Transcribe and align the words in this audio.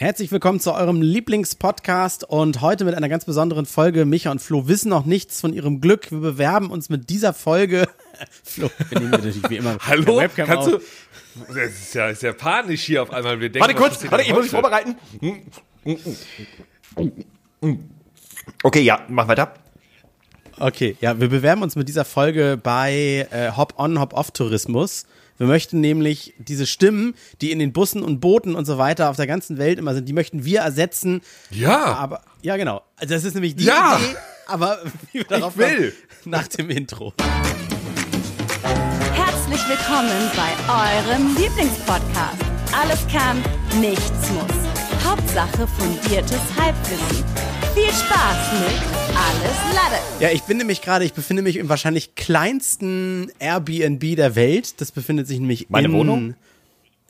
Herzlich 0.00 0.32
willkommen 0.32 0.60
zu 0.60 0.72
eurem 0.72 1.02
Lieblingspodcast 1.02 2.24
und 2.24 2.62
heute 2.62 2.86
mit 2.86 2.94
einer 2.94 3.10
ganz 3.10 3.26
besonderen 3.26 3.66
Folge. 3.66 4.06
Micha 4.06 4.30
und 4.30 4.40
Flo 4.40 4.66
wissen 4.66 4.88
noch 4.88 5.04
nichts 5.04 5.42
von 5.42 5.52
ihrem 5.52 5.82
Glück. 5.82 6.10
Wir 6.10 6.20
bewerben 6.20 6.70
uns 6.70 6.88
mit 6.88 7.10
dieser 7.10 7.34
Folge. 7.34 7.86
Flo, 8.42 8.70
wir 8.88 8.98
nehmen 8.98 9.10
natürlich 9.10 9.50
wie 9.50 9.58
immer 9.58 9.76
Hallo? 9.86 10.16
Webcam 10.16 10.46
Kannst 10.46 10.72
auf. 10.72 10.80
du. 11.36 11.52
Das 11.52 11.70
ist 11.70 11.94
ja, 11.94 12.08
ist 12.08 12.22
ja 12.22 12.32
panisch 12.32 12.80
hier 12.84 13.02
auf 13.02 13.12
einmal. 13.12 13.40
Wir 13.40 13.50
denken, 13.50 13.60
Warte 13.60 13.74
kurz, 13.74 14.10
warte, 14.10 14.24
ich 14.24 14.32
muss 14.32 14.44
mich 14.44 14.50
vorbereiten. 14.50 14.96
Okay, 18.62 18.80
ja, 18.80 19.04
mach 19.06 19.28
weiter. 19.28 19.52
Okay, 20.58 20.96
ja, 21.02 21.20
wir 21.20 21.28
bewerben 21.28 21.60
uns 21.60 21.76
mit 21.76 21.90
dieser 21.90 22.06
Folge 22.06 22.58
bei 22.62 23.28
äh, 23.30 23.50
Hop-on, 23.54 24.00
Hop-off-Tourismus. 24.00 25.04
Wir 25.40 25.46
möchten 25.46 25.80
nämlich 25.80 26.34
diese 26.36 26.66
Stimmen, 26.66 27.14
die 27.40 27.50
in 27.50 27.58
den 27.60 27.72
Bussen 27.72 28.02
und 28.02 28.20
Booten 28.20 28.54
und 28.54 28.66
so 28.66 28.76
weiter 28.76 29.08
auf 29.08 29.16
der 29.16 29.26
ganzen 29.26 29.56
Welt 29.56 29.78
immer 29.78 29.94
sind, 29.94 30.06
die 30.06 30.12
möchten 30.12 30.44
wir 30.44 30.60
ersetzen. 30.60 31.22
Ja. 31.50 31.94
Aber, 31.94 32.20
ja, 32.42 32.58
genau. 32.58 32.82
Also 32.96 33.14
das 33.14 33.24
ist 33.24 33.32
nämlich 33.32 33.56
die 33.56 33.64
Ja. 33.64 33.96
Idee, 33.96 34.16
aber 34.46 34.80
wie 35.12 35.20
wir 35.20 35.24
darauf 35.24 35.56
will. 35.56 35.92
kommen, 35.92 36.30
nach 36.30 36.46
dem 36.46 36.68
Intro. 36.68 37.14
Herzlich 39.14 39.66
willkommen 39.66 40.30
bei 40.36 41.08
eurem 41.08 41.34
Lieblingspodcast. 41.34 42.36
Alles 42.78 43.00
kann, 43.10 43.42
nichts 43.80 44.30
muss. 44.32 45.02
Hauptsache 45.06 45.66
fundiertes 45.78 46.38
Halbwissen. 46.58 47.24
Viel 47.74 47.88
Spaß 47.88 48.60
mit 48.60 48.99
Alles 49.16 49.74
Lade. 49.74 50.02
Ja, 50.20 50.30
ich 50.30 50.42
bin 50.42 50.58
nämlich 50.58 50.82
gerade, 50.82 51.04
ich 51.04 51.12
befinde 51.12 51.42
mich 51.42 51.56
im 51.56 51.68
wahrscheinlich 51.68 52.14
kleinsten 52.14 53.30
Airbnb 53.38 54.16
der 54.16 54.34
Welt. 54.34 54.80
Das 54.80 54.92
befindet 54.92 55.26
sich 55.26 55.38
nämlich 55.40 55.70
Meine 55.70 55.88
in 55.88 55.94
Wohnung? 55.94 56.34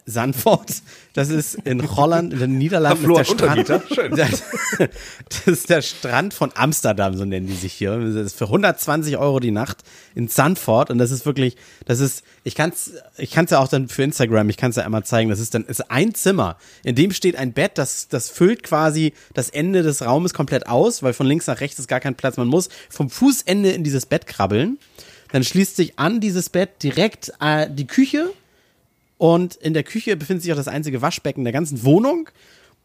Sandford. 0.06 0.70
Das 1.12 1.28
ist 1.28 1.54
in 1.64 1.96
Holland, 1.96 2.32
in 2.32 2.38
den 2.38 2.58
Niederlanden. 2.58 3.04
Flo 3.04 3.18
Das 3.18 3.28
ist 3.28 3.40
der 3.40 3.56
Strand. 3.56 3.84
Schön. 3.94 4.16
Das, 4.16 4.42
das 5.28 5.46
ist 5.46 5.70
der 5.70 5.82
Strand 5.82 6.34
von 6.34 6.50
Amsterdam, 6.54 7.16
so 7.16 7.24
nennen 7.24 7.46
die 7.46 7.54
sich 7.54 7.72
hier. 7.72 7.98
Das 7.98 8.14
ist 8.14 8.36
für 8.36 8.46
120 8.46 9.16
Euro 9.16 9.40
die 9.40 9.50
Nacht 9.50 9.78
in 10.14 10.28
Sandford. 10.28 10.90
Und 10.90 10.98
das 10.98 11.10
ist 11.10 11.26
wirklich, 11.26 11.56
das 11.86 12.00
ist, 12.00 12.22
ich 12.44 12.54
kann's, 12.54 12.92
ich 13.18 13.30
kann's 13.30 13.50
ja 13.50 13.58
auch 13.58 13.68
dann 13.68 13.88
für 13.88 14.02
Instagram, 14.02 14.48
ich 14.50 14.56
kann's 14.56 14.76
ja 14.76 14.84
einmal 14.84 15.04
zeigen. 15.04 15.30
Das 15.30 15.40
ist 15.40 15.54
dann, 15.54 15.64
ist 15.64 15.90
ein 15.90 16.14
Zimmer. 16.14 16.56
In 16.84 16.94
dem 16.94 17.12
steht 17.12 17.36
ein 17.36 17.52
Bett, 17.52 17.72
das, 17.74 18.08
das 18.08 18.28
füllt 18.28 18.62
quasi 18.62 19.12
das 19.34 19.50
Ende 19.50 19.82
des 19.82 20.02
Raumes 20.02 20.34
komplett 20.34 20.66
aus, 20.68 21.02
weil 21.02 21.12
von 21.12 21.26
links 21.26 21.46
nach 21.46 21.60
rechts 21.60 21.78
ist 21.78 21.88
gar 21.88 22.00
kein 22.00 22.14
Platz. 22.14 22.36
Man 22.36 22.48
muss 22.48 22.68
vom 22.88 23.10
Fußende 23.10 23.70
in 23.70 23.84
dieses 23.84 24.06
Bett 24.06 24.26
krabbeln. 24.26 24.78
Dann 25.32 25.44
schließt 25.44 25.76
sich 25.76 25.98
an 25.98 26.20
dieses 26.20 26.48
Bett 26.48 26.82
direkt 26.82 27.32
äh, 27.40 27.68
die 27.70 27.86
Küche 27.86 28.32
und 29.20 29.56
in 29.56 29.74
der 29.74 29.82
Küche 29.82 30.16
befindet 30.16 30.44
sich 30.44 30.50
auch 30.50 30.56
das 30.56 30.66
einzige 30.66 31.02
Waschbecken 31.02 31.44
der 31.44 31.52
ganzen 31.52 31.84
Wohnung. 31.84 32.30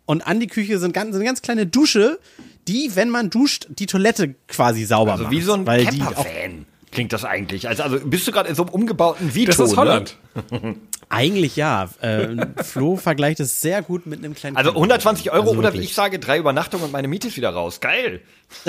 Und 0.05 0.27
an 0.27 0.41
die 0.41 0.47
Küche 0.47 0.79
sind 0.79 0.93
ganz, 0.93 1.11
so 1.11 1.15
eine 1.15 1.23
ganz 1.23 1.41
kleine 1.41 1.65
Dusche, 1.65 2.19
die, 2.67 2.91
wenn 2.95 3.09
man 3.09 3.29
duscht, 3.29 3.67
die 3.69 3.85
Toilette 3.85 4.35
quasi 4.49 4.83
sauber 4.83 5.13
Also 5.13 5.23
macht. 5.23 5.31
wie 5.31 5.39
so 5.41 5.53
ein 5.53 5.65
weil 5.65 5.85
die 5.85 6.01
auch 6.01 6.07
Camper-Fan 6.13 6.65
klingt 6.91 7.13
das 7.13 7.23
eigentlich. 7.23 7.69
Also, 7.69 7.83
also 7.83 7.99
bist 8.05 8.27
du 8.27 8.33
gerade 8.33 8.49
in 8.49 8.55
so 8.55 8.63
einem 8.63 8.73
umgebauten 8.73 9.33
Vito, 9.33 9.51
Das 9.51 9.59
ist 9.59 9.77
Holland. 9.77 10.17
Ne? 10.51 10.75
Eigentlich 11.09 11.55
ja. 11.55 11.89
Äh, 12.01 12.63
Flo 12.63 12.97
vergleicht 12.97 13.39
es 13.39 13.61
sehr 13.61 13.81
gut 13.81 14.05
mit 14.05 14.19
einem 14.19 14.35
kleinen. 14.35 14.57
Also 14.57 14.71
120 14.71 15.31
Euro 15.31 15.49
Also 15.49 15.59
oder 15.59 15.73
wie 15.73 15.79
ich 15.79 15.93
sage, 15.93 16.19
drei 16.19 16.37
Übernachtungen 16.37 16.85
und 16.85 16.91
meine 16.91 17.07
Miete 17.07 17.27
ist 17.27 17.37
wieder 17.37 17.51
raus. 17.51 17.79
Geil. 17.79 18.21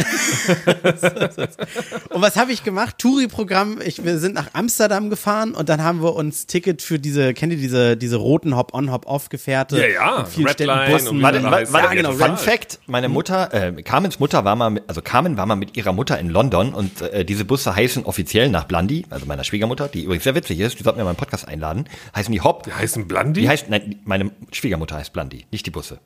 Und 2.11 2.23
was 2.23 2.37
habe 2.37 2.53
ich 2.53 2.65
gemacht? 2.65 2.99
Touri-Programm. 2.99 3.81
Ich, 3.85 4.05
wir 4.05 4.19
sind 4.19 4.35
nach 4.35 4.49
Amsterdam 4.53 5.11
gefahren 5.11 5.55
und 5.55 5.69
dann 5.69 5.83
haben 5.83 6.03
wir 6.03 6.15
uns 6.15 6.47
Ticket 6.47 6.83
für 6.83 6.99
diese, 6.99 7.35
kennt 7.35 7.53
ihr 7.53 7.59
diese, 7.59 7.97
diese 7.97 8.17
roten 8.17 8.57
Hop-on, 8.57 8.91
Hop-off-Gefährte? 8.91 9.79
Ja, 9.79 9.87
ja. 9.87 10.25
Vielen 10.25 10.49
Städten, 10.49 10.91
Bussen. 10.91 11.09
und 11.09 11.23
Warte, 11.23 11.43
warte, 11.43 11.73
warte, 11.73 11.87
Ja, 11.87 11.95
genau, 11.95 12.13
Fun 12.13 12.37
Fact, 12.37 12.81
meine 12.87 13.09
Mutter, 13.09 13.53
äh, 13.55 13.83
Carmens 13.83 14.19
Mutter 14.19 14.45
war 14.45 14.57
mal, 14.57 14.71
mit, 14.71 14.85
also 14.87 15.03
Carmen 15.03 15.37
war 15.37 15.47
mal 15.47 15.57
mit 15.57 15.77
ihrer 15.77 15.93
Mutter 15.93 16.19
in 16.19 16.31
London 16.31 16.75
und 16.75 17.03
äh, 17.03 17.25
diese 17.25 17.45
Busse 17.45 17.75
heißen 17.75 18.05
offiziell 18.05 18.49
nach 18.49 18.65
Blondie, 18.65 19.07
also 19.11 19.27
meiner 19.27 19.45
Schwiegermutter, 19.45 19.89
die 19.89 20.05
übrigens 20.05 20.25
sehr 20.25 20.35
witzig 20.35 20.61
ist, 20.61 20.79
die 20.79 20.83
sollten 20.83 20.99
wir 20.99 21.05
mal 21.05 21.11
im 21.11 21.17
Podcast 21.17 21.47
einladen, 21.49 21.87
heißen 22.27 22.33
die 22.33 22.41
Hop. 22.41 22.63
Die 22.65 22.73
heißen 22.73 23.07
Blondie? 23.09 23.41
Die 23.43 23.49
heißt, 23.49 23.69
nein, 23.71 24.01
meine 24.05 24.31
Schwiegermutter 24.53 24.97
heißt 24.97 25.13
Blondie, 25.13 25.47
nicht 25.51 25.65
die 25.67 25.71
Busse. 25.71 26.01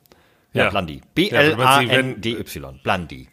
Ja, 0.53 0.65
Ja. 0.65 0.69
Blondie. 0.69 1.01
Ja, 1.17 1.39
aber 1.39 1.49
du 1.49 1.55
meinst, 1.57 1.79
sie 1.81 1.87
B-L-A-N-D-Y. 1.87 2.79
Blondie. 2.83 3.27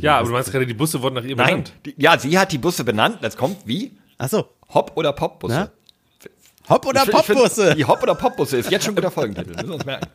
Ja, 0.00 0.18
aber 0.18 0.26
du 0.28 0.32
meinst 0.32 0.50
gerade, 0.50 0.66
die 0.66 0.74
Busse 0.74 1.02
wurden 1.02 1.16
nach 1.16 1.24
ihr 1.24 1.36
Nein, 1.36 1.46
benannt. 1.46 1.72
die, 1.84 1.94
ja, 1.98 2.18
sie 2.18 2.38
hat 2.38 2.52
die 2.52 2.58
Busse 2.58 2.84
benannt. 2.84 3.18
Jetzt 3.22 3.36
kommt 3.36 3.58
wie? 3.66 3.92
Ach 4.16 4.28
so. 4.28 4.48
Hop- 4.72 4.92
oder 4.96 5.12
Pop-Busse. 5.12 5.54
Na? 5.54 5.70
Hop- 6.70 6.86
oder 6.86 7.04
Popbusse? 7.06 7.74
Die 7.74 7.84
Hop- 7.84 8.02
oder 8.02 8.14
Pop-Busse 8.14 8.58
ist 8.58 8.70
jetzt 8.70 8.84
schon 8.84 8.96
wieder 8.96 9.10
Folgentitel. 9.10 9.50
Müssen 9.54 9.68
wir 9.68 9.74
uns 9.74 9.84
merken. 9.86 10.06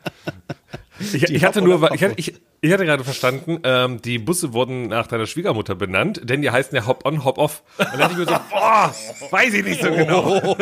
Ich, 1.13 1.23
ich 1.23 1.43
hatte 1.43 1.61
nur, 1.61 1.91
ich 1.93 2.03
hatte, 2.03 2.13
ich, 2.17 2.33
ich 2.61 2.71
hatte 2.71 2.85
gerade 2.85 3.03
verstanden, 3.03 3.59
ähm, 3.63 4.01
die 4.01 4.19
Busse 4.19 4.53
wurden 4.53 4.87
nach 4.87 5.07
deiner 5.07 5.25
Schwiegermutter 5.25 5.75
benannt, 5.75 6.21
denn 6.23 6.41
die 6.41 6.49
heißen 6.49 6.75
ja 6.75 6.85
Hop-on, 6.85 7.25
Hop-off. 7.25 7.63
Und 7.77 7.87
dann 7.91 7.99
dachte 7.99 8.13
ich 8.13 8.17
mir 8.19 8.25
so, 8.25 8.31
boah, 8.49 8.93
weiß 9.31 9.53
ich 9.53 9.65
nicht 9.65 9.81
so 9.81 9.91
genau. 9.91 10.25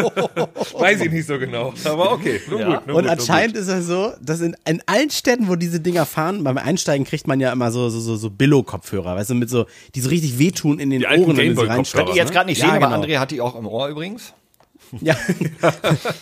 weiß 0.79 1.01
ich 1.01 1.11
nicht 1.11 1.27
so 1.27 1.37
genau. 1.37 1.73
Aber 1.85 2.11
okay, 2.11 2.41
nun 2.49 2.63
gut. 2.63 2.87
Nun 2.87 2.95
Und 2.95 3.03
gut, 3.03 3.11
anscheinend 3.11 3.55
ist 3.55 3.67
es 3.67 3.85
so, 3.85 4.13
dass 4.21 4.41
in, 4.41 4.55
in 4.65 4.81
allen 4.85 5.09
Städten, 5.09 5.47
wo 5.47 5.55
diese 5.55 5.79
Dinger 5.79 6.05
fahren, 6.05 6.43
beim 6.43 6.57
Einsteigen 6.57 7.05
kriegt 7.05 7.27
man 7.27 7.39
ja 7.39 7.51
immer 7.51 7.71
so, 7.71 7.89
so, 7.89 7.99
so, 7.99 8.15
so 8.15 8.29
Billo-Kopfhörer, 8.29 9.15
weißt 9.15 9.29
du, 9.29 9.35
mit 9.35 9.49
so, 9.49 9.65
die 9.93 10.01
so 10.01 10.09
richtig 10.09 10.39
wehtun 10.39 10.79
in 10.79 10.89
den 10.89 11.01
Die 11.01 11.05
Ohren, 11.05 11.37
wenn 11.37 11.55
sie. 11.55 11.67
Könnt 11.91 12.09
ihr 12.09 12.15
jetzt 12.15 12.31
gerade 12.31 12.49
nicht 12.49 12.59
Ja, 12.59 12.67
sehen, 12.67 12.83
aber 12.83 12.95
genau. 12.95 13.03
André 13.05 13.19
hat 13.19 13.31
die 13.31 13.41
auch 13.41 13.55
im 13.55 13.67
Ohr 13.67 13.87
übrigens. 13.89 14.33
Ja. 14.99 15.15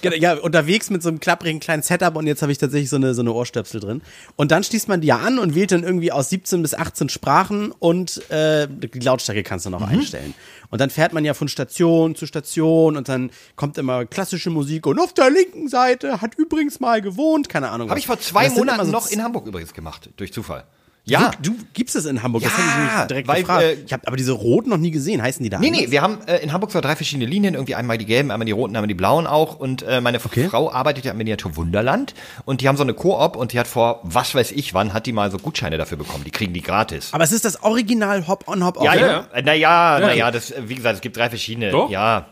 Genau, 0.01 0.15
ja, 0.15 0.33
unterwegs 0.33 0.89
mit 0.89 1.01
so 1.01 1.09
einem 1.09 1.19
klapprigen 1.19 1.59
kleinen 1.59 1.81
Setup 1.81 2.15
und 2.15 2.27
jetzt 2.27 2.41
habe 2.41 2.51
ich 2.51 2.57
tatsächlich 2.57 2.89
so 2.89 2.95
eine, 2.95 3.13
so 3.13 3.21
eine 3.21 3.33
Ohrstöpsel 3.33 3.79
drin. 3.79 4.01
Und 4.35 4.51
dann 4.51 4.63
schließt 4.63 4.87
man 4.87 5.01
die 5.01 5.07
ja 5.07 5.17
an 5.17 5.39
und 5.39 5.55
wählt 5.55 5.71
dann 5.71 5.83
irgendwie 5.83 6.11
aus 6.11 6.29
17 6.29 6.61
bis 6.61 6.73
18 6.73 7.09
Sprachen 7.09 7.71
und 7.71 8.29
äh, 8.29 8.67
die 8.69 8.99
Lautstärke 8.99 9.43
kannst 9.43 9.65
du 9.65 9.69
noch 9.69 9.81
einstellen. 9.81 10.33
Und 10.69 10.79
dann 10.81 10.89
fährt 10.89 11.13
man 11.13 11.25
ja 11.25 11.33
von 11.33 11.47
Station 11.47 12.15
zu 12.15 12.25
Station 12.27 12.95
und 12.95 13.09
dann 13.09 13.31
kommt 13.55 13.77
immer 13.77 14.05
klassische 14.05 14.49
Musik 14.49 14.85
und 14.85 14.99
auf 14.99 15.13
der 15.13 15.29
linken 15.29 15.67
Seite 15.67 16.21
hat 16.21 16.35
übrigens 16.35 16.79
mal 16.79 17.01
gewohnt, 17.01 17.49
keine 17.49 17.69
Ahnung. 17.69 17.89
Habe 17.89 17.99
ich 17.99 18.07
vor 18.07 18.19
zwei 18.19 18.49
Monaten 18.49 18.85
so 18.85 18.91
noch 18.91 19.09
in 19.09 19.23
Hamburg 19.23 19.47
übrigens 19.47 19.73
gemacht, 19.73 20.09
durch 20.17 20.31
Zufall. 20.31 20.65
Ja. 21.09 21.31
Du, 21.41 21.51
du 21.51 21.55
gibst 21.73 21.95
es 21.95 22.05
in 22.05 22.21
Hamburg, 22.23 22.43
das 22.43 22.51
Ja, 22.51 22.57
hätte 22.57 22.69
ich 22.69 22.97
mich 22.99 23.07
direkt 23.07 23.27
weil, 23.27 23.41
gefragt. 23.41 23.63
äh, 23.63 23.73
ich 23.85 23.93
habe 23.93 24.07
aber 24.07 24.17
diese 24.17 24.31
roten 24.31 24.69
noch 24.69 24.77
nie 24.77 24.91
gesehen, 24.91 25.21
heißen 25.21 25.43
die 25.43 25.49
da 25.49 25.59
Nee, 25.59 25.67
anders? 25.67 25.81
nee, 25.81 25.91
wir 25.91 26.01
haben 26.01 26.17
äh, 26.27 26.37
in 26.37 26.53
Hamburg 26.53 26.71
so 26.71 26.79
drei 26.81 26.95
verschiedene 26.95 27.25
Linien, 27.29 27.53
irgendwie 27.55 27.75
einmal 27.75 27.97
die 27.97 28.05
gelben, 28.05 28.31
einmal 28.31 28.45
die 28.45 28.51
roten, 28.51 28.75
einmal 28.75 28.87
die 28.87 28.93
blauen 28.93 29.27
auch. 29.27 29.59
Und 29.59 29.81
äh, 29.83 30.01
meine 30.01 30.19
Okay. 30.23 30.47
Frau 30.49 30.71
arbeitet 30.71 31.05
ja 31.05 31.11
im 31.11 31.17
Miniatur 31.17 31.55
Wunderland 31.55 32.13
und 32.45 32.61
die 32.61 32.67
haben 32.67 32.77
so 32.77 32.83
eine 32.83 32.93
Koop 32.93 33.35
und 33.35 33.53
die 33.53 33.59
hat 33.59 33.67
vor 33.67 34.01
was 34.03 34.35
weiß 34.35 34.51
ich 34.51 34.73
wann, 34.73 34.93
hat 34.93 35.05
die 35.05 35.11
mal 35.13 35.31
so 35.31 35.37
Gutscheine 35.37 35.77
dafür 35.77 35.97
bekommen. 35.97 36.23
Die 36.25 36.31
kriegen 36.31 36.53
die 36.53 36.61
gratis. 36.61 37.09
Aber 37.13 37.23
es 37.23 37.31
ist 37.31 37.45
das 37.45 37.63
Original 37.63 38.27
Hop-on, 38.27 38.63
Hop-off. 38.65 38.83
Ja, 38.83 38.93
ja, 38.95 39.07
ja. 39.07 39.27
Äh, 39.33 39.41
Naja, 39.41 39.99
Ja. 39.99 40.05
naja, 40.07 40.31
das, 40.31 40.51
äh, 40.51 40.61
wie 40.67 40.75
gesagt, 40.75 40.95
es 40.95 41.01
gibt 41.01 41.17
drei 41.17 41.29
verschiedene. 41.29 41.71
Doch? 41.71 41.89
Ja. 41.89 42.27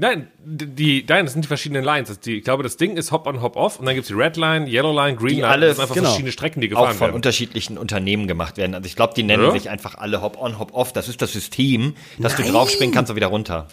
Nein, 0.00 0.28
die, 0.42 1.04
nein, 1.06 1.26
das 1.26 1.34
sind 1.34 1.42
die 1.44 1.48
verschiedenen 1.48 1.84
Lines. 1.84 2.18
Die, 2.20 2.38
ich 2.38 2.44
glaube, 2.44 2.62
das 2.62 2.78
Ding 2.78 2.96
ist 2.96 3.12
Hop-on, 3.12 3.42
Hop-off 3.42 3.78
und 3.78 3.84
dann 3.84 3.94
gibt's 3.94 4.08
die 4.08 4.14
Red 4.14 4.38
Line, 4.38 4.66
Yellow 4.66 4.94
Line, 4.94 5.16
Green 5.18 5.28
Die 5.28 5.34
Line. 5.42 5.48
alle- 5.48 5.66
das 5.66 5.76
sind 5.76 5.82
einfach 5.82 5.94
genau. 5.94 6.08
verschiedene 6.08 6.32
Strecken, 6.32 6.60
die 6.62 6.68
Auch 6.68 6.80
gefahren 6.80 6.94
von 6.96 7.00
werden. 7.08 7.14
unterschiedlichen 7.16 7.76
Unternehmen 7.76 8.26
gemacht 8.26 8.56
werden. 8.56 8.74
Also 8.74 8.86
ich 8.86 8.96
glaube, 8.96 9.12
die 9.14 9.22
nennen 9.22 9.44
Ja? 9.44 9.50
sich 9.52 9.68
einfach 9.68 9.96
alle 9.96 10.22
Hop-on, 10.22 10.58
Hop-off. 10.58 10.94
Das 10.94 11.08
ist 11.08 11.20
das 11.20 11.32
System, 11.34 11.94
dass 12.18 12.38
Nein. 12.38 12.46
du 12.46 12.52
draufspringen 12.54 12.94
kannst 12.94 13.10
und 13.10 13.16
wieder 13.16 13.26
runter. 13.26 13.68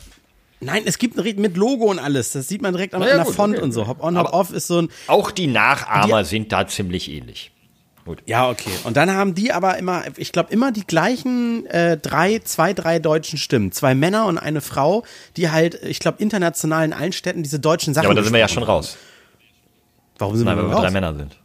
Nein, 0.59 0.81
es 0.85 0.97
gibt 0.97 1.17
ein- 1.17 1.39
mit 1.41 1.55
Logo 1.55 1.85
und 1.85 1.99
alles. 1.99 2.31
Das 2.33 2.47
sieht 2.49 2.61
man 2.61 2.73
direkt 2.73 2.93
an 2.93 3.03
ja, 3.03 3.09
einer 3.09 3.23
gut, 3.23 3.33
Font 3.35 3.55
okay. 3.55 3.63
und 3.63 3.71
so. 3.71 3.87
Hop-on, 3.87 4.17
Hop-off 4.17 4.51
ist 4.51 4.67
so 4.67 4.81
ein. 4.81 4.89
Auch 5.07 5.31
die 5.31 5.47
Nachahmer 5.47 6.25
sind 6.25 6.51
da 6.51 6.67
ziemlich 6.67 7.09
ähnlich. 7.09 7.51
Ja, 8.25 8.49
okay. 8.49 8.69
Und 8.83 8.97
dann 8.97 9.11
haben 9.11 9.35
die 9.35 9.51
aber 9.51 9.77
immer, 9.77 10.03
ich 10.17 10.31
glaube, 10.31 10.51
immer 10.53 10.71
die 10.71 10.85
gleichen 10.85 11.65
äh, 11.67 11.97
drei, 11.97 12.39
zwei, 12.39 12.73
drei 12.73 12.99
deutschen 12.99 13.37
Stimmen. 13.37 13.71
Zwei 13.71 13.95
Männer 13.95 14.25
und 14.25 14.37
eine 14.37 14.61
Frau, 14.61 15.03
die 15.35 15.49
halt, 15.49 15.75
ich 15.83 15.99
glaube, 15.99 16.21
international 16.21 16.85
in 16.85 16.93
allen 16.93 17.11
Städten 17.13 17.43
diese 17.43 17.59
deutschen 17.59 17.93
Sachen 17.93 18.05
Ja, 18.05 18.09
aber 18.09 18.15
da 18.19 18.23
sind 18.23 18.33
wir 18.33 18.39
ja 18.39 18.47
schon 18.47 18.63
raus. 18.63 18.97
Warum 20.17 20.35
sind 20.35 20.45
Nein, 20.45 20.57
wir 20.57 20.63
weil 20.63 20.69
wir 20.69 20.75
drei 20.75 20.83
raus? 20.85 20.93
Männer 20.93 21.15
sind. 21.15 21.37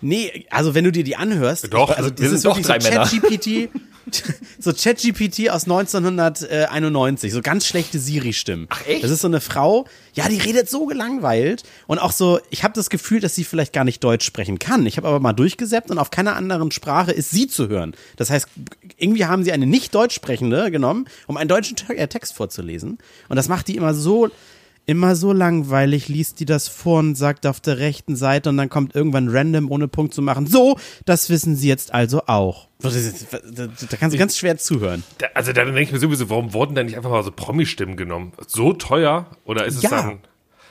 Nee, 0.00 0.46
also 0.50 0.74
wenn 0.74 0.84
du 0.84 0.92
dir 0.92 1.04
die 1.04 1.16
anhörst, 1.16 1.72
Doch, 1.72 1.90
also 1.90 2.10
wir 2.10 2.16
das 2.16 2.26
sind 2.26 2.34
ist 2.36 2.44
doch 2.44 2.60
drei 2.60 2.78
so 2.80 2.88
Männer. 2.90 3.02
ChatGPT, 3.04 3.70
so 4.58 4.72
ChatGPT 4.72 5.50
aus 5.50 5.64
1991, 5.64 7.32
so 7.32 7.42
ganz 7.42 7.66
schlechte 7.66 7.98
Siri-Stimmen. 7.98 8.66
Ach 8.70 8.86
echt? 8.86 9.04
Das 9.04 9.10
ist 9.10 9.20
so 9.20 9.28
eine 9.28 9.40
Frau, 9.40 9.86
ja, 10.14 10.28
die 10.28 10.38
redet 10.38 10.68
so 10.68 10.86
gelangweilt 10.86 11.62
und 11.86 11.98
auch 11.98 12.12
so, 12.12 12.40
ich 12.50 12.64
habe 12.64 12.74
das 12.74 12.90
Gefühl, 12.90 13.20
dass 13.20 13.34
sie 13.34 13.44
vielleicht 13.44 13.72
gar 13.72 13.84
nicht 13.84 14.02
Deutsch 14.02 14.24
sprechen 14.24 14.58
kann. 14.58 14.86
Ich 14.86 14.96
habe 14.96 15.08
aber 15.08 15.20
mal 15.20 15.32
durchgesäppt 15.32 15.90
und 15.90 15.98
auf 15.98 16.10
keiner 16.10 16.36
anderen 16.36 16.70
Sprache 16.70 17.12
ist 17.12 17.30
sie 17.30 17.46
zu 17.46 17.68
hören. 17.68 17.94
Das 18.16 18.30
heißt, 18.30 18.48
irgendwie 18.96 19.26
haben 19.26 19.44
sie 19.44 19.52
eine 19.52 19.66
nicht 19.66 19.94
Deutsch 19.94 20.14
sprechende 20.14 20.70
genommen, 20.70 21.06
um 21.26 21.36
einen 21.36 21.48
deutschen 21.48 21.76
äh, 21.88 22.08
Text 22.08 22.34
vorzulesen 22.34 22.98
und 23.28 23.36
das 23.36 23.48
macht 23.48 23.68
die 23.68 23.76
immer 23.76 23.94
so 23.94 24.30
immer 24.90 25.14
so 25.14 25.32
langweilig, 25.32 26.08
liest 26.08 26.40
die 26.40 26.44
das 26.44 26.66
vor 26.66 26.98
und 26.98 27.14
sagt 27.14 27.46
auf 27.46 27.60
der 27.60 27.78
rechten 27.78 28.16
Seite 28.16 28.48
und 28.48 28.56
dann 28.56 28.68
kommt 28.68 28.94
irgendwann 28.94 29.28
random 29.28 29.70
ohne 29.70 29.86
Punkt 29.86 30.12
zu 30.14 30.20
machen. 30.20 30.46
So, 30.46 30.76
das 31.04 31.30
wissen 31.30 31.54
sie 31.54 31.68
jetzt 31.68 31.94
also 31.94 32.22
auch. 32.26 32.68
Da 32.80 32.88
kannst 33.98 34.14
du 34.14 34.18
ganz 34.18 34.36
schwer 34.36 34.56
zuhören. 34.58 35.04
Also 35.34 35.52
da 35.52 35.64
denke 35.64 35.80
ich 35.82 35.92
mir 35.92 35.98
sowieso, 36.00 36.28
warum 36.28 36.52
wurden 36.54 36.74
da 36.74 36.82
nicht 36.82 36.96
einfach 36.96 37.10
mal 37.10 37.22
so 37.22 37.30
Promi-Stimmen 37.30 37.96
genommen? 37.96 38.32
So 38.48 38.72
teuer? 38.72 39.26
Oder 39.44 39.64
ist 39.66 39.76
es 39.76 39.82
Ja. 39.82 39.90
dann. 39.90 40.18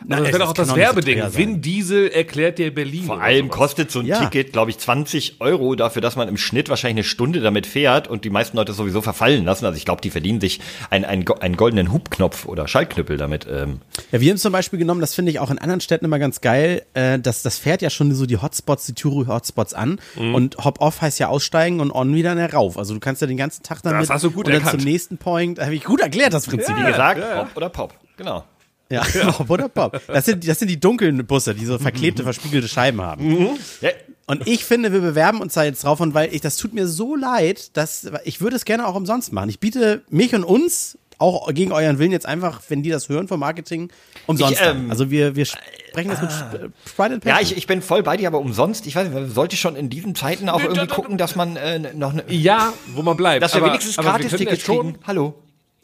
Na, 0.06 0.18
also 0.18 0.26
das 0.26 0.34
wäre 0.34 0.50
auch 0.50 0.54
das 0.54 0.76
Werbeding. 0.76 1.22
So 1.22 1.38
Vin 1.38 1.62
Diesel 1.62 2.10
erklärt 2.10 2.58
dir 2.58 2.74
Berlin. 2.74 3.04
Vor 3.04 3.22
allem 3.22 3.50
kostet 3.50 3.92
so 3.92 4.00
ein 4.00 4.06
ja. 4.06 4.20
Ticket, 4.20 4.54
glaube 4.54 4.72
ich, 4.72 4.78
20 4.78 5.42
Euro 5.42 5.76
dafür, 5.76 6.02
dass 6.02 6.16
man 6.16 6.28
im 6.28 6.38
Schnitt 6.38 6.70
wahrscheinlich 6.70 7.04
eine 7.04 7.04
Stunde 7.04 7.42
damit 7.42 7.68
fährt 7.68 8.08
und 8.08 8.26
die 8.26 8.30
meisten 8.30 8.58
Leute 8.58 8.74
sowieso 8.74 9.02
verfallen 9.02 9.46
lassen. 9.46 9.66
Also 9.66 9.78
ich 9.78 9.86
glaube, 9.86 10.02
die 10.02 10.10
verdienen 10.10 10.40
sich 10.40 10.60
einen, 10.90 11.06
einen, 11.06 11.28
einen 11.28 11.58
goldenen 11.58 11.92
Hubknopf 11.92 12.46
oder 12.46 12.68
Schaltknüppel 12.68 13.18
damit. 13.18 13.48
Ähm. 13.50 13.82
Ja, 14.12 14.22
wir 14.22 14.30
haben 14.30 14.38
zum 14.38 14.52
Beispiel 14.52 14.80
genommen, 14.80 15.02
das 15.02 15.14
finde 15.14 15.32
ich 15.32 15.40
auch 15.40 15.52
in 15.52 15.60
anderen 15.60 15.82
Städten 15.82 16.06
immer 16.06 16.20
ganz 16.20 16.42
geil, 16.42 16.84
äh, 16.94 17.20
dass 17.20 17.44
das 17.44 17.58
fährt 17.58 17.82
ja 17.82 17.90
schon 17.90 18.14
so 18.14 18.26
die 18.26 18.38
Hotspots, 18.38 18.86
die 18.86 18.94
Touri-Hotspots 18.94 19.74
an 19.74 20.00
mhm. 20.16 20.36
und 20.36 20.58
Hop-Off 20.64 21.02
heißt 21.02 21.20
ja 21.20 21.28
aussteigen 21.28 21.80
und 21.80 21.92
On 21.92 22.14
wieder 22.14 22.30
rauf. 22.54 22.78
Also 22.78 22.94
du 22.94 23.00
kannst 23.00 23.22
ja 23.22 23.28
den 23.28 23.38
ganzen 23.38 23.64
Tag 23.64 23.82
damit 23.84 24.02
das 24.02 24.10
hast 24.10 24.24
du 24.24 24.32
gut 24.32 24.46
und 24.46 24.54
dann 24.54 24.62
erkannt. 24.62 24.82
zum 24.82 24.90
nächsten 24.90 25.18
Point, 25.18 25.60
habe 25.60 25.76
ich 25.76 25.84
gut 25.84 26.02
erklärt, 26.02 26.34
das 26.34 26.46
Prinzip. 26.46 26.78
Ja, 26.78 26.88
Wie 26.88 26.92
gesagt, 26.92 27.20
ja. 27.20 27.42
Hop 27.42 27.50
oder 27.56 27.70
Pop, 27.70 27.94
genau. 28.18 28.44
Ja, 28.90 29.06
ja. 29.14 29.32
Pop 29.32 29.50
oder 29.50 29.70
Pop. 29.70 30.02
Das 30.08 30.26
sind, 30.26 30.48
das 30.48 30.60
sind 30.60 30.68
die 30.68 30.80
dunklen 30.80 31.26
Busse, 31.26 31.54
die 31.54 31.66
so 31.66 31.78
verklebte, 31.78 32.24
verspiegelte 32.24 32.68
Scheiben 32.68 33.02
haben. 33.02 33.28
Mhm. 33.28 33.50
Ja. 33.82 33.90
Und 34.26 34.48
ich 34.48 34.64
finde, 34.64 34.92
wir 34.92 35.02
bewerben 35.02 35.42
uns 35.42 35.54
da 35.54 35.64
jetzt 35.64 35.84
drauf 35.84 36.00
und 36.02 36.14
weil 36.14 36.34
ich, 36.34 36.42
das 36.42 36.58
tut 36.58 36.74
mir 36.74 36.88
so 36.88 37.16
leid, 37.16 37.76
dass 37.78 38.12
ich 38.26 38.42
würde 38.42 38.56
es 38.56 38.66
gerne 38.66 38.88
auch 38.88 38.96
umsonst 38.96 39.34
machen. 39.34 39.50
Ich 39.50 39.60
biete 39.60 40.04
mich 40.10 40.36
und 40.36 40.44
uns 40.44 41.00
auch 41.20 41.52
gegen 41.54 41.72
euren 41.72 42.00
Willen 42.00 42.12
jetzt 42.12 42.26
einfach, 42.26 42.62
wenn 42.70 42.82
die 42.82 42.90
das 42.90 43.10
hören 43.10 43.28
vom 43.28 43.40
Marketing, 43.40 43.92
umsonst. 44.26 44.62
Ich, 44.62 44.66
ähm, 44.66 44.90
also 44.90 45.12
wir, 45.12 45.36
wir 45.36 45.46
sprechen 45.46 46.10
das 46.10 46.22
mit 46.22 46.62
äh, 46.62 46.70
Pride 46.96 47.16
and 47.16 47.26
Ja, 47.26 47.40
ich, 47.42 47.58
ich 47.58 47.68
bin 47.68 47.82
voll 47.82 48.04
bei 48.04 48.18
dir, 48.18 48.28
aber 48.28 48.40
umsonst. 48.40 48.88
Ich 48.88 48.96
weiß 48.96 49.06
nicht, 49.06 49.14
man 49.14 49.30
sollte 49.30 49.58
schon 49.58 49.76
in 49.76 49.90
diesen 49.90 50.16
Zeiten 50.16 50.48
auch 50.48 50.62
irgendwie 50.62 50.88
gucken, 50.88 51.18
dass 51.18 51.36
man 51.36 51.58
äh, 51.58 51.94
noch 51.94 52.14
eine. 52.14 52.24
Ja, 52.30 52.74
wo 52.94 53.02
man 53.02 53.18
bleibt. 53.18 53.44
Dass 53.44 53.54
wir 53.54 53.64
wenigstens 53.66 53.98
Gratis-Tickets 53.98 54.64
kriegen. 54.64 54.98
Hallo. 55.06 55.36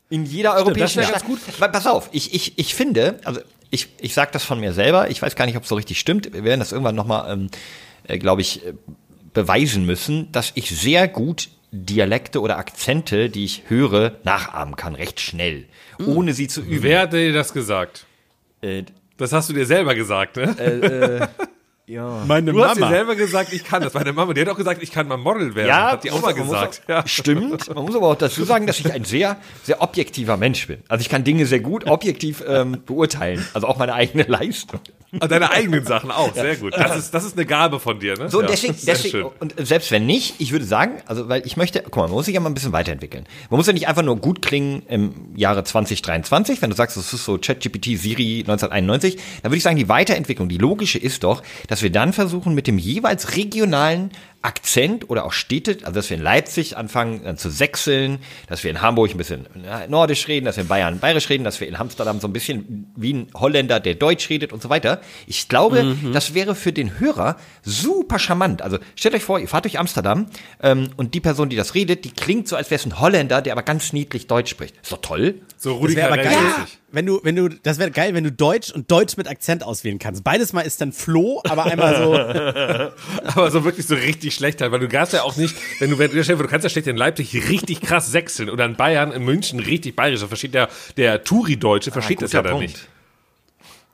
In 0.10 0.25
jeder 0.25 0.52
Stimmt, 0.52 0.68
europäischen 0.68 1.00
das 1.00 1.10
Stadt. 1.10 1.28
Ganz 1.28 1.44
gut. 1.57 1.72
Pass 1.72 1.88
auf, 1.88 2.10
ich, 2.12 2.34
ich, 2.34 2.57
ich 2.57 2.75
finde, 2.75 3.19
also 3.24 3.42
ich, 3.72 3.90
ich 4.00 4.13
sage 4.13 4.31
das 4.31 4.44
von 4.44 4.60
mir 4.60 4.74
selber, 4.74 5.10
ich 5.10 5.22
weiß 5.22 5.36
gar 5.36 5.46
nicht, 5.46 5.57
ob 5.57 5.63
es 5.63 5.69
so 5.69 5.75
richtig 5.75 6.00
stimmt. 6.00 6.31
Wir 6.34 6.44
werden 6.44 6.60
das 6.60 6.72
irgendwann 6.72 6.96
nochmal, 6.96 7.31
ähm, 7.31 7.50
äh, 8.07 8.18
glaube 8.18 8.42
ich, 8.42 8.66
äh, 8.66 8.74
beweisen 9.34 9.86
müssen, 9.86 10.31
dass 10.31 10.52
ich 10.56 10.69
sehr 10.69 11.07
gut 11.07 11.50
Dialekte 11.72 12.40
oder 12.40 12.57
Akzente, 12.57 13.30
die 13.30 13.44
ich 13.44 13.63
höre, 13.68 14.13
nachahmen 14.24 14.75
kann, 14.75 14.96
recht 14.96 15.19
schnell, 15.19 15.66
hm. 15.98 16.08
ohne 16.08 16.34
sie 16.34 16.48
zu 16.48 16.62
üben. 16.62 16.84
Wer 16.84 17.01
hat 17.01 17.13
dir 17.13 17.34
das 17.34 17.51
gesagt? 17.51 18.06
Äh, 18.62 18.84
das 19.18 19.34
hast 19.34 19.50
du 19.50 19.54
dir 19.54 19.66
selber 19.66 19.96
gesagt, 19.96 20.38
ne? 20.38 20.56
Äh, 20.60 21.24
äh, 21.24 21.28
ja. 21.88 22.24
Meine 22.26 22.52
du 22.52 22.58
Mama. 22.58 22.70
hast 22.70 22.80
dir 22.80 22.88
selber 22.88 23.16
gesagt, 23.16 23.54
ich 23.54 23.64
kann 23.64 23.84
das. 23.84 23.94
Meine 23.94 24.14
Mama, 24.14 24.34
die 24.34 24.42
hat 24.42 24.50
auch 24.50 24.58
gesagt, 24.58 24.82
ich 24.82 24.92
kann 24.92 25.08
mal 25.08 25.18
Model 25.18 25.56
werden. 25.56 25.68
Ja, 25.68 25.92
hat 25.92 26.04
die 26.04 26.12
auch 26.12 26.22
mal 26.22 26.34
gesagt. 26.34 26.82
Auch, 26.86 26.90
ja. 26.90 27.08
Stimmt. 27.08 27.68
Man 27.76 27.86
muss 27.86 27.96
aber 27.96 28.08
auch 28.08 28.16
dazu 28.16 28.44
sagen, 28.44 28.68
dass 28.68 28.80
ich 28.80 28.92
ein 28.92 29.04
sehr, 29.04 29.38
sehr 29.64 29.82
objektiver 29.82 30.38
Mensch 30.38 30.68
bin. 30.68 30.80
Also 30.88 31.02
ich 31.02 31.10
kann 31.10 31.24
Dinge 31.24 31.46
sehr 31.46 31.60
gut 31.60 31.86
objektiv 31.86 32.44
ähm, 32.48 32.82
beurteilen. 32.86 33.46
Also 33.54 33.68
auch 33.68 33.78
meine 33.78 33.94
eigene 33.94 34.24
Leistung. 34.24 34.80
Und 35.19 35.31
deine 35.31 35.51
eigenen 35.51 35.85
Sachen 35.85 36.12
auch, 36.12 36.33
sehr 36.33 36.56
gut. 36.56 36.73
Das 36.75 36.97
ist, 36.97 37.13
das 37.13 37.23
ist 37.23 37.38
eine 37.38 37.45
Gabe 37.45 37.79
von 37.79 38.00
dir, 38.00 38.17
ne? 38.17 38.29
So, 38.29 38.41
ja, 38.41 38.47
deswegen, 38.47 38.75
deswegen 38.85 39.25
und 39.39 39.53
selbst 39.57 39.91
wenn 39.91 40.06
nicht, 40.06 40.35
ich 40.39 40.51
würde 40.51 40.65
sagen, 40.65 41.01
also, 41.06 41.29
weil 41.29 41.45
ich 41.45 41.57
möchte, 41.57 41.81
guck 41.81 41.97
mal, 41.97 42.03
man 42.03 42.12
muss 42.12 42.25
sich 42.25 42.35
ja 42.35 42.39
mal 42.39 42.50
ein 42.50 42.53
bisschen 42.53 42.73
weiterentwickeln. 42.73 43.25
Man 43.50 43.57
muss 43.57 43.67
ja 43.67 43.73
nicht 43.73 43.88
einfach 43.88 44.03
nur 44.03 44.17
gut 44.17 44.41
klingen 44.41 44.83
im 44.88 45.35
Jahre 45.35 45.63
2023, 45.63 46.62
wenn 46.62 46.69
du 46.69 46.75
sagst, 46.75 46.97
das 46.97 47.13
ist 47.13 47.25
so 47.25 47.38
ChatGPT 47.38 47.97
Siri 47.97 48.39
1991, 48.39 49.15
dann 49.15 49.51
würde 49.51 49.57
ich 49.57 49.63
sagen, 49.63 49.77
die 49.77 49.89
Weiterentwicklung, 49.89 50.50
die 50.50 50.57
logische 50.57 50.97
ist 51.00 51.23
doch, 51.23 51.44
dass 51.67 51.81
wir 51.81 51.91
dann 51.91 52.13
versuchen, 52.13 52.53
mit 52.56 52.67
dem 52.67 52.77
jeweils 52.77 53.35
regionalen 53.35 54.12
Akzent 54.45 55.09
oder 55.09 55.25
auch 55.25 55.33
Städte, 55.33 55.77
also 55.81 55.94
dass 55.94 56.09
wir 56.09 56.18
in 56.18 56.24
Leipzig 56.24 56.77
anfangen 56.77 57.24
dann 57.24 57.38
zu 57.38 57.50
sechseln, 57.50 58.19
dass 58.47 58.63
wir 58.63 58.69
in 58.69 58.81
Hamburg 58.81 59.09
ein 59.09 59.18
bisschen 59.18 59.47
nordisch 59.89 60.27
reden, 60.27 60.45
dass 60.45 60.57
wir 60.57 60.62
in 60.62 60.68
Bayern 60.68 61.00
bayerisch 61.00 61.30
reden, 61.30 61.44
dass 61.44 61.59
wir 61.59 61.68
in 61.68 61.75
Amsterdam 61.75 62.19
so 62.19 62.27
ein 62.27 62.33
bisschen 62.33 62.92
wie 62.95 63.13
ein 63.13 63.27
Holländer, 63.33 63.80
der 63.80 63.95
Deutsch 63.95 64.30
redet 64.30 64.53
und 64.53 64.62
so 64.62 64.69
weiter. 64.69 65.01
Ich 65.25 65.50
glaube, 65.50 65.83
mhm. 65.83 66.13
das 66.13 66.36
wäre 66.36 66.53
für 66.53 66.71
den 66.71 67.00
Hörer 67.00 67.38
super 67.63 68.19
charmant. 68.19 68.62
Also 68.62 68.77
stellt 68.95 69.15
euch 69.15 69.24
vor, 69.24 69.39
ihr 69.39 69.47
fahrt 69.47 69.65
durch 69.65 69.80
Amsterdam 69.80 70.27
ähm, 70.62 70.91
und 70.95 71.15
die 71.15 71.21
Person, 71.21 71.50
die 71.50 71.56
das 71.56 71.74
redet, 71.74 72.06
die 72.06 72.12
klingt 72.12 72.48
so, 72.48 72.56
als 72.56 72.69
wäre 72.69 72.80
es 72.80 72.86
ein 72.86 73.00
Holländer, 73.00 73.41
der 73.41 73.53
aber 73.53 73.63
ganz 73.63 73.94
niedlich 73.94 74.27
Deutsch 74.27 74.51
spricht. 74.51 74.75
Ist 74.81 74.91
doch 74.91 75.01
toll. 75.01 75.41
So 75.57 75.74
Rudi 75.74 76.00
aber 76.00 76.18
geil, 76.18 76.38
wenn 76.92 77.06
du, 77.06 77.20
wenn 77.24 77.36
du, 77.36 77.50
das 77.50 77.78
wäre 77.80 77.92
geil, 77.92 78.14
wenn 78.14 78.24
du 78.24 78.32
Deutsch 78.32 78.72
und 78.72 78.90
Deutsch 78.90 79.18
mit 79.18 79.28
Akzent 79.28 79.64
auswählen 79.64 80.00
kannst. 80.00 80.24
Beides 80.24 80.54
mal 80.54 80.62
ist 80.62 80.82
dann 80.82 80.92
Flo, 80.92 81.42
aber 81.44 81.66
einmal 81.66 81.96
so. 81.98 82.14
aber 83.26 83.52
so 83.52 83.64
wirklich 83.64 83.86
so 83.86 83.96
richtig 83.96 84.34
schlecht 84.36 84.62
halt, 84.62 84.72
weil 84.72 84.80
du 84.80 84.88
kannst 84.88 85.14
ja 85.14 85.24
auch 85.24 85.36
nicht, 85.36 85.56
wenn 85.80 85.90
du, 85.90 85.98
wenn 85.98 86.12
du, 86.12 86.24
du 86.24 86.48
kannst 86.48 86.64
ja 86.64 86.70
schlecht 86.70 86.88
in 86.88 86.98
Leipzig 86.98 87.50
richtig 87.50 87.82
krass 87.82 88.12
sechseln 88.12 88.50
oder 88.50 88.66
in 88.66 88.76
Bayern, 88.76 89.12
in 89.12 89.24
München 89.24 89.60
richtig 89.60 89.96
bayerisch. 89.96 90.22
Da 90.22 90.28
versteht 90.28 90.54
der, 90.54 90.70
der 90.98 91.24
Touri-Deutsche 91.24 91.92
versteht 91.92 92.20
ah, 92.20 92.22
das 92.22 92.32
ja 92.32 92.42
dann 92.42 92.60
nicht. 92.60 92.88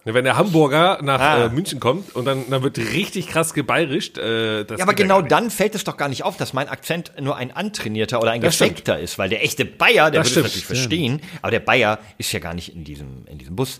Wenn 0.03 0.24
der 0.24 0.36
Hamburger 0.36 1.00
nach 1.03 1.19
ah. 1.19 1.45
äh, 1.45 1.50
München 1.50 1.80
kommt 1.80 2.15
und 2.15 2.25
dann, 2.25 2.50
dann 2.50 2.63
wird 2.63 2.80
richtig 2.80 3.27
krass 3.27 3.53
gebeirischt. 3.53 4.18
Äh, 4.18 4.63
das 4.65 4.80
ja, 4.80 4.86
aber 4.86 4.95
genau 4.95 5.21
dann 5.21 5.51
fällt 5.51 5.75
es 5.75 5.83
doch 5.83 5.95
gar 5.95 6.09
nicht 6.09 6.24
auf, 6.24 6.38
dass 6.38 6.53
mein 6.53 6.69
Akzent 6.69 7.12
nur 7.21 7.38
ein 7.38 7.51
antrainierter 7.51 8.19
oder 8.19 8.31
ein 8.31 8.42
gefakter 8.42 9.00
ist, 9.00 9.19
weil 9.19 9.30
der 9.30 9.44
echte 9.44 9.63
Bayer, 9.63 10.09
der 10.09 10.21
das 10.21 10.31
würde 10.31 10.48
es 10.48 10.56
natürlich 10.56 10.65
verstehen, 10.65 11.21
aber 11.44 11.51
der 11.51 11.59
Bayer 11.59 12.00
ist 12.18 12.31
ja 12.31 12.39
gar 12.39 12.56
nicht 12.56 12.75
in 12.75 12.83
diesem, 12.83 13.27
in 13.27 13.38
diesem 13.38 13.56
Bus. 13.56 13.80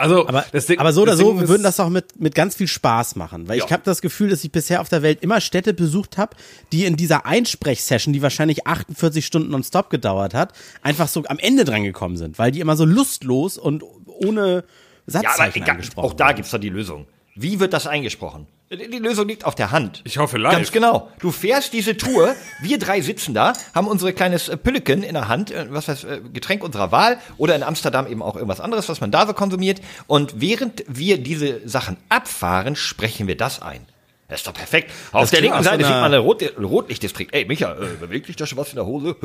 Also, 0.00 0.28
aber, 0.28 0.44
Ding, 0.52 0.78
aber 0.78 0.92
so 0.92 1.02
oder 1.02 1.16
so, 1.16 1.40
wir 1.40 1.48
würden 1.48 1.64
das 1.64 1.80
auch 1.80 1.88
mit, 1.88 2.20
mit 2.20 2.36
ganz 2.36 2.54
viel 2.54 2.68
Spaß 2.68 3.16
machen. 3.16 3.48
Weil 3.48 3.58
ja. 3.58 3.64
ich 3.64 3.72
habe 3.72 3.82
das 3.84 4.00
Gefühl, 4.00 4.30
dass 4.30 4.44
ich 4.44 4.52
bisher 4.52 4.80
auf 4.80 4.88
der 4.88 5.02
Welt 5.02 5.22
immer 5.22 5.40
Städte 5.40 5.74
besucht 5.74 6.18
habe, 6.18 6.36
die 6.70 6.84
in 6.84 6.96
dieser 6.96 7.26
Einsprechsession, 7.26 8.12
die 8.12 8.22
wahrscheinlich 8.22 8.64
48 8.64 9.26
Stunden 9.26 9.50
nonstop 9.50 9.90
gedauert 9.90 10.34
hat, 10.34 10.52
einfach 10.82 11.08
so 11.08 11.24
am 11.26 11.40
Ende 11.40 11.64
dran 11.64 11.82
gekommen 11.82 12.16
sind. 12.16 12.38
Weil 12.38 12.52
die 12.52 12.60
immer 12.60 12.76
so 12.76 12.84
lustlos 12.84 13.58
und 13.58 13.82
ohne 14.06 14.62
Satzzeichen 15.08 15.64
ja, 15.66 15.74
aber 15.74 16.04
Auch 16.04 16.14
da 16.14 16.32
gibt's 16.32 16.50
doch 16.50 16.58
die 16.58 16.68
Lösung. 16.68 17.06
Wie 17.34 17.60
wird 17.60 17.72
das 17.72 17.86
eingesprochen? 17.86 18.46
Die 18.70 18.98
Lösung 18.98 19.28
liegt 19.28 19.44
auf 19.46 19.54
der 19.54 19.70
Hand. 19.70 20.02
Ich 20.04 20.18
hoffe 20.18 20.36
live. 20.36 20.52
Ganz 20.52 20.72
genau. 20.72 21.10
Du 21.20 21.30
fährst 21.30 21.72
diese 21.72 21.96
Tour, 21.96 22.34
wir 22.60 22.78
drei 22.78 23.00
sitzen 23.00 23.32
da, 23.32 23.54
haben 23.74 23.86
unsere 23.86 24.12
kleines 24.12 24.48
äh, 24.48 24.58
Pülleken 24.58 25.02
in 25.02 25.14
der 25.14 25.28
Hand, 25.28 25.50
äh, 25.50 25.66
was 25.70 25.88
heißt 25.88 26.04
äh, 26.04 26.20
Getränk 26.32 26.62
unserer 26.62 26.92
Wahl 26.92 27.18
oder 27.38 27.56
in 27.56 27.62
Amsterdam 27.62 28.06
eben 28.06 28.22
auch 28.22 28.34
irgendwas 28.34 28.60
anderes, 28.60 28.88
was 28.88 29.00
man 29.00 29.10
da 29.10 29.26
so 29.26 29.32
konsumiert. 29.32 29.80
Und 30.06 30.40
während 30.40 30.84
wir 30.86 31.16
diese 31.16 31.66
Sachen 31.66 31.96
abfahren, 32.10 32.76
sprechen 32.76 33.26
wir 33.26 33.36
das 33.36 33.62
ein. 33.62 33.86
Das 34.28 34.40
ist 34.40 34.46
doch 34.46 34.52
perfekt. 34.52 34.90
Auf 35.12 35.22
das 35.22 35.30
der 35.30 35.40
linken 35.40 35.62
Seite 35.62 35.84
sieht 35.84 35.94
man 35.94 36.12
ein 36.12 36.20
Rot 36.20 36.42
Rotlichtdistrikt. 36.58 37.34
Ey, 37.34 37.46
Micha, 37.46 37.72
äh, 37.72 37.96
bewegt 37.98 38.28
dich 38.28 38.36
da 38.36 38.46
schon 38.46 38.58
was 38.58 38.68
in 38.70 38.76
der 38.76 38.84
Hose? 38.84 39.16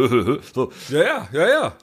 so. 0.54 0.72
Ja, 0.90 1.04
ja, 1.04 1.28
ja, 1.34 1.48
ja. 1.48 1.74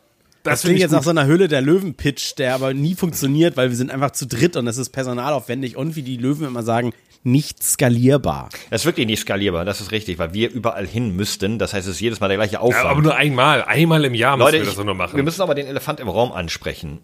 Das, 0.42 0.52
das 0.52 0.62
klingt 0.62 0.80
jetzt 0.80 0.90
gut. 0.90 0.98
nach 0.98 1.04
so 1.04 1.10
einer 1.10 1.26
Höhle 1.26 1.48
der 1.48 1.60
Löwen-Pitch, 1.60 2.38
der 2.38 2.54
aber 2.54 2.72
nie 2.72 2.94
funktioniert, 2.94 3.56
weil 3.56 3.68
wir 3.68 3.76
sind 3.76 3.90
einfach 3.90 4.12
zu 4.12 4.26
dritt 4.26 4.56
und 4.56 4.66
es 4.66 4.78
ist 4.78 4.90
personalaufwendig 4.90 5.76
und 5.76 5.96
wie 5.96 6.02
die 6.02 6.16
Löwen 6.16 6.46
immer 6.46 6.62
sagen, 6.62 6.92
nicht 7.22 7.62
skalierbar. 7.62 8.48
Das 8.70 8.82
ist 8.82 8.86
wirklich 8.86 9.06
nicht 9.06 9.20
skalierbar, 9.20 9.66
das 9.66 9.80
ist 9.80 9.92
richtig, 9.92 10.18
weil 10.18 10.32
wir 10.32 10.50
überall 10.50 10.86
hin 10.86 11.14
müssten. 11.14 11.58
Das 11.58 11.74
heißt, 11.74 11.86
es 11.86 11.96
ist 11.96 12.00
jedes 12.00 12.20
Mal 12.20 12.28
der 12.28 12.38
gleiche 12.38 12.60
Aufwand. 12.60 12.84
Ja, 12.84 12.90
aber 12.90 13.02
nur 13.02 13.14
einmal, 13.14 13.64
einmal 13.64 14.04
im 14.04 14.14
Jahr 14.14 14.38
Leute, 14.38 14.58
müssen 14.58 14.70
wir 14.70 14.76
das 14.76 14.84
nur 14.84 14.94
machen. 14.94 15.16
Wir 15.16 15.22
müssen 15.22 15.42
aber 15.42 15.54
den 15.54 15.66
Elefant 15.66 16.00
im 16.00 16.08
Raum 16.08 16.32
ansprechen. 16.32 17.00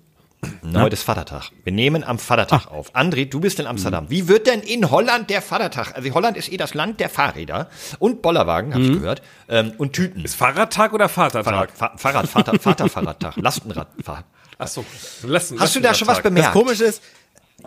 Ja. 0.72 0.80
Heute 0.80 0.94
ist 0.94 1.02
Vatertag. 1.02 1.50
Wir 1.64 1.72
nehmen 1.72 2.04
am 2.04 2.18
Vatertag 2.18 2.62
Ach. 2.66 2.70
auf. 2.70 2.94
André, 2.94 3.28
du 3.28 3.40
bist 3.40 3.60
in 3.60 3.66
Amsterdam. 3.66 4.04
Mhm. 4.04 4.10
Wie 4.10 4.28
wird 4.28 4.46
denn 4.46 4.60
in 4.60 4.90
Holland 4.90 5.30
der 5.30 5.42
Vatertag? 5.42 5.94
Also 5.94 6.12
Holland 6.12 6.36
ist 6.36 6.52
eh 6.52 6.56
das 6.56 6.74
Land 6.74 7.00
der 7.00 7.08
Fahrräder 7.08 7.68
und 7.98 8.22
Bollerwagen, 8.22 8.74
habe 8.74 8.84
mhm. 8.84 8.92
ich 8.92 8.98
gehört, 9.00 9.22
ähm, 9.48 9.72
und 9.78 9.92
Tüten. 9.92 10.24
Ist 10.24 10.36
Fahrradtag 10.36 10.92
oder 10.92 11.08
Vatertag? 11.08 11.70
Fahrrad, 11.76 12.00
Fahrrad 12.00 12.28
Vater, 12.28 12.58
Vaterfahrradtag, 12.60 13.36
Lastenradfahrt. 13.36 14.24
Ach 14.58 14.68
so. 14.68 14.84
Lasten, 15.22 15.60
Hast 15.60 15.76
du 15.76 15.80
da 15.80 15.94
schon 15.94 16.08
was 16.08 16.22
bemerkt? 16.22 16.48
Das 16.48 16.52
Komische 16.52 16.84
ist, 16.84 17.02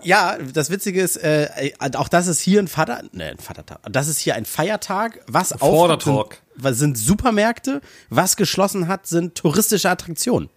ja, 0.04 0.38
das 0.38 0.70
Witzige 0.70 1.02
ist, 1.02 1.18
äh, 1.18 1.72
auch 1.96 2.08
das 2.08 2.28
ist 2.28 2.40
hier 2.40 2.62
ein 2.62 2.68
Vater, 2.68 3.04
ne, 3.12 3.26
ein 3.26 3.38
Vatertag. 3.38 3.80
Das 3.90 4.08
ist 4.08 4.20
hier 4.20 4.36
ein 4.36 4.46
Feiertag. 4.46 5.20
Was 5.28 5.54
auf 5.54 6.02
sind, 6.02 6.76
sind 6.76 6.98
Supermärkte. 6.98 7.82
Was 8.10 8.38
geschlossen 8.38 8.88
hat, 8.88 9.08
sind 9.08 9.36
touristische 9.36 9.90
Attraktionen. 9.90 10.50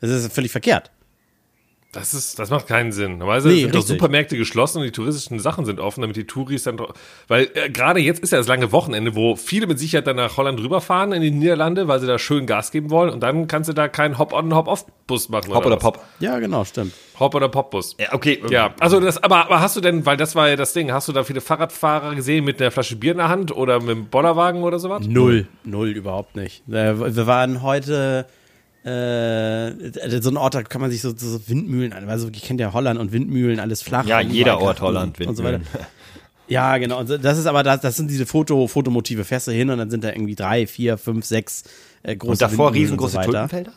Das 0.00 0.10
ist 0.10 0.32
völlig 0.32 0.50
verkehrt. 0.50 0.90
Das 1.92 2.14
ist, 2.14 2.38
das 2.38 2.48
macht 2.48 2.68
keinen 2.68 2.90
Sinn. 2.90 3.18
Normalerweise 3.18 3.48
nee, 3.48 3.60
sind 3.60 3.74
doch 3.74 3.82
Supermärkte 3.82 4.38
geschlossen 4.38 4.78
und 4.78 4.84
die 4.84 4.92
touristischen 4.92 5.38
Sachen 5.38 5.66
sind 5.66 5.78
offen, 5.78 6.00
damit 6.00 6.16
die 6.16 6.24
Touris 6.26 6.62
dann, 6.62 6.80
weil 7.28 7.50
äh, 7.52 7.68
gerade 7.68 8.00
jetzt 8.00 8.22
ist 8.22 8.32
ja 8.32 8.38
das 8.38 8.48
lange 8.48 8.72
Wochenende, 8.72 9.14
wo 9.14 9.36
viele 9.36 9.66
mit 9.66 9.78
Sicherheit 9.78 10.06
dann 10.06 10.16
nach 10.16 10.38
Holland 10.38 10.58
rüberfahren 10.58 11.12
in 11.12 11.20
die 11.20 11.30
Niederlande, 11.30 11.88
weil 11.88 12.00
sie 12.00 12.06
da 12.06 12.18
schön 12.18 12.46
Gas 12.46 12.70
geben 12.70 12.88
wollen 12.88 13.10
und 13.10 13.20
dann 13.20 13.46
kannst 13.46 13.68
du 13.68 13.74
da 13.74 13.88
keinen 13.88 14.16
Hop-on, 14.16 14.54
Hop-off-Bus 14.54 15.28
machen. 15.28 15.50
Hop 15.50 15.58
oder, 15.58 15.66
oder 15.66 15.76
Pop. 15.76 16.02
Ja, 16.18 16.38
genau, 16.38 16.64
stimmt. 16.64 16.94
Hop 17.20 17.34
oder 17.34 17.50
Pop-Bus. 17.50 17.96
Ja, 18.00 18.14
okay. 18.14 18.42
Ja, 18.48 18.74
also 18.80 18.98
das, 18.98 19.22
aber, 19.22 19.44
aber 19.44 19.60
hast 19.60 19.76
du 19.76 19.82
denn, 19.82 20.06
weil 20.06 20.16
das 20.16 20.34
war 20.34 20.48
ja 20.48 20.56
das 20.56 20.72
Ding, 20.72 20.92
hast 20.92 21.08
du 21.08 21.12
da 21.12 21.24
viele 21.24 21.42
Fahrradfahrer 21.42 22.14
gesehen 22.14 22.46
mit 22.46 22.58
einer 22.58 22.70
Flasche 22.70 22.96
Bier 22.96 23.12
in 23.12 23.18
der 23.18 23.28
Hand 23.28 23.54
oder 23.54 23.80
mit 23.80 23.90
einem 23.90 24.06
Bollerwagen 24.06 24.62
oder 24.62 24.78
sowas? 24.78 25.06
Null, 25.06 25.46
null 25.62 25.90
überhaupt 25.90 26.36
nicht. 26.36 26.66
Äh, 26.70 27.14
wir 27.14 27.26
waren 27.26 27.60
heute 27.60 28.24
äh, 28.84 30.20
so 30.20 30.30
ein 30.30 30.36
Ort, 30.36 30.54
da 30.54 30.62
kann 30.62 30.80
man 30.80 30.90
sich 30.90 31.00
so, 31.00 31.14
so 31.16 31.40
Windmühlen 31.48 31.92
an, 31.92 32.08
also 32.08 32.28
ich 32.32 32.42
kennt 32.42 32.60
ja 32.60 32.72
Holland 32.72 32.98
und 32.98 33.12
Windmühlen, 33.12 33.60
alles 33.60 33.82
flach. 33.82 34.06
Ja, 34.06 34.20
jeder 34.20 34.60
Ort 34.60 34.80
Holland, 34.80 35.18
und, 35.18 35.26
Windmühlen. 35.26 35.56
Und 35.56 35.62
so 35.70 35.74
weiter. 35.78 35.88
Ja, 36.48 36.76
genau. 36.76 36.98
Und 37.00 37.08
das 37.08 37.38
ist 37.38 37.46
aber, 37.46 37.62
das, 37.62 37.80
das 37.80 37.96
sind 37.96 38.10
diese 38.10 38.26
Foto, 38.26 38.66
Fotomotive. 38.66 39.24
Fährst 39.24 39.46
du 39.46 39.52
hin 39.52 39.70
und 39.70 39.78
dann 39.78 39.88
sind 39.88 40.04
da 40.04 40.10
irgendwie 40.10 40.34
drei, 40.34 40.66
vier, 40.66 40.98
fünf, 40.98 41.24
sechs 41.24 41.64
äh, 42.02 42.14
große 42.14 42.32
Und 42.32 42.42
davor 42.42 42.74
riesengroße 42.74 43.14
so 43.14 43.22
Tulpenfelder? 43.22 43.72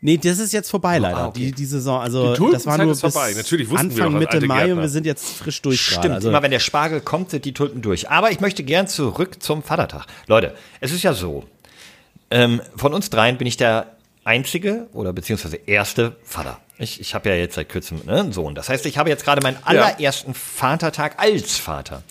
Nee, 0.00 0.16
das 0.16 0.38
ist 0.38 0.52
jetzt 0.52 0.70
vorbei 0.70 0.98
leider. 0.98 1.16
ah, 1.16 1.26
okay. 1.26 1.46
die, 1.46 1.52
die 1.52 1.64
Saison, 1.64 2.00
also 2.00 2.36
Die 2.36 2.52
das 2.52 2.66
war 2.66 2.78
nur 2.78 2.94
bis 2.94 3.16
Anfang, 3.74 4.16
Mitte 4.16 4.40
Mai 4.46 4.72
und 4.72 4.80
wir 4.80 4.88
sind 4.88 5.06
jetzt 5.06 5.28
frisch 5.38 5.60
durch 5.60 5.80
Stimmt, 5.80 6.02
gerade. 6.02 6.14
Also, 6.14 6.28
immer 6.28 6.40
wenn 6.42 6.52
der 6.52 6.60
Spargel 6.60 7.00
kommt, 7.00 7.30
sind 7.30 7.44
die 7.44 7.52
Tulpen 7.52 7.82
durch. 7.82 8.08
Aber 8.08 8.30
ich 8.30 8.38
möchte 8.38 8.62
gern 8.62 8.86
zurück 8.86 9.42
zum 9.42 9.64
Vatertag. 9.64 10.06
Leute, 10.28 10.54
es 10.80 10.92
ist 10.92 11.02
ja 11.02 11.14
so, 11.14 11.44
ähm, 12.30 12.60
von 12.76 12.94
uns 12.94 13.10
dreien 13.10 13.38
bin 13.38 13.46
ich 13.46 13.56
der 13.56 13.96
einzige 14.24 14.88
oder 14.92 15.12
beziehungsweise 15.12 15.56
erste 15.56 16.16
Vater. 16.22 16.60
Ich, 16.78 17.00
ich 17.00 17.14
habe 17.14 17.30
ja 17.30 17.34
jetzt 17.34 17.54
seit 17.54 17.68
kürzem 17.68 18.02
ne, 18.04 18.20
einen 18.20 18.32
Sohn. 18.32 18.54
Das 18.54 18.68
heißt, 18.68 18.86
ich 18.86 18.98
habe 18.98 19.08
jetzt 19.08 19.24
gerade 19.24 19.42
meinen 19.42 19.58
allerersten 19.64 20.34
Vatertag 20.34 21.18
als 21.18 21.56
Vater. 21.56 22.02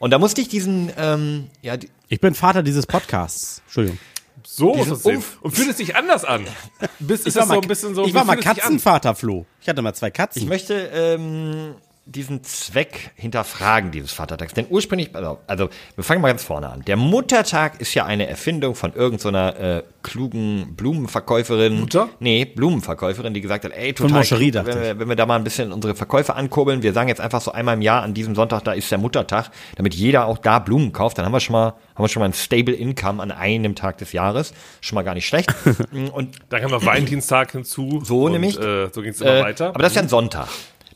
Und 0.00 0.10
da 0.10 0.18
musste 0.18 0.40
ich 0.40 0.48
diesen, 0.48 0.90
ähm, 0.96 1.48
ja, 1.62 1.76
die, 1.76 1.90
ich 2.08 2.20
bin 2.20 2.34
Vater 2.34 2.62
dieses 2.62 2.86
Podcasts. 2.86 3.62
Entschuldigung. 3.66 3.98
So 4.44 4.74
muss 4.74 4.88
es 4.88 5.02
sehen. 5.02 5.22
Und 5.40 5.52
fühlt 5.52 5.70
es 5.70 5.76
sich 5.76 5.96
anders 5.96 6.24
an? 6.24 6.46
Bis, 6.98 7.22
ist 7.22 7.36
das 7.36 7.48
so 7.48 7.60
ein 7.60 7.68
bisschen 7.68 7.94
so. 7.94 8.04
ich 8.06 8.14
war 8.14 8.24
mal? 8.24 8.36
Katzenvater, 8.36 9.14
Flo. 9.14 9.44
Ich 9.60 9.68
hatte 9.68 9.82
mal 9.82 9.94
zwei 9.94 10.10
Katzen. 10.10 10.42
Ich 10.42 10.48
möchte 10.48 10.74
ähm, 10.74 11.74
diesen 12.06 12.44
Zweck 12.44 13.10
hinterfragen, 13.16 13.90
dieses 13.90 14.12
Vatertags. 14.12 14.54
Denn 14.54 14.66
ursprünglich, 14.70 15.14
also, 15.14 15.38
also 15.48 15.68
wir 15.96 16.04
fangen 16.04 16.22
mal 16.22 16.28
ganz 16.28 16.44
vorne 16.44 16.68
an. 16.68 16.82
Der 16.86 16.96
Muttertag 16.96 17.80
ist 17.80 17.94
ja 17.94 18.04
eine 18.04 18.28
Erfindung 18.28 18.76
von 18.76 18.94
irgendeiner 18.94 19.58
äh, 19.58 19.82
klugen 20.04 20.76
Blumenverkäuferin. 20.76 21.80
Mutter? 21.80 22.08
Nee, 22.20 22.44
Blumenverkäuferin, 22.44 23.34
die 23.34 23.40
gesagt 23.40 23.64
hat, 23.64 23.72
ey, 23.72 23.92
total 23.92 24.12
Moncherie, 24.18 24.54
wenn, 24.54 24.66
wir, 24.66 24.98
wenn 25.00 25.08
wir 25.08 25.16
da 25.16 25.26
mal 25.26 25.34
ein 25.34 25.42
bisschen 25.42 25.72
unsere 25.72 25.96
Verkäufe 25.96 26.34
ankurbeln, 26.36 26.84
wir 26.84 26.92
sagen 26.92 27.08
jetzt 27.08 27.20
einfach 27.20 27.40
so 27.40 27.50
einmal 27.50 27.74
im 27.74 27.82
Jahr 27.82 28.02
an 28.02 28.14
diesem 28.14 28.36
Sonntag, 28.36 28.62
da 28.62 28.72
ist 28.72 28.88
der 28.90 28.98
Muttertag, 28.98 29.50
damit 29.74 29.94
jeder 29.94 30.26
auch 30.26 30.38
da 30.38 30.60
Blumen 30.60 30.92
kauft, 30.92 31.18
dann 31.18 31.24
haben 31.24 31.32
wir 31.32 31.40
schon 31.40 31.54
mal, 31.54 31.74
haben 31.96 32.04
wir 32.04 32.08
schon 32.08 32.20
mal 32.20 32.26
ein 32.26 32.34
stable 32.34 32.74
Income 32.74 33.20
an 33.20 33.32
einem 33.32 33.74
Tag 33.74 33.98
des 33.98 34.12
Jahres. 34.12 34.54
Schon 34.80 34.94
mal 34.94 35.02
gar 35.02 35.14
nicht 35.14 35.26
schlecht. 35.26 35.52
Und 36.12 36.36
Dann 36.50 36.62
kam 36.62 36.70
noch 36.70 36.84
Valentinstag 36.86 37.50
hinzu. 37.50 38.00
So 38.04 38.24
und, 38.24 38.32
nämlich. 38.32 38.56
Äh, 38.58 38.90
so 38.92 39.02
ging 39.02 39.10
es 39.10 39.20
immer 39.20 39.38
Äh, 39.38 39.42
weiter. 39.42 39.68
Aber 39.70 39.80
das 39.80 39.92
ist 39.92 39.96
ja 39.96 40.02
ein 40.02 40.08
Sonntag, 40.08 40.48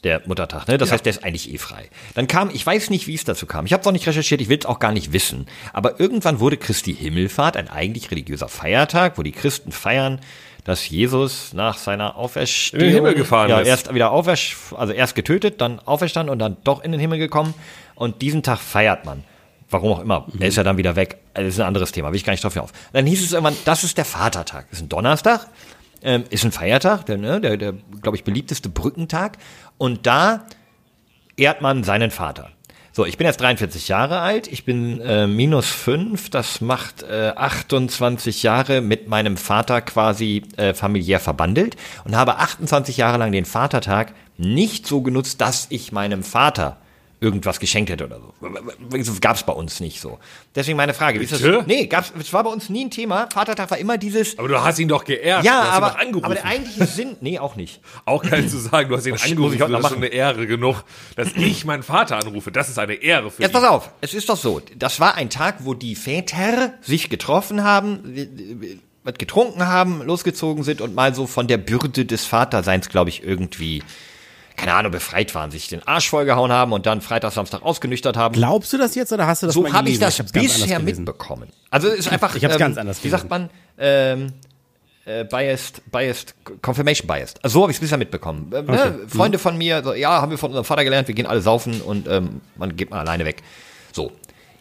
der 0.05 0.23
Muttertag, 0.27 0.67
ne? 0.67 0.79
Das 0.79 0.93
heißt, 0.93 1.05
der 1.05 1.11
ist 1.11 1.25
eigentlich 1.25 1.53
eh 1.53 1.59
frei. 1.59 1.91
Dann 2.15 2.27
kam, 2.27 2.51
ich 2.51 2.65
weiß 2.65 2.91
nicht, 2.91 3.07
wie 3.07 3.15
es 3.15 3.25
dazu 3.25 3.47
kam. 3.47 3.67
Ich 3.67 3.73
habe 3.73 3.83
es 3.83 3.87
auch 3.87 3.93
nicht 3.93 4.07
recherchiert, 4.07 4.41
ich 4.41 4.49
will 4.49 4.59
es 4.59 4.67
auch 4.67 4.79
gar 4.79 4.93
nicht 4.93 5.13
wissen. 5.13 5.47
Aber 5.73 6.01
irgendwann 6.01 6.41
wurde 6.41 6.57
Christi 6.57 6.95
Himmelfahrt 6.95 7.57
ein 7.57 7.69
eigentlich 7.69 8.11
religiöser 8.11 8.49
Feiertag, 8.49 9.19
wo 9.19 9.23
die 9.23 9.33
Christen 9.33 9.73
feiern, 9.73 10.21
dass 10.65 10.89
Jesus 10.89 11.53
nach 11.53 11.79
seiner 11.79 12.17
Auferstehung 12.17 12.81
In 12.81 12.89
den 12.89 12.95
Himmel 12.95 13.15
gefahren 13.15 13.51
ja, 13.51 13.61
ist. 13.61 13.69
erst 13.69 13.95
wieder 13.95 14.11
auferst, 14.11 14.57
also 14.77 14.93
erst 14.93 15.15
getötet, 15.15 15.61
dann 15.61 15.81
auferstanden 15.81 16.33
und 16.33 16.39
dann 16.39 16.57
doch 16.65 16.83
in 16.83 16.93
den 16.93 17.01
Himmel 17.01 17.19
gekommen. 17.19 17.55
Und 17.95 18.23
diesen 18.23 18.43
Tag 18.43 18.59
feiert 18.59 19.05
man. 19.05 19.25
Warum 19.69 19.93
auch 19.93 20.01
immer. 20.01 20.27
Er 20.41 20.49
ist 20.49 20.57
ja 20.57 20.65
dann 20.65 20.79
wieder 20.79 20.97
weg. 20.97 21.19
Das 21.33 21.45
ist 21.45 21.61
ein 21.61 21.67
anderes 21.67 21.93
Thema. 21.93 22.09
Will 22.09 22.17
ich 22.17 22.25
gar 22.25 22.33
nicht 22.33 22.43
drauf 22.43 22.57
auf. 22.57 22.73
Dann 22.93 23.07
hieß 23.07 23.23
es 23.23 23.33
irgendwann, 23.33 23.57
das 23.65 23.85
ist 23.85 23.97
der 23.99 24.05
Vatertag. 24.05 24.67
Das 24.71 24.81
ist 24.81 24.85
ein 24.85 24.89
Donnerstag. 24.89 25.47
Ähm, 26.03 26.25
ist 26.31 26.45
ein 26.45 26.53
Feiertag, 26.53 27.07
der, 27.07 27.19
ne, 27.19 27.41
der, 27.41 27.57
der 27.57 27.75
glaube 28.01 28.17
ich, 28.17 28.25
beliebteste 28.25 28.69
Brückentag. 28.69 29.39
Und 29.79 30.07
da 30.07 30.47
ehrt 31.37 31.61
man 31.61 31.85
seinen 31.85 32.11
Vater. 32.11 32.51
So, 32.93 33.07
ich 33.07 33.17
bin 33.17 33.27
jetzt 33.27 33.41
43 33.41 33.87
Jahre 33.87 34.19
alt, 34.19 34.49
ich 34.49 34.65
bin 34.65 35.01
äh, 35.01 35.29
minus 35.29 35.69
fünf, 35.69 36.29
das 36.29 36.61
macht 36.61 37.05
äh, 37.05 37.33
28 37.37 38.43
Jahre 38.43 38.81
mit 38.81 39.07
meinem 39.07 39.37
Vater 39.37 39.81
quasi 39.81 40.43
äh, 40.57 40.75
familiär 40.75 41.21
verbandelt 41.21 41.77
und 42.05 42.17
habe 42.17 42.39
28 42.39 42.97
Jahre 42.97 43.19
lang 43.19 43.31
den 43.31 43.45
Vatertag 43.45 44.13
nicht 44.39 44.89
so 44.89 45.03
genutzt, 45.03 45.41
dass 45.41 45.69
ich 45.71 45.93
meinem 45.93 46.25
Vater 46.25 46.79
irgendwas 47.21 47.61
geschenkt 47.61 47.91
hätte 47.91 48.07
oder 48.07 48.19
so. 48.19 48.35
Gab 49.21 49.37
es 49.37 49.43
bei 49.43 49.53
uns 49.53 49.81
nicht 49.81 50.01
so. 50.01 50.19
Deswegen 50.55 50.77
meine 50.77 50.95
Frage, 50.95 51.21
wie 51.21 51.25
ist 51.25 51.33
das? 51.33 51.43
Bitte? 51.43 51.65
Nee, 51.67 51.87
gab's, 51.87 52.13
es 52.19 52.33
war 52.33 52.45
bei 52.45 52.51
uns 52.51 52.69
nie 52.71 52.87
ein 52.87 52.91
Thema. 52.91 53.29
Vatertag 53.33 53.71
war 53.71 53.79
immer 53.79 53.99
dieses. 53.99 54.39
aber 54.39 54.49
du 54.49 54.63
hast 54.63 54.79
ihn 54.79 54.89
doch 54.89 55.05
geehrt. 55.05 55.45
Ja, 55.45 55.63
aber, 55.65 55.97
aber 56.23 56.35
der 56.35 56.45
eigentliche 56.47 56.87
Sinn, 56.87 57.17
nee, 57.21 57.39
auch 57.39 57.57
nicht. 57.57 57.81
auch 58.07 58.23
geil 58.23 58.49
zu 58.49 58.59
sagen, 58.59 58.89
du 58.89 58.97
hast 58.97 59.07
ihn 59.07 59.15
ich 59.17 59.25
angerufen, 59.25 59.59
noch 59.59 59.69
das 59.83 59.91
ist 59.93 59.97
eine 59.97 60.07
Ehre 60.09 60.47
genug, 60.47 60.83
dass 61.17 61.29
ich 61.37 61.65
meinen 61.65 61.83
Vater 61.83 62.17
anrufe. 62.17 62.51
Das 62.51 62.69
ist 62.69 62.79
eine 62.79 62.95
Ehre 62.95 63.31
für 63.31 63.43
Jetzt 63.43 63.51
ihn. 63.51 63.61
pass 63.61 63.65
auf, 63.65 63.91
es 64.01 64.15
ist 64.15 64.29
doch 64.29 64.37
so, 64.37 64.61
das 64.77 64.99
war 65.01 65.15
ein 65.15 65.29
Tag, 65.31 65.57
wo 65.61 65.75
die 65.75 65.95
Väter 65.97 66.75
sich 66.81 67.11
getroffen 67.11 67.63
haben, 67.65 68.01
was 69.05 69.15
getrunken 69.15 69.67
haben, 69.67 70.03
losgezogen 70.03 70.65
sind 70.65 70.81
und 70.81 70.95
mal 70.95 71.15
so 71.15 71.27
von 71.27 71.47
der 71.47 71.59
Bürde 71.59 72.05
des 72.05 72.25
Vaterseins, 72.25 72.89
glaube 72.89 73.11
ich, 73.11 73.23
irgendwie, 73.23 73.83
keine 74.61 74.75
Ahnung, 74.75 74.93
befreit 74.93 75.35
waren, 75.35 75.51
sich 75.51 75.69
den 75.69 75.83
Arsch 75.87 76.11
vollgehauen 76.11 76.53
haben 76.53 76.73
und 76.73 76.85
dann 76.85 77.01
Freitag, 77.01 77.33
Samstag 77.33 77.63
ausgenüchtert 77.63 78.19
haben. 78.19 78.35
Glaubst 78.35 78.73
du 78.73 78.79
das 78.79 78.95
jetzt 78.95 79.11
oder 79.11 79.27
hast 79.27 79.43
du 79.43 79.47
das 79.47 79.55
so 79.55 79.73
habe 79.73 79.89
ich 79.89 79.99
das 79.99 80.21
anders 80.21 80.33
bisher 80.33 80.79
mitbekommen. 80.81 81.49
Also 81.71 81.89
es 81.89 82.01
ist 82.01 82.13
einfach, 82.13 82.35
Ich 82.37 82.45
hab's 82.45 82.59
ganz 82.59 82.77
anders 82.77 83.03
Wie 83.03 83.09
sagt 83.09 83.31
man? 83.31 83.49
Ähm, 83.79 84.35
äh, 85.07 85.25
biased, 85.25 85.81
biased, 85.91 86.35
confirmation 86.61 87.07
biased. 87.07 87.43
Also 87.43 87.55
so 87.55 87.63
habe 87.63 87.73
ich 87.73 87.77
es 87.77 87.81
bisher 87.81 87.97
mitbekommen. 87.97 88.51
Ähm, 88.55 88.67
ne? 88.67 89.01
Freunde 89.09 89.39
von 89.39 89.57
mir, 89.57 89.83
so, 89.83 89.95
ja, 89.95 90.21
haben 90.21 90.31
wir 90.31 90.37
von 90.37 90.51
unserem 90.51 90.67
Vater 90.67 90.85
gelernt, 90.85 91.09
wir 91.09 91.15
gehen 91.15 91.27
alle 91.27 91.41
saufen 91.41 91.81
und 91.81 92.07
ähm, 92.07 92.43
man 92.57 92.77
geht 92.77 92.91
mal 92.91 93.01
alleine 93.01 93.25
weg. 93.25 93.43
So, 93.93 94.13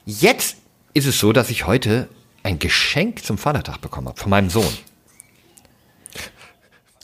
jetzt 0.05 0.55
ist 0.93 1.07
es 1.07 1.19
so, 1.19 1.33
dass 1.33 1.49
ich 1.49 1.67
heute 1.67 2.07
ein 2.43 2.57
Geschenk 2.57 3.25
zum 3.25 3.37
Vatertag 3.37 3.81
bekommen 3.81 4.07
habe 4.07 4.19
von 4.19 4.29
meinem 4.29 4.49
Sohn. 4.49 4.73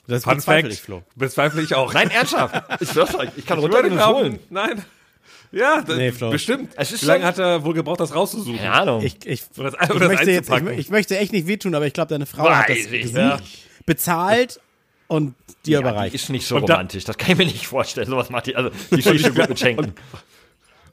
Das 0.08 0.24
Fun 0.24 0.36
bezweifle 0.36 0.62
Fact, 0.70 0.74
ich, 0.74 0.82
Flo. 0.82 1.04
bezweifle 1.16 1.62
ich 1.62 1.74
auch. 1.76 1.94
Nein, 1.94 2.10
ernsthaft. 2.12 2.64
Ich 2.82 2.90
schwör's 2.92 3.16
euch, 3.16 3.30
ich 3.38 3.46
kann 3.46 3.60
ich 3.60 3.70
glauben, 3.70 4.00
holen. 4.16 4.40
nein. 4.50 4.84
Ja, 5.52 5.82
das- 5.82 5.98
Nee, 5.98 6.12
Flo. 6.12 6.30
bestimmt. 6.32 6.72
Es 6.76 6.92
ist 6.92 7.04
Wie 7.04 7.08
lange 7.08 7.26
hat 7.26 7.38
er 7.40 7.64
wohl 7.64 7.74
gebraucht, 7.74 8.00
das 8.00 8.14
rauszusuchen? 8.14 8.58
Keine 8.58 8.72
Ahnung. 8.74 9.02
Ich, 9.04 9.18
ich, 9.26 9.42
das- 9.56 9.74
ich, 9.74 9.80
das 9.88 10.00
möchte 10.00 10.32
jetzt, 10.32 10.50
ich, 10.52 10.78
ich 10.80 10.90
möchte 10.90 11.18
echt 11.18 11.32
nicht 11.32 11.48
wehtun, 11.48 11.74
aber 11.76 11.88
ich 11.88 11.94
glaube, 11.94 12.10
deine 12.10 12.26
Frau 12.26 12.50
hat 12.50 12.70
das 12.70 12.78
Weiß 12.78 12.92
ich, 12.92 13.12
ja. 13.14 13.38
bezahlt 13.86 14.60
und 15.08 15.36
dir 15.66 15.74
ja, 15.74 15.80
die 15.80 15.88
überreicht. 15.90 16.16
ist 16.16 16.30
nicht 16.30 16.46
so 16.48 16.56
Und 16.58 16.68
da- 16.70 16.74
romantisch, 16.76 17.04
das 17.06 17.18
kann 17.18 17.32
ich 17.32 17.38
mir 17.38 17.46
nicht 17.46 17.68
vorstellen. 17.68 18.08
Sowas 18.08 18.30
macht 18.30 18.48
die, 18.48 18.56
also 18.56 18.70
die 18.92 19.02
steht 19.02 19.22
schon 19.22 19.36
gut 19.36 19.50
mit 19.50 19.60
Schenken. 19.60 19.86
Und 19.86 19.94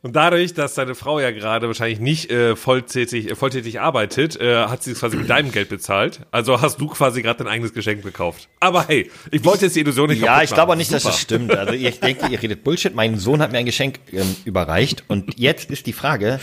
dadurch, 0.02 0.52
dass 0.54 0.74
deine 0.74 0.94
Frau 0.94 1.20
ja 1.20 1.30
gerade 1.30 1.68
wahrscheinlich 1.68 2.00
nicht 2.00 2.30
äh, 2.30 2.56
volltätig, 2.56 3.30
äh, 3.30 3.34
volltätig 3.36 3.80
arbeitet, 3.80 4.40
äh, 4.40 4.64
hat 4.66 4.82
sie 4.82 4.92
es 4.92 5.00
quasi 5.00 5.16
mit 5.16 5.30
deinem 5.30 5.52
Geld 5.52 5.68
bezahlt. 5.68 6.20
Also 6.32 6.60
hast 6.60 6.80
du 6.80 6.88
quasi 6.88 7.22
gerade 7.22 7.44
dein 7.44 7.48
eigenes 7.48 7.72
Geschenk 7.72 8.02
gekauft. 8.02 8.48
Aber 8.58 8.86
hey, 8.88 9.10
ich 9.30 9.44
wollte 9.44 9.66
jetzt 9.66 9.76
die 9.76 9.80
Illusion 9.80 10.08
nicht 10.10 10.20
Ja, 10.20 10.42
ich 10.42 10.50
glaube 10.50 10.62
auch 10.62 10.66
machen. 10.68 10.78
nicht, 10.78 10.92
dass 10.92 11.02
Super. 11.02 11.12
das 11.12 11.20
stimmt. 11.20 11.54
Also 11.56 11.74
ich 11.74 12.00
denke, 12.00 12.26
ihr 12.26 12.42
redet 12.42 12.64
Bullshit. 12.64 12.94
Mein 12.94 13.18
Sohn 13.18 13.40
hat 13.40 13.52
mir 13.52 13.58
ein 13.58 13.66
Geschenk 13.66 14.00
ähm, 14.12 14.34
überreicht 14.44 15.04
und 15.08 15.38
jetzt 15.38 15.70
ist 15.70 15.86
die 15.86 15.92
Frage, 15.92 16.40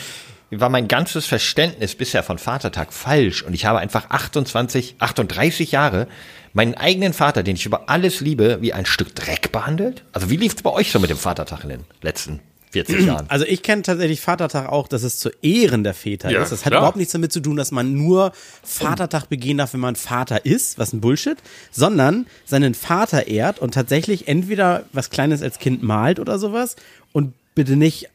war 0.51 0.69
mein 0.69 0.87
ganzes 0.87 1.25
Verständnis 1.25 1.95
bisher 1.95 2.23
von 2.23 2.37
Vatertag 2.37 2.93
falsch 2.93 3.43
und 3.43 3.53
ich 3.53 3.65
habe 3.65 3.79
einfach 3.79 4.09
28, 4.09 4.95
38 4.99 5.71
Jahre 5.71 6.07
meinen 6.53 6.73
eigenen 6.73 7.13
Vater, 7.13 7.43
den 7.43 7.55
ich 7.55 7.65
über 7.65 7.89
alles 7.89 8.21
liebe, 8.21 8.57
wie 8.61 8.73
ein 8.73 8.85
Stück 8.87 9.13
Dreck 9.13 9.51
behandelt? 9.51 10.03
Also 10.11 10.29
wie 10.29 10.37
lief 10.37 10.55
es 10.55 10.63
bei 10.63 10.71
euch 10.71 10.91
so 10.91 10.99
mit 10.99 11.09
dem 11.11 11.17
Vatertag 11.17 11.63
in 11.65 11.69
den 11.69 11.85
letzten 12.01 12.39
40 12.71 12.99
Jahren? 13.05 13.25
Also 13.29 13.45
ich 13.45 13.63
kenne 13.63 13.81
tatsächlich 13.81 14.21
Vatertag 14.21 14.69
auch, 14.69 14.87
dass 14.87 15.03
es 15.03 15.17
zu 15.17 15.29
Ehren 15.41 15.83
der 15.83 15.93
Väter 15.93 16.29
Ja, 16.29 16.43
ist. 16.43 16.51
Das 16.51 16.65
hat 16.65 16.71
klar. 16.71 16.81
überhaupt 16.81 16.97
nichts 16.97 17.13
damit 17.13 17.31
zu 17.31 17.39
tun, 17.39 17.55
dass 17.57 17.71
man 17.71 17.93
nur 17.93 18.31
Vatertag 18.63 19.27
begehen 19.29 19.57
darf, 19.57 19.73
wenn 19.73 19.79
man 19.79 19.95
Vater 19.95 20.45
ist, 20.45 20.77
was 20.77 20.93
ein 20.93 21.01
Bullshit, 21.01 21.37
sondern 21.71 22.27
seinen 22.45 22.73
Vater 22.73 23.27
ehrt 23.27 23.59
und 23.59 23.73
tatsächlich 23.73 24.27
entweder 24.27 24.85
was 24.93 25.09
Kleines 25.09 25.41
als 25.41 25.59
Kind 25.59 25.83
malt 25.83 26.19
oder 26.19 26.37
sowas 26.39 26.75
und 27.11 27.33
bitte 27.55 27.75
nicht 27.75 28.09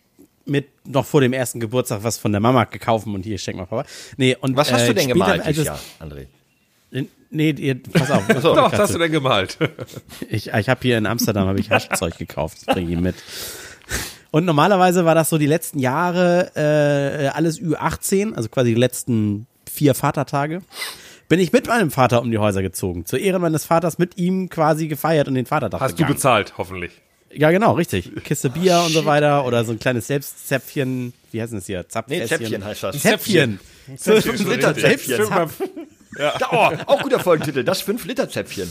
mit 0.46 0.66
noch 0.86 1.06
vor 1.06 1.20
dem 1.22 1.32
ersten 1.32 1.58
Geburtstag 1.58 2.04
was 2.04 2.18
von 2.18 2.30
der 2.32 2.40
Mama 2.40 2.64
gekauft 2.64 3.06
und 3.06 3.22
hier 3.24 3.38
schenk 3.38 3.56
mal 3.56 3.64
Papa. 3.66 3.86
Nee, 4.18 4.36
und 4.40 4.56
Was 4.56 4.70
hast 4.72 4.82
äh, 4.82 4.86
du 4.88 4.94
denn 4.94 5.04
später, 5.04 5.14
gemalt 5.14 5.40
als 5.40 5.46
dieses 5.48 5.60
es- 5.62 5.66
Jahr, 5.66 5.80
André? 6.00 6.26
Nee, 7.30 7.50
ihr, 7.50 7.82
pass 7.82 8.10
auf. 8.12 8.26
Doch, 8.42 8.70
was 8.72 8.78
hast 8.78 8.94
du 8.94 8.98
denn 8.98 9.10
gemalt? 9.10 9.58
Ich, 10.28 10.48
ich 10.52 10.68
habe 10.68 10.80
hier 10.82 10.98
in 10.98 11.06
Amsterdam 11.06 11.48
habe 11.48 11.58
ich 11.58 11.70
Haschzeug 11.70 12.16
gekauft, 12.18 12.58
das 12.66 12.74
bringe 12.74 12.92
ich 12.92 13.00
mit. 13.00 13.16
Und 14.34 14.46
normalerweise 14.46 15.04
war 15.04 15.14
das 15.14 15.28
so 15.28 15.38
die 15.38 15.46
letzten 15.46 15.78
Jahre 15.78 16.50
äh, 16.56 17.28
alles 17.28 17.60
Ü18, 17.60 18.34
also 18.34 18.48
quasi 18.48 18.74
die 18.74 18.80
letzten 18.80 19.46
vier 19.72 19.94
Vatertage. 19.94 20.60
Bin 21.28 21.38
ich 21.38 21.52
mit 21.52 21.68
meinem 21.68 21.92
Vater 21.92 22.20
um 22.20 22.32
die 22.32 22.38
Häuser 22.38 22.60
gezogen. 22.60 23.06
Zur 23.06 23.20
Ehre 23.20 23.38
meines 23.38 23.64
Vaters 23.64 23.96
mit 23.96 24.18
ihm 24.18 24.48
quasi 24.48 24.88
gefeiert 24.88 25.28
und 25.28 25.34
den 25.34 25.46
Vatertag 25.46 25.80
Hast 25.80 25.92
du 25.92 25.96
begangen. 25.98 26.14
bezahlt, 26.14 26.54
hoffentlich. 26.58 27.00
Ja, 27.32 27.52
genau, 27.52 27.74
richtig. 27.74 28.10
Kiste 28.24 28.50
Bier 28.50 28.82
und 28.84 28.92
so 28.92 29.04
weiter 29.04 29.46
oder 29.46 29.64
so 29.64 29.70
ein 29.70 29.78
kleines 29.78 30.08
Selbstzäpfchen. 30.08 31.12
Wie 31.30 31.40
heißt 31.40 31.52
das 31.52 31.66
hier? 31.66 31.88
Zapfässchen. 31.88 32.22
Nee, 32.22 32.26
Zäpfchen 32.26 32.64
heißt 32.64 32.82
das. 32.82 32.98
Zäpfchen. 32.98 33.60
So, 33.96 34.20
5 34.20 34.48
Liter 34.48 34.74
Richtig. 34.74 34.84
Zäpfchen. 34.84 35.26
Zäpfchen. 35.26 35.68
Ja, 36.18 36.34
oh, 36.50 36.70
auch 36.86 37.02
guter 37.02 37.20
Folgentitel, 37.20 37.62
das 37.62 37.82
5 37.82 38.04
Liter 38.04 38.28
Zäpfchen. 38.28 38.68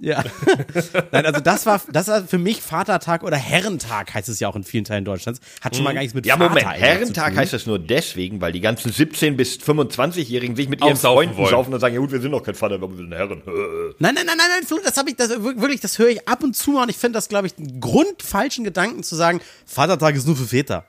Ja. 0.00 0.22
Nein, 1.12 1.26
also 1.26 1.40
das 1.40 1.66
war, 1.66 1.80
das 1.90 2.06
war 2.08 2.22
für 2.22 2.38
mich 2.38 2.62
Vatertag 2.62 3.24
oder 3.24 3.36
Herrentag 3.36 4.14
heißt 4.14 4.28
es 4.28 4.38
ja 4.38 4.48
auch 4.48 4.54
in 4.56 4.62
vielen 4.62 4.84
Teilen 4.84 5.04
Deutschlands. 5.04 5.40
Hat 5.60 5.74
schon 5.74 5.84
mal 5.84 5.92
gar 5.92 6.00
nichts 6.00 6.14
mit 6.14 6.24
Ja, 6.24 6.36
Vater 6.36 6.50
Moment, 6.50 6.68
Herrentag 6.68 7.36
heißt 7.36 7.52
das 7.52 7.66
nur 7.66 7.78
deswegen, 7.78 8.40
weil 8.40 8.52
die 8.52 8.60
ganzen 8.60 8.92
17- 8.92 9.36
bis 9.36 9.56
25-Jährigen 9.58 10.54
sich 10.54 10.68
mit 10.68 10.84
ihren 10.84 10.96
Freunden 10.96 11.36
wollen. 11.36 11.50
saufen 11.50 11.74
und 11.74 11.80
sagen, 11.80 11.94
ja 11.94 12.00
gut, 12.00 12.12
wir 12.12 12.20
sind 12.20 12.30
doch 12.30 12.42
kein 12.42 12.54
Vater, 12.54 12.80
wir 12.80 12.96
sind 12.96 13.12
Herren. 13.12 13.42
Nein, 13.98 14.14
nein, 14.14 14.26
nein, 14.26 14.36
nein, 14.36 14.46
nein, 14.56 14.66
Flo, 14.66 14.78
das 14.84 14.96
habe 14.96 15.10
ich, 15.10 15.16
das 15.16 15.30
wirklich, 15.30 15.80
das 15.80 15.98
höre 15.98 16.08
ich 16.10 16.28
ab 16.28 16.42
und 16.44 16.54
zu 16.54 16.70
mal 16.70 16.84
und 16.84 16.90
ich 16.90 16.96
finde 16.96 17.16
das, 17.16 17.28
glaube 17.28 17.48
ich, 17.48 17.58
einen 17.58 17.80
grundfalschen 17.80 18.64
Gedanken 18.64 19.02
zu 19.02 19.16
sagen, 19.16 19.40
Vatertag 19.66 20.14
ist 20.14 20.26
nur 20.26 20.36
für 20.36 20.46
Väter. 20.46 20.84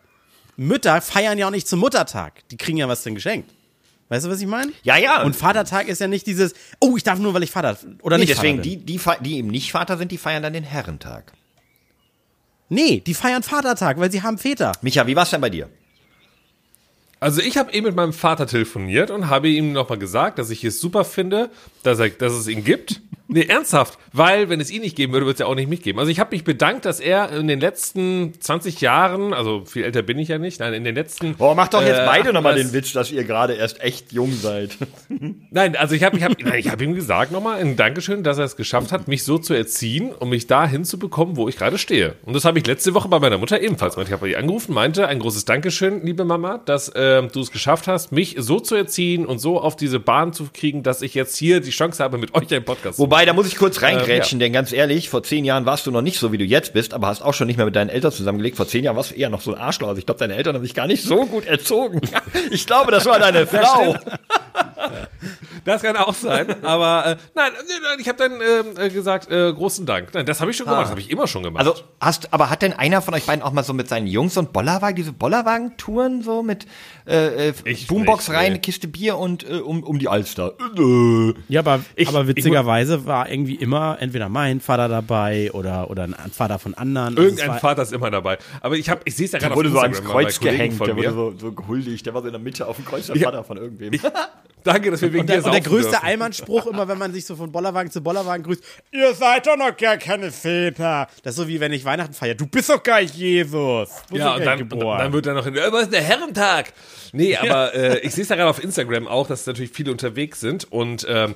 Mütter 0.56 1.02
feiern 1.02 1.38
ja 1.38 1.48
auch 1.48 1.52
nicht 1.52 1.68
zum 1.68 1.80
Muttertag. 1.80 2.48
Die 2.50 2.58
kriegen 2.58 2.78
ja 2.78 2.88
was 2.88 3.04
denn 3.04 3.16
geschenkt. 3.16 3.50
Weißt 4.10 4.26
du, 4.26 4.30
was 4.30 4.42
ich 4.42 4.48
meine? 4.48 4.72
Ja, 4.84 4.98
ja. 4.98 5.22
Und 5.22 5.36
Vatertag 5.36 5.88
ist 5.88 6.02
ja 6.02 6.08
nicht 6.08 6.26
dieses, 6.26 6.54
oh, 6.80 6.98
ich 6.98 7.04
darf 7.04 7.20
nur, 7.20 7.34
weil 7.36 7.44
ich 7.44 7.52
Vater 7.52 7.78
oder 8.02 8.18
nee, 8.18 8.24
nicht 8.24 8.32
deswegen, 8.36 8.58
Vater 8.58 8.70
bin. 8.70 8.86
die, 8.86 8.98
die, 8.98 9.02
die 9.22 9.38
eben 9.38 9.48
nicht 9.50 9.72
Vater 9.72 9.98
sind, 9.98 10.12
die 10.12 10.18
feiern 10.18 10.42
dann 10.42 10.54
den 10.54 10.64
Herrentag. 10.64 11.32
Nee, 12.70 13.02
die 13.06 13.14
feiern 13.14 13.44
Vatertag, 13.44 14.00
weil 14.00 14.12
sie 14.12 14.22
haben 14.22 14.38
Väter. 14.38 14.72
Micha, 14.82 15.06
wie 15.08 15.16
war's 15.16 15.30
denn 15.30 15.42
bei 15.42 15.50
dir? 15.50 15.70
Also 17.20 17.42
ich 17.42 17.58
habe 17.58 17.74
eben 17.74 17.86
mit 17.86 17.96
meinem 17.96 18.14
Vater 18.14 18.48
telefoniert 18.48 19.12
und 19.12 19.30
habe 19.30 19.50
ihm 19.50 19.74
nochmal 19.74 19.98
gesagt, 19.98 20.40
dass 20.40 20.50
ich 20.50 20.64
es 20.64 20.80
super 20.80 21.04
finde, 21.04 21.50
dass, 21.84 22.00
er, 22.00 22.10
dass 22.10 22.34
es 22.34 22.48
ihn 22.48 22.64
gibt. 22.64 23.02
Nee, 23.32 23.44
ernsthaft, 23.44 24.00
weil 24.12 24.50
wenn 24.50 24.60
es 24.60 24.72
ihn 24.72 24.82
nicht 24.82 24.96
geben 24.96 25.14
würde, 25.14 25.28
würde 25.28 25.34
es 25.34 25.40
ja 25.40 25.46
auch 25.46 25.54
nicht 25.54 25.70
mich 25.70 25.84
geben. 25.84 26.00
Also 26.00 26.10
ich 26.10 26.20
habe 26.20 26.32
mich 26.32 26.44
bedankt, 26.44 26.86
dass 26.86 27.00
er 27.00 27.32
in 27.32 27.48
den 27.48 27.60
letzten 27.60 28.34
20 28.40 28.82
Jahren, 28.82 29.36
also 29.36 29.66
viel 29.66 29.84
älter 29.84 30.02
bin 30.02 30.18
ich 30.18 30.30
ja 30.30 30.40
nicht, 30.40 30.60
nein, 30.60 30.74
in 30.74 30.84
den 30.84 30.96
letzten... 30.96 31.36
Boah, 31.36 31.54
macht 31.54 31.76
doch 31.76 31.84
jetzt 31.84 32.00
äh, 32.00 32.06
beide 32.08 32.34
nochmal 32.34 32.54
38 32.54 32.72
den 32.72 32.74
Witz, 32.74 32.94
dass 32.94 33.12
ihr 33.12 33.24
gerade 33.26 33.54
erst 33.54 33.82
echt 33.82 34.12
jung 34.12 34.34
seid. 34.34 34.80
Nein, 35.52 35.76
also 35.76 35.94
ich 35.94 36.04
habe 36.04 36.18
ich 36.18 36.24
hab, 36.24 36.40
nein, 36.42 36.60
ich 36.60 36.70
hab 36.70 36.82
ihm 36.82 36.96
gesagt 36.96 37.32
nochmal 37.32 37.60
ein 37.60 37.76
Dankeschön, 37.76 38.24
dass 38.24 38.40
er 38.40 38.46
es 38.46 38.56
geschafft 38.56 38.92
hat, 38.92 39.08
mich 39.08 39.24
so 39.24 39.38
zu 39.38 39.54
erziehen, 39.54 40.12
um 40.12 40.30
mich 40.30 40.48
da 40.48 40.68
hinzubekommen, 40.68 41.36
wo 41.38 41.48
ich 41.48 41.58
gerade 41.58 41.78
stehe. 41.78 42.16
Und 42.24 42.36
das 42.36 42.46
habe 42.46 42.58
ich 42.58 42.66
letzte 42.66 42.96
Woche 42.96 43.10
bei 43.10 43.20
meiner 43.20 43.38
Mutter 43.38 43.62
ebenfalls 43.62 43.94
gemacht. 43.94 44.08
Ich 44.08 44.14
habe 44.14 44.28
ihr 44.28 44.40
angerufen, 44.40 44.74
meinte, 44.74 45.08
ein 45.08 45.20
großes 45.20 45.46
Dankeschön, 45.46 46.04
liebe 46.04 46.26
Mama, 46.26 46.60
dass 46.66 46.90
ähm, 47.10 47.30
du 47.32 47.42
es 47.42 47.52
geschafft 47.52 47.88
hast, 47.88 48.12
mich 48.12 48.36
so 48.38 48.60
zu 48.60 48.76
erziehen 48.76 49.26
und 49.26 49.40
so 49.40 49.60
auf 49.60 49.76
diese 49.76 50.00
Bahn 50.00 50.34
zu 50.34 50.48
kriegen, 50.54 50.84
dass 50.84 51.02
ich 51.02 51.14
jetzt 51.14 51.38
hier 51.38 51.60
die 51.60 51.72
Chance 51.72 52.04
habe, 52.04 52.18
mit 52.18 52.36
euch 52.36 52.52
einen 52.54 52.64
Podcast 52.64 52.98
zu 52.98 53.04
Wobei, 53.04 53.26
da 53.26 53.34
muss 53.34 53.48
ich 53.48 53.56
kurz 53.56 53.82
reingrätschen, 53.82 54.38
Ähm, 54.38 54.40
denn 54.40 54.54
ganz 54.54 54.72
ehrlich, 54.72 55.10
vor 55.10 55.24
zehn 55.24 55.46
Jahren 55.46 55.66
warst 55.66 55.88
du 55.88 55.92
noch 55.92 56.02
nicht 56.02 56.20
so, 56.20 56.32
wie 56.32 56.38
du 56.38 56.44
jetzt 56.44 56.74
bist, 56.74 56.94
aber 56.94 57.08
hast 57.08 57.22
auch 57.22 57.34
schon 57.34 57.48
nicht 57.48 57.58
mehr 57.58 57.66
mit 57.66 57.76
deinen 57.76 57.90
Eltern 57.90 58.12
zusammengelegt. 58.12 58.58
Vor 58.58 58.68
zehn 58.68 58.84
Jahren 58.84 58.96
warst 58.96 59.12
du 59.12 59.16
eher 59.16 59.30
noch 59.30 59.42
so 59.42 59.54
ein 59.54 59.60
Arschloch. 59.60 59.88
Also 59.88 60.00
ich 60.00 60.06
glaube, 60.06 60.20
deine 60.20 60.36
Eltern 60.36 60.56
haben 60.56 60.64
dich 60.64 60.74
gar 60.74 60.88
nicht 60.88 61.04
so 61.04 61.26
gut 61.26 61.46
erzogen. 61.46 62.02
Ich 62.52 62.66
glaube, 62.66 62.92
das 62.92 63.06
war 63.06 63.20
deine 63.20 63.46
Frau. 63.46 63.96
Das 65.66 65.82
kann 65.82 65.96
auch 65.98 66.14
sein, 66.14 66.64
aber 66.64 67.06
äh, 67.06 67.16
nein, 67.36 67.52
nein, 67.54 67.66
nein, 67.84 68.00
ich 68.00 68.08
habe 68.08 68.18
dann 68.18 68.34
ähm, 68.42 68.78
äh, 68.78 68.90
gesagt, 68.90 69.30
äh, 69.30 69.52
großen 69.52 69.86
Dank. 69.86 70.14
Nein, 70.14 70.26
das 70.26 70.40
habe 70.42 70.52
ich 70.52 70.58
schon 70.58 70.66
gemacht, 70.66 70.84
das 70.84 70.90
habe 70.92 71.02
ich 71.02 71.12
immer 71.12 71.28
schon 71.28 71.44
gemacht. 71.44 71.66
Also 71.66 71.82
hast, 72.00 72.34
aber 72.34 72.50
hat 72.50 72.62
denn 72.62 72.74
einer 72.74 73.02
von 73.02 73.14
euch 73.14 73.26
beiden 73.26 73.44
auch 73.44 73.52
mal 73.52 73.64
so 73.64 73.74
mit 73.74 73.90
seinen 73.90 74.08
Jungs 74.08 74.38
ein 74.38 74.48
Bollerwagen, 74.52 74.96
diese 74.96 75.14
Bollerwagen-Touren 75.14 76.24
so 76.24 76.44
mit 76.44 76.66
äh, 77.10 77.50
äh, 77.50 77.54
Ich 77.66 77.88
Boombox 77.88 78.28
nicht, 78.30 78.38
rein, 78.38 78.54
nee. 78.54 78.60
Kiste 78.60 78.88
Bier 78.88 79.18
und 79.18 79.44
äh, 79.50 79.56
um, 79.56 79.84
um 79.84 79.98
die 80.00 80.08
Alster? 80.08 80.54
Ja, 81.48 81.60
aber, 81.62 81.82
Ich- 81.96 82.08
aber 82.08 82.22
ich 82.22 82.28
witzigerweise 82.28 83.06
war 83.06 83.30
irgendwie 83.30 83.56
immer 83.56 83.98
entweder 84.00 84.30
mein 84.30 84.60
Vater 84.62 84.88
dabei 84.88 85.52
oder, 85.54 85.90
oder 85.90 86.04
ein 86.04 86.16
Vater 86.32 86.60
von 86.60 86.74
anderen. 86.76 87.10
Also 87.18 87.24
Irgendein 87.24 87.50
war- 87.50 87.60
Vater 87.60 87.82
ist 87.84 87.94
immer 87.94 88.12
dabei. 88.12 88.38
Aber 88.62 88.76
ich 88.76 88.90
habe, 88.90 89.02
ich 89.06 89.16
sehe 89.16 89.26
es 89.26 89.32
ja 89.32 89.40
Der 89.40 89.50
gerade 89.50 89.58
wurde 89.60 89.70
auf 89.70 89.76
so 89.76 89.82
ans 89.82 90.04
Kreuz 90.04 90.40
gehängt, 90.40 90.76
von 90.76 90.86
der 90.88 90.96
mir. 90.96 91.16
wurde 91.16 91.38
so, 91.40 91.48
so 91.48 91.52
gehuldigt, 91.52 92.06
der 92.06 92.14
war 92.14 92.22
so 92.22 92.28
in 92.28 92.34
der 92.34 92.42
Mitte 92.42 92.68
auf 92.68 92.76
dem 92.76 92.86
Kreuz, 92.86 93.08
der 93.08 93.18
Ja. 93.18 93.26
Vater 93.32 93.44
von 93.44 93.58
irgendwem. 93.58 93.92
Danke, 94.64 94.92
dass 94.92 95.02
wir 95.02 95.12
wegen 95.14 95.22
Und 95.22 95.30
der, 95.30 95.40
dir 95.40 95.46
und 95.46 95.54
der 95.54 95.62
größte 95.62 95.92
dürfen. 95.92 96.06
Allmannspruch 96.06 96.68
immer, 96.68 96.88
wenn 96.88 96.98
man 96.98 97.14
sich 97.14 97.26
so 97.26 97.36
von 97.36 97.52
Bollerwagen 97.52 97.92
zu 97.92 98.02
Bollerwagen 98.02 98.44
grüßt, 98.44 98.64
ihr 98.92 99.14
seid 99.14 99.48
doch 99.48 99.58
noch 99.58 99.76
gar 99.76 99.98
keine 99.98 100.32
Väter. 100.32 101.08
Das 101.24 101.34
ist 101.34 101.38
so 101.38 101.48
wie 101.48 101.60
wenn 101.60 101.72
ich 101.74 101.86
Weihnachten 101.86 102.14
feiere. 102.14 102.36
Du 102.36 102.46
bist 102.46 102.70
doch 102.70 102.84
gar 102.84 103.02
nicht 103.02 103.16
Jesus. 103.16 103.90
Ja, 104.12 104.36
und 104.36 104.46
dann, 104.46 104.62
und 104.62 104.80
dann 104.80 105.14
wird 105.14 105.28
er 105.28 105.34
noch 105.34 105.46
in, 105.46 105.56
äh, 105.56 105.72
was 105.72 105.84
ist 105.84 105.94
der 105.94 106.02
Herrentag? 106.02 106.74
Nee, 107.12 107.36
aber 107.36 107.74
äh, 107.74 108.00
ich 108.00 108.14
sehe 108.14 108.24
es 108.24 108.30
ja 108.30 108.36
gerade 108.36 108.50
auf 108.50 108.64
Instagram 108.64 109.08
auch, 109.08 109.28
dass 109.28 109.46
natürlich 109.46 109.72
viele 109.72 109.92
unterwegs 109.92 110.40
sind 110.40 110.72
und 110.72 111.06
ähm, 111.10 111.36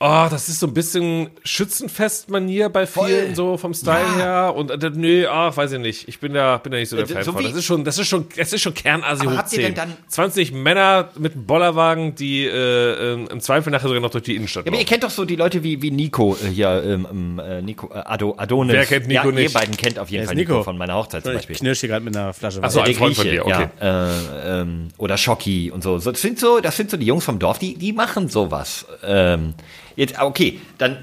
oh, 0.00 0.26
das 0.30 0.48
ist 0.48 0.60
so 0.60 0.66
ein 0.66 0.74
bisschen 0.74 1.28
Schützenfest-Manier 1.44 2.68
bei 2.68 2.86
vielen, 2.86 3.34
so 3.34 3.56
vom 3.56 3.74
Style 3.74 4.16
her. 4.16 4.52
Und 4.56 4.70
äh, 4.70 4.90
nee, 4.94 5.26
ach, 5.26 5.56
weiß 5.56 5.72
ich 5.72 5.78
nicht. 5.80 6.08
Ich 6.08 6.20
bin 6.20 6.34
da, 6.34 6.58
bin 6.58 6.72
da 6.72 6.78
nicht 6.78 6.88
so 6.88 6.96
der 6.96 7.04
Äh, 7.04 7.08
Fan 7.08 7.24
so 7.24 7.32
von. 7.32 7.42
Das 7.44 7.54
ist 7.54 7.64
schon, 7.64 7.84
das 7.84 7.98
ist 7.98 8.08
schon, 8.08 8.26
es 8.36 8.52
ist 8.52 8.60
schon 8.62 8.74
Kernasi 8.74 9.26
hoch 9.26 9.36
habt 9.36 9.52
ihr 9.52 9.58
denn 9.58 9.74
10. 9.74 9.74
dann- 9.74 9.96
20 10.08 10.52
Männer 10.52 11.08
mit 11.18 11.34
einem 11.34 11.46
Bollerwagen, 11.46 12.14
die 12.14 12.44
äh, 12.44 13.12
ähm, 13.12 13.28
im 13.30 13.40
Zweifel 13.40 13.70
nachher 13.70 13.88
sogar 13.88 14.00
noch 14.00 14.10
durch 14.10 14.24
die 14.24 14.36
Innenstadt 14.36 14.64
Ja, 14.66 14.70
aber 14.70 14.76
ihr 14.76 14.80
laufen. 14.82 14.88
kennt 14.88 15.04
doch 15.04 15.10
so 15.10 15.24
die 15.24 15.36
Leute 15.36 15.62
wie, 15.62 15.82
wie 15.82 15.90
Nico 15.90 16.36
äh, 16.42 16.48
hier, 16.48 16.82
ähm, 16.84 17.06
ähm, 17.10 17.38
äh, 17.38 17.62
Nico, 17.62 17.88
äh, 17.92 17.98
Ado, 18.04 18.34
Adonis. 18.36 18.74
Wer 18.74 18.86
kennt 18.86 19.08
Nico 19.08 19.28
ja, 19.28 19.32
nicht? 19.34 19.52
Ihr 19.54 19.58
beiden 19.60 19.76
kennt 19.76 19.98
auf 19.98 20.08
jeden 20.10 20.18
Wer 20.20 20.22
ist 20.24 20.28
Fall 20.28 20.36
Nico? 20.36 20.52
Nico? 20.52 20.64
von 20.64 20.78
meiner 20.78 20.94
Hochzeit 20.94 21.22
zum 21.22 21.32
Ich 21.32 21.38
Beispiel. 21.38 21.56
knirsch 21.56 21.80
hier 21.80 21.88
gerade 21.88 22.04
mit 22.04 22.16
einer 22.16 22.32
Flasche 22.32 22.60
Ach 22.62 22.70
so, 22.70 22.80
Wasser. 22.80 22.88
ein 22.88 22.94
Freund 22.94 23.16
von 23.16 23.24
dir, 23.24 23.44
okay. 23.44 23.68
ja. 23.80 24.06
Äh, 24.08 24.60
ähm, 24.60 24.88
oder 24.98 25.16
Schocki 25.16 25.70
und 25.70 25.82
so. 25.82 25.98
so. 25.98 26.10
Das 26.12 26.20
sind 26.20 26.38
so, 26.38 26.60
das 26.60 26.76
sind 26.76 26.90
so 26.90 26.96
die 26.96 27.06
Jungs 27.06 27.24
vom 27.24 27.38
Dorf, 27.38 27.58
die, 27.58 27.74
die 27.76 27.92
machen 27.92 28.28
sowas. 28.28 28.86
Ähm, 29.04 29.54
jetzt, 29.98 30.18
ah, 30.18 30.24
okay, 30.24 30.60
dann, 30.78 30.96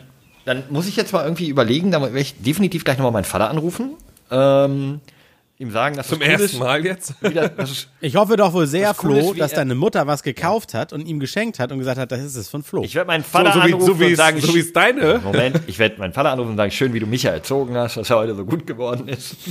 dann 0.45 0.63
muss 0.69 0.87
ich 0.87 0.95
jetzt 0.95 1.13
mal 1.13 1.23
irgendwie 1.23 1.49
überlegen, 1.49 1.91
da 1.91 2.01
werde 2.01 2.19
ich 2.19 2.41
definitiv 2.41 2.83
gleich 2.83 2.97
nochmal 2.97 3.11
meinen 3.11 3.25
Vater 3.25 3.49
anrufen. 3.49 3.91
Ähm, 4.31 5.01
ihm 5.57 5.71
sagen, 5.71 5.95
dass 5.95 6.09
Zum 6.09 6.19
das 6.19 6.27
cool 6.27 6.31
ersten 6.33 6.45
ist, 6.55 6.59
Mal 6.59 6.85
jetzt. 6.85 7.13
Wieder, 7.23 7.47
das 7.49 7.71
ist, 7.71 7.89
Ich 8.01 8.15
hoffe 8.17 8.35
doch 8.35 8.51
wohl 8.53 8.67
sehr, 8.67 8.89
Das 8.89 8.97
Flo, 8.97 9.15
ist, 9.15 9.35
wie 9.35 9.39
dass 9.39 9.53
deine 9.53 9.73
Mutter 9.75 10.05
was 10.05 10.21
gekauft 10.21 10.73
hat 10.73 10.91
und 10.91 11.05
ihm 11.07 11.19
geschenkt 11.19 11.59
hat 11.59 11.71
und 11.71 11.79
gesagt 11.79 11.97
hat, 11.97 12.11
das 12.11 12.21
ist 12.21 12.35
es 12.35 12.49
von 12.49 12.61
Flo. 12.63 12.83
ich 12.83 12.93
werde 12.95 13.07
meinen 13.07 13.23
So, 13.23 13.29
Vater 13.29 13.53
so, 13.53 13.59
wie, 13.59 13.63
anrufen 13.73 13.85
so, 13.85 13.99
wie 13.99 14.05
und 14.05 14.11
es, 14.11 14.17
sagen, 14.17 14.41
so 14.41 14.53
wie 14.53 14.59
es 14.59 14.73
deine. 14.73 15.19
Moment, 15.23 15.61
ich 15.67 15.79
werde 15.79 15.97
meinen 15.97 16.11
Vater 16.13 16.31
anrufen 16.31 16.51
und 16.51 16.57
sagen, 16.57 16.71
schön, 16.71 16.93
wie 16.93 16.99
du 16.99 17.05
Micha 17.07 17.29
erzogen 17.29 17.75
hast, 17.77 17.95
dass 17.97 18.09
er 18.09 18.17
heute 18.17 18.35
so 18.35 18.43
gut 18.45 18.67
geworden 18.67 19.07
ist. 19.07 19.35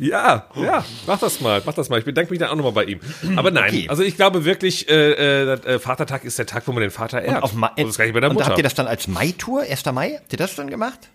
Ja, 0.00 0.46
ja, 0.54 0.84
mach 1.08 1.18
das 1.18 1.40
mal, 1.40 1.60
mach 1.66 1.74
das 1.74 1.88
mal. 1.88 1.98
Ich 1.98 2.04
bedanke 2.04 2.30
mich 2.30 2.38
dann 2.38 2.50
auch 2.50 2.54
nochmal 2.54 2.70
bei 2.70 2.84
ihm. 2.84 3.00
Aber 3.34 3.50
nein, 3.50 3.68
Okay. 3.68 3.86
also 3.88 4.04
ich 4.04 4.14
glaube 4.14 4.44
wirklich, 4.44 4.88
äh, 4.88 5.12
äh, 5.42 5.52
äh, 5.54 5.78
Vatertag 5.80 6.22
ist 6.24 6.38
der 6.38 6.46
Tag, 6.46 6.68
wo 6.68 6.72
man 6.72 6.82
den 6.82 6.92
Vater 6.92 7.20
ehrt. 7.20 7.42
Auf 7.42 7.52
Ma 7.54 7.66
und 7.76 7.88
das 7.88 7.96
gleich 7.96 8.12
bei 8.12 8.20
der 8.20 8.30
und 8.30 8.36
Mutter. 8.36 8.46
habt 8.46 8.58
ihr 8.58 8.62
das 8.62 8.74
dann 8.74 8.86
als 8.86 9.08
Mai-Tour, 9.08 9.62
1. 9.62 9.84
Mai? 9.92 10.14
Habt 10.20 10.32
ihr 10.32 10.38
das 10.38 10.54
dann 10.54 10.70
gemacht? 10.70 11.08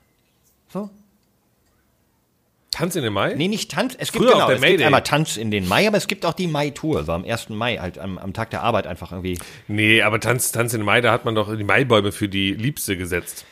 Tanz 2.74 2.96
in 2.96 3.04
den 3.04 3.14
Mai? 3.14 3.34
Nee, 3.36 3.48
nicht 3.48 3.72
Tanz. 3.72 3.96
Es 3.98 4.12
gibt 4.12 4.24
Früher 4.24 4.34
genau, 4.34 4.46
auf 4.46 4.48
der 4.50 4.58
es 4.58 4.64
gibt 4.64 4.82
einmal 4.82 5.04
Tanz 5.04 5.38
in 5.38 5.52
den 5.52 5.68
Mai, 5.68 5.88
aber 5.88 5.98
es 5.98 6.08
gibt 6.08 6.26
auch 6.26 6.34
die 6.34 6.48
Mai-Tour, 6.48 7.04
so 7.04 7.12
am 7.12 7.24
1. 7.24 7.50
Mai, 7.50 7.78
halt 7.78 8.00
am, 8.00 8.18
am 8.18 8.34
Tag 8.34 8.50
der 8.50 8.64
Arbeit 8.64 8.88
einfach 8.88 9.12
irgendwie. 9.12 9.38
Nee, 9.68 10.02
aber 10.02 10.20
Tanz, 10.20 10.52
Tanz 10.52 10.74
in 10.74 10.82
den 10.82 10.86
Mai, 10.86 11.02
da 11.02 11.12
hat 11.12 11.24
man 11.26 11.36
doch 11.36 11.56
die 11.56 11.64
Maibäume 11.64 12.12
für 12.12 12.28
die 12.28 12.54
Liebste 12.54 12.98
gesetzt. 12.98 13.46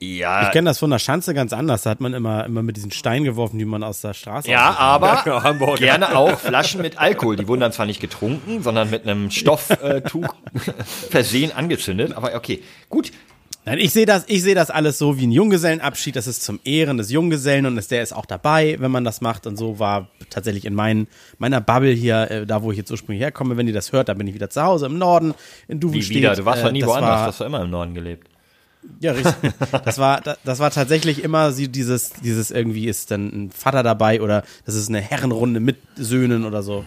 Ja, 0.00 0.42
ich 0.42 0.50
kenne 0.50 0.68
das 0.68 0.78
von 0.78 0.90
der 0.90 0.98
Schanze 0.98 1.34
ganz 1.34 1.52
anders. 1.52 1.82
Da 1.82 1.90
hat 1.90 2.00
man 2.00 2.12
immer, 2.12 2.44
immer 2.44 2.62
mit 2.62 2.76
diesen 2.76 2.90
Steinen 2.90 3.24
geworfen, 3.24 3.58
die 3.58 3.64
man 3.64 3.82
aus 3.82 4.00
der 4.00 4.12
Straße 4.12 4.50
ja, 4.50 4.76
aber 4.76 5.22
genau, 5.24 5.42
Hamburger. 5.42 5.78
gerne 5.78 6.16
auch 6.16 6.38
Flaschen 6.38 6.82
mit 6.82 6.98
Alkohol. 6.98 7.36
Die 7.36 7.48
wurden 7.48 7.60
dann 7.60 7.72
zwar 7.72 7.86
nicht 7.86 8.00
getrunken, 8.00 8.62
sondern 8.62 8.90
mit 8.90 9.04
einem 9.04 9.30
Stofftuch 9.30 10.34
versehen 11.10 11.52
angezündet. 11.52 12.14
Aber 12.14 12.34
okay, 12.34 12.62
gut. 12.88 13.12
Nein, 13.66 13.78
ich 13.78 13.92
sehe 13.92 14.04
das, 14.04 14.24
ich 14.26 14.42
sehe 14.42 14.54
das 14.54 14.68
alles 14.70 14.98
so 14.98 15.16
wie 15.18 15.26
ein 15.26 15.32
Junggesellenabschied. 15.32 16.14
Das 16.16 16.26
ist 16.26 16.42
zum 16.42 16.60
Ehren 16.64 16.98
des 16.98 17.10
Junggesellen 17.10 17.64
und 17.64 17.78
ist, 17.78 17.90
der 17.90 18.02
ist 18.02 18.12
auch 18.12 18.26
dabei, 18.26 18.76
wenn 18.78 18.90
man 18.90 19.04
das 19.04 19.22
macht. 19.22 19.46
Und 19.46 19.56
so 19.56 19.78
war 19.78 20.08
tatsächlich 20.28 20.66
in 20.66 20.74
mein, 20.74 21.06
meiner 21.38 21.62
Bubble 21.62 21.92
hier, 21.92 22.30
äh, 22.30 22.46
da 22.46 22.62
wo 22.62 22.72
ich 22.72 22.76
jetzt 22.78 22.90
ursprünglich 22.90 23.22
herkomme, 23.22 23.56
wenn 23.56 23.66
ihr 23.66 23.72
das 23.72 23.92
hört, 23.92 24.10
da 24.10 24.14
bin 24.14 24.26
ich 24.26 24.34
wieder 24.34 24.50
zu 24.50 24.62
Hause 24.62 24.84
im 24.86 24.98
Norden, 24.98 25.32
in 25.68 25.78
Wie 25.78 25.80
Duvenstedt. 25.80 26.16
wieder? 26.16 26.36
Du 26.36 26.44
warst 26.44 26.60
Äh, 26.60 26.64
doch 26.66 26.72
nie 26.72 26.84
woanders, 26.84 27.10
war- 27.10 27.20
du 27.22 27.26
hast 27.28 27.40
doch 27.40 27.46
immer 27.46 27.62
im 27.62 27.70
Norden 27.70 27.94
gelebt. 27.94 28.28
Ja, 29.00 29.12
richtig. 29.12 29.34
Das 29.82 29.96
war, 29.98 30.20
da- 30.20 30.36
das 30.44 30.58
war 30.58 30.70
tatsächlich 30.70 31.24
immer 31.24 31.50
dieses, 31.52 32.10
dieses 32.22 32.50
irgendwie 32.50 32.86
ist 32.86 33.10
dann 33.10 33.28
ein 33.28 33.50
Vater 33.50 33.82
dabei 33.82 34.20
oder 34.20 34.42
das 34.66 34.74
ist 34.74 34.90
eine 34.90 35.00
Herrenrunde 35.00 35.58
mit 35.60 35.78
Söhnen 35.96 36.44
oder 36.44 36.62
so. 36.62 36.84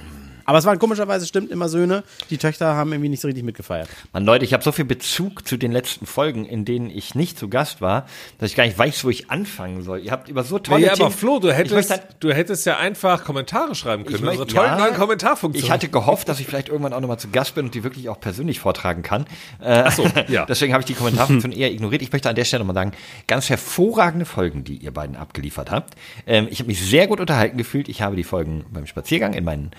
Aber 0.48 0.58
es 0.58 0.66
waren 0.66 0.80
komischerweise 0.80 1.28
stimmt 1.28 1.52
immer 1.52 1.68
Söhne. 1.70 2.04
Die 2.30 2.38
Töchter 2.38 2.74
haben 2.76 2.92
irgendwie 2.94 3.10
nicht 3.10 3.22
so 3.22 3.28
richtig 3.28 3.44
mitgefeiert. 3.44 3.90
Mann, 4.14 4.26
Leute, 4.26 4.46
ich 4.46 4.54
habe 4.54 4.64
so 4.64 4.72
viel 4.72 4.86
Bezug 4.86 5.46
zu 5.48 5.58
den 5.58 5.72
letzten 5.74 6.06
Folgen, 6.06 6.46
in 6.46 6.64
denen 6.64 6.90
ich 6.90 7.14
nicht 7.16 7.38
zu 7.38 7.50
Gast 7.50 7.82
war, 7.82 8.08
dass 8.40 8.50
ich 8.50 8.56
gar 8.56 8.66
nicht 8.66 8.80
weiß, 8.80 9.04
wo 9.04 9.10
ich 9.10 9.30
anfangen 9.30 9.84
soll. 9.84 10.00
Ihr 10.00 10.12
habt 10.12 10.30
über 10.30 10.44
so 10.44 10.58
tolle 10.58 10.80
Nee, 10.80 10.88
aber 10.88 10.98
Themen. 10.98 11.12
Flo, 11.12 11.40
du 11.40 11.50
Ich 11.50 11.56
hättest, 11.56 11.76
möchte 11.76 11.94
halt- 11.94 12.04
du 12.22 12.32
hättest 12.34 12.66
ja 12.66 12.78
einfach 12.78 13.26
Kommentare 13.26 13.76
schreiben 13.76 14.06
können. 14.06 14.24
möchte- 14.24 14.42
Unsere 14.44 14.60
tollen 14.62 14.72
ja, 14.80 14.86
neuen 14.86 14.96
Kommentarfunktionen. 14.96 15.66
Ich 15.66 15.70
hatte 15.72 15.90
gehofft, 15.90 16.30
dass 16.30 16.40
ich 16.40 16.48
vielleicht 16.48 16.70
irgendwann 16.70 16.94
auch 16.94 17.02
nochmal 17.02 17.20
zu 17.20 17.28
Gast 17.30 17.54
bin 17.56 17.66
und 17.66 17.76
die 17.76 17.84
wirklich 17.84 18.08
auch 18.08 18.20
persönlich 18.22 18.60
vortragen 18.62 19.04
kann. 19.04 19.26
Äh, 19.60 19.92
so, 19.92 20.10
ja. 20.30 20.46
Deswegen 20.50 20.72
habe 20.72 20.80
ich 20.82 20.86
die 20.88 20.94
Kommentarfunktion 20.94 21.52
eher 21.52 21.70
ignoriert. 21.72 22.02
Ich 22.02 22.12
möchte 22.14 22.30
an 22.30 22.36
der 22.36 22.46
Stelle 22.46 22.64
nochmal 22.64 22.76
sagen, 22.86 22.94
ganz 23.28 23.50
hervorragende 23.50 24.26
Folgen, 24.26 24.64
die 24.64 24.78
ihr 24.78 24.92
beiden 24.92 25.18
abgeliefert 25.18 25.72
habt. 25.72 25.96
Ähm, 26.26 26.48
ich 26.50 26.60
habe 26.60 26.68
mich 26.68 26.80
sehr 26.82 27.08
gut 27.08 27.20
unterhalten 27.20 27.58
gefühlt. 27.58 27.90
Ich 27.90 28.02
habe 28.02 28.16
die 28.16 28.24
Folgen 28.24 28.64
beim 28.72 28.88
Spaziergang 28.88 29.34
in 29.34 29.44
meinen 29.44 29.72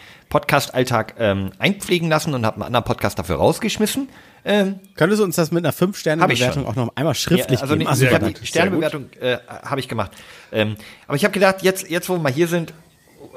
Podcast-Alltag 0.59 1.15
ähm, 1.19 1.51
einpflegen 1.59 2.09
lassen 2.09 2.35
und 2.35 2.45
habe 2.45 2.57
einen 2.57 2.65
anderen 2.65 2.85
Podcast 2.85 3.19
dafür 3.19 3.37
rausgeschmissen. 3.37 4.09
Ähm, 4.45 4.81
Könntest 4.97 5.21
du 5.21 5.25
uns 5.25 5.37
das 5.37 5.51
mit 5.53 5.65
einer 5.65 5.73
Hab 5.73 5.81
ich 5.81 5.89
5-Sterne-Bewertung 5.89 6.63
schon. 6.65 6.67
auch 6.67 6.75
noch 6.77 6.97
einmal 6.97 7.15
schriftlich 7.15 7.61
ja, 7.61 7.63
also 7.63 7.75
geben? 7.75 7.79
nicht, 7.81 7.89
Ah, 7.91 7.95
super, 7.95 8.13
ja, 8.13 8.19
danke. 8.19 8.41
die 8.41 8.47
Sternebewertung 8.47 9.07
äh, 9.21 9.39
habe 9.49 9.81
ich 9.81 9.89
gemacht. 9.89 10.13
Ähm, 10.53 10.77
aber 11.07 11.17
ich 11.17 11.25
habe 11.25 11.33
gedacht, 11.33 11.63
jetzt, 11.63 11.89
jetzt 11.89 12.09
wo 12.09 12.15
wir 12.15 12.19
mal 12.21 12.33
hier 12.33 12.49
sind, 12.49 12.73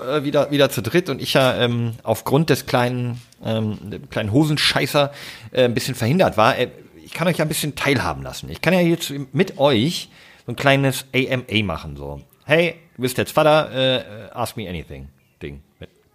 äh, 0.07 0.23
wieder, 0.23 0.51
wieder 0.51 0.69
zu 0.69 0.81
dritt 0.81 1.09
und 1.09 1.21
ich 1.21 1.33
ja 1.33 1.55
ähm, 1.57 1.93
aufgrund 2.03 2.49
des 2.49 2.65
kleinen, 2.65 3.21
ähm, 3.43 3.77
kleinen 4.09 4.31
Hosenscheißer 4.31 5.11
äh, 5.51 5.65
ein 5.65 5.73
bisschen 5.73 5.95
verhindert 5.95 6.37
war, 6.37 6.57
äh, 6.57 6.69
ich 7.03 7.13
kann 7.13 7.27
euch 7.27 7.37
ja 7.37 7.45
ein 7.45 7.49
bisschen 7.49 7.75
teilhaben 7.75 8.23
lassen. 8.23 8.49
Ich 8.49 8.61
kann 8.61 8.73
ja 8.73 8.79
jetzt 8.79 9.11
mit 9.33 9.57
euch 9.59 10.09
so 10.45 10.53
ein 10.53 10.55
kleines 10.55 11.05
AMA 11.13 11.63
machen. 11.65 11.97
So, 11.97 12.21
hey, 12.45 12.75
du 12.95 13.01
bist 13.01 13.17
jetzt 13.17 13.31
Vater, 13.33 13.69
äh, 13.73 13.95
äh, 13.97 14.03
ask 14.33 14.55
me 14.57 14.67
anything. 14.69 15.09
Ding. 15.41 15.61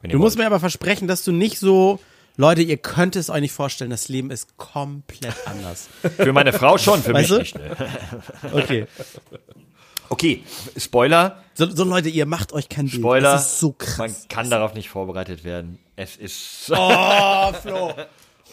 Du 0.03 0.19
musst 0.19 0.37
wollt. 0.37 0.45
mir 0.45 0.47
aber 0.47 0.61
versprechen, 0.61 1.09
dass 1.09 1.25
du 1.25 1.33
nicht 1.33 1.59
so, 1.59 1.99
Leute, 2.37 2.63
ihr 2.63 2.77
könnt 2.77 3.17
es 3.17 3.29
euch 3.31 3.41
nicht 3.41 3.53
vorstellen, 3.53 3.91
das 3.91 4.09
Leben 4.09 4.31
ist 4.31 4.57
komplett 4.57 5.35
anders. 5.47 5.89
Für 6.17 6.33
meine 6.33 6.53
Frau 6.53 6.79
schon, 6.79 7.03
für 7.03 7.13
Weißt 7.15 7.31
mich 7.31 7.53
du? 7.53 7.59
nicht. 7.59 7.79
Ne? 7.79 7.89
Okay. 8.53 8.87
Okay, 10.09 10.45
Spoiler. 10.77 11.43
So, 11.55 11.69
so 11.69 11.83
Leute, 11.83 12.09
ihr 12.09 12.27
macht 12.27 12.53
euch 12.53 12.69
kein 12.69 12.87
Bild. 12.87 13.01
Spoiler. 13.01 13.33
Das 13.33 13.47
ist 13.55 13.59
so 13.61 13.73
krass. 13.73 13.99
Man 13.99 14.15
kann 14.29 14.51
darauf 14.51 14.75
nicht 14.75 14.89
vorbereitet 14.89 15.43
werden. 15.43 15.81
Es 15.97 16.17
ist. 16.17 16.71
Oh, 16.71 17.53
Flo. 17.63 17.93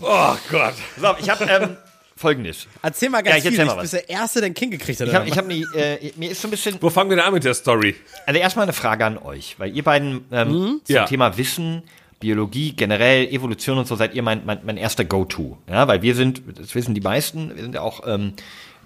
Oh 0.01 0.35
Gott. 0.49 0.73
So, 0.99 1.13
ich 1.19 1.29
habe 1.29 1.43
ähm, 1.45 1.77
folgendes. 2.23 2.67
Erzähl 2.81 3.09
mal 3.09 3.21
ganz 3.21 3.43
Ja, 3.43 3.49
ich 3.51 3.55
viel. 3.55 3.65
mal 3.65 3.71
Du 3.73 3.77
was. 3.77 3.91
bist 3.91 3.93
der 3.93 4.09
Erste, 4.09 4.39
der 4.39 4.49
ein 4.49 4.53
Kind 4.55 4.71
gekriegt 4.71 4.99
hat. 4.99 5.07
Ich 5.07 5.13
habe, 5.13 5.25
oder 5.25 5.31
ich 5.31 5.37
hab 5.37 5.47
nie, 5.47 5.65
äh, 5.79 6.11
mir 6.15 6.31
ist 6.31 6.41
so 6.41 6.47
ein 6.47 6.51
bisschen, 6.51 6.77
Wo 6.81 6.89
fangen 6.89 7.09
wir 7.11 7.17
denn 7.17 7.25
an 7.25 7.33
mit 7.33 7.43
der 7.43 7.53
Story? 7.53 7.95
also 8.25 8.39
erstmal 8.39 8.63
eine 8.63 8.73
Frage 8.73 9.05
an 9.05 9.17
euch, 9.19 9.55
weil 9.59 9.75
ihr 9.75 9.83
beiden 9.83 10.25
ähm, 10.31 10.81
zum 10.83 10.95
Ja. 10.95 11.05
Thema 11.05 11.37
Wissen, 11.37 11.83
Biologie, 12.19 12.73
generell 12.73 13.27
Evolution 13.27 13.77
und 13.77 13.85
so 13.87 13.95
seid 13.97 14.15
ihr 14.15 14.23
mein, 14.23 14.45
mein, 14.45 14.59
mein 14.63 14.77
erster 14.77 15.03
Go-To. 15.03 15.57
Ja, 15.69 15.87
weil 15.87 16.01
wir 16.01 16.15
sind, 16.15 16.41
das 16.57 16.73
wissen 16.73 16.95
die 16.95 17.01
meisten, 17.01 17.53
wir 17.55 17.61
sind 17.61 17.75
ja 17.75 17.81
auch 17.81 18.01
ähm, 18.07 18.33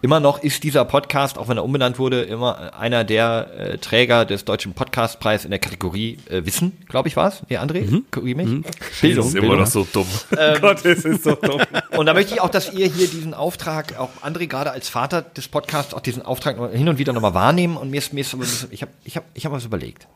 immer 0.02 0.20
noch 0.20 0.42
ist 0.44 0.64
dieser 0.64 0.86
Podcast, 0.86 1.38
auch 1.38 1.48
wenn 1.48 1.58
er 1.58 1.64
umbenannt 1.64 1.98
wurde, 2.00 2.22
immer 2.22 2.74
einer 2.80 3.04
der 3.04 3.48
äh, 3.58 3.78
Träger 3.78 4.26
des 4.26 4.46
deutschen 4.46 4.74
Podcastpreis 4.74 5.44
in 5.46 5.52
der 5.52 5.60
Kategorie 5.60 6.18
äh, 6.30 6.46
Wissen, 6.46 6.78
glaube 6.88 7.08
ich, 7.08 7.16
war 7.16 7.30
es. 7.30 7.42
Nee, 7.50 7.58
André? 7.58 8.04
Korrigier 8.12 8.36
mich. 8.36 8.46
Bildung. 9.02 9.18
Das 9.18 9.26
ist 9.28 9.34
immer 9.34 9.42
Bildung. 9.42 9.60
noch 9.60 9.68
so 9.68 9.88
dumm. 9.92 10.08
Gott, 10.62 10.86
es 10.86 11.06
ist 11.06 11.24
so 11.24 11.36
dumm. 11.36 11.62
Und 11.98 12.06
da 12.06 12.14
möchte 12.14 12.34
ich 12.36 12.42
auch, 12.42 12.50
dass 12.50 12.72
ihr 12.74 12.88
hier 12.88 13.08
diesen 13.08 13.34
Auftrag, 13.34 13.98
auch 14.00 14.10
André 14.24 14.48
gerade 14.48 14.72
als 14.72 14.90
Vater 14.90 15.22
des 15.22 15.48
Podcasts, 15.48 15.94
auch 15.94 16.02
diesen 16.02 16.22
Auftrag 16.22 16.58
noch 16.58 16.72
hin 16.72 16.88
und 16.90 16.98
wieder 17.00 17.14
nochmal 17.14 17.34
wahrnehmen. 17.34 17.78
Und 17.78 17.90
mir 17.90 17.98
ist, 17.98 18.14
mir 18.14 18.22
ist 18.22 18.32
so 18.32 18.38
ein 18.38 18.42
bisschen- 18.42 18.70
ich 18.72 18.82
habe 18.82 18.92
ich 19.04 19.16
hab, 19.18 19.24
ich 19.34 19.46
hab 19.46 19.52
was 19.52 19.66
überlegt. 19.66 20.08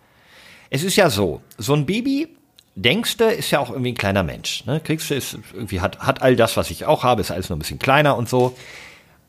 Es 0.69 0.83
ist 0.83 0.95
ja 0.95 1.09
so, 1.09 1.41
so 1.57 1.73
ein 1.73 1.85
Baby, 1.85 2.29
denkst 2.75 3.17
du, 3.17 3.25
ist 3.25 3.51
ja 3.51 3.59
auch 3.59 3.69
irgendwie 3.71 3.91
ein 3.91 3.97
kleiner 3.97 4.23
Mensch. 4.23 4.65
Ne? 4.65 4.79
Kriegst 4.81 5.09
du, 5.09 5.15
ist 5.15 5.37
irgendwie 5.53 5.81
hat, 5.81 5.99
hat 5.99 6.21
all 6.21 6.35
das, 6.35 6.55
was 6.55 6.69
ich 6.71 6.85
auch 6.85 7.03
habe, 7.03 7.21
ist 7.21 7.31
alles 7.31 7.49
nur 7.49 7.57
ein 7.57 7.59
bisschen 7.59 7.79
kleiner 7.79 8.15
und 8.15 8.29
so. 8.29 8.55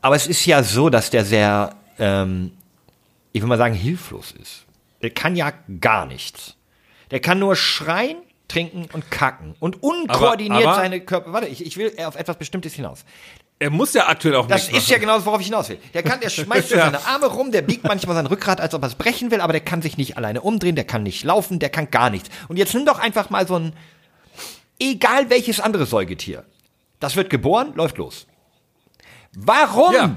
Aber 0.03 0.15
es 0.17 0.27
ist 0.27 0.45
ja 0.45 0.61
so, 0.63 0.89
dass 0.89 1.09
der 1.09 1.23
sehr, 1.25 1.75
ähm, 1.97 2.51
ich 3.31 3.41
will 3.41 3.47
mal 3.47 3.57
sagen, 3.57 3.73
hilflos 3.73 4.31
ist. 4.39 4.65
Der 5.01 5.09
kann 5.11 5.35
ja 5.35 5.51
gar 5.79 6.05
nichts. 6.05 6.55
Der 7.09 7.19
kann 7.21 7.39
nur 7.39 7.55
schreien, 7.55 8.17
trinken 8.49 8.87
und 8.93 9.09
kacken 9.09 9.55
und 9.59 9.81
unkoordiniert 9.81 10.65
aber- 10.65 10.75
seine 10.75 10.99
Körper. 11.01 11.31
Warte, 11.33 11.47
ich, 11.47 11.65
ich 11.65 11.77
will 11.77 11.93
auf 12.05 12.15
etwas 12.15 12.37
Bestimmtes 12.37 12.73
hinaus. 12.73 13.05
Er 13.59 13.69
muss 13.69 13.93
ja 13.93 14.07
aktuell 14.09 14.35
auch 14.35 14.45
Das 14.47 14.67
ist 14.67 14.89
ja 14.89 14.97
genau 14.97 15.15
das, 15.15 15.25
worauf 15.25 15.39
ich 15.39 15.47
hinaus 15.47 15.69
will. 15.69 15.77
Der 15.93 16.03
kann, 16.03 16.19
der 16.19 16.29
schmeißt 16.37 16.71
Ja. 16.71 16.85
seine 16.85 17.05
Arme 17.05 17.27
rum, 17.27 17.51
der 17.53 17.61
biegt 17.61 17.85
manchmal 17.85 18.15
sein 18.15 18.25
Rückgrat, 18.25 18.59
als 18.59 18.73
ob 18.73 18.81
er 18.83 18.87
es 18.89 18.95
brechen 18.95 19.31
will, 19.31 19.39
aber 19.39 19.53
der 19.53 19.61
kann 19.61 19.81
sich 19.81 19.95
nicht 19.97 20.17
alleine 20.17 20.41
umdrehen, 20.41 20.75
der 20.75 20.83
kann 20.83 21.03
nicht 21.03 21.23
laufen, 21.23 21.59
der 21.59 21.69
kann 21.69 21.89
gar 21.91 22.09
nichts. 22.09 22.29
Und 22.49 22.57
jetzt 22.57 22.73
nimm 22.73 22.85
doch 22.85 22.99
einfach 22.99 23.29
mal 23.29 23.47
so 23.47 23.55
ein, 23.55 23.73
egal 24.79 25.29
welches 25.29 25.61
andere 25.61 25.85
Säugetier. 25.85 26.43
Das 26.99 27.15
wird 27.15 27.29
geboren, 27.29 27.71
läuft 27.75 27.97
los. 27.97 28.27
Warum 29.35 29.93
Ja. 29.93 30.15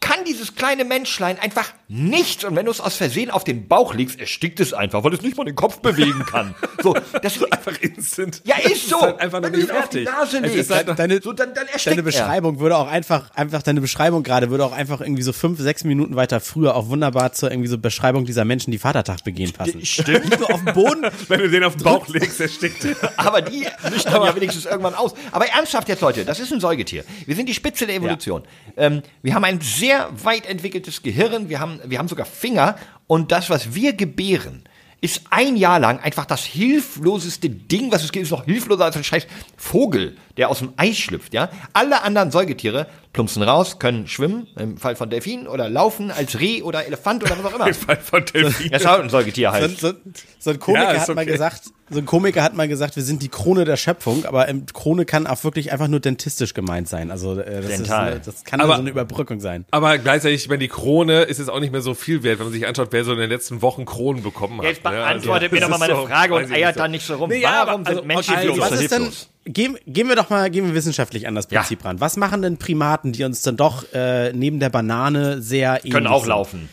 kann 0.00 0.19
dieses 0.26 0.54
kleine 0.54 0.84
Menschlein 0.84 1.38
einfach 1.38 1.72
nichts 1.88 2.44
und 2.44 2.56
wenn 2.56 2.66
du 2.66 2.70
es 2.70 2.80
aus 2.80 2.96
Versehen 2.96 3.30
auf 3.30 3.44
den 3.44 3.66
Bauch 3.68 3.94
legst, 3.94 4.20
erstickt 4.20 4.60
es 4.60 4.72
einfach, 4.72 5.02
weil 5.04 5.12
es 5.14 5.22
nicht 5.22 5.36
mal 5.36 5.44
den 5.44 5.56
Kopf 5.56 5.80
bewegen 5.80 6.24
kann. 6.26 6.54
So, 6.82 6.94
das 6.94 7.36
ist 7.36 7.52
Einfach 7.52 7.78
instant. 7.82 8.40
ja, 8.44 8.56
ist 8.56 8.88
so. 8.88 8.96
Es 8.96 9.02
halt 9.02 9.20
einfach 9.20 9.40
nur 9.42 9.52
Wenn 9.52 9.66
du 9.66 9.78
auf 9.78 9.90
die. 9.90 10.04
Nase 10.04 10.38
legst, 10.38 10.56
ist 10.56 10.70
halt 10.70 10.98
deine, 10.98 11.20
so, 11.20 11.34
dann, 11.34 11.52
dann 11.52 11.66
erstickt 11.66 11.86
deine 11.88 12.00
er. 12.00 12.04
Beschreibung 12.04 12.58
würde 12.58 12.78
auch 12.78 12.88
einfach, 12.88 13.30
einfach 13.34 13.62
deine 13.62 13.82
Beschreibung 13.82 14.22
gerade 14.22 14.48
würde 14.48 14.64
auch 14.64 14.72
einfach 14.72 15.02
irgendwie 15.02 15.20
so 15.22 15.34
fünf, 15.34 15.60
sechs 15.60 15.84
Minuten 15.84 16.16
weiter 16.16 16.40
früher 16.40 16.74
auch 16.76 16.88
wunderbar 16.88 17.32
zur 17.32 17.50
irgendwie 17.50 17.68
so 17.68 17.76
Beschreibung 17.76 18.24
dieser 18.24 18.46
Menschen, 18.46 18.70
die 18.70 18.78
Vatertag 18.78 19.24
begehen, 19.24 19.52
passen. 19.52 19.84
Stimmt. 19.84 20.38
Nur 20.38 20.54
auf 20.54 20.64
dem 20.64 20.72
Boden. 20.72 21.06
Wenn 21.28 21.40
du 21.40 21.50
den 21.50 21.64
auf 21.64 21.76
den 21.76 21.84
Bauch 21.84 22.08
legst, 22.08 22.40
erstickt 22.40 22.82
er. 22.84 22.96
Aber 23.18 23.42
die 23.42 23.66
nüchtern 23.90 24.22
ja 24.22 24.34
wenigstens 24.34 24.64
irgendwann 24.64 24.94
aus. 24.94 25.14
Aber 25.32 25.46
ernsthaft 25.46 25.88
jetzt, 25.88 26.00
Leute, 26.00 26.24
das 26.24 26.40
ist 26.40 26.50
ein 26.52 26.60
Säugetier. 26.60 27.04
Wir 27.26 27.36
sind 27.36 27.46
die 27.46 27.54
Spitze 27.54 27.86
der 27.86 27.96
Evolution. 27.96 28.42
Ähm, 28.76 29.02
wir 29.22 29.34
haben 29.34 29.44
ein 29.44 29.60
sehr 29.60 30.09
weit 30.24 30.46
entwickeltes 30.46 31.02
Gehirn, 31.02 31.48
wir 31.48 31.60
haben, 31.60 31.80
wir 31.84 31.98
haben 31.98 32.08
sogar 32.08 32.26
Finger. 32.26 32.76
Und 33.06 33.32
das, 33.32 33.50
was 33.50 33.74
wir 33.74 33.92
gebären, 33.92 34.64
ist 35.00 35.22
ein 35.30 35.56
Jahr 35.56 35.80
lang 35.80 35.98
einfach 36.00 36.26
das 36.26 36.44
hilfloseste 36.44 37.48
Ding, 37.48 37.90
was 37.90 38.04
es 38.04 38.12
gibt, 38.12 38.24
ist 38.24 38.30
noch 38.30 38.44
hilfloser 38.44 38.84
als 38.84 38.96
ein 38.96 39.04
scheiß 39.04 39.26
Vogel, 39.56 40.16
der 40.40 40.48
aus 40.48 40.60
dem 40.60 40.72
Eis 40.78 40.96
schlüpft, 40.96 41.34
ja. 41.34 41.50
Alle 41.74 42.02
anderen 42.02 42.30
Säugetiere 42.30 42.86
plumpsen 43.12 43.42
raus, 43.42 43.78
können 43.78 44.06
schwimmen, 44.06 44.46
im 44.56 44.78
Fall 44.78 44.96
von 44.96 45.10
Delfinen, 45.10 45.46
oder 45.48 45.68
laufen 45.68 46.10
als 46.10 46.40
Reh 46.40 46.62
oder 46.62 46.86
Elefant 46.86 47.22
oder 47.22 47.36
was 47.38 47.44
auch 47.52 47.56
immer. 47.56 47.66
Im 47.68 47.74
Fall 47.74 47.96
von 47.98 48.24
Delfin. 48.24 48.70
Das 48.70 48.82
ist 48.82 48.88
halt 48.88 49.02
ein 49.02 49.10
Säugetier 49.10 49.48
So, 49.50 49.54
halt. 49.54 49.78
so, 49.80 49.92
so 50.38 50.50
ein 50.50 50.58
Komiker 50.60 50.94
Ja, 50.94 51.00
hat 51.00 51.08
mal 51.08 51.22
okay. 51.22 51.32
gesagt, 51.32 51.62
so 51.90 51.98
ein 51.98 52.06
Komiker 52.06 52.42
hat 52.42 52.54
mal 52.54 52.68
gesagt, 52.68 52.94
wir 52.96 53.02
sind 53.02 53.20
die 53.22 53.28
Krone 53.28 53.64
der 53.64 53.76
Schöpfung, 53.76 54.24
aber 54.24 54.48
ähm, 54.48 54.64
Krone 54.72 55.04
kann 55.06 55.26
auch 55.26 55.42
wirklich 55.44 55.72
einfach 55.72 55.88
nur 55.88 55.98
dentistisch 56.00 56.54
gemeint 56.54 56.88
sein. 56.88 57.10
Also 57.10 57.38
äh, 57.38 57.60
das, 57.62 57.80
ist 57.80 57.90
eine, 57.90 58.20
das 58.20 58.44
kann 58.44 58.60
Aber- 58.60 58.76
so 58.76 58.80
eine 58.80 58.90
Überbrückung 58.90 59.40
sein. 59.40 59.66
Aber 59.72 59.98
gleichzeitig, 59.98 60.48
wenn 60.48 60.60
die 60.60 60.68
Krone 60.68 61.22
ist 61.22 61.38
jetzt 61.38 61.50
auch 61.50 61.58
nicht 61.60 61.72
mehr 61.72 61.82
so 61.82 61.94
viel 61.94 62.22
wert, 62.22 62.38
wenn 62.38 62.46
man 62.46 62.52
sich 62.54 62.66
anschaut, 62.66 62.88
wer 62.92 63.04
so 63.04 63.12
in 63.12 63.18
den 63.18 63.28
letzten 63.28 63.60
Wochen 63.60 63.84
Kronen 63.84 64.22
bekommen 64.22 64.58
hat. 64.58 64.66
Jetzt 64.66 64.84
ne? 64.84 64.90
beantwortet 64.92 65.50
mir 65.52 65.60
doch 65.60 65.68
mal 65.68 65.78
meine 65.78 65.96
Frage 65.96 66.32
und 66.34 66.44
eiert 66.52 66.76
nicht 66.76 66.78
da 66.78 66.88
nicht 66.88 67.04
so 67.06 67.16
rum. 67.16 67.28
Nee, 67.28 67.40
ja, 67.40 67.64
Warum 67.66 67.80
aber- 67.80 67.90
sind 67.90 67.96
also, 67.98 68.04
Menschen 68.06 68.34
okay, 68.34 68.42
hilflos? 68.46 68.70
was 68.70 68.80
ist 68.80 68.92
denn? 68.92 69.10
Gehen, 69.52 69.76
gehen 69.86 70.08
wir 70.08 70.16
doch 70.16 70.30
mal, 70.30 70.50
gehen 70.50 70.66
wir 70.66 70.74
wissenschaftlich 70.74 71.26
an 71.26 71.34
das 71.34 71.48
Ja. 71.50 71.60
Prinzip 71.60 71.84
ran. 71.84 72.00
Was 72.00 72.16
machen 72.16 72.42
denn 72.42 72.56
Primaten, 72.58 73.12
die 73.12 73.24
uns 73.24 73.42
dann 73.42 73.56
doch 73.56 73.84
äh, 73.92 74.32
neben 74.32 74.60
der 74.60 74.70
Banane 74.70 75.40
sehr 75.42 75.78
ähnlich 75.80 75.92
können 75.92 76.06
auch 76.06 76.20
sind? 76.22 76.28
laufen. 76.28 76.68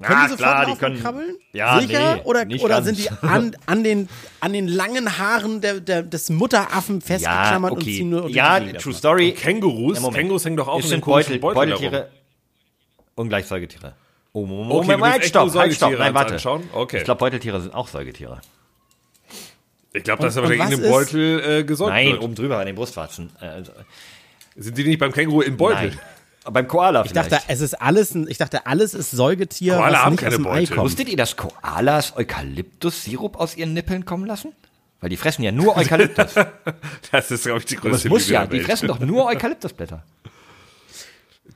Können 0.00 0.18
Ah, 0.18 0.24
die 0.24 0.30
sofort 0.30 0.38
klar, 0.50 0.66
die 0.66 0.74
können- 0.76 0.96
und 0.96 1.02
krabbeln? 1.02 1.36
Ja, 1.52 1.78
Sicher? 1.80 2.14
nee, 2.16 2.20
oder 2.24 2.44
nicht 2.44 2.64
oder 2.64 2.74
ganz. 2.82 2.86
sind 2.86 2.98
die 2.98 3.08
an, 3.24 3.54
an, 3.66 3.84
den, 3.84 4.08
an 4.40 4.52
den 4.52 4.66
langen 4.66 5.16
Haaren 5.18 5.60
der, 5.60 5.78
der, 5.78 6.02
des 6.02 6.28
Mutteraffen 6.28 6.96
Ja, 6.96 7.06
festgeklammert 7.06 7.70
und 7.72 7.82
okay. 7.82 7.96
ziehen 7.98 8.10
nur 8.10 8.28
Ja, 8.28 8.58
True? 8.58 8.92
Story. 8.94 9.30
Kängurus, 9.32 10.02
Ja. 10.02 10.10
Kängurus 10.10 10.44
hängen 10.44 10.56
doch 10.56 10.66
auch 10.66 10.76
in 10.76 10.82
sind 10.82 10.90
den 10.92 11.00
Beutel, 11.02 11.38
Beutel 11.38 11.54
Beuteltiere 11.54 12.08
und 13.14 13.28
gleich 13.28 13.46
Säugetiere. 13.46 13.94
Oh, 14.32 14.44
Moment, 14.46 14.72
Okay, 14.72 14.96
Moment, 14.96 15.16
echt 15.18 15.26
stopp, 15.28 15.54
halt, 15.54 15.72
stopp. 15.74 15.90
Säugetiere 15.90 16.02
Nein, 16.02 16.14
warte. 16.14 16.60
Okay. 16.72 16.96
Ich 16.98 17.04
glaube, 17.04 17.18
Beuteltiere 17.18 17.60
sind 17.60 17.72
auch 17.74 17.86
Säugetiere. 17.86 18.40
Ich 19.94 20.04
glaube, 20.04 20.22
das 20.22 20.34
ist 20.34 20.38
Und- 20.38 20.44
aber 20.52 20.64
und 20.64 20.72
in 20.72 20.80
dem 20.80 20.90
Beutel 20.90 21.40
äh, 21.60 21.64
gesäugt 21.64 21.90
Nein, 21.90 22.12
wird. 22.12 22.22
oben 22.22 22.34
drüber 22.34 22.58
an 22.58 22.66
den 22.66 22.74
Brustwarzen. 22.76 23.30
Äh, 23.40 23.46
also, 23.46 23.72
Sind 24.56 24.76
die 24.78 24.84
nicht 24.84 24.98
beim 24.98 25.12
Känguru 25.12 25.42
im 25.42 25.56
Beutel? 25.56 25.88
nein. 25.90 25.98
Beim 26.44 26.66
Koala 26.66 27.04
Ich 27.04 27.12
dachte, 27.12 27.38
es 27.46 27.60
ist 27.60 27.74
alles, 27.80 28.14
ein, 28.16 28.26
ich 28.28 28.36
dachte, 28.36 28.66
alles 28.66 28.94
ist 28.94 29.12
Säugetier, 29.12 29.74
Koala 29.76 29.92
was 29.92 29.98
haben 30.04 30.10
nicht 30.12 30.20
keine 30.24 30.34
aus 30.34 30.42
dem 30.42 30.46
Ei 30.48 30.50
Beutel. 30.60 30.74
kommt. 30.76 30.86
Wusstet 30.90 31.08
ihr, 31.08 31.16
dass 31.16 31.36
Koalas 31.36 32.16
Eukalyptus-Sirup 32.16 33.36
aus 33.38 33.56
ihren 33.56 33.74
Nippeln 33.74 34.04
kommen 34.04 34.26
lassen? 34.26 34.52
Weil 35.00 35.10
die 35.10 35.16
fressen 35.16 35.42
ja 35.44 35.52
nur 35.52 35.76
Eukalyptus. 35.76 36.34
Das 37.12 37.30
ist, 37.30 37.44
glaube 37.44 37.60
ich, 37.60 37.66
die 37.66 37.74
Das 37.76 37.82
größte 37.84 38.08
muss 38.08 38.22
Lüge 38.26 38.34
ja, 38.34 38.46
der 38.46 38.58
die 38.58 38.64
fressen 38.64 38.88
doch 38.88 38.98
nur 38.98 39.26
Eukalyptusblätter. 39.26 40.02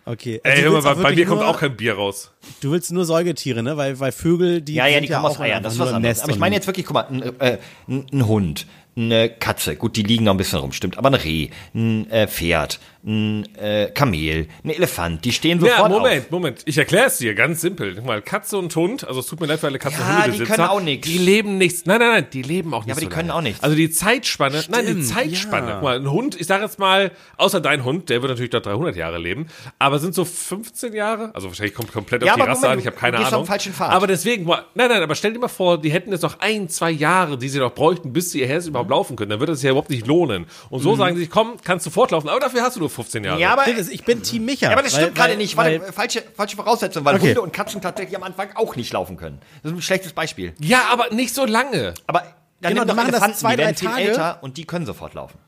Okay. 0.09 0.41
Also 0.45 0.57
Ey, 0.57 0.65
du 0.65 0.71
hör 0.71 0.83
mal, 0.83 0.85
willst 0.85 1.03
bei, 1.03 1.15
mir 1.17 1.27
kommt 1.27 1.41
nur, 1.41 1.51
auch 1.51 1.59
kein 1.59 1.77
Bier 1.77 1.95
raus. 1.95 2.31
Du 2.61 2.71
willst 2.71 2.93
nur 2.93 3.05
Säugetiere, 3.05 3.65
ne? 3.65 3.77
Weil, 3.77 3.99
weil 3.99 4.13
Vögel, 4.13 4.63
die. 4.63 4.75
Ja, 4.75 4.87
ja, 4.87 5.01
die 5.01 5.09
kommen 5.09 5.25
aus 5.25 5.37
auch 5.37 5.41
Eiern, 5.41 5.65
das 5.65 5.75
ist 5.75 5.79
was 5.81 5.93
anderes. 5.93 6.21
Aber 6.23 6.31
ich 6.31 6.39
meine 6.39 6.55
jetzt 6.55 6.69
wirklich, 6.69 6.87
guck 6.87 6.95
mal, 6.95 7.09
ein, 7.09 7.41
äh, 7.41 7.59
ein 7.89 8.27
Hund, 8.27 8.67
eine 8.97 9.29
Katze, 9.29 9.75
gut, 9.75 9.97
die 9.97 10.05
liegen 10.05 10.25
noch 10.25 10.35
ein 10.35 10.37
bisschen 10.37 10.61
rum, 10.61 10.73
stimmt, 10.73 10.97
aber 10.97 11.09
ein 11.09 11.15
Reh, 11.15 11.49
ein 11.75 12.09
äh, 12.11 12.29
Pferd, 12.29 12.79
ein 13.07 13.47
äh, 13.57 13.91
Kamel, 13.95 14.49
ein 14.65 14.71
Elefant, 14.71 15.25
die 15.25 15.31
stehen 15.33 15.61
sofort 15.61 15.79
Ja, 15.79 15.89
Moment, 15.89 16.25
auf. 16.25 16.31
Moment. 16.33 16.63
Ich 16.65 16.77
erkläre 16.77 17.07
es 17.07 17.19
dir 17.19 17.35
ganz 17.35 17.61
simpel. 17.61 17.95
Guck 17.95 18.05
mal, 18.05 18.21
Katze 18.21 18.59
und 18.59 18.75
Hund, 18.75 19.07
also 19.07 19.21
es 19.21 19.27
tut 19.27 19.41
mir 19.41 19.47
leid 19.47 19.61
für 19.61 19.69
alle 19.69 19.79
Katzen 19.79 20.01
Ja, 20.01 20.25
und 20.25 20.35
die 20.35 20.45
können 20.45 20.61
auch 20.65 20.81
nichts. 20.81 21.07
Die 21.09 21.19
leben 21.19 21.57
nichts. 21.57 21.87
Nein, 21.87 22.01
nein, 22.01 22.09
nein, 22.11 22.27
die 22.33 22.43
leben 22.43 22.75
auch 22.75 22.85
nicht 22.85 22.93
aber 22.93 23.01
so 23.01 23.07
die 23.07 23.13
können 23.15 23.29
lange. 23.29 23.39
auch 23.39 23.43
nichts. 23.43 23.63
Also 23.63 23.77
die 23.77 23.91
Zeitspanne, 23.91 24.65
nein, 24.71 24.87
die 24.87 24.91
Stimmt, 24.93 25.07
Zeitspanne. 25.07 25.69
ja. 25.69 25.75
Guck 25.75 25.83
mal, 25.85 25.97
ein 26.01 26.11
Hund, 26.11 26.41
ich 26.41 26.47
sage 26.49 26.65
jetzt 26.65 26.79
mal, 26.81 27.13
außer 27.37 27.61
dein 27.61 27.85
Hund, 27.85 28.09
der 28.11 28.23
wird 28.23 28.31
natürlich 28.33 28.51
dort 28.51 28.67
300 28.67 28.97
Jahre 28.97 29.19
leben, 29.19 29.47
aber 29.79 30.01
sind 30.01 30.15
so 30.15 30.25
15 30.25 30.93
Jahre, 30.93 31.31
also 31.35 31.47
wahrscheinlich 31.49 31.75
kommt 31.75 31.93
komplett 31.93 32.25
Ja, 32.25 32.33
auf 32.33 32.37
die 32.41 32.43
Rasse 32.43 32.61
Moment, 32.63 32.73
an, 32.73 32.79
ich 32.81 32.87
habe 32.87 32.97
keine 32.97 33.13
du 33.19 33.23
gehst 33.23 33.29
auf 33.29 33.35
Ahnung. 33.35 33.45
den 33.45 33.49
falschen 33.49 33.73
Pfad. 33.73 33.93
Aber 33.93 34.07
deswegen, 34.09 34.45
guck 34.47 34.57
mal, 34.57 34.65
nein, 34.75 34.89
nein, 34.89 35.03
aber 35.03 35.15
stell 35.15 35.33
dir 35.33 35.39
mal 35.39 35.49
vor, 35.49 35.81
die 35.81 35.91
hätten 35.93 36.11
jetzt 36.11 36.23
noch 36.23 36.41
ein, 36.41 36.69
zwei 36.69 36.91
Jahre, 36.91 37.39
die 37.39 37.49
sie 37.49 37.61
noch 37.61 37.73
bräuchten, 37.75 38.13
bis 38.13 38.33
sie 38.33 38.41
ihr 38.41 38.49
Herz 38.49 38.67
überhaupt 38.67 38.91
laufen 38.91 39.15
können, 39.15 39.31
dann 39.31 39.39
würde 39.41 39.53
das 39.53 39.63
ja 39.63 39.71
überhaupt 39.71 39.91
nicht 39.91 40.07
lohnen. 40.09 40.47
Und 40.71 40.81
so 40.81 40.97
sagen 40.97 41.15
sie 41.15 41.23
sich, 41.23 41.31
komm, 41.31 41.53
kannst 41.63 41.87
du 41.87 41.91
fortlaufen, 41.91 42.29
aber 42.29 42.41
dafür 42.41 42.63
hast 42.63 42.75
du 42.77 42.81
nur 42.81 42.91
15 42.97 43.25
Jahre. 43.25 43.41
Ja, 43.41 43.53
aber, 43.53 43.65
das- 43.73 43.89
Ich 43.89 44.05
bin 44.05 44.23
Team 44.23 44.45
Micha. 44.45 44.67
ja, 44.67 44.73
aber 44.73 44.83
das 44.83 44.93
weil- 44.95 45.01
stimmt 45.03 45.17
gerade 45.17 45.31
weil- 45.31 45.37
nicht. 45.37 45.57
Weil, 45.57 45.81
Warte, 45.81 45.93
falsche, 45.93 46.23
falsche 46.35 46.57
Voraussetzung, 46.57 47.05
weil 47.05 47.15
Okay. 47.17 47.29
Hunde 47.29 47.43
und 47.43 47.53
Katzen 47.53 47.81
tatsächlich 47.81 48.17
am 48.17 48.23
Anfang 48.25 48.49
auch 48.57 48.75
nicht 48.77 48.93
laufen 48.93 49.17
können. 49.17 49.39
Das 49.63 49.71
ist 49.73 49.79
ein 49.79 49.83
schlechtes 49.83 50.13
Beispiel. 50.13 50.55
ja, 50.61 50.89
aber 50.91 51.11
nicht 51.15 51.33
so 51.35 51.45
lange. 51.47 51.95
Aber 52.07 52.23
dann 52.61 52.73
Genau, 52.75 52.85
die 52.85 52.93
machen 52.95 53.07
das 53.13 53.21
Elefanten, 53.21 53.37
zwei, 53.39 53.53
die 53.53 53.59
werden 53.59 53.75
drei 53.75 53.79
viel 53.79 53.89
Tage. 53.89 54.03
älter 54.03 54.39
und 54.43 54.57
die 54.57 54.65
können 54.65 54.87
sofort 54.87 55.15
laufen. 55.15 55.39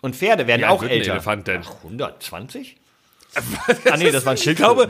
Und 0.00 0.16
Pferde 0.16 0.46
werden 0.46 0.62
Wie 0.62 0.66
auch 0.66 0.82
älter. 0.82 1.12
Elefant 1.12 1.46
denn? 1.46 1.62
Ach, 1.64 1.74
120? 1.84 2.76
ah 3.90 3.96
nee, 3.96 4.10
das 4.10 4.24
war 4.26 4.32
ein 4.32 4.36
Ich 4.36 4.42
Schild. 4.42 4.56
glaube, 4.56 4.88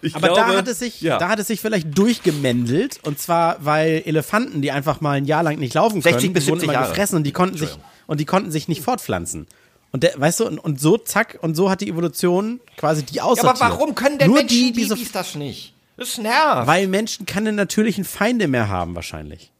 ich 0.00 0.14
aber 0.16 0.28
glaube, 0.28 0.52
da 0.52 0.56
hat 0.58 0.68
es 0.68 0.78
sich, 0.78 1.00
ja. 1.00 1.18
da 1.18 1.28
hat 1.28 1.38
es 1.38 1.48
sich 1.48 1.60
vielleicht 1.60 1.96
durchgemändelt 1.96 3.00
und 3.04 3.18
zwar, 3.18 3.64
weil 3.64 4.02
Elefanten, 4.06 4.62
die 4.62 4.70
einfach 4.70 5.00
mal 5.00 5.12
ein 5.18 5.24
Jahr 5.26 5.42
lang 5.42 5.58
nicht 5.58 5.74
laufen 5.74 6.02
können, 6.02 6.14
60 6.14 6.32
bis 6.32 6.44
die 6.44 6.50
wurden 6.50 6.60
70 6.60 6.64
immer 6.64 6.72
Jahre. 6.80 6.88
gefressen 6.90 7.16
und 7.16 7.24
die 7.24 7.32
konnten 7.32 7.56
sich 7.58 7.70
und 8.06 8.20
die 8.20 8.24
konnten 8.24 8.50
sich 8.50 8.68
nicht 8.68 8.82
fortpflanzen. 8.82 9.46
Und 9.92 10.02
der, 10.02 10.18
weißt 10.18 10.40
du, 10.40 10.46
und, 10.46 10.58
und 10.58 10.80
so 10.80 10.96
zack 10.98 11.38
und 11.42 11.54
so 11.54 11.70
hat 11.70 11.80
die 11.82 11.88
Evolution 11.88 12.60
quasi 12.78 13.02
die 13.04 13.16
Ja, 13.16 13.24
aussortiert. 13.24 13.60
aber 13.62 13.74
warum 13.74 13.94
können 13.94 14.18
denn 14.18 14.28
Nur 14.28 14.38
Menschen 14.38 14.56
die, 14.56 14.72
die 14.72 14.84
so, 14.84 14.94
Babys 14.94 15.12
das 15.12 15.34
nicht? 15.34 15.74
Das 15.98 16.16
nervt. 16.18 16.66
weil 16.66 16.88
Menschen 16.88 17.26
keine 17.26 17.52
natürlichen 17.52 18.04
Feinde 18.04 18.48
mehr 18.48 18.68
haben 18.68 18.94
wahrscheinlich. 18.94 19.50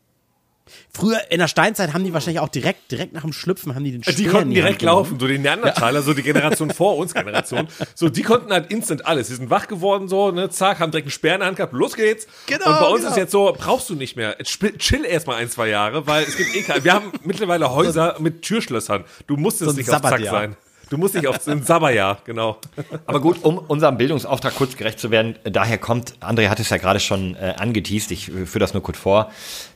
Früher 0.94 1.20
in 1.30 1.38
der 1.38 1.48
Steinzeit 1.48 1.94
haben 1.94 2.04
die 2.04 2.12
wahrscheinlich 2.12 2.40
auch 2.40 2.48
direkt, 2.48 2.90
direkt 2.90 3.12
nach 3.12 3.22
dem 3.22 3.32
Schlüpfen 3.32 3.74
haben 3.74 3.84
die 3.84 3.92
den 3.92 4.02
Speer 4.02 4.14
Die 4.14 4.26
konnten 4.26 4.50
die 4.50 4.56
direkt 4.56 4.82
laufen, 4.82 5.18
so 5.18 5.26
die 5.26 5.38
Neandertaler, 5.38 6.02
so 6.02 6.12
die 6.14 6.22
Generation 6.22 6.70
vor 6.74 6.96
uns, 6.96 7.14
Generation. 7.14 7.68
So, 7.94 8.08
die 8.08 8.22
konnten 8.22 8.52
halt 8.52 8.70
instant 8.70 9.06
alles. 9.06 9.28
Die 9.28 9.34
sind 9.34 9.50
wach 9.50 9.68
geworden, 9.68 10.08
so, 10.08 10.30
ne, 10.30 10.50
zack, 10.50 10.80
haben 10.80 10.90
direkt 10.90 11.06
einen 11.06 11.12
Speer 11.12 11.34
in 11.34 11.40
der 11.40 11.46
Hand 11.48 11.56
gehabt, 11.56 11.72
los 11.72 11.94
geht's. 11.94 12.26
Genau, 12.46 12.68
Und 12.68 12.80
bei 12.80 12.86
uns 12.86 13.00
genau. 13.00 13.10
ist 13.10 13.16
jetzt 13.16 13.32
so, 13.32 13.54
brauchst 13.56 13.88
du 13.90 13.94
nicht 13.94 14.16
mehr. 14.16 14.36
Chill 14.42 15.04
erstmal 15.04 15.36
ein, 15.36 15.48
zwei 15.50 15.68
Jahre, 15.68 16.06
weil 16.06 16.24
es 16.24 16.36
gibt 16.36 16.54
eh 16.54 16.62
kein, 16.62 16.84
wir 16.84 16.92
haben 16.92 17.12
mittlerweile 17.24 17.72
Häuser 17.72 18.16
mit 18.18 18.42
Türschlössern. 18.42 19.04
Du 19.26 19.36
musst 19.36 19.60
jetzt 19.60 19.70
ein 19.70 19.76
nicht 19.76 19.88
auf 19.88 19.96
Zack 19.96 20.04
Sabbatjahr. 20.04 20.34
sein. 20.34 20.56
Du 20.92 20.98
musst 20.98 21.14
nicht 21.14 21.26
auf 21.26 21.48
ein 21.48 21.62
Sabberjahr, 21.62 22.18
genau. 22.26 22.58
Aber 23.06 23.18
gut, 23.22 23.42
um 23.44 23.56
unserem 23.56 23.96
Bildungsauftrag 23.96 24.54
kurz 24.54 24.76
gerecht 24.76 25.00
zu 25.00 25.10
werden, 25.10 25.36
daher 25.42 25.78
kommt, 25.78 26.16
André 26.20 26.50
hat 26.50 26.60
es 26.60 26.68
ja 26.68 26.76
gerade 26.76 27.00
schon 27.00 27.34
äh, 27.36 27.54
angeteased, 27.56 28.10
ich 28.10 28.28
äh, 28.28 28.44
führe 28.44 28.58
das 28.58 28.74
nur 28.74 28.82
kurz 28.82 28.98
vor, 28.98 29.30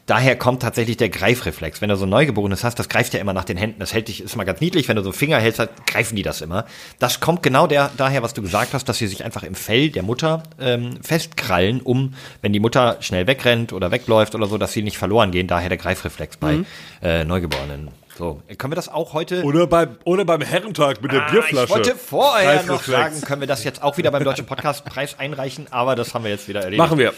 daher 0.04 0.36
kommt 0.36 0.60
tatsächlich 0.60 0.98
der 0.98 1.08
Greifreflex. 1.08 1.80
Wenn 1.80 1.88
du 1.88 1.96
so 1.96 2.04
ein 2.04 2.10
Neugeborenes 2.10 2.64
hast, 2.64 2.78
das 2.78 2.90
greift 2.90 3.14
ja 3.14 3.20
immer 3.20 3.32
nach 3.32 3.44
den 3.44 3.56
Händen, 3.56 3.80
das 3.80 3.94
hält 3.94 4.08
dich, 4.08 4.22
ist 4.22 4.36
mal 4.36 4.44
ganz 4.44 4.60
niedlich, 4.60 4.88
wenn 4.88 4.96
du 4.96 5.02
so 5.02 5.10
Finger 5.10 5.38
hältst, 5.38 5.66
greifen 5.86 6.16
die 6.16 6.22
das 6.22 6.42
immer. 6.42 6.66
Das 6.98 7.20
kommt 7.20 7.42
genau 7.42 7.66
der, 7.66 7.90
daher, 7.96 8.22
was 8.22 8.34
du 8.34 8.42
gesagt 8.42 8.74
hast, 8.74 8.86
dass 8.86 8.98
sie 8.98 9.06
sich 9.06 9.24
einfach 9.24 9.42
im 9.42 9.54
Fell 9.54 9.88
der 9.88 10.02
Mutter 10.02 10.42
ähm, 10.60 10.98
festkrallen, 11.02 11.80
um, 11.80 12.12
wenn 12.42 12.52
die 12.52 12.60
Mutter 12.60 12.98
schnell 13.00 13.26
wegrennt 13.26 13.72
oder 13.72 13.90
wegläuft 13.90 14.34
oder 14.34 14.48
so, 14.48 14.58
dass 14.58 14.74
sie 14.74 14.82
nicht 14.82 14.98
verloren 14.98 15.30
gehen, 15.30 15.46
daher 15.46 15.70
der 15.70 15.78
Greifreflex 15.78 16.36
bei 16.36 16.58
äh, 17.02 17.24
Neugeborenen. 17.24 17.88
So, 18.18 18.40
können 18.56 18.72
wir 18.72 18.76
das 18.76 18.88
auch 18.88 19.12
heute 19.12 19.42
Oder 19.42 19.66
beim, 19.66 19.96
oder 20.04 20.24
beim 20.24 20.40
Herrentag 20.40 21.02
mit 21.02 21.12
der 21.12 21.26
Ah, 21.26 21.30
Bierflasche. 21.30 21.64
Ich 21.64 21.70
wollte 21.70 21.94
vorher 21.96 22.62
noch 22.62 22.82
sagen, 22.82 23.20
können 23.20 23.40
wir 23.40 23.48
das 23.48 23.62
jetzt 23.64 23.82
auch 23.82 23.96
wieder 23.98 24.10
beim 24.10 24.24
Deutschen 24.24 24.46
Podcastpreis 24.46 25.16
einreichen, 25.18 25.66
aber 25.70 25.96
das 25.96 26.14
haben 26.14 26.24
wir 26.24 26.30
jetzt 26.30 26.48
wieder 26.48 26.60
erledigt. 26.60 26.78
Machen 26.78 26.98
wir. 26.98 27.12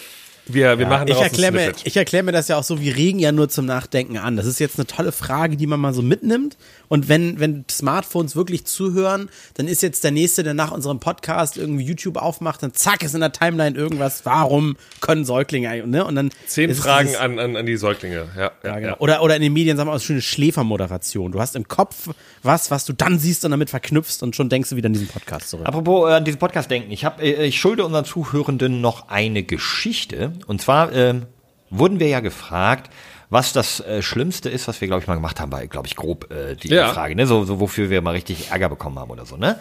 Wir, 0.48 0.78
wir 0.78 0.86
machen 0.86 1.08
Ich 1.08 1.20
erkläre 1.20 1.52
mir, 1.52 1.72
ich 1.84 1.96
erklär 1.96 2.22
mir 2.22 2.32
das 2.32 2.48
ja 2.48 2.56
auch 2.58 2.62
so 2.64 2.80
wie 2.80 2.90
Regen 2.90 3.18
ja 3.18 3.32
nur 3.32 3.48
zum 3.48 3.66
Nachdenken 3.66 4.16
an. 4.16 4.36
Das 4.36 4.46
ist 4.46 4.58
jetzt 4.58 4.78
eine 4.78 4.86
tolle 4.86 5.12
Frage, 5.12 5.56
die 5.56 5.66
man 5.66 5.78
mal 5.80 5.92
so 5.94 6.02
mitnimmt. 6.02 6.56
Und 6.88 7.08
wenn, 7.08 7.38
wenn 7.38 7.64
Smartphones 7.70 8.34
wirklich 8.34 8.64
zuhören, 8.64 9.28
dann 9.54 9.68
ist 9.68 9.82
jetzt 9.82 10.04
der 10.04 10.10
Nächste, 10.10 10.42
der 10.42 10.54
nach 10.54 10.70
unserem 10.70 11.00
Podcast 11.00 11.56
irgendwie 11.58 11.84
YouTube 11.84 12.16
aufmacht, 12.16 12.62
dann 12.62 12.72
zack, 12.72 13.02
ist 13.02 13.14
in 13.14 13.20
der 13.20 13.32
Timeline 13.32 13.76
irgendwas. 13.76 14.24
Warum 14.24 14.76
können 15.00 15.24
Säuglinge 15.26 15.68
eigentlich, 15.68 15.86
ne? 15.90 16.04
Und 16.04 16.14
dann. 16.14 16.30
Zehn 16.46 16.74
Fragen 16.74 17.08
dieses- 17.08 17.20
an, 17.20 17.38
an, 17.38 17.56
an 17.56 17.66
die 17.66 17.76
Säuglinge. 17.76 18.28
Ja, 18.36 18.42
ja, 18.42 18.52
Ja, 18.64 18.74
genau. 18.76 18.88
ja. 18.88 19.00
Oder, 19.00 19.22
oder 19.22 19.36
in 19.36 19.42
den 19.42 19.52
Medien 19.52 19.76
sagen 19.76 19.88
wir 19.90 19.94
auch 19.94 20.00
schöne 20.00 20.22
Schläfermoderation. 20.22 21.32
Du 21.32 21.40
hast 21.40 21.56
im 21.56 21.68
Kopf 21.68 22.08
was, 22.42 22.70
was 22.70 22.84
du 22.86 22.92
dann 22.92 23.18
siehst 23.18 23.44
und 23.44 23.50
damit 23.50 23.68
verknüpfst 23.70 24.22
und 24.22 24.34
schon 24.36 24.48
denkst 24.48 24.70
du 24.70 24.76
wieder 24.76 24.86
an 24.86 24.92
diesen 24.94 25.08
Podcast 25.08 25.50
zurück. 25.50 25.66
Apropos 25.66 26.08
äh, 26.08 26.14
an 26.14 26.24
diesen 26.24 26.38
Podcast 26.38 26.70
denken, 26.70 26.90
ich, 26.90 27.04
hab, 27.04 27.20
äh, 27.20 27.44
ich 27.44 27.58
schulde 27.60 27.84
unseren 27.84 28.04
Zuhörenden 28.04 28.80
noch 28.80 29.08
eine 29.08 29.42
Geschichte. 29.42 30.32
Und 30.46 30.60
zwar 30.60 30.92
ähm, 30.92 31.26
wurden 31.70 32.00
wir 32.00 32.08
ja 32.08 32.20
gefragt, 32.20 32.90
was 33.30 33.52
das 33.52 33.80
äh, 33.80 34.00
Schlimmste 34.02 34.48
ist, 34.48 34.68
was 34.68 34.80
wir, 34.80 34.88
glaube 34.88 35.02
ich, 35.02 35.08
mal 35.08 35.14
gemacht 35.14 35.38
haben, 35.40 35.50
bei, 35.50 35.66
glaube 35.66 35.86
ich, 35.86 35.96
grob 35.96 36.30
äh, 36.30 36.54
die 36.54 36.68
Ja. 36.68 36.92
Frage, 36.92 37.14
ne? 37.14 37.26
So, 37.26 37.44
so 37.44 37.60
wofür 37.60 37.90
wir 37.90 38.00
mal 38.00 38.12
richtig 38.12 38.50
Ärger 38.50 38.68
bekommen 38.70 38.98
haben 38.98 39.10
oder 39.10 39.26
so, 39.26 39.36
ne? 39.36 39.58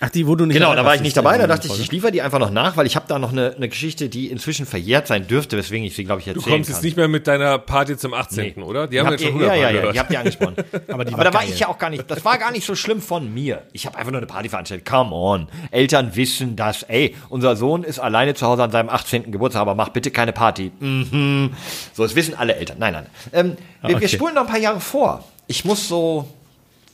Ach, 0.00 0.10
die, 0.10 0.26
wo 0.28 0.36
du 0.36 0.46
nicht 0.46 0.54
Genau, 0.56 0.74
da 0.76 0.84
war 0.84 0.94
ich 0.94 1.00
nicht 1.00 1.16
dabei, 1.16 1.38
da 1.38 1.48
dachte 1.48 1.66
ich, 1.66 1.80
ich 1.80 1.90
liefere 1.90 2.12
die 2.12 2.22
einfach 2.22 2.38
noch 2.38 2.50
nach, 2.52 2.76
weil 2.76 2.86
ich 2.86 2.94
habe 2.94 3.06
da 3.08 3.18
noch 3.18 3.32
eine, 3.32 3.54
eine 3.56 3.68
Geschichte, 3.68 4.08
die 4.08 4.28
inzwischen 4.30 4.64
verjährt 4.64 5.08
sein 5.08 5.26
dürfte, 5.26 5.56
weswegen 5.56 5.84
ich 5.84 5.96
sie, 5.96 6.04
glaube 6.04 6.20
ich, 6.20 6.28
erzählen 6.28 6.44
Du 6.44 6.50
kommst 6.50 6.68
kann. 6.68 6.76
jetzt 6.76 6.84
nicht 6.84 6.96
mehr 6.96 7.08
mit 7.08 7.26
deiner 7.26 7.58
Party 7.58 7.96
zum 7.96 8.14
18., 8.14 8.62
oder? 8.62 8.86
Die 8.86 9.00
haben 9.00 9.06
wir 9.06 9.12
jetzt 9.12 9.24
schon 9.24 9.40
ihr, 9.40 9.46
ja, 9.46 9.52
hundertmal 9.52 9.58
ja, 9.58 9.70
ja, 9.70 9.72
gehört. 9.80 9.94
die 9.94 9.98
habt 10.00 10.10
ihr 10.12 10.18
angesprochen. 10.20 10.54
Aber 10.88 11.04
die 11.04 11.14
Aber 11.14 11.18
war 11.18 11.24
da 11.24 11.34
war 11.34 11.40
geil. 11.42 11.50
ich 11.52 11.58
ja 11.58 11.66
auch 11.68 11.78
gar 11.78 11.90
nicht, 11.90 12.08
das 12.08 12.24
war 12.24 12.38
gar 12.38 12.52
nicht 12.52 12.64
so 12.64 12.76
schlimm 12.76 13.00
von 13.02 13.34
mir. 13.34 13.62
Ich 13.72 13.86
habe 13.86 13.98
einfach 13.98 14.12
nur 14.12 14.18
eine 14.18 14.26
Party 14.28 14.48
veranstaltet. 14.48 14.86
Come 14.88 15.12
on. 15.14 15.48
Eltern 15.72 16.14
wissen 16.14 16.54
das. 16.54 16.84
Ey, 16.84 17.16
unser 17.28 17.56
Sohn 17.56 17.82
ist 17.82 17.98
alleine 17.98 18.34
zu 18.34 18.46
Hause 18.46 18.62
an 18.62 18.70
seinem 18.70 18.88
18. 18.90 19.32
Geburtstag, 19.32 19.62
aber 19.62 19.74
mach 19.74 19.88
bitte 19.88 20.12
keine 20.12 20.32
Party. 20.32 20.70
Mhm. 20.78 21.50
So, 21.92 22.04
das 22.04 22.14
wissen 22.14 22.34
alle 22.36 22.54
Eltern. 22.54 22.76
Nein, 22.78 22.92
nein. 22.92 23.06
Ähm, 23.32 23.56
wir, 23.82 23.88
wir 23.90 23.96
Okay. 23.96 24.08
spulen 24.08 24.34
noch 24.34 24.42
ein 24.42 24.48
paar 24.48 24.58
Jahre 24.60 24.78
vor. 24.80 25.24
Ich 25.48 25.64
muss 25.64 25.88
so, 25.88 26.28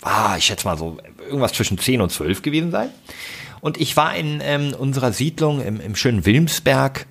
ah, 0.05 0.37
ich 0.37 0.45
schätze 0.45 0.67
mal 0.67 0.79
so 0.79 0.99
irgendwas 1.25 1.53
zwischen 1.53 1.79
10 1.79 2.01
und 2.01 2.11
12 2.11 2.43
gewesen 2.43 2.71
sein. 2.71 2.91
Und 3.61 3.81
ich 3.81 3.97
war 3.97 4.15
in 4.15 4.41
ähm, 4.43 4.75
unserer 4.79 5.13
Siedlung 5.13 5.61
im, 5.61 5.81
im 5.81 5.97
schönen 5.97 6.27
Wilmsberg, 6.27 7.07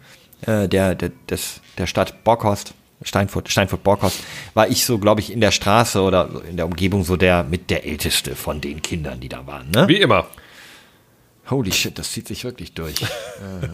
äh, 0.45 0.67
der, 0.67 0.95
der, 0.95 1.11
des, 1.29 1.61
der 1.77 1.87
Stadt 1.87 2.23
Borkhorst, 2.23 2.73
Steinfurt, 3.01 3.49
Steinfurt 3.49 3.83
Borkhorst, 3.83 4.19
war 4.53 4.67
ich 4.67 4.85
so, 4.85 4.99
glaube 4.99 5.19
ich, 5.19 5.31
in 5.31 5.41
der 5.41 5.51
Straße 5.51 6.01
oder 6.01 6.29
in 6.47 6.57
der 6.57 6.65
Umgebung 6.65 7.03
so 7.03 7.17
der 7.17 7.43
mit 7.43 7.69
der 7.69 7.85
älteste 7.85 8.35
von 8.35 8.61
den 8.61 8.81
Kindern, 8.81 9.19
die 9.19 9.29
da 9.29 9.45
waren. 9.47 9.71
Ne? 9.71 9.87
Wie 9.87 9.97
immer. 9.99 10.27
Holy 11.49 11.73
shit, 11.73 11.99
das 11.99 12.11
zieht 12.11 12.27
sich 12.27 12.45
wirklich 12.45 12.73
durch. 12.73 13.01
Äh, 13.01 13.07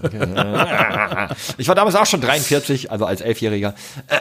ich 1.58 1.68
war 1.68 1.76
damals 1.76 1.96
auch 1.96 2.08
schon 2.08 2.20
43, 2.20 2.92
also 2.92 3.06
als 3.06 3.22
Elfjähriger. 3.22 3.76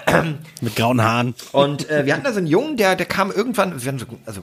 Mit 0.60 0.76
grauen 0.76 1.02
Haaren. 1.02 1.34
Und 1.52 1.88
äh, 1.88 2.04
wir 2.04 2.12
hatten 2.12 2.24
da 2.24 2.32
so 2.32 2.38
einen 2.38 2.46
Jungen, 2.46 2.76
der, 2.76 2.94
der 2.94 3.06
kam 3.06 3.30
irgendwann, 3.30 3.72
also 4.26 4.42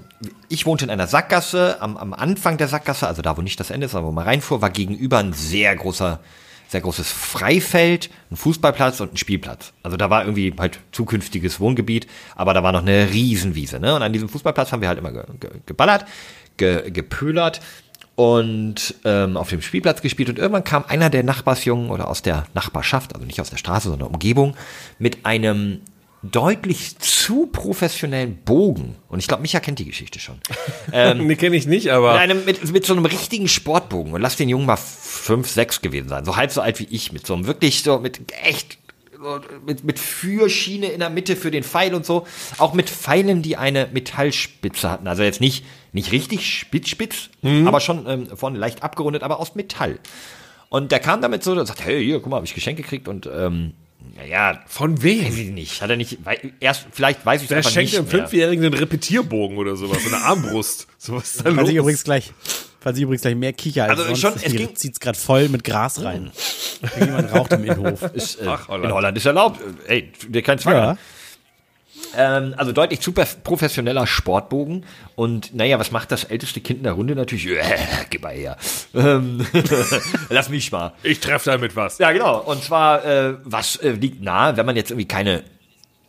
ich 0.50 0.66
wohnte 0.66 0.86
in 0.86 0.92
einer 0.92 1.06
Sackgasse, 1.06 1.78
am, 1.82 1.98
am 1.98 2.14
Anfang 2.14 2.58
der 2.58 2.68
Sackgasse, 2.68 3.08
also 3.08 3.22
da, 3.22 3.38
wo 3.38 3.44
nicht 3.44 3.60
das 3.60 3.70
Ende 3.70 3.86
ist, 3.86 3.92
sondern 3.92 4.08
wo 4.08 4.12
man 4.12 4.26
reinfuhr, 4.26 4.62
war 4.64 4.72
gegenüber 4.72 5.20
ein 5.20 5.34
sehr 5.34 5.76
großer, 5.76 6.20
sehr 6.68 6.82
großes 6.82 7.12
Freifeld, 7.12 8.10
ein 8.32 8.38
Fußballplatz 8.38 9.02
und 9.02 9.14
ein 9.14 9.18
Spielplatz. 9.18 9.74
Also 9.84 9.98
da 9.98 10.10
war 10.10 10.26
irgendwie 10.26 10.52
halt 10.58 10.80
zukünftiges 10.92 11.60
Wohngebiet, 11.60 12.08
aber 12.36 12.56
da 12.56 12.64
war 12.64 12.72
noch 12.72 12.82
eine 12.82 13.12
Riesenwiese. 13.12 13.80
Ne? 13.80 13.96
Und 13.96 14.02
an 14.02 14.14
diesem 14.14 14.30
Fußballplatz 14.30 14.72
haben 14.72 14.82
wir 14.82 14.88
halt 14.88 14.98
immer 14.98 15.12
ge, 15.12 15.24
ge, 15.40 15.52
geballert, 15.68 16.06
ge, 16.58 16.90
gepölert 16.90 17.62
und 18.16 18.96
ähm, 19.04 19.36
auf 19.36 19.50
dem 19.50 19.62
Spielplatz 19.62 20.02
gespielt 20.02 20.30
und 20.30 20.40
irgendwann 20.40 20.64
kam 20.64 20.86
einer 20.88 21.10
der 21.10 21.24
Nachbarsjungen 21.24 21.90
oder 21.90 22.08
aus 22.08 22.22
der 22.22 22.46
Nachbarschaft, 22.54 23.14
also 23.14 23.26
nicht 23.26 23.42
aus 23.42 23.50
der 23.50 23.58
Straße, 23.58 23.90
sondern 23.90 24.10
Umgebung, 24.10 24.56
mit 25.00 25.26
einem 25.26 25.82
deutlich 26.32 26.98
zu 27.00 27.48
professionellen 27.48 28.38
Bogen. 28.38 28.96
Und 29.10 29.20
ich 29.20 29.28
glaube, 29.28 29.42
Micha 29.42 29.60
kennt 29.60 29.80
die 29.80 29.86
Geschichte 29.86 30.20
schon. 30.20 30.36
nee, 30.92 31.36
kenne 31.36 31.56
ich 31.56 31.68
nicht, 31.68 31.90
aber 31.92 32.14
Mit, 32.14 32.22
einem, 32.22 32.46
mit, 32.46 32.72
mit 32.72 32.86
so 32.86 32.94
einem 32.94 33.06
richtigen 33.06 33.48
Sportbogen. 33.48 34.14
Und 34.14 34.22
lass 34.22 34.36
den 34.36 34.50
Jungen 34.50 34.66
mal 34.66 34.78
fünf, 34.78 35.50
sechs 35.50 35.82
gewesen 35.82 36.10
sein. 36.10 36.26
So 36.26 36.36
halb 36.36 36.52
so 36.52 36.62
alt 36.62 36.80
wie 36.80 36.88
ich. 36.90 37.12
Mit 37.12 37.28
so 37.28 37.34
einem 37.34 37.46
wirklich 37.48 37.84
so, 37.84 38.00
mit 38.00 38.22
echt, 38.44 38.78
mit, 39.66 39.84
mit 39.84 40.00
Führschiene 40.00 40.88
in 40.88 41.00
der 41.00 41.10
Mitte 41.10 41.36
für 41.36 41.52
den 41.52 41.64
Pfeil 41.64 41.94
und 41.94 42.06
so. 42.06 42.26
Auch 42.58 42.74
mit 42.74 42.90
Pfeilen, 42.90 43.42
die 43.42 43.58
eine 43.58 43.88
Metallspitze 43.92 44.90
hatten. 44.90 45.08
Also 45.08 45.24
jetzt 45.24 45.42
nicht, 45.42 45.64
nicht 45.96 46.12
richtig 46.12 46.60
spitz, 46.60 46.90
spitz, 46.90 47.30
aber 47.42 47.80
schon 47.80 48.06
ähm, 48.08 48.28
vorne 48.38 48.60
leicht 48.60 48.84
abgerundet, 48.84 49.24
aber 49.24 49.40
aus 49.40 49.56
Metall. 49.56 49.98
Und 50.70 50.92
der 50.92 51.00
kam 51.00 51.22
damit 51.22 51.44
so 51.44 51.54
und 51.54 51.66
sagt, 51.66 51.86
hey, 51.86 52.04
hier, 52.04 52.20
guck 52.20 52.30
mal, 52.30 52.36
habe 52.38 52.46
ich 52.46 52.54
Geschenk 52.54 52.78
gekriegt 52.78 53.08
und 53.08 53.28
ähm, 53.34 53.72
naja, 54.18 54.60
von 54.68 54.98
weiß 54.98 55.04
wem? 55.04 55.26
ich 55.40 55.52
nicht. 55.52 55.82
Hat 55.82 55.90
er 55.90 55.96
nicht, 55.98 56.20
erst, 56.60 56.86
vielleicht 56.92 57.26
weiß 57.26 57.42
ich 57.42 57.46
es 57.46 57.50
Der 57.50 57.58
einfach 57.58 57.72
schenkt 57.72 57.94
nicht 57.94 57.98
dem 58.00 58.06
mehr. 58.06 58.12
Fünfjährigen 58.12 58.66
einen 58.66 58.74
Repetierbogen 58.74 59.58
oder 59.58 59.76
sowas, 59.76 60.04
so 60.04 60.14
eine 60.14 60.24
Armbrust. 60.24 60.88
So 60.98 61.16
was 61.16 61.36
ist 61.36 61.46
da 61.46 61.52
Falls 61.54 61.70
ich 61.70 61.76
los? 61.76 61.84
übrigens 61.84 62.04
gleich, 62.04 62.34
falls 62.80 62.98
ich 62.98 63.04
übrigens 63.04 63.22
gleich 63.22 63.36
mehr 63.36 63.54
kicher 63.54 63.84
als 63.84 63.92
Also 63.92 64.04
sonst, 64.06 64.20
schon, 64.22 64.34
es 64.36 64.52
hier 64.52 64.74
zieht's 64.76 65.00
gerade 65.00 65.18
voll 65.18 65.50
mit 65.50 65.64
Gras 65.64 66.04
rein. 66.04 66.32
Jemand 67.00 67.32
raucht 67.32 67.52
im 67.54 67.64
Innenhof. 67.64 68.02
Ist, 68.14 68.42
äh, 68.42 68.46
Ach, 68.48 68.68
Holland. 68.68 68.86
in 68.86 68.92
Holland 68.94 69.18
ist 69.18 69.26
erlaubt. 69.26 69.62
Ey, 69.88 70.12
der 70.28 70.42
kein 70.42 70.58
Zwang. 70.60 70.74
Ja. 70.76 70.98
Ähm, 72.16 72.54
also 72.58 72.72
deutlich 72.72 73.02
super 73.02 73.26
professioneller 73.44 74.08
Sportbogen. 74.08 74.86
Und 75.16 75.54
naja, 75.54 75.80
was 75.80 75.92
macht 75.92 76.12
das 76.12 76.24
älteste 76.26 76.62
Kind 76.62 76.80
in 76.80 76.84
der 76.84 76.94
Runde? 76.94 77.16
Natürlich, 77.16 77.48
äh, 77.48 77.62
gib 78.10 78.24
mal 78.24 78.34
her. 78.34 78.58
Ähm, 78.94 79.46
lass 80.30 80.50
mich 80.50 80.72
mal. 80.72 80.94
Ich 81.04 81.20
treffe 81.20 81.52
damit 81.52 81.76
was. 81.76 81.98
Ja, 81.98 82.12
genau. 82.12 82.40
Und 82.40 82.64
zwar, 82.64 83.06
äh, 83.06 83.36
was 83.44 83.78
äh, 83.78 83.92
liegt 83.92 84.22
nahe, 84.22 84.58
wenn 84.58 84.66
man 84.66 84.76
jetzt 84.76 84.92
irgendwie 84.92 85.08
keine 85.08 85.44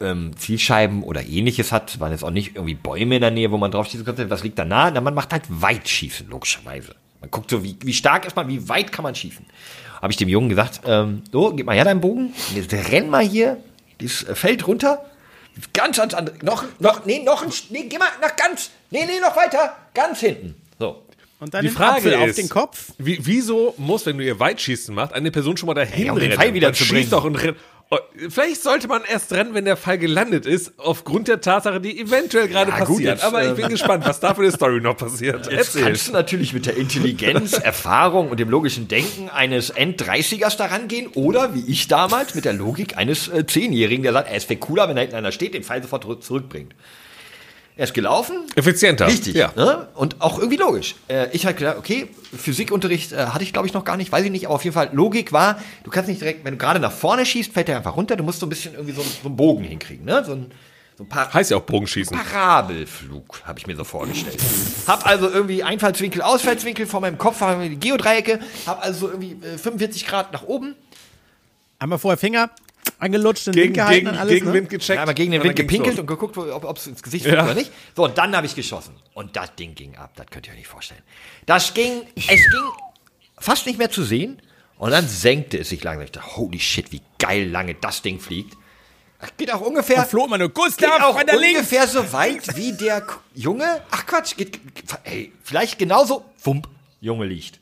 ähm, 0.00 0.36
Zielscheiben 0.36 1.02
oder 1.02 1.24
ähnliches 1.24 1.72
hat, 1.72 1.98
waren 2.00 2.12
jetzt 2.12 2.24
auch 2.24 2.30
nicht 2.30 2.56
irgendwie 2.56 2.74
Bäume 2.74 3.16
in 3.16 3.22
der 3.22 3.30
Nähe, 3.30 3.50
wo 3.50 3.56
man 3.56 3.70
drauf 3.70 3.86
schießen 3.86 4.04
könnte. 4.04 4.28
Was 4.30 4.42
liegt 4.42 4.58
da 4.58 4.64
nahe? 4.64 4.92
Na, 4.92 5.00
man 5.00 5.14
macht 5.14 5.32
halt 5.32 5.44
Weitschießen, 5.48 6.28
logischerweise. 6.28 6.94
Man 7.20 7.30
guckt 7.30 7.50
so, 7.50 7.64
wie, 7.64 7.76
wie 7.80 7.94
stark 7.94 8.26
ist 8.26 8.36
man, 8.36 8.48
wie 8.48 8.68
weit 8.68 8.92
kann 8.92 9.02
man 9.02 9.14
schießen. 9.14 9.44
Habe 10.02 10.12
ich 10.12 10.18
dem 10.18 10.28
Jungen 10.28 10.48
gesagt, 10.48 10.82
ähm, 10.84 11.22
so, 11.32 11.52
gib 11.52 11.66
mal 11.66 11.74
her 11.74 11.84
deinen 11.84 12.00
Bogen, 12.00 12.34
jetzt 12.54 12.72
renn 12.72 13.08
mal 13.08 13.26
hier 13.26 13.56
dieses 14.00 14.26
Feld 14.38 14.66
runter, 14.66 15.04
ganz 15.72 15.98
ans 15.98 16.14
andere, 16.14 16.36
noch, 16.42 16.64
noch, 16.78 17.04
nee, 17.06 17.22
noch 17.22 17.42
ein, 17.42 17.52
nee, 17.70 17.84
geh 17.88 17.98
mal 17.98 18.08
nach 18.20 18.36
ganz, 18.36 18.70
nee, 18.90 19.04
nee, 19.06 19.20
noch 19.20 19.36
weiter, 19.36 19.76
ganz 19.94 20.20
hinten. 20.20 20.60
So. 20.78 21.02
Und 21.38 21.52
dann 21.52 21.62
Die 21.62 21.68
Frage 21.68 21.96
Apfel 21.98 22.14
auf 22.14 22.28
ist, 22.28 22.38
den 22.38 22.48
Kopf. 22.48 22.92
Wie, 22.96 23.18
wieso 23.20 23.74
muss, 23.76 24.06
wenn 24.06 24.16
du 24.16 24.24
ihr 24.24 24.40
Weitschießen 24.40 24.94
macht, 24.94 25.12
eine 25.12 25.30
Person 25.30 25.56
schon 25.58 25.66
mal 25.66 25.74
dahin 25.74 26.06
Ja, 26.06 26.12
um 26.12 26.18
den 26.18 26.30
rennen? 26.30 26.40
Pfeil 26.40 26.54
wieder 26.54 26.72
zu 26.72 26.84
schießt 26.84 26.92
bringen. 26.92 27.10
doch 27.10 27.24
und 27.24 27.36
rennt. 27.36 27.58
Oh, 27.88 27.98
Vielleicht 28.30 28.64
sollte 28.64 28.88
man 28.88 29.02
erst 29.08 29.32
rennen, 29.32 29.54
wenn 29.54 29.64
der 29.64 29.76
Pfeil 29.76 29.98
gelandet 29.98 30.44
ist, 30.44 30.72
aufgrund 30.76 31.28
der 31.28 31.40
Tatsache, 31.40 31.80
die 31.80 32.00
eventuell 32.00 32.48
gerade 32.48 32.72
Ja, 32.72 32.78
gut, 32.80 32.96
passiert. 32.96 33.14
jetzt, 33.14 33.24
Aber 33.24 33.44
ich 33.44 33.50
ähm, 33.50 33.54
bin 33.56 33.68
gespannt, 33.68 34.04
was 34.04 34.18
da 34.18 34.34
für 34.34 34.42
eine 34.42 34.50
Story 34.50 34.80
noch 34.80 34.96
passiert. 34.96 35.46
Jetzt 35.46 35.76
Erzähl. 35.76 35.82
kannst 35.84 36.08
du 36.08 36.12
natürlich 36.12 36.52
mit 36.52 36.66
der 36.66 36.76
Intelligenz, 36.76 37.52
Erfahrung 37.58 38.28
und 38.30 38.40
dem 38.40 38.50
logischen 38.50 38.88
Denken 38.88 39.28
eines 39.30 39.70
End-30ers 39.70 40.56
daran 40.56 40.88
gehen 40.88 41.06
oder 41.14 41.54
wie 41.54 41.64
ich 41.70 41.86
damals 41.86 42.34
mit 42.34 42.44
der 42.44 42.54
Logik 42.54 42.96
eines 42.96 43.28
äh, 43.28 43.46
Zehnjährigen, 43.46 44.02
der 44.02 44.12
sagt, 44.14 44.30
es 44.32 44.48
wäre 44.48 44.58
cooler, 44.58 44.88
wenn 44.88 44.96
da 44.96 45.02
hinten 45.02 45.16
einer 45.16 45.30
steht, 45.30 45.54
den 45.54 45.62
Pfeil 45.62 45.80
sofort 45.80 46.02
zurück- 46.04 46.24
zurückbringt. 46.24 46.74
Er 47.78 47.84
ist 47.84 47.92
gelaufen. 47.92 48.46
Effizienter. 48.54 49.06
Richtig. 49.06 49.34
Ja. 49.34 49.52
Ne? 49.54 49.88
Und 49.94 50.22
auch 50.22 50.38
irgendwie 50.38 50.56
logisch. 50.56 50.94
Äh, 51.08 51.28
ich 51.32 51.44
halt 51.44 51.58
gedacht, 51.58 51.76
okay, 51.76 52.08
Physikunterricht 52.34 53.12
äh, 53.12 53.26
hatte 53.26 53.44
ich 53.44 53.52
glaube 53.52 53.68
ich 53.68 53.74
noch 53.74 53.84
gar 53.84 53.98
nicht, 53.98 54.10
weiß 54.10 54.24
ich 54.24 54.30
nicht, 54.30 54.46
aber 54.46 54.54
auf 54.54 54.64
jeden 54.64 54.72
Fall 54.72 54.88
Logik 54.92 55.30
war, 55.32 55.60
du 55.84 55.90
kannst 55.90 56.08
nicht 56.08 56.22
direkt, 56.22 56.42
wenn 56.46 56.54
du 56.54 56.58
gerade 56.58 56.80
nach 56.80 56.92
vorne 56.92 57.26
schießt, 57.26 57.52
fällt 57.52 57.68
der 57.68 57.76
einfach 57.76 57.94
runter, 57.94 58.16
du 58.16 58.24
musst 58.24 58.40
so 58.40 58.46
ein 58.46 58.48
bisschen 58.48 58.72
irgendwie 58.72 58.94
so, 58.94 59.02
so 59.02 59.28
einen 59.28 59.36
Bogen 59.36 59.64
hinkriegen, 59.64 60.06
ne? 60.06 60.24
So 60.24 60.32
ein, 60.32 60.50
so 60.96 61.04
ein 61.04 61.08
paar 61.08 61.34
Heißt 61.34 61.50
ja 61.50 61.58
auch 61.58 61.62
Bogenschießen. 61.62 62.16
Parabelflug, 62.16 63.42
habe 63.44 63.58
ich 63.58 63.66
mir 63.66 63.76
so 63.76 63.84
vorgestellt. 63.84 64.38
hab 64.86 65.06
also 65.06 65.28
irgendwie 65.28 65.62
Einfallswinkel, 65.62 66.22
Ausfallswinkel 66.22 66.86
vor 66.86 67.02
meinem 67.02 67.18
Kopf, 67.18 67.42
haben 67.42 67.60
wir 67.60 67.68
die 67.68 67.78
Geodreiecke, 67.78 68.40
hab 68.66 68.82
also 68.82 69.10
irgendwie 69.10 69.36
äh, 69.46 69.58
45 69.58 70.06
Grad 70.06 70.32
nach 70.32 70.44
oben, 70.44 70.76
Einmal 71.78 71.98
vorher 71.98 72.16
Finger 72.16 72.50
angelutscht, 72.98 73.46
den 73.46 73.52
Gegen, 73.52 73.64
Wind 73.66 73.74
gehalten 73.74 73.94
gegen, 73.98 74.08
und 74.08 74.16
alles, 74.18 74.32
gegen 74.32 74.46
ne? 74.46 74.52
Wind 74.52 74.70
gecheckt. 74.70 74.96
Ja, 74.96 75.02
aber 75.02 75.14
gegen 75.14 75.32
den 75.32 75.40
und 75.40 75.46
Wind 75.48 75.56
gepinkelt 75.56 75.94
los. 75.96 76.00
und 76.00 76.06
geguckt, 76.06 76.36
ob 76.36 76.76
es 76.76 76.86
ins 76.86 77.02
Gesicht 77.02 77.24
Ja. 77.26 77.32
fliegt 77.32 77.44
oder 77.44 77.54
nicht. 77.54 77.72
So, 77.94 78.04
und 78.04 78.16
dann 78.18 78.34
habe 78.36 78.46
ich 78.46 78.54
geschossen. 78.54 78.94
Und 79.14 79.36
das 79.36 79.54
Ding 79.56 79.74
ging 79.74 79.96
ab. 79.96 80.12
Das 80.16 80.26
könnt 80.26 80.46
ihr 80.46 80.52
euch 80.52 80.58
nicht 80.58 80.68
vorstellen. 80.68 81.02
Das 81.46 81.74
ging, 81.74 82.02
es 82.14 82.26
ging 82.26 82.40
fast 83.38 83.66
nicht 83.66 83.78
mehr 83.78 83.90
zu 83.90 84.02
sehen. 84.02 84.40
Und 84.78 84.90
dann 84.90 85.08
senkte 85.08 85.58
es 85.58 85.70
sich 85.70 85.82
langsam. 85.82 86.04
Ich 86.04 86.12
dachte, 86.12 86.36
holy 86.36 86.60
shit, 86.60 86.92
wie 86.92 87.00
geil 87.18 87.48
lange 87.48 87.74
das 87.74 88.02
Ding 88.02 88.20
fliegt. 88.20 88.56
Das 89.18 89.30
geht 89.38 89.50
auch 89.52 89.62
ungefähr. 89.62 89.96
Da 89.96 90.04
floh 90.04 90.26
immer 90.26 90.36
nur 90.36 90.48
geht 90.48 90.56
Gustav 90.56 91.02
auch 91.02 91.16
von 91.18 91.26
der 91.26 91.38
Links. 91.38 91.60
ungefähr 91.60 91.88
so 91.88 92.12
weit 92.12 92.54
wie 92.56 92.72
der 92.72 93.06
Junge. 93.34 93.80
Ach 93.90 94.04
Quatsch, 94.04 94.36
geht, 94.36 94.60
ey, 95.04 95.32
vielleicht 95.42 95.78
genauso. 95.78 96.24
Wump, 96.44 96.68
Junge 97.00 97.24
liegt. 97.24 97.58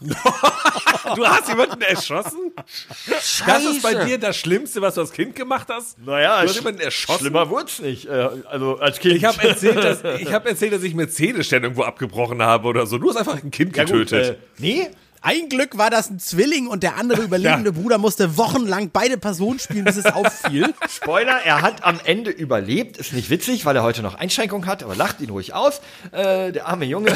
Du 0.00 1.26
hast 1.26 1.48
jemanden 1.48 1.82
erschossen? 1.82 2.52
Das 2.56 3.64
ist 3.64 3.82
bei 3.82 3.92
Scheiße. 3.92 4.06
dir 4.06 4.18
das 4.18 4.36
Schlimmste, 4.36 4.80
was 4.80 4.94
du 4.94 5.02
als 5.02 5.12
Kind 5.12 5.36
gemacht 5.36 5.68
hast? 5.70 5.98
Naja, 6.04 6.42
du 6.42 6.48
hast 6.48 6.56
jemanden 6.56 6.80
erschossen. 6.80 7.20
Schlimmer 7.20 7.50
wurd's 7.50 7.80
nicht. 7.80 8.06
Äh, 8.06 8.28
also 8.48 8.78
als 8.78 8.98
Kind. 8.98 9.16
Ich 9.16 9.24
habe 9.24 9.46
erzählt, 9.46 9.76
dass 9.76 10.02
ich 10.20 10.32
habe 10.32 10.48
erzählt, 10.48 10.72
dass 10.72 10.82
ich 10.82 10.94
Mercedes-Stern 10.94 11.62
irgendwo 11.64 11.82
abgebrochen 11.82 12.42
habe 12.42 12.66
oder 12.68 12.86
so. 12.86 12.98
Du 12.98 13.08
hast 13.10 13.16
einfach 13.16 13.42
ein 13.42 13.50
Kind 13.50 13.76
Ja, 13.76 13.84
gut, 13.84 13.92
getötet. 14.08 14.38
äh, 14.38 14.38
nee, 14.58 14.88
Ein 15.26 15.48
Glück 15.48 15.78
war 15.78 15.88
das 15.88 16.10
ein 16.10 16.18
Zwilling 16.18 16.66
und 16.66 16.82
der 16.82 16.96
andere 16.96 17.22
überlebende 17.28 17.72
Bruder 17.72 17.96
musste 17.96 18.36
wochenlang 18.36 18.90
beide 18.92 19.16
Personen 19.16 19.58
spielen, 19.58 19.84
bis 19.86 19.96
es 19.96 20.04
auffiel. 20.14 20.74
Spoiler, 20.88 21.40
er 21.44 21.62
hat 21.62 21.82
am 21.82 21.98
Ende 22.04 22.30
überlebt. 22.30 22.98
Ist 22.98 23.14
nicht 23.14 23.30
witzig, 23.30 23.64
weil 23.64 23.74
er 23.74 23.82
heute 23.82 24.02
noch 24.02 24.16
Einschränkungen 24.16 24.66
hat, 24.68 24.82
aber 24.82 24.94
lacht 24.94 25.20
ihn 25.22 25.30
ruhig 25.30 25.54
aus. 25.54 25.80
Äh, 26.12 26.52
der 26.52 26.66
arme 26.66 26.84
Junge. 26.84 27.10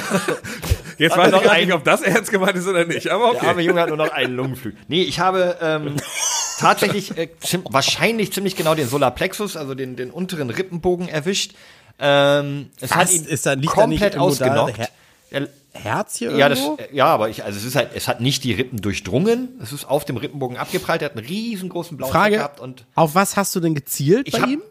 Jetzt 0.99 1.13
hat 1.13 1.19
weiß 1.19 1.27
ich 1.27 1.33
noch 1.33 1.43
gar 1.45 1.59
nicht, 1.59 1.73
ob 1.73 1.85
das 1.85 2.01
ernst 2.01 2.31
gemeint 2.31 2.57
ist 2.57 2.67
oder 2.67 2.87
nicht. 2.87 3.09
Aber 3.11 3.33
Der 3.33 3.43
arme 3.43 3.53
okay. 3.57 3.61
Junge 3.67 3.81
hat 3.83 3.89
nur 3.89 3.99
noch 3.99 4.11
einen 4.11 4.35
Lungenflug. 4.35 4.73
Nee, 4.89 5.03
ich 5.03 5.21
habe 5.21 5.59
ähm, 5.61 5.97
tatsächlich 6.59 7.17
äh, 7.19 7.29
ziem 7.41 7.63
wahrscheinlich 7.69 8.33
ziemlich 8.33 8.57
genau 8.57 8.75
den 8.75 8.89
Solarplexus, 8.89 9.57
also 9.59 9.75
den, 9.75 9.97
den 9.97 10.11
unteren 10.11 10.49
Rippenbogen 10.49 11.09
erwischt. 11.09 11.53
Ähm, 12.01 12.71
es 12.81 12.95
hat 12.95 13.03
Was? 13.03 13.13
ihn 13.15 13.25
Ist 13.27 13.45
da- 13.45 13.53
liegt 13.53 13.67
komplett 13.73 14.17
ausgenockt. 14.17 14.79
Er- 15.31 15.49
Herz 15.83 16.17
hier 16.17 16.33
ja, 16.37 16.49
das, 16.49 16.59
irgendwo? 16.61 16.83
äh, 16.83 16.95
ja, 16.95 17.07
aber 17.07 17.29
ich, 17.29 17.45
also 17.45 17.59
es 17.59 17.65
ist 17.65 17.75
halt, 17.77 17.91
es 17.95 18.09
hat 18.09 18.21
nicht 18.21 18.45
die 18.45 18.53
Rippen 18.53 18.81
durchdrungen. 18.81 19.59
Es 19.63 19.73
ist 19.73 19.85
auf 19.85 20.05
dem 20.05 20.17
Rippenbogen 20.17 20.57
abgeprallt. 20.57 21.03
Er 21.03 21.07
hat 21.11 21.17
einen 21.17 21.27
riesengroßen 21.27 21.97
blauen 21.97 22.11
Fleck 22.11 22.21
Frage, 22.23 22.37
gehabt 22.37 22.61
und 22.61 22.85
auf 22.95 23.15
was 23.15 23.37
hast 23.37 23.55
du 23.57 23.61
denn 23.61 23.75
gezielt 23.75 24.27
Ich 24.29 24.33
bei 24.35 24.41
hab- 24.41 24.49
ihm? 24.49 24.63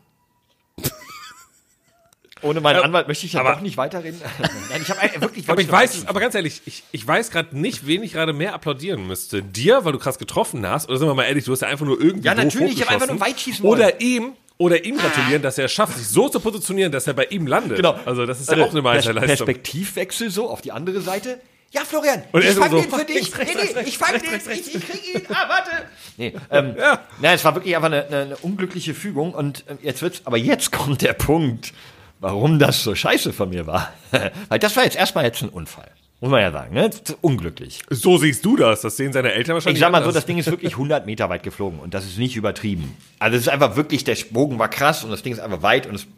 ohne 2.44 2.62
meinen 2.62 2.82
Anwalt 2.84 3.08
möchte 3.08 3.26
ich 3.26 3.34
ja 3.34 3.40
aber- 3.42 3.54
doch 3.54 3.62
nicht 3.62 3.78
weiterreden. 3.78 4.22
Nein, 4.70 4.82
ich 4.84 4.90
habe 4.90 5.22
wirklich. 5.22 5.50
Aber 5.50 5.60
ich 5.60 5.72
weiß, 5.72 6.08
aber 6.08 6.20
ganz 6.20 6.36
ehrlich, 6.36 6.62
ich, 6.66 6.84
ich 6.92 7.06
weiß 7.08 7.32
gerade 7.32 7.58
nicht, 7.58 7.88
wen 7.88 8.04
ich 8.04 8.14
gerade 8.14 8.32
mehr 8.34 8.54
applaudieren 8.54 9.08
müsste. 9.08 9.42
Dir, 9.42 9.86
weil 9.86 9.92
du 9.94 10.00
krass 10.00 10.20
getroffen 10.20 10.66
hast, 10.68 10.88
oder 10.88 11.00
sind 11.00 11.08
wir 11.08 11.16
mal 11.16 11.24
ehrlich, 11.24 11.46
du 11.46 11.52
hast 11.52 11.62
ja 11.62 11.68
einfach 11.68 11.86
nur 11.86 12.00
irgendwie 12.00 12.28
Ja, 12.28 12.36
natürlich, 12.36 12.74
ich 12.76 12.82
hab 12.84 12.92
einfach 12.92 13.08
nur 13.08 13.20
weit 13.20 13.40
schießen 13.40 13.64
wollen. 13.66 13.80
Oder 13.80 14.02
ihm, 14.02 14.34
oder 14.58 14.84
ihm 14.86 14.98
gratulieren, 14.98 15.42
dass 15.42 15.58
er 15.58 15.66
es 15.66 15.72
schafft, 15.72 15.98
sich 15.98 16.08
so 16.08 16.30
zu 16.30 16.40
positionieren, 16.40 16.92
dass 16.92 17.06
er 17.08 17.14
bei 17.14 17.26
ihm 17.26 17.46
landet. 17.48 17.78
Genau. 17.78 17.98
Also 18.06 18.26
das 18.26 18.40
ist 18.40 18.48
ja 18.48 18.54
Also, 18.54 18.66
auch 18.66 18.72
eine 18.72 18.82
Meisterleistung. 18.82 19.28
Perspektivwechsel 19.46 20.30
so 20.32 20.50
auf 20.50 20.62
die 20.62 20.72
andere 20.72 21.02
Seite. 21.02 21.40
Ja, 21.72 21.82
Florian, 21.84 22.24
Und 22.32 22.44
ich 22.46 22.52
so 22.54 22.62
fang 22.62 22.72
so, 22.72 22.80
den 22.82 22.90
für 22.90 23.04
dich. 23.06 23.16
rechts, 23.18 23.38
rechts, 23.38 23.54
nee, 23.54 23.62
nee, 23.62 23.74
rechts, 23.74 23.90
ich 23.90 23.98
fang 23.98 24.12
rechts, 24.12 24.24
den, 24.24 24.34
rechts, 24.34 24.48
rechts. 24.48 24.68
ich, 24.70 24.76
ich 24.76 24.88
krieg 24.88 25.16
ihn. 25.16 25.22
Ah, 25.30 25.50
warte. 25.50 25.72
Nee, 26.16 26.34
ähm, 26.50 26.76
ja. 26.80 27.00
na, 27.22 27.34
es 27.34 27.44
war 27.44 27.56
wirklich 27.56 27.76
einfach 27.76 27.88
eine, 27.92 28.06
eine, 28.08 28.22
eine 28.22 28.38
unglückliche 28.38 28.94
Fügung 28.94 29.34
und 29.34 29.66
ähm, 29.70 29.78
jetzt 29.84 30.02
wird's, 30.02 30.22
aber 30.24 30.38
jetzt 30.38 30.72
kommt 30.72 31.02
der 31.02 31.12
Punkt, 31.14 31.74
warum 32.22 32.58
das 32.58 32.84
so 32.84 32.96
scheiße 32.96 33.34
von 33.34 33.50
mir 33.50 33.68
war. 33.68 33.94
Weil 34.50 34.60
das 34.60 34.76
war 34.78 34.86
jetzt 34.86 34.96
erstmal 34.96 35.26
jetzt 35.26 35.42
ein 35.44 35.50
Unfall. 35.50 35.92
Muss 36.20 36.32
man 36.32 36.42
ja 36.42 36.52
sagen, 36.52 36.74
ne? 36.74 36.90
Unglücklich. 37.22 37.84
So 37.92 38.18
siehst 38.18 38.44
du 38.44 38.56
das. 38.58 38.82
Das 38.82 38.98
sehen 38.98 39.14
seine 39.14 39.34
Eltern 39.34 39.54
wahrscheinlich 39.54 39.76
Ich 39.78 39.82
sag 39.82 39.92
mal 39.92 40.00
so, 40.00 40.06
anders. 40.06 40.16
das 40.16 40.26
Ding 40.26 40.40
ist 40.40 40.48
wirklich 40.50 40.74
100 40.80 41.06
Meter 41.06 41.30
weit 41.30 41.44
geflogen 41.44 41.80
und 41.80 41.94
das 41.94 42.06
ist 42.06 42.18
nicht 42.18 42.36
übertrieben. 42.36 42.98
Also 43.20 43.36
es 43.38 43.44
ist 43.44 43.50
einfach 43.50 43.76
wirklich, 43.76 44.04
der 44.04 44.18
Bogen 44.32 44.58
war 44.58 44.68
krass 44.70 45.04
und 45.04 45.12
das 45.12 45.22
Ding 45.22 45.34
ist 45.34 45.40
einfach 45.40 45.62
weit 45.62 45.86
und 45.86 45.94
es 45.96 46.02
ist 46.04 46.10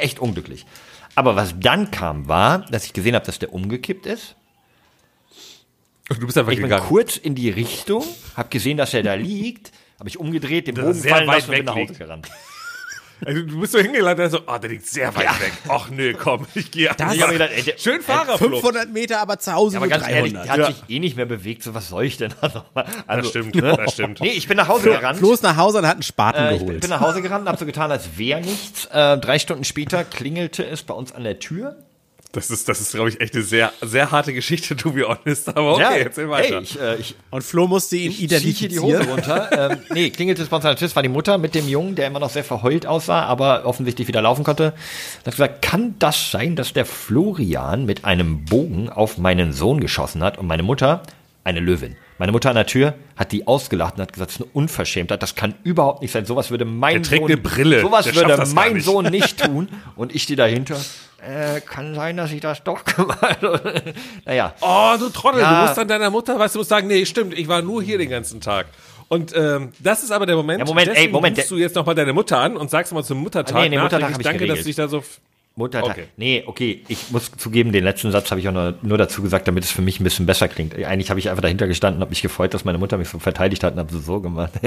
echt 0.00 0.18
unglücklich. 0.20 0.64
Aber 1.14 1.36
was 1.36 1.54
dann 1.60 1.90
kam, 1.90 2.28
war, 2.28 2.60
dass 2.70 2.86
ich 2.86 2.94
gesehen 2.94 3.14
habe, 3.14 3.26
dass 3.26 3.38
der 3.38 3.52
umgekippt 3.52 4.06
ist. 4.06 4.36
Du 6.08 6.26
bist 6.26 6.38
einfach 6.38 6.52
Ich 6.52 6.58
bin 6.58 6.68
gegangen. 6.68 6.86
kurz 6.88 7.16
in 7.18 7.34
die 7.34 7.50
Richtung, 7.50 8.04
habe 8.36 8.48
gesehen, 8.48 8.76
dass 8.78 8.94
er 8.94 9.02
da 9.02 9.14
liegt, 9.14 9.70
habe 9.98 10.08
ich 10.08 10.18
umgedreht, 10.18 10.66
den 10.66 10.74
Bogen 10.76 10.94
fallen 10.94 11.26
lassen 11.26 11.50
und 11.50 11.56
bin 11.56 11.58
weg 11.58 11.66
nach 11.66 11.74
Hause 11.74 11.94
gerannt. 11.94 12.28
Also, 13.24 13.42
du 13.42 13.60
bist 13.60 13.72
so 13.72 13.78
hingelandet, 13.78 14.30
so, 14.32 14.40
oh, 14.46 14.58
der 14.58 14.70
liegt 14.70 14.86
sehr 14.86 15.14
weit 15.14 15.40
weg. 15.40 15.52
Ach 15.68 15.88
nee, 15.90 16.12
komm, 16.12 16.46
ich 16.54 16.70
gehe 16.70 16.90
Das- 16.96 17.14
Ich 17.14 17.20
hab 17.22 17.28
mir 17.28 17.34
gedacht, 17.34 17.50
ey, 17.54 17.62
der, 17.62 17.78
Schön 17.78 18.00
Fahrerflug. 18.02 18.50
500 18.60 18.92
Meter, 18.92 19.20
aber 19.20 19.38
zu 19.38 19.52
Hause 19.52 19.74
ja, 19.74 19.80
aber 19.80 19.88
ganz 19.88 20.08
ehrlich, 20.08 20.32
300. 20.32 20.44
der 20.46 20.52
hat 20.52 20.58
Ja. 20.58 20.66
sich 20.66 20.82
eh 20.96 20.98
nicht 20.98 21.16
mehr 21.16 21.26
bewegt, 21.26 21.62
so 21.62 21.74
was 21.74 21.88
soll 21.88 22.04
ich 22.04 22.16
denn 22.16 22.32
da 22.40 22.48
nochmal? 22.48 22.84
Also, 23.06 23.22
Das 23.22 23.30
stimmt, 23.30 23.62
das 23.62 23.92
stimmt. 23.92 24.20
Nee, 24.20 24.30
ich 24.30 24.48
bin 24.48 24.56
nach 24.56 24.68
Hause 24.68 24.90
gerannt. 24.90 25.18
Flo 25.18 25.32
ist 25.32 25.42
nach 25.42 25.56
Hause 25.56 25.78
und 25.78 25.86
hat 25.86 25.94
einen 25.94 26.02
Spaten 26.02 26.38
Äh, 26.42 26.52
ich 26.54 26.58
bin, 26.58 26.66
geholt. 26.66 26.80
bin 26.80 26.90
nach 26.90 27.00
Hause 27.00 27.22
gerannt 27.22 27.42
und 27.42 27.48
habe 27.48 27.58
so 27.58 27.66
getan, 27.66 27.90
als 27.90 28.18
wäre 28.18 28.40
nichts. 28.40 28.86
Äh, 28.86 29.18
drei 29.18 29.38
Stunden 29.38 29.64
später 29.64 30.04
klingelte 30.04 30.64
es 30.66 30.82
bei 30.82 30.94
uns 30.94 31.12
an 31.12 31.24
der 31.24 31.38
Tür. 31.38 31.76
Das 32.34 32.50
ist, 32.50 32.66
das 32.66 32.80
ist, 32.80 32.92
glaube 32.92 33.10
ich, 33.10 33.20
echt 33.20 33.34
eine 33.34 33.42
sehr, 33.42 33.72
sehr 33.82 34.10
harte 34.10 34.32
Geschichte, 34.32 34.74
to 34.74 34.92
be 34.92 35.06
honest. 35.06 35.48
Aber 35.50 35.74
okay, 35.74 36.00
erzähl 36.02 36.30
weiter. 36.30 36.56
Hey, 36.56 36.62
ich, 36.62 36.80
äh, 36.80 36.96
ich 36.96 37.14
und 37.30 37.42
Flo 37.44 37.66
musste 37.68 37.96
ihn 37.96 38.10
zieh 38.10 38.26
hier 38.26 38.68
die 38.70 38.78
Hose 38.78 39.02
identifizieren. 39.02 39.08
runter. 39.10 39.70
ähm, 39.72 39.78
nee, 39.92 40.08
klingelte 40.08 40.42
es 40.42 40.48
bei 40.48 40.56
uns 40.56 40.64
an 40.64 40.70
der 40.70 40.78
Tür. 40.78 40.86
Es 40.86 40.96
war 40.96 41.02
die 41.02 41.10
Mutter 41.10 41.36
mit 41.36 41.54
dem 41.54 41.68
Jungen, 41.68 41.94
der 41.94 42.06
immer 42.06 42.20
noch 42.20 42.30
sehr 42.30 42.42
verheult 42.42 42.86
aussah, 42.86 43.24
aber 43.24 43.66
offensichtlich 43.66 44.08
wieder 44.08 44.22
laufen 44.22 44.44
konnte. 44.44 44.72
Und 44.72 45.26
hat 45.26 45.32
gesagt, 45.32 45.60
kann 45.62 45.94
das 45.98 46.30
sein, 46.30 46.56
dass 46.56 46.72
der 46.72 46.86
Florian 46.86 47.84
mit 47.84 48.06
einem 48.06 48.46
Bogen 48.46 48.88
auf 48.88 49.18
meinen 49.18 49.52
Sohn 49.52 49.80
geschossen 49.80 50.22
hat 50.22 50.38
und 50.38 50.46
meine 50.46 50.62
Mutter, 50.62 51.02
eine 51.44 51.60
Löwin, 51.60 51.96
meine 52.18 52.32
Mutter 52.32 52.50
an 52.50 52.56
der 52.56 52.66
Tür 52.66 52.94
hat 53.16 53.32
die 53.32 53.46
ausgelacht 53.48 53.96
und 53.96 54.02
hat 54.02 54.12
gesagt, 54.12 54.30
das 54.30 54.36
ist 54.36 54.42
eine 54.42 54.50
Unverschämtheit, 54.52 55.22
das 55.22 55.34
kann 55.34 55.54
überhaupt 55.64 56.02
nicht 56.02 56.12
sein. 56.12 56.24
Sowas 56.24 56.50
würde 56.50 56.64
mein 56.64 56.94
Der 56.94 57.02
trägt 57.02 57.22
Sohn, 57.22 57.32
eine 57.32 57.40
Brille, 57.40 57.80
sowas 57.80 58.14
würde 58.14 58.44
mein 58.54 58.74
nicht. 58.74 58.84
Sohn 58.84 59.06
nicht 59.06 59.42
tun. 59.42 59.68
Und 59.96 60.14
ich 60.14 60.22
stehe 60.22 60.36
dahinter. 60.36 60.76
Äh, 61.24 61.60
kann 61.60 61.94
sein, 61.94 62.16
dass 62.16 62.32
ich 62.32 62.40
das 62.40 62.64
doch 62.64 62.84
gemacht 62.96 63.38
habe. 63.42 63.82
naja. 64.24 64.54
Oh, 64.60 64.94
du 64.98 65.08
Trottel, 65.08 65.40
Ja. 65.40 65.60
du 65.60 65.66
musst 65.66 65.78
dann 65.78 65.86
deiner 65.88 66.10
Mutter, 66.10 66.38
weißt 66.38 66.54
du, 66.56 66.58
musst 66.58 66.70
sagen, 66.70 66.88
nee, 66.88 67.04
stimmt, 67.06 67.38
ich 67.38 67.46
war 67.46 67.62
nur 67.62 67.80
hier 67.82 67.96
den 67.98 68.10
ganzen 68.10 68.40
Tag. 68.40 68.66
Und 69.08 69.32
ähm, 69.36 69.72
das 69.78 70.02
ist 70.02 70.10
aber 70.10 70.26
der 70.26 70.36
Moment, 70.36 70.60
Ja, 70.60 70.64
Moment, 70.64 70.88
ey, 70.96 71.06
Moment, 71.08 71.36
rufst 71.38 71.50
du 71.50 71.58
jetzt 71.58 71.76
nochmal 71.76 71.94
deine 71.94 72.12
Mutter 72.12 72.38
an 72.38 72.56
und 72.56 72.70
sagst 72.70 72.92
mal 72.92 73.04
zum 73.04 73.18
Muttertag, 73.18 73.54
Ah, 73.56 73.62
nee, 73.62 73.68
nee, 73.68 73.78
Muttertag 73.78 74.10
ich 74.12 74.16
danke, 74.18 74.46
dass 74.46 74.58
geregelt. 74.58 74.60
du 74.60 74.64
dich 74.64 74.76
da 74.76 74.88
so... 74.88 75.04
Muttertag. 75.54 75.90
Okay. 75.90 76.04
Nee, 76.16 76.44
okay, 76.46 76.82
ich 76.88 77.10
muss 77.10 77.30
zugeben, 77.36 77.72
den 77.72 77.84
letzten 77.84 78.10
Satz 78.10 78.30
habe 78.30 78.40
ich 78.40 78.48
auch 78.48 78.52
nur, 78.52 78.74
nur 78.80 78.96
dazu 78.96 79.20
gesagt, 79.20 79.46
damit 79.46 79.64
es 79.64 79.70
für 79.70 79.82
mich 79.82 80.00
ein 80.00 80.04
bisschen 80.04 80.24
besser 80.24 80.48
klingt. 80.48 80.74
Eigentlich 80.82 81.10
habe 81.10 81.20
ich 81.20 81.28
einfach 81.28 81.42
dahinter 81.42 81.66
gestanden, 81.66 82.00
habe 82.00 82.08
mich 82.08 82.22
gefreut, 82.22 82.54
dass 82.54 82.64
meine 82.64 82.78
Mutter 82.78 82.96
mich 82.96 83.10
so 83.10 83.18
verteidigt 83.18 83.62
hat 83.62 83.74
und 83.74 83.78
habe 83.80 83.92
sie 83.92 84.00
so 84.00 84.20
gemacht. 84.20 84.52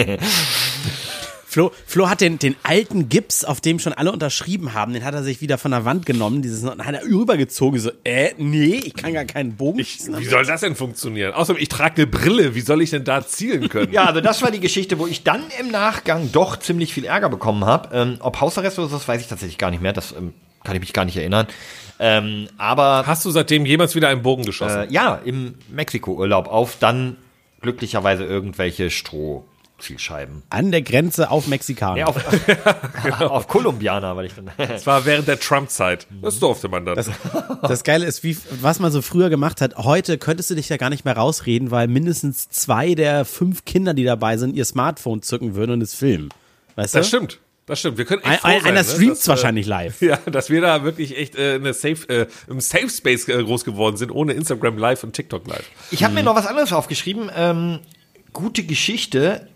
Flo, 1.56 1.72
Flo 1.86 2.10
hat 2.10 2.20
den, 2.20 2.38
den 2.38 2.58
alten 2.64 3.08
Gips, 3.08 3.46
auf 3.46 3.62
dem 3.62 3.80
schon 3.80 3.94
alle 3.94 4.12
unterschrieben 4.12 4.74
haben, 4.74 4.92
den 4.92 5.06
hat 5.06 5.14
er 5.14 5.24
sich 5.24 5.40
wieder 5.40 5.58
von 5.58 5.72
der 5.72 5.86
Wand 5.86 6.06
genommen, 6.06 6.42
dieses 6.42 6.62
und 6.66 6.86
hat 6.86 6.94
er 6.94 7.04
rübergezogen, 7.06 7.80
so, 7.80 7.92
äh, 8.04 8.32
nee, 8.38 8.82
ich 8.84 8.94
kann 8.94 9.14
gar 9.14 9.24
keinen 9.24 9.56
Bogen 9.56 9.80
Ich, 9.80 9.92
schießen. 9.92 10.20
wie 10.20 10.26
soll 10.26 10.46
das 10.46 10.60
denn 10.60 10.76
funktionieren? 10.76 11.32
Außerdem, 11.34 11.62
ich 11.62 11.70
trage 11.70 11.96
eine 12.02 12.08
Brille, 12.08 12.56
wie 12.56 12.60
soll 12.60 12.82
ich 12.82 12.90
denn 12.90 13.06
da 13.06 13.26
zielen 13.26 13.70
können? 13.70 13.90
ja, 13.94 14.04
also 14.04 14.20
das 14.20 14.42
war 14.42 14.52
die 14.52 14.60
Geschichte, 14.60 15.00
wo 15.00 15.08
ich 15.08 15.24
dann 15.24 15.44
im 15.58 15.72
Nachgang 15.72 16.30
doch 16.34 16.60
ziemlich 16.60 16.94
viel 16.94 17.06
Ärger 17.06 17.30
bekommen 17.30 17.64
habe. 17.64 17.88
Ähm, 17.96 18.18
ob 18.20 18.42
Hausarrest 18.42 18.78
oder 18.78 18.90
so, 18.90 18.98
das 18.98 19.08
weiß 19.08 19.22
ich 19.22 19.28
tatsächlich 19.28 19.58
gar 19.58 19.72
nicht 19.72 19.82
mehr. 19.82 19.94
Das 19.94 20.12
ähm, 20.12 20.34
kann 20.66 20.76
ich 20.76 20.82
mich 20.82 20.92
gar 20.92 21.06
nicht 21.06 21.16
erinnern. 21.16 21.48
Ähm, 22.00 22.50
aber 22.58 23.08
Hast 23.08 23.24
du 23.24 23.32
seitdem 23.32 23.66
jemals 23.66 23.96
wieder 23.96 24.10
einen 24.10 24.24
Bogen 24.24 24.44
geschossen? 24.44 24.90
äh, 24.90 24.94
ja, 24.94 25.22
im 25.24 25.54
Mexiko-Urlaub 25.70 26.50
auf 26.50 26.76
dann 26.82 27.16
glücklicherweise 27.62 28.26
irgendwelche 28.26 28.90
Strohzielscheiben. 29.78 30.44
An 30.50 30.72
der 30.72 30.82
Grenze 30.82 31.32
auf 31.32 31.48
Mexikaner. 31.48 31.98
Ja, 31.98 32.06
auf, 32.08 33.22
auf 33.22 33.48
Kolumbianer, 33.48 34.16
weil 34.16 34.26
ich 34.26 34.34
dann. 34.34 34.52
das 34.58 34.86
war 34.88 35.06
während 35.06 35.28
der 35.28 35.40
Trump-Zeit. 35.40 36.08
Das 36.22 36.40
durfte 36.40 36.70
man 36.70 36.86
dann. 36.86 36.96
Das 37.62 37.84
Geile 37.84 38.06
ist, 38.06 38.24
wie, 38.24 38.38
was 38.62 38.80
man 38.80 38.92
so 38.92 39.02
früher 39.02 39.30
gemacht 39.30 39.62
hat. 39.62 39.76
Heute 39.78 40.18
könntest 40.18 40.50
du 40.50 40.56
dich 40.56 40.70
ja 40.70 40.78
gar 40.78 40.90
nicht 40.90 41.06
mehr 41.06 41.18
rausreden, 41.18 41.72
weil 41.72 41.88
mindestens 41.88 42.50
zwei 42.50 42.96
der 42.96 43.26
fünf 43.26 43.66
Kinder, 43.66 43.94
die 43.94 44.04
dabei 44.04 44.38
sind, 44.38 44.56
ihr 44.56 44.66
Smartphone 44.66 45.22
zücken 45.22 45.56
würden 45.56 45.72
und 45.72 45.82
es 45.82 45.94
filmen. 45.94 46.30
Weißt 46.76 46.96
das 46.96 47.10
du? 47.10 47.18
stimmt. 47.18 47.40
Das 47.68 47.80
stimmt. 47.80 47.98
Wir 47.98 48.06
können 48.06 48.22
echt 48.22 48.32
Ein, 48.32 48.38
froh 48.38 48.48
ein, 48.48 48.60
sein, 48.62 48.70
einer 48.70 48.84
ne, 48.84 48.88
streamt 48.88 49.12
dass, 49.18 49.26
äh, 49.26 49.30
wahrscheinlich 49.30 49.66
live. 49.68 50.02
Ja, 50.02 50.18
dass 50.18 50.50
wir 50.50 50.62
da 50.62 50.84
wirklich 50.84 51.18
echt 51.18 51.36
äh, 51.36 51.56
eine 51.56 51.74
Safe, 51.74 52.08
äh, 52.10 52.28
im 52.48 52.62
Safe 52.62 52.90
Space 52.90 53.28
äh, 53.28 53.44
groß 53.44 53.66
geworden 53.66 53.98
sind, 53.98 54.12
ohne 54.12 54.34
Instagram 54.34 54.78
Live 54.78 55.04
und 55.04 55.14
TikTok 55.14 55.48
Live. 55.48 55.66
Ich 55.92 56.04
habe 56.04 56.14
mir 56.14 56.24
noch 56.24 56.36
was 56.36 56.46
anderes 56.46 56.72
aufgeschrieben. 56.74 57.32
Ähm, 57.36 57.80
gute 58.34 58.64
Geschichte, 58.64 59.48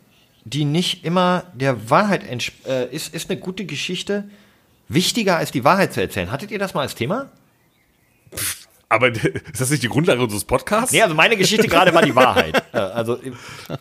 die 0.46 0.66
nicht 0.66 1.04
immer 1.06 1.44
der 1.54 1.90
Wahrheit 1.90 2.24
entsp 2.28 2.54
äh, 2.68 2.86
ist, 2.94 3.14
ist 3.14 3.30
eine 3.30 3.40
gute 3.40 3.66
Geschichte, 3.66 4.30
wichtiger 4.88 5.38
als 5.38 5.52
die 5.52 5.64
Wahrheit 5.64 5.94
zu 5.94 6.02
erzählen. 6.02 6.32
Hattet 6.32 6.52
ihr 6.52 6.60
das 6.60 6.74
mal 6.74 6.82
als 6.82 6.96
Thema? 6.96 7.30
Aber 8.92 9.10
ist 9.14 9.62
das 9.62 9.70
nicht 9.70 9.84
die 9.84 9.88
Grundlage 9.90 10.22
unseres 10.22 10.44
Podcasts? 10.46 10.92
Nee, 10.92 11.04
also 11.04 11.14
meine 11.14 11.38
Geschichte 11.38 11.68
gerade 11.68 11.94
war 11.94 12.02
die 12.02 12.16
Wahrheit. 12.16 12.64
Äh, 12.74 12.78
Also, 12.80 13.20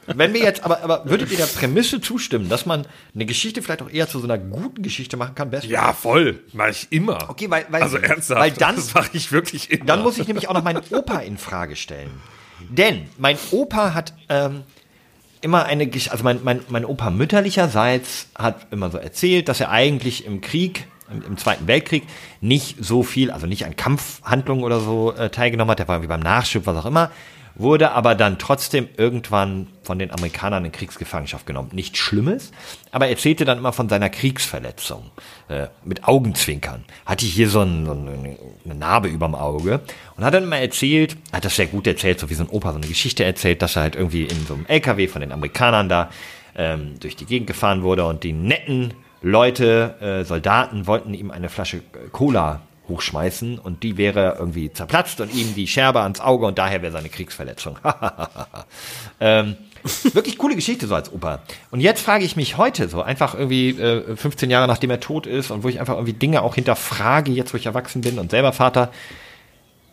wenn 0.06 0.34
wir 0.34 0.42
jetzt, 0.42 0.62
aber, 0.64 0.82
aber 0.82 1.08
würdet 1.08 1.30
ihr 1.30 1.38
der 1.38 1.46
Prämisse 1.46 2.00
zustimmen, 2.02 2.48
dass 2.50 2.66
man 2.66 2.86
eine 3.14 3.24
Geschichte 3.24 3.62
vielleicht 3.62 3.80
auch 3.80 3.90
eher 3.90 4.06
zu 4.06 4.18
so 4.18 4.24
einer 4.24 4.36
guten 4.36 4.82
Geschichte 4.82 5.16
machen 5.16 5.34
kann? 5.34 5.50
Besser? 5.50 5.66
Ja, 5.66 5.94
voll. 5.94 6.40
Mach 6.52 6.68
ich 6.68 6.88
immer. 6.90 7.30
Okay, 7.30 7.48
weil, 7.48 7.66
weil, 7.70 7.82
also 7.82 7.96
ernsthaft. 7.96 8.40
weil 8.40 8.50
dann, 8.50 8.76
das 8.76 8.92
mache 8.92 9.10
ich 9.14 9.32
wirklich 9.32 9.70
immer. 9.70 9.86
dann 9.86 10.02
muss 10.02 10.18
ich 10.18 10.26
nämlich 10.26 10.48
auch 10.48 10.54
noch 10.54 10.64
meinen 10.64 10.82
Opa 10.90 11.20
in 11.20 11.38
Frage 11.38 11.74
stellen. 11.76 12.10
Denn 12.68 13.08
mein 13.16 13.38
Opa 13.50 13.94
hat 13.94 14.12
ähm, 14.28 14.64
immer 15.40 15.64
eine, 15.64 15.90
also 16.10 16.24
mein, 16.24 16.40
mein, 16.42 16.60
mein 16.68 16.84
Opa 16.84 17.10
mütterlicherseits 17.10 18.28
hat 18.36 18.66
immer 18.70 18.90
so 18.90 18.98
erzählt, 18.98 19.48
dass 19.48 19.60
er 19.60 19.70
eigentlich 19.70 20.26
im 20.26 20.40
Krieg, 20.40 20.86
im, 21.10 21.22
im 21.22 21.36
Zweiten 21.36 21.66
Weltkrieg, 21.66 22.04
nicht 22.40 22.76
so 22.80 23.02
viel, 23.02 23.30
also 23.30 23.46
nicht 23.46 23.64
an 23.64 23.76
Kampfhandlungen 23.76 24.64
oder 24.64 24.80
so 24.80 25.12
äh, 25.12 25.30
teilgenommen 25.30 25.70
hat, 25.70 25.78
der 25.78 25.88
war 25.88 25.96
irgendwie 25.96 26.08
beim 26.08 26.20
Nachschub, 26.20 26.66
was 26.66 26.76
auch 26.76 26.86
immer, 26.86 27.10
wurde 27.58 27.90
aber 27.90 28.14
dann 28.14 28.38
trotzdem 28.38 28.88
irgendwann 28.96 29.66
von 29.82 29.98
den 29.98 30.10
Amerikanern 30.10 30.64
in 30.64 30.72
Kriegsgefangenschaft 30.72 31.44
genommen. 31.44 31.70
Nichts 31.72 31.98
Schlimmes, 31.98 32.52
aber 32.92 33.06
er 33.06 33.10
erzählte 33.10 33.44
dann 33.44 33.58
immer 33.58 33.72
von 33.72 33.88
seiner 33.88 34.08
Kriegsverletzung 34.08 35.10
äh, 35.48 35.66
mit 35.84 36.06
Augenzwinkern. 36.06 36.84
Hatte 37.04 37.26
hier 37.26 37.48
so, 37.48 37.60
ein, 37.62 37.84
so 37.84 37.92
eine, 37.92 38.74
Narbe 38.74 39.08
überm 39.08 39.34
Auge 39.34 39.80
und 40.16 40.24
hat 40.24 40.34
dann 40.34 40.44
immer 40.44 40.58
erzählt, 40.58 41.16
hat 41.32 41.44
das 41.44 41.56
sehr 41.56 41.66
gut 41.66 41.86
erzählt, 41.86 42.20
so 42.20 42.30
wie 42.30 42.34
so 42.34 42.44
ein 42.44 42.48
Opa 42.48 42.70
so 42.70 42.78
eine 42.78 42.86
Geschichte 42.86 43.24
erzählt, 43.24 43.60
dass 43.60 43.76
er 43.76 43.82
halt 43.82 43.96
irgendwie 43.96 44.22
in 44.22 44.46
so 44.46 44.54
einem 44.54 44.66
LKW 44.66 45.08
von 45.08 45.20
den 45.20 45.32
Amerikanern 45.32 45.88
da 45.88 46.10
ähm, 46.54 47.00
durch 47.00 47.16
die 47.16 47.26
Gegend 47.26 47.48
gefahren 47.48 47.82
wurde 47.82 48.06
und 48.06 48.22
die 48.22 48.32
netten 48.32 48.94
Leute, 49.20 49.96
äh, 50.00 50.24
Soldaten 50.24 50.86
wollten 50.86 51.12
ihm 51.12 51.32
eine 51.32 51.48
Flasche 51.48 51.82
Cola 52.12 52.60
hochschmeißen 52.88 53.58
und 53.58 53.82
die 53.82 53.96
wäre 53.96 54.36
irgendwie 54.38 54.72
zerplatzt 54.72 55.20
und 55.20 55.34
ihm 55.34 55.54
die 55.54 55.66
Scherbe 55.66 56.00
ans 56.00 56.20
Auge 56.20 56.46
und 56.46 56.58
daher 56.58 56.82
wäre 56.82 56.92
seine 56.92 57.08
Kriegsverletzung. 57.08 57.78
ähm, 59.20 59.56
wirklich 60.12 60.38
coole 60.38 60.56
Geschichte 60.56 60.86
so 60.86 60.94
als 60.94 61.12
Opa. 61.12 61.40
Und 61.70 61.80
jetzt 61.80 62.00
frage 62.00 62.24
ich 62.24 62.36
mich 62.36 62.56
heute 62.56 62.88
so, 62.88 63.02
einfach 63.02 63.34
irgendwie 63.34 63.70
äh, 63.70 64.16
15 64.16 64.50
Jahre 64.50 64.66
nachdem 64.66 64.90
er 64.90 65.00
tot 65.00 65.26
ist 65.26 65.50
und 65.50 65.62
wo 65.62 65.68
ich 65.68 65.80
einfach 65.80 65.94
irgendwie 65.94 66.14
Dinge 66.14 66.42
auch 66.42 66.54
hinterfrage, 66.54 67.32
jetzt 67.32 67.52
wo 67.52 67.58
ich 67.58 67.66
erwachsen 67.66 68.02
bin 68.02 68.18
und 68.18 68.30
selber 68.30 68.52
Vater, 68.52 68.90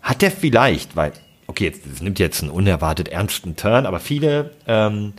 hat 0.01 0.21
der 0.21 0.31
vielleicht, 0.31 0.95
weil, 0.95 1.13
okay, 1.47 1.65
jetzt, 1.65 1.81
das 1.91 2.01
nimmt 2.01 2.19
jetzt 2.19 2.41
einen 2.41 2.51
unerwartet 2.51 3.09
ernsten 3.09 3.55
Turn, 3.55 3.85
aber 3.85 3.99
viele, 3.99 4.51
ähm, 4.67 5.13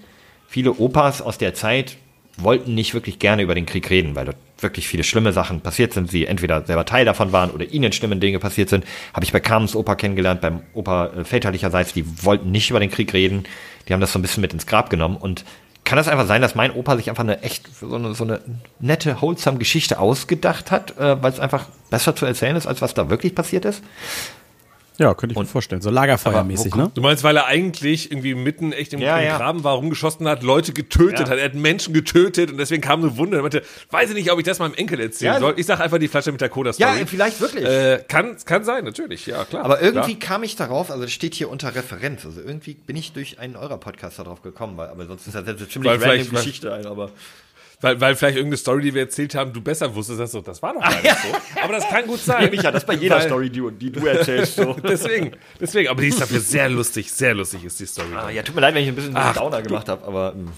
viele 0.47 0.75
Opas 0.75 1.23
aus 1.23 1.39
der 1.39 1.55
Zeit 1.55 1.97
wollten 2.37 2.75
nicht 2.75 2.95
wirklich 2.95 3.19
gerne 3.19 3.43
über 3.43 3.55
den 3.55 3.67
Krieg 3.67 3.91
reden, 3.91 4.15
weil 4.15 4.27
dort 4.27 4.37
wirklich 4.59 4.89
viele 4.89 5.05
schlimme 5.05 5.33
Sachen 5.33 5.61
passiert 5.61 5.93
sind, 5.93 6.11
sie 6.11 6.27
entweder 6.27 6.65
selber 6.65 6.85
Teil 6.85 7.05
davon 7.05 7.33
waren 7.33 7.51
oder 7.51 7.71
ihnen 7.71 7.93
schlimme 7.93 8.17
Dinge 8.17 8.39
passiert 8.39 8.69
sind. 8.69 8.85
Habe 9.13 9.25
ich 9.25 9.33
bei 9.33 9.41
Carmens 9.41 9.77
Opa 9.77 9.95
kennengelernt, 9.95 10.41
beim 10.41 10.63
Opa 10.73 11.07
äh, 11.09 11.25
väterlicherseits, 11.25 11.93
die 11.93 12.25
wollten 12.25 12.51
nicht 12.51 12.71
über 12.71 12.81
den 12.81 12.91
Krieg 12.91 13.13
reden, 13.13 13.45
die 13.89 13.93
haben 13.93 14.01
das 14.01 14.13
so 14.13 14.19
ein 14.19 14.23
bisschen 14.23 14.41
mit 14.41 14.53
ins 14.53 14.67
Grab 14.67 14.91
genommen 14.91 15.17
und 15.17 15.45
kann 15.85 15.97
das 15.97 16.09
einfach 16.09 16.27
sein, 16.27 16.43
dass 16.43 16.57
mein 16.57 16.73
Opa 16.73 16.97
sich 16.97 17.09
einfach 17.09 17.23
eine 17.23 17.43
echt 17.43 17.69
so 17.79 17.95
eine, 17.95 18.13
so 18.15 18.25
eine 18.25 18.41
nette, 18.81 19.21
wholesome 19.21 19.59
Geschichte 19.59 20.01
ausgedacht 20.01 20.71
hat, 20.71 20.99
äh, 20.99 21.23
weil 21.23 21.33
es 21.33 21.39
einfach 21.39 21.69
besser 21.91 22.17
zu 22.17 22.27
erzählen 22.27 22.57
ist, 22.57 22.67
als 22.67 22.83
was 22.83 22.95
da 22.95 23.09
wirklich 23.09 23.35
passiert 23.35 23.65
ist? 23.65 23.83
Ja, 24.99 25.15
könnte 25.15 25.35
ich 25.35 25.39
mir 25.39 25.45
vorstellen. 25.47 25.83
So 25.83 25.91
Lagerfeuermäßig, 25.91 26.75
ne? 26.75 26.91
Du 26.95 27.03
meinst, 27.03 27.23
weil 27.23 27.37
er 27.37 27.47
eigentlich 27.47 28.11
irgendwie 28.11 28.35
mitten 28.35 28.73
echt 28.73 28.93
im, 28.93 29.01
Ja, 29.01 29.19
im 29.19 29.27
ja. 29.27 29.37
Graben 29.37 29.63
war, 29.65 29.75
rumgeschossen 29.75 30.27
hat, 30.29 30.43
Leute 30.43 30.73
getötet 30.73 31.21
Ja. 31.21 31.29
hat, 31.31 31.39
er 31.39 31.45
hat 31.47 31.55
Menschen 31.55 31.93
getötet 31.93 32.51
und 32.51 32.59
deswegen 32.59 32.81
kam 32.83 33.03
eine 33.03 33.17
Wunde. 33.17 33.37
Er 33.37 33.43
meinte, 33.43 33.63
weiß 33.91 34.11
ich 34.11 34.15
nicht, 34.17 34.31
ob 34.33 34.39
ich 34.39 34.45
das 34.45 34.59
meinem 34.59 34.75
Enkel 34.75 35.01
erzählen 35.01 35.35
Ja, 35.35 35.41
soll. 35.41 35.55
Ich 35.57 35.67
sag 35.67 35.81
einfach 35.81 35.99
die 35.99 36.09
Flasche 36.09 36.33
mit 36.33 36.41
der 36.41 36.49
Cola-Story. 36.49 37.07
vielleicht 37.07 37.41
wirklich. 37.41 37.65
Äh, 37.67 38.05
kann, 38.09 38.37
kann 38.45 38.65
sein, 38.65 38.85
natürlich, 38.85 39.27
ja, 39.27 39.45
klar. 39.45 39.65
Aber 39.65 39.83
irgendwie 39.83 40.15
Klar. 40.17 40.31
kam 40.35 40.43
ich 40.43 40.57
darauf, 40.57 40.91
also 40.91 41.03
das 41.03 41.13
steht 41.13 41.35
hier 41.35 41.51
unter 41.51 41.75
Referenz, 41.75 42.25
also 42.25 42.41
irgendwie 42.41 42.75
bin 42.75 42.97
ich 42.97 43.13
durch 43.13 43.39
einen 43.39 43.57
eurer 43.57 43.79
Podcasts 43.79 44.17
darauf 44.17 44.43
gekommen, 44.43 44.77
weil, 44.77 44.89
aber 44.89 45.07
sonst 45.07 45.27
ist 45.27 45.35
das 45.35 45.47
jetzt 45.47 45.59
eine 45.59 45.69
ziemlich 45.69 45.93
Weil 46.01 46.19
random 46.19 46.31
Geschichte 46.37 46.73
ein, 46.73 46.87
aber 46.87 47.11
Weil, 47.81 48.01
weil 48.01 48.17
vielleicht 48.17 48.37
irgendeine 48.37 48.57
Story, 48.57 48.83
die 48.83 48.95
wir 48.95 49.03
erzählt 49.03 49.35
haben, 49.35 49.53
du 49.53 49.61
besser 49.61 49.95
wusstest, 49.95 50.19
dass 50.19 50.33
so, 50.33 50.41
das 50.41 50.63
war 50.63 50.73
doch 50.73 50.81
gar 50.81 51.03
nicht 51.03 51.05
so. 51.05 51.61
Aber 51.63 51.75
das 51.75 51.87
kann 51.87 52.07
gut 52.07 52.21
sein. 52.21 52.51
Micha, 52.51 52.71
das 52.71 52.85
ist 52.85 52.87
bei 52.87 52.95
jeder 52.95 53.17
Weil- 53.17 53.27
Story, 53.27 53.51
die, 53.51 53.63
die 53.71 53.93
du 53.93 54.07
erzählst, 54.07 54.57
so. 54.57 54.75
Deswegen, 54.83 55.33
deswegen, 55.61 55.89
aber 55.91 56.01
die 56.01 56.09
ist 56.09 56.21
dafür 56.21 56.41
sehr 56.41 56.69
lustig, 56.69 57.13
sehr 57.13 57.35
lustig 57.35 57.65
ist 57.65 57.79
die 57.81 57.87
Story. 57.87 58.09
Ah, 58.17 58.31
ja, 58.31 58.43
tut 58.43 58.55
mir 58.55 58.61
leid, 58.61 58.75
wenn 58.75 58.83
ich 58.83 58.89
ein 58.89 58.95
bisschen 58.95 59.17
einen 59.17 59.35
Downer 59.35 59.63
gemacht 59.63 59.89
habe, 59.89 60.07
aber 60.07 60.33
mm. 60.33 60.49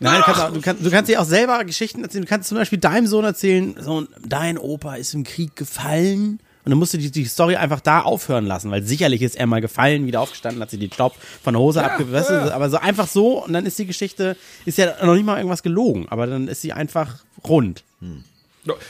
Nein, 0.00 0.18
du 0.18 0.24
kannst, 0.24 0.40
auch, 0.40 0.52
du, 0.52 0.60
kannst, 0.60 0.84
du 0.84 0.90
kannst 0.90 1.10
dir 1.10 1.20
auch 1.20 1.24
selber 1.26 1.62
Geschichten 1.64 2.02
erzählen. 2.02 2.24
Du 2.24 2.28
kannst 2.28 2.48
zum 2.48 2.56
Beispiel 2.58 2.78
deinem 2.78 3.06
Sohn 3.06 3.24
erzählen, 3.24 3.74
so, 3.78 4.06
dein 4.24 4.56
Opa 4.58 4.96
ist 4.96 5.14
im 5.14 5.24
Krieg 5.24 5.56
gefallen. 5.56 6.40
Und 6.64 6.70
dann 6.70 6.78
musst 6.78 6.92
du 6.94 6.98
die, 6.98 7.10
die 7.10 7.24
Story 7.24 7.56
einfach 7.56 7.80
da 7.80 8.00
aufhören 8.02 8.46
lassen, 8.46 8.70
weil 8.70 8.82
sicherlich 8.82 9.22
ist 9.22 9.34
er 9.36 9.46
mal 9.46 9.60
gefallen, 9.60 10.06
wieder 10.06 10.20
aufgestanden, 10.20 10.60
hat 10.60 10.70
sich 10.70 10.78
die 10.78 10.90
Staub 10.92 11.14
von 11.42 11.54
der 11.54 11.60
Hose 11.60 11.82
abge... 11.82 12.10
Weißt 12.12 12.30
du, 12.30 12.54
aber 12.54 12.68
so 12.68 12.76
einfach 12.76 13.06
so 13.08 13.44
und 13.44 13.52
dann 13.54 13.64
ist 13.64 13.78
die 13.78 13.86
Geschichte, 13.86 14.36
ist 14.66 14.76
ja 14.78 14.92
noch 15.04 15.14
nicht 15.14 15.24
mal 15.24 15.36
irgendwas 15.36 15.62
gelogen, 15.62 16.06
aber 16.10 16.26
dann 16.26 16.48
ist 16.48 16.60
sie 16.62 16.72
einfach 16.72 17.16
rund. 17.48 17.82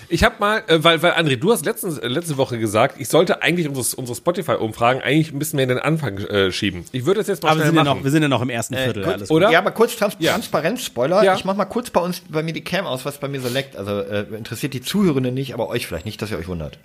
Ich 0.09 0.25
habe 0.25 0.35
mal, 0.41 0.65
äh, 0.67 0.83
weil, 0.83 1.01
weil 1.01 1.13
André, 1.13 1.37
du 1.37 1.53
hast 1.53 1.65
letztens, 1.65 1.97
äh, 1.99 2.09
letzte 2.09 2.37
Woche 2.37 2.59
gesagt, 2.59 2.97
ich 3.01 3.09
sollte 3.09 3.41
eigentlich 3.41 3.69
unsere, 3.69 3.97
unsere 3.97 4.17
Spotify-Umfragen 4.17 5.01
eigentlich 5.01 5.33
ein 5.33 5.39
bisschen 5.39 5.59
mehr 5.59 5.63
in 5.63 5.69
den 5.69 5.79
Anfang 5.79 6.19
äh, 6.19 6.51
schieben. 6.51 6.85
Ich 6.91 7.07
würde 7.07 7.21
das 7.21 7.29
jetzt 7.29 7.43
mal 7.45 7.51
Aber 7.51 7.61
wir 7.61 7.63
schnell 7.63 7.69
sind, 7.69 7.77
ja 7.77 7.85
machen. 7.85 7.99
noch, 7.99 8.05
wir 8.05 8.11
sind 8.11 8.23
ja 8.23 8.29
noch 8.29 8.43
im 8.43 8.51
ersten 8.51 8.75
Viertel. 8.75 9.05
kurz, 9.05 9.15
alles 9.15 9.29
gut. 9.29 9.37
oder? 9.37 9.51
Ja, 9.53 9.61
aber 9.61 9.71
kurz 9.71 9.97
Trans 9.97 10.17
Ja. 10.19 10.33
Transparenz, 10.33 10.83
Spoiler. 10.85 11.23
Ja. 11.23 11.35
Ich 11.37 11.45
mach 11.45 11.55
mal 11.55 11.67
kurz 11.67 11.91
bei 11.91 12.01
uns, 12.01 12.21
bei 12.29 12.43
mir 12.43 12.53
die 12.53 12.65
Cam 12.65 12.85
aus, 12.85 13.05
was 13.05 13.19
bei 13.19 13.29
mir 13.29 13.41
so 13.41 13.49
leckt. 13.49 13.77
Also 13.77 14.01
äh, 14.01 14.27
interessiert 14.37 14.75
die 14.75 14.83
Zuhörenden 14.83 15.35
nicht, 15.35 15.55
aber 15.55 15.69
euch 15.69 15.87
vielleicht 15.87 16.05
nicht, 16.05 16.21
dass 16.21 16.33
ihr 16.33 16.39
euch 16.39 16.49
wundert. 16.49 16.79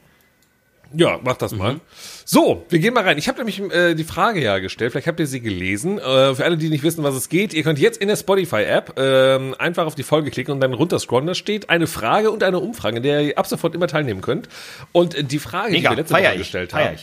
Ja, 0.94 1.20
mach 1.24 1.38
das 1.38 1.54
mal. 1.54 1.80
So, 2.26 2.66
wir 2.70 2.80
gehen 2.80 2.94
mal 2.94 3.04
rein. 3.04 3.18
Ich 3.18 3.28
habe 3.28 3.38
nämlich 3.38 3.60
äh, 3.72 3.96
die 3.96 4.04
Frage 4.04 4.42
ja 4.42 4.60
gestellt, 4.60 4.92
vielleicht 4.92 5.08
habt 5.08 5.20
ihr 5.20 5.28
sie 5.28 5.42
gelesen. 5.42 5.98
Äh, 5.98 6.36
für 6.36 6.46
alle, 6.46 6.58
die 6.58 6.70
nicht 6.70 6.84
wissen, 6.84 7.04
was 7.04 7.16
es 7.16 7.30
geht, 7.30 7.54
ihr 7.54 7.64
könnt 7.64 7.80
jetzt 7.80 8.02
in 8.02 8.08
der 8.08 8.16
Spotify-App 8.16 8.94
ähm, 8.98 9.56
einfach 9.58 9.86
auf 9.86 9.96
die 9.96 10.04
Folge 10.04 10.32
klicken 10.32 10.54
und 10.54 10.62
dann 10.62 10.74
runterscrollen. 10.74 11.28
Da 11.28 11.36
steht 11.36 11.70
eine 11.70 11.88
Frage 11.88 12.32
und 12.32 12.44
eine 12.44 12.60
Umfrage, 12.60 12.98
in 12.98 13.04
der 13.04 13.22
ihr 13.22 13.38
ab 13.38 13.48
sofort 13.48 13.76
immer 13.76 13.88
teilnehmen 13.88 14.22
könnt. 14.22 14.48
Und 14.92 15.16
äh, 15.16 15.24
die 15.24 15.40
Frage, 15.40 15.72
die 15.72 15.78
Mega, 15.78 15.92
wir 15.92 15.98
letzte 15.98 16.14
Woche 16.14 16.38
gestellt 16.38 16.74
haben, 16.74 16.98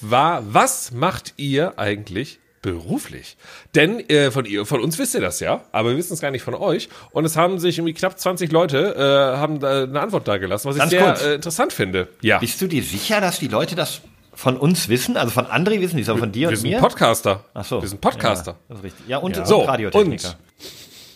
war, 0.00 0.42
was 0.52 0.92
macht 0.92 1.34
ihr 1.36 1.78
eigentlich 1.78 2.40
beruflich? 2.66 3.36
Denn 3.74 4.00
äh, 4.10 4.30
von 4.30 4.44
ihr, 4.44 4.66
von 4.66 4.80
uns 4.80 4.98
wisst 4.98 5.14
ihr 5.14 5.20
das 5.20 5.40
ja, 5.40 5.64
aber 5.72 5.90
wir 5.90 5.96
wissen 5.96 6.12
es 6.14 6.20
gar 6.20 6.30
nicht 6.30 6.42
von 6.42 6.54
euch. 6.54 6.88
Und 7.12 7.24
es 7.24 7.36
haben 7.36 7.58
sich 7.58 7.78
irgendwie 7.78 7.94
knapp 7.94 8.18
20 8.18 8.50
Leute 8.50 8.94
äh, 8.96 9.36
haben 9.38 9.60
da 9.60 9.84
eine 9.84 10.00
Antwort 10.00 10.26
da 10.26 10.36
gelassen, 10.38 10.68
was 10.68 10.76
Ganz 10.76 10.92
ich 10.92 10.98
sehr 10.98 11.20
äh, 11.22 11.34
interessant 11.36 11.72
finde. 11.72 12.08
Ja, 12.22 12.38
Bist 12.38 12.60
du 12.60 12.66
dir 12.66 12.82
sicher, 12.82 13.20
dass 13.20 13.38
die 13.38 13.48
Leute 13.48 13.74
das 13.76 14.00
von 14.34 14.56
uns 14.56 14.88
wissen? 14.88 15.16
Also 15.16 15.30
von 15.30 15.46
André 15.46 15.80
wissen 15.80 15.96
die 15.96 16.02
es, 16.02 16.08
aber 16.08 16.18
von 16.18 16.32
dir 16.32 16.48
wir 16.48 16.48
und 16.50 16.56
sind 16.56 16.70
mir? 16.70 16.80
Podcaster. 16.80 17.44
Ach 17.54 17.64
so. 17.64 17.80
Wir 17.80 17.88
sind 17.88 18.00
Podcaster. 18.00 18.52
Ja, 18.52 18.58
das 18.68 18.78
ist 18.78 18.84
richtig. 18.84 19.08
Ja, 19.08 19.18
und, 19.18 19.46
So, 19.46 19.60
und 19.62 19.68
Radiotechniker. 19.68 20.36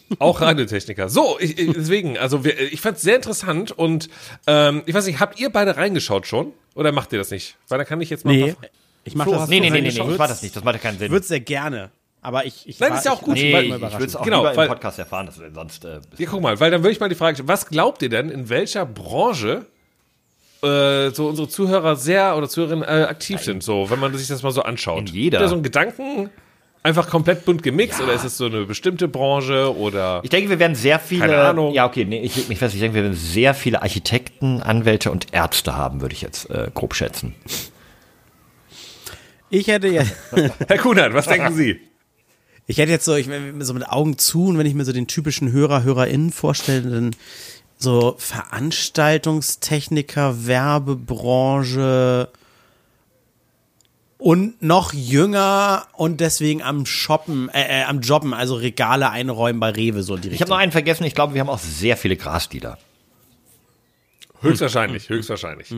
und 0.09 0.21
auch 0.21 0.41
Radiotechniker. 0.41 1.09
So, 1.09 1.37
ich, 1.41 1.59
ich, 1.59 1.73
deswegen, 1.73 2.17
also 2.17 2.45
wir, 2.45 2.59
ich 2.73 2.81
fand 2.81 2.97
es 2.97 3.03
sehr 3.03 3.17
interessant 3.17 3.73
und 3.73 4.09
ähm, 4.47 4.83
ich 4.87 4.95
weiß 4.95 5.07
nicht, 5.07 5.21
habt 5.21 5.39
ihr 5.41 5.51
beide 5.51 5.77
reingeschaut 5.77 6.27
schon? 6.27 6.53
Oder 6.75 6.93
macht 6.93 7.13
ihr 7.13 7.19
das 7.19 7.31
nicht? 7.31 7.57
Weil 7.69 7.79
da 7.79 7.85
kann 7.85 8.01
ich 8.01 8.11
jetzt 8.11 8.25
mal. 8.25 8.35
Nee, 8.35 8.55
ich 9.05 9.15
mach 9.15 9.25
Flo, 9.25 9.35
das 9.35 9.49
Nee, 9.49 9.61
nee, 9.61 9.71
nee, 9.71 9.81
nee, 9.81 9.89
ich 9.89 9.99
war 10.19 10.29
das 10.29 10.43
nicht. 10.43 10.55
Das 10.57 10.65
macht 10.65 10.75
ja 10.77 10.81
keinen 10.81 10.99
Sinn. 10.99 11.07
Ich 11.07 11.13
würde 11.13 11.27
sehr 11.27 11.41
gerne, 11.41 11.91
aber 12.23 12.45
ich, 12.47 12.69
ich 12.69 12.79
Nein, 12.81 12.91
war- 12.91 12.99
ist 12.99 13.05
ja 13.05 13.13
auch 13.13 13.23
gut. 13.23 13.35
nee, 13.35 13.59
ich 13.61 13.81
würde 13.81 14.05
es 14.05 14.17
auch 14.17 14.23
Genau, 14.23 14.43
lieber 14.45 14.57
weil- 14.57 14.67
im 14.67 14.73
Podcast 14.73 14.99
erfahren, 14.99 15.27
dass 15.27 15.37
du 15.37 15.43
denn 15.43 15.55
sonst 15.55 15.85
äh, 15.85 16.01
Ja, 16.19 16.29
guck 16.31 16.41
mal, 16.43 16.59
weil 16.61 16.71
dann 16.71 16.83
würde 16.83 16.93
ich 16.93 17.01
mal 17.01 17.09
die 17.09 17.15
Frage 17.15 17.37
stellen, 17.37 17.49
was 17.49 17.67
glaubt 17.67 18.03
ihr 18.03 18.09
denn, 18.09 18.29
in 18.31 18.49
welcher 18.49 18.85
Branche 18.87 19.67
äh, 20.63 21.11
so 21.11 21.29
unsere 21.29 21.49
Zuhörer 21.49 21.97
sehr 21.97 22.37
oder 22.37 22.49
Zuhörerinnen 22.49 22.85
äh, 22.85 23.05
aktiv 23.05 23.41
sind, 23.41 23.63
so, 23.63 23.89
wenn 23.91 23.99
man 23.99 24.15
sich 24.17 24.29
das 24.29 24.43
mal 24.43 24.51
so 24.53 24.63
anschaut? 24.63 25.01
In 25.01 25.07
jeder. 25.07 25.41
Ihr 25.41 25.49
so 25.49 25.55
einen 25.55 25.63
Gedanken 25.63 26.29
einfach 26.83 27.09
komplett 27.09 27.45
bunt 27.45 27.63
gemixt 27.63 28.01
oder 28.01 28.13
ist 28.15 28.25
es 28.25 28.37
so 28.39 28.47
eine 28.47 28.65
bestimmte 28.65 29.07
Branche 29.09 29.75
oder 29.77 30.21
Ich 30.23 30.31
denke, 30.31 30.49
wir 30.51 30.59
werden 30.59 30.75
sehr 30.75 30.99
viele. 30.99 31.21
Keine 31.27 31.39
Ahnung. 31.39 31.73
Ja, 31.75 31.87
okay, 31.87 32.05
nee, 32.07 32.21
ich 32.21 32.37
leg 32.37 32.49
mich 32.49 32.59
fest. 32.59 32.75
Ich 32.75 32.81
denke, 32.81 32.95
wir 32.97 33.03
werden 33.05 33.17
sehr 33.17 33.53
viele 33.55 33.83
Architekten, 33.83 34.63
Anwälte 34.63 35.11
und 35.11 35.27
Ärzte 35.33 35.77
haben, 35.77 36.01
würde 36.01 36.15
ich 36.15 36.23
jetzt 36.23 36.51
äh, 36.51 36.71
grob 36.75 36.95
schätzen. 36.95 37.35
Ich 39.51 39.67
hätte 39.67 39.89
jetzt, 39.89 40.15
Herr 40.69 40.79
Kunert, 40.79 41.13
was 41.13 41.27
denken 41.27 41.55
Sie? 41.55 41.81
ich 42.67 42.79
hätte 42.79 42.93
jetzt 42.93 43.05
so, 43.05 43.15
ich 43.17 43.29
wenn 43.29 43.59
mir 43.59 43.65
so 43.65 43.75
mit 43.75 43.89
Augen 43.89 44.17
zu 44.17 44.47
und 44.47 44.57
wenn 44.59 44.67
ich 44.67 44.75
mir 44.75 44.85
so 44.85 44.93
den 44.93 45.09
typischen 45.09 45.51
Hörer, 45.51 45.83
HörerInnen 45.83 46.31
vorstelle, 46.31 46.89
dann 46.89 47.17
so 47.79 48.15
Veranstaltungstechniker, 48.19 50.47
Werbebranche 50.47 52.29
und 54.19 54.63
noch 54.63 54.93
jünger 54.93 55.87
und 55.95 56.21
deswegen 56.21 56.63
am 56.63 56.87
Shoppen, 56.87 57.49
äh, 57.49 57.81
äh, 57.81 57.85
am 57.85 58.03
Jobben, 58.03 58.35
also 58.35 58.55
Regale 58.55 59.11
einräumen 59.11 59.59
bei 59.59 59.71
Rewe 59.71 60.05
so 60.05 60.15
in 60.15 60.21
die 60.21 60.29
Ich 60.29 60.35
habe 60.35 60.43
Richtung. 60.43 60.49
noch 60.51 60.59
einen 60.59 60.71
vergessen. 60.73 61.03
Ich 61.05 61.15
glaube, 61.17 61.35
wir 61.35 61.41
haben 61.41 61.49
auch 61.49 61.59
sehr 61.59 61.97
viele 61.97 62.15
Grasdealer. 62.17 62.79
Höchstwahrscheinlich, 64.43 65.09
höchstwahrscheinlich. 65.09 65.75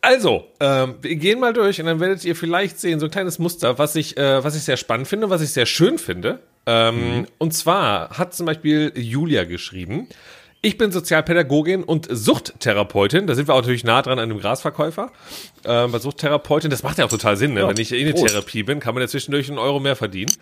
Also, 0.00 0.46
ähm, 0.60 0.94
wir 1.02 1.16
gehen 1.16 1.40
mal 1.40 1.52
durch 1.52 1.80
und 1.80 1.86
dann 1.86 2.00
werdet 2.00 2.24
ihr 2.24 2.36
vielleicht 2.36 2.78
sehen, 2.78 3.00
so 3.00 3.06
ein 3.06 3.10
kleines 3.10 3.38
Muster, 3.38 3.78
was 3.78 3.96
ich, 3.96 4.16
äh, 4.16 4.42
was 4.44 4.54
ich 4.54 4.62
sehr 4.62 4.76
spannend 4.76 5.08
finde, 5.08 5.30
was 5.30 5.42
ich 5.42 5.50
sehr 5.50 5.66
schön 5.66 5.98
finde. 5.98 6.40
Ähm, 6.66 7.26
Und 7.38 7.52
zwar 7.52 8.10
hat 8.10 8.34
zum 8.34 8.46
Beispiel 8.46 8.92
Julia 8.96 9.44
geschrieben, 9.44 10.08
Ich 10.62 10.78
bin 10.78 10.90
Sozialpädagogin 10.90 11.84
und 11.84 12.08
Suchttherapeutin. 12.10 13.26
Da 13.28 13.34
sind 13.36 13.46
wir 13.46 13.54
auch 13.54 13.60
natürlich 13.60 13.84
nah 13.84 14.02
dran 14.02 14.18
an 14.18 14.28
dem 14.30 14.40
Grasverkäufer. 14.40 15.12
Ähm, 15.64 15.92
bei 15.92 15.98
Suchttherapeutin, 16.00 16.70
das 16.70 16.82
macht 16.82 16.98
ja 16.98 17.04
auch 17.04 17.08
total 17.10 17.36
Sinn, 17.36 17.54
ne? 17.54 17.60
Ja, 17.60 17.68
wenn 17.68 17.76
ich 17.78 17.92
in 17.92 18.04
der. 18.06 18.14
Therapie 18.16 18.64
bin, 18.64 18.80
kann 18.80 18.94
man 18.94 19.02
ja 19.02 19.06
zwischendurch 19.08 19.48
einen 19.48 19.58
Euro 19.58 19.78
mehr 19.78 19.94
verdienen. 19.94 20.32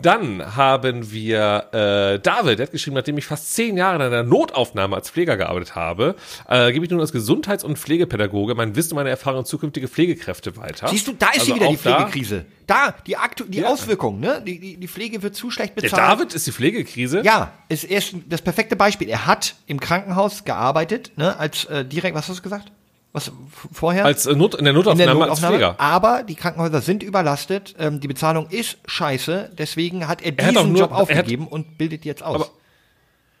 Dann 0.00 0.54
haben 0.54 1.10
wir 1.10 1.64
äh, 1.72 2.20
David, 2.20 2.58
der 2.60 2.66
hat 2.66 2.72
geschrieben, 2.72 2.94
nachdem 2.94 3.18
ich 3.18 3.24
fast 3.26 3.52
zehn 3.54 3.76
Jahre 3.76 3.96
in 3.96 4.02
einer 4.02 4.22
Notaufnahme 4.22 4.94
als 4.94 5.10
Pfleger 5.10 5.36
gearbeitet 5.36 5.74
habe, 5.74 6.14
äh, 6.48 6.70
gebe 6.72 6.84
ich 6.84 6.90
nun 6.92 7.00
als 7.00 7.12
Gesundheits- 7.12 7.64
und 7.64 7.76
Pflegepädagoge 7.78 8.54
mein 8.54 8.76
Wissen 8.76 8.92
und 8.92 8.96
meine 8.96 9.10
Erfahrung 9.10 9.40
an 9.40 9.44
zukünftige 9.46 9.88
Pflegekräfte 9.88 10.56
weiter. 10.56 10.86
Siehst 10.88 11.08
du, 11.08 11.14
da 11.18 11.28
ist 11.30 11.40
Also 11.40 11.46
sie 11.46 11.54
wieder, 11.56 11.68
die 11.70 11.76
auch 11.78 11.82
da- 11.82 11.96
Pflegekrise. 12.06 12.44
Da, 12.66 12.94
die, 13.06 13.16
Aktu 13.16 13.44
die 13.44 13.58
Ja. 13.58 13.68
Auswirkungen, 13.68 14.20
ne? 14.20 14.42
Die, 14.44 14.58
die, 14.58 14.76
die 14.78 14.88
Pflege 14.88 15.22
wird 15.22 15.34
zu 15.36 15.50
schlecht 15.50 15.76
Der 15.76 15.82
bezahlt. 15.82 16.02
David 16.02 16.34
ist 16.34 16.46
die 16.46 16.52
Pflegekrise. 16.52 17.22
Ja, 17.24 17.52
ist 17.68 17.84
erst 17.84 18.14
das 18.28 18.40
perfekte 18.42 18.74
Beispiel. 18.76 19.08
Er 19.08 19.26
hat 19.26 19.54
im 19.66 19.78
Krankenhaus 19.80 20.44
gearbeitet, 20.44 21.12
ne, 21.16 21.38
als 21.38 21.64
äh, 21.66 21.84
direkt, 21.84 22.14
was 22.16 22.28
hast 22.28 22.38
du 22.38 22.42
gesagt? 22.42 22.72
Was 23.12 23.30
vorher? 23.72 24.04
Als 24.06 24.26
äh, 24.26 24.34
Not, 24.34 24.54
in 24.56 24.64
der 24.64 24.72
in 24.72 24.76
Notaufnahme, 24.78 24.96
der 25.04 25.30
als 25.30 25.40
Notaufnahme. 25.40 25.56
Pfleger. 25.56 25.80
Aber 25.80 26.22
die 26.24 26.34
Krankenhäuser 26.34 26.80
sind 26.80 27.02
überlastet, 27.02 27.74
ähm, 27.78 28.00
die 28.00 28.08
Bezahlung 28.08 28.48
ist 28.50 28.78
scheiße, 28.86 29.50
deswegen 29.56 30.08
hat 30.08 30.20
er 30.22 30.36
Er 30.38 30.46
hat 30.46 30.54
diesen 30.56 30.72
nur- 30.72 30.80
Job 30.80 30.90
er 30.90 30.96
hat- 30.96 31.02
aufgegeben 31.02 31.46
und 31.46 31.78
bildet 31.78 32.04
jetzt 32.04 32.22
aus. 32.22 32.34
Aber- 32.36 32.50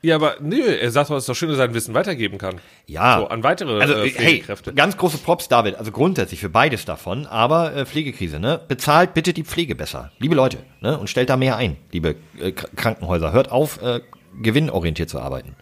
Ja, 0.04 0.16
aber 0.16 0.36
nö, 0.40 0.60
er 0.62 0.90
sagt 0.90 1.08
doch, 1.10 1.16
es 1.16 1.22
ist 1.24 1.28
doch 1.28 1.34
schön, 1.34 1.48
dass 1.48 1.56
er 1.58 1.66
sein 1.66 1.74
Wissen 1.74 1.94
weitergeben 1.94 2.36
kann. 2.38 2.60
ja, 2.86 3.18
So, 3.20 3.28
an 3.28 3.42
weitere 3.42 3.80
also, 3.80 3.94
äh, 3.94 4.00
hey, 4.02 4.10
Pflegekräfte. 4.10 4.74
ganz 4.74 4.96
große 4.96 5.18
Props, 5.18 5.48
David, 5.48 5.76
also 5.76 5.90
grundsätzlich 5.92 6.40
für 6.40 6.50
beides 6.50 6.84
davon, 6.84 7.26
aber 7.26 7.74
äh, 7.74 7.86
Pflegekrise, 7.86 8.38
ne? 8.38 8.60
Bezahlt 8.68 9.14
bitte 9.14 9.32
die 9.32 9.44
Pflege 9.44 9.74
besser, 9.74 10.12
liebe 10.18 10.34
Leute, 10.34 10.58
ne? 10.80 10.98
Und 10.98 11.08
stellt 11.08 11.30
da 11.30 11.36
mehr 11.38 11.56
ein, 11.56 11.76
liebe 11.90 12.16
äh, 12.38 12.48
Kr- 12.48 12.68
Krankenhäuser. 12.76 13.32
Hört 13.32 13.50
auf, 13.50 13.80
äh, 13.82 14.00
gewinnorientiert 14.42 15.08
zu 15.08 15.20
arbeiten. 15.20 15.56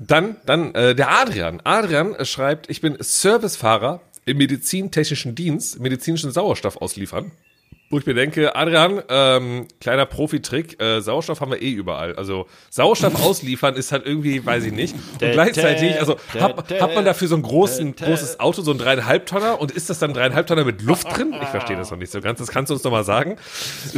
Dann, 0.00 0.36
dann 0.46 0.74
äh, 0.74 0.94
der 0.94 1.10
Adrian. 1.10 1.60
Adrian 1.64 2.14
äh, 2.14 2.24
schreibt, 2.24 2.68
ich 2.70 2.80
bin 2.80 2.96
Servicefahrer 3.00 4.00
im 4.24 4.38
medizintechnischen 4.38 5.34
Dienst, 5.34 5.80
medizinischen 5.80 6.30
Sauerstoff 6.30 6.76
ausliefern. 6.78 7.32
Wo 7.92 7.98
ich 7.98 8.06
mir 8.06 8.14
denke, 8.14 8.56
Adrian, 8.56 9.02
ähm, 9.10 9.68
kleiner 9.78 10.06
Profitrick, 10.06 10.80
äh, 10.80 11.02
Sauerstoff 11.02 11.42
haben 11.42 11.50
wir 11.50 11.60
eh 11.60 11.72
überall. 11.72 12.16
Also 12.16 12.46
Sauerstoff 12.70 13.22
ausliefern 13.22 13.74
ist 13.76 13.92
halt 13.92 14.06
irgendwie, 14.06 14.46
weiß 14.46 14.64
ich 14.64 14.72
nicht. 14.72 14.94
Und 14.94 15.32
gleichzeitig, 15.32 16.00
also 16.00 16.16
hat, 16.40 16.72
hat 16.72 16.94
man 16.94 17.04
dafür 17.04 17.28
so 17.28 17.36
ein 17.36 17.42
großen, 17.42 17.94
großes 17.94 18.40
Auto, 18.40 18.62
so 18.62 18.70
ein 18.70 18.78
dreieinhalb 18.78 19.26
Tonner 19.26 19.60
und 19.60 19.72
ist 19.72 19.90
das 19.90 19.98
dann 19.98 20.14
dreieinhalb 20.14 20.46
Tonner 20.46 20.64
mit 20.64 20.80
Luft 20.80 21.14
drin? 21.14 21.34
Ich 21.42 21.48
verstehe 21.48 21.76
das 21.76 21.90
noch 21.90 21.98
nicht 21.98 22.10
so 22.10 22.22
ganz. 22.22 22.38
Das 22.38 22.48
kannst 22.48 22.70
du 22.70 22.74
uns 22.74 22.82
noch 22.82 22.92
mal 22.92 23.04
sagen. 23.04 23.36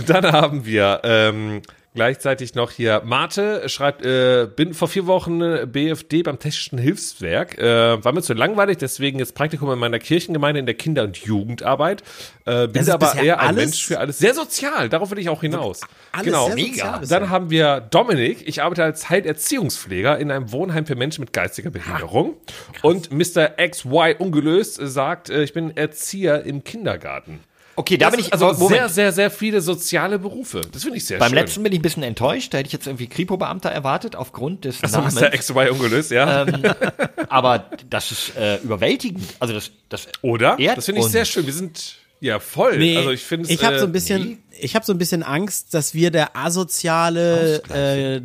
Dann 0.08 0.32
haben 0.32 0.66
wir 0.66 1.00
ähm, 1.04 1.62
Gleichzeitig 1.94 2.56
noch 2.56 2.72
hier 2.72 3.02
Mate 3.04 3.68
schreibt, 3.68 4.04
äh, 4.04 4.48
bin 4.48 4.74
vor 4.74 4.88
vier 4.88 5.06
Wochen 5.06 5.40
äh, 5.40 5.64
BFD 5.64 6.24
beim 6.24 6.40
Technischen 6.40 6.76
Hilfswerk. 6.76 7.56
Äh, 7.56 8.04
war 8.04 8.12
mir 8.12 8.20
zu 8.20 8.34
langweilig, 8.34 8.78
deswegen 8.78 9.20
jetzt 9.20 9.36
Praktikum 9.36 9.70
in 9.70 9.78
meiner 9.78 10.00
Kirchengemeinde 10.00 10.58
in 10.58 10.66
der 10.66 10.74
Kinder- 10.74 11.04
und 11.04 11.16
Jugendarbeit. 11.18 12.02
Äh, 12.46 12.66
bin 12.66 12.90
aber 12.90 13.14
eher 13.14 13.38
ein 13.38 13.54
Mensch 13.54 13.86
für 13.86 14.00
alles. 14.00 14.18
Sehr 14.18 14.34
sozial, 14.34 14.88
darauf 14.88 15.12
will 15.12 15.20
ich 15.20 15.28
auch 15.28 15.42
hinaus. 15.42 15.82
Alles 16.10 16.26
genau. 16.26 16.48
bisher. 16.48 17.00
Dann 17.08 17.30
haben 17.30 17.50
wir 17.50 17.80
Dominik. 17.80 18.42
Ich 18.48 18.60
arbeite 18.60 18.82
als 18.82 19.08
Heilerziehungspfleger 19.08 20.18
in 20.18 20.32
einem 20.32 20.50
Wohnheim 20.50 20.86
für 20.86 20.96
Menschen 20.96 21.20
mit 21.20 21.32
geistiger 21.32 21.70
Behinderung. 21.70 22.34
Und 22.82 23.12
Mr. 23.12 23.50
XY 23.50 24.16
ungelöst 24.18 24.80
sagt, 24.82 25.30
äh, 25.30 25.44
ich 25.44 25.52
bin 25.52 25.76
Erzieher 25.76 26.44
im 26.44 26.64
Kindergarten. 26.64 27.38
Okay, 27.76 27.96
da 27.96 28.06
Das 28.06 28.16
bin 28.16 28.24
ich, 28.24 28.32
also 28.32 28.52
Moment. 28.52 28.68
sehr, 28.68 28.88
sehr, 28.88 29.12
sehr 29.12 29.30
viele 29.30 29.60
soziale 29.60 30.18
Berufe. 30.18 30.60
Das 30.72 30.82
finde 30.82 30.98
ich 30.98 31.04
sehr 31.06 31.18
Beim 31.18 31.30
schön. 31.30 31.38
letzten 31.38 31.62
bin 31.62 31.72
ich 31.72 31.78
ein 31.78 31.82
bisschen 31.82 32.02
enttäuscht. 32.02 32.52
Da 32.54 32.58
hätte 32.58 32.68
ich 32.68 32.72
jetzt 32.72 32.86
irgendwie 32.86 33.06
Kripo-Beamter 33.08 33.70
erwartet 33.70 34.16
aufgrund 34.16 34.64
des 34.64 34.82
Also 34.82 34.98
Namens. 34.98 35.14
Mr. 35.20 35.30
XY 35.30 35.68
ungelöst, 35.70 36.10
ja. 36.10 36.46
Aber 37.28 37.70
das 37.90 38.12
ist 38.12 38.36
äh, 38.36 38.56
überwältigend. 38.58 39.22
Also 39.40 39.54
das, 39.54 39.70
das 39.88 40.08
Oder? 40.22 40.56
Das 40.76 40.84
finde 40.86 41.00
ich 41.00 41.06
sehr 41.08 41.24
schön. 41.24 41.46
Wir 41.46 41.52
sind 41.52 41.96
ja 42.20 42.38
voll. 42.38 42.78
Nee, 42.78 42.96
also 42.96 43.10
ich 43.10 43.22
finde 43.22 43.44
es. 43.46 43.50
ich 43.50 43.64
habe 43.64 43.78
so 43.78 43.84
ein 43.84 43.90
äh, 43.90 43.92
bisschen, 43.92 44.42
ich 44.64 44.74
habe 44.74 44.84
so 44.84 44.92
ein 44.92 44.98
bisschen 44.98 45.22
Angst, 45.22 45.74
dass 45.74 45.94
wir 45.94 46.10
der 46.10 46.36
asoziale, 46.36 47.62
äh, 47.68 48.20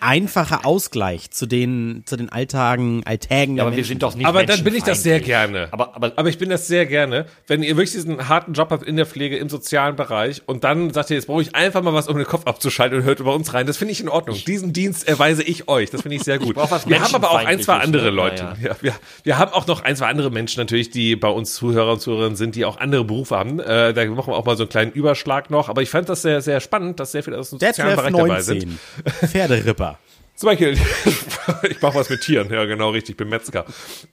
einfache 0.00 0.64
Ausgleich 0.64 1.30
zu 1.30 1.46
den, 1.46 2.02
zu 2.06 2.16
den 2.16 2.30
Alltagen, 2.30 3.02
Alltägen 3.04 3.56
der 3.56 3.64
aber 3.64 3.72
wir 3.72 3.76
Menschen. 3.76 3.88
sind 3.88 4.02
doch 4.02 4.14
nicht 4.14 4.26
Aber 4.26 4.44
dann 4.44 4.64
bin 4.64 4.74
ich 4.74 4.82
das 4.82 5.02
sehr 5.02 5.20
gerne. 5.20 5.68
Aber, 5.70 5.94
aber, 5.94 6.12
Aber 6.16 6.28
ich 6.28 6.38
bin 6.38 6.50
das 6.50 6.66
sehr 6.66 6.86
gerne, 6.86 7.26
wenn 7.46 7.62
ihr 7.62 7.76
wirklich 7.76 7.92
diesen 7.92 8.28
harten 8.28 8.54
Job 8.54 8.70
habt 8.70 8.82
in 8.82 8.96
der 8.96 9.06
Pflege, 9.06 9.36
im 9.36 9.48
sozialen 9.48 9.96
Bereich 9.96 10.42
und 10.46 10.64
dann 10.64 10.92
sagt 10.92 11.10
ihr, 11.10 11.16
jetzt 11.16 11.26
brauche 11.26 11.42
ich 11.42 11.54
einfach 11.54 11.82
mal 11.82 11.94
was, 11.94 12.08
um 12.08 12.16
den 12.16 12.26
Kopf 12.26 12.46
abzuschalten 12.46 12.98
und 12.98 13.04
hört 13.04 13.20
über 13.20 13.34
uns 13.34 13.52
rein. 13.54 13.66
Das 13.66 13.76
finde 13.76 13.92
ich 13.92 14.00
in 14.00 14.08
Ordnung. 14.08 14.36
Diesen 14.46 14.72
Dienst 14.72 15.06
erweise 15.06 15.42
ich 15.42 15.68
euch. 15.68 15.90
Das 15.90 16.02
finde 16.02 16.16
ich 16.16 16.22
sehr 16.22 16.38
gut. 16.38 16.56
was 16.56 16.88
wir 16.88 17.00
haben 17.00 17.14
aber 17.14 17.30
auch 17.30 17.44
ein, 17.44 17.60
zwei 17.60 17.76
andere 17.76 18.04
ne? 18.04 18.10
Leute. 18.10 18.42
Ja, 18.60 18.70
Ja, 18.70 18.76
wir, 18.80 18.94
wir 19.24 19.38
haben 19.38 19.52
auch 19.52 19.66
noch 19.66 19.82
ein, 19.82 19.96
zwei 19.96 20.06
andere 20.06 20.30
Menschen 20.30 20.60
natürlich, 20.60 20.90
die 20.90 21.16
bei 21.16 21.28
uns 21.28 21.54
Zuhörer 21.54 21.92
und 21.92 22.00
Zuhörerinnen 22.00 22.36
sind, 22.36 22.54
die 22.54 22.64
auch 22.64 22.78
andere 22.78 23.04
Berufe 23.04 23.36
haben. 23.36 23.60
Äh, 23.60 23.92
da 23.92 24.04
machen 24.06 24.32
wir 24.32 24.36
auch 24.36 24.44
mal 24.44 24.56
so 24.56 24.62
einen 24.62 24.70
kleinen 24.70 24.92
Überschlag 24.92 25.50
noch. 25.50 25.68
Aber 25.68 25.81
ich 25.82 25.90
fand 25.90 26.08
das 26.08 26.22
sehr, 26.22 26.40
sehr 26.40 26.60
spannend, 26.60 27.00
dass 27.00 27.12
sehr 27.12 27.22
viele 27.22 27.38
aus 27.38 27.50
dem 27.50 27.58
sozialen 27.58 27.96
Bereich 27.96 28.12
dabei 28.12 28.40
sind. 28.40 28.78
1219. 29.04 29.28
Pferderipper. 29.28 29.98
Zum 30.34 30.48
Beispiel, 30.48 30.76
ich 31.70 31.80
mache 31.82 31.94
was 31.94 32.08
mit 32.08 32.22
Tieren, 32.22 32.50
ja 32.52 32.64
genau, 32.64 32.90
richtig, 32.90 33.10
ich 33.10 33.16
bin 33.16 33.28
Metzger. 33.28 33.64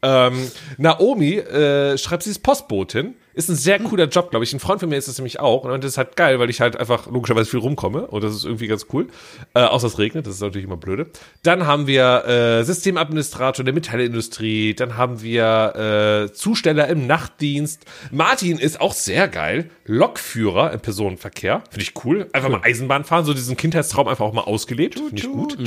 Ähm, 0.02 0.52
Naomi 0.78 1.38
äh, 1.38 1.98
schreibt, 1.98 2.24
sie 2.24 2.32
ist 2.32 2.44
Postbotin, 2.44 3.16
ist 3.40 3.50
ein 3.50 3.56
sehr 3.56 3.80
cooler 3.80 4.06
Job, 4.06 4.32
glaube 4.32 4.44
ich. 4.44 4.54
Ein 4.54 4.60
Freund 4.60 4.82
von 4.82 4.90
mir 4.90 4.98
ist 4.98 5.08
das 5.08 5.18
nämlich 5.18 5.40
auch 5.40 5.64
und 5.64 5.84
das 5.84 5.92
ist 5.92 5.98
halt 5.98 6.18
geil, 6.18 6.40
weil 6.40 6.50
ich 6.50 6.60
halt 6.60 6.78
einfach 6.78 7.08
logischerweise 7.10 7.50
viel 7.50 7.62
rumkomme 7.62 8.06
und 8.08 8.22
das 8.24 8.36
ist 8.36 8.44
irgendwie 8.44 8.68
ganz 8.68 8.88
cool. 8.92 9.08
Äh, 9.54 9.62
außer 9.62 9.88
es 9.88 9.98
regnet, 9.98 10.28
das 10.28 10.36
ist 10.36 10.42
natürlich 10.42 10.66
immer 10.66 10.78
blöde. 10.78 11.08
Dann 11.42 11.66
haben 11.66 11.88
wir 11.88 12.26
äh, 12.26 12.64
Systemadministrator 12.64 13.64
der 13.64 13.74
Metallindustrie, 13.74 14.74
dann 14.74 14.98
haben 14.98 15.22
wir 15.22 16.28
äh, 16.28 16.34
Zusteller 16.34 16.88
im 16.90 17.08
Nachtdienst. 17.08 17.86
Martin 18.12 18.60
ist 18.60 18.82
auch 18.82 18.94
sehr 18.94 19.30
geil, 19.30 19.70
Lokführer 19.86 20.74
im 20.74 20.82
Personenverkehr, 20.82 21.64
finde 21.70 21.84
ich 21.84 21.94
cool. 22.04 22.28
Einfach 22.34 22.50
mal 22.50 22.62
Eisenbahn 22.62 23.06
fahren, 23.06 23.24
so 23.24 23.34
diesen 23.34 23.56
Kindheitstraum 23.56 24.10
einfach 24.10 24.26
auch 24.26 24.34
mal 24.34 24.42
ausgelebt, 24.42 24.96
finde 24.96 25.16
ich 25.16 25.32
gut. 25.32 25.58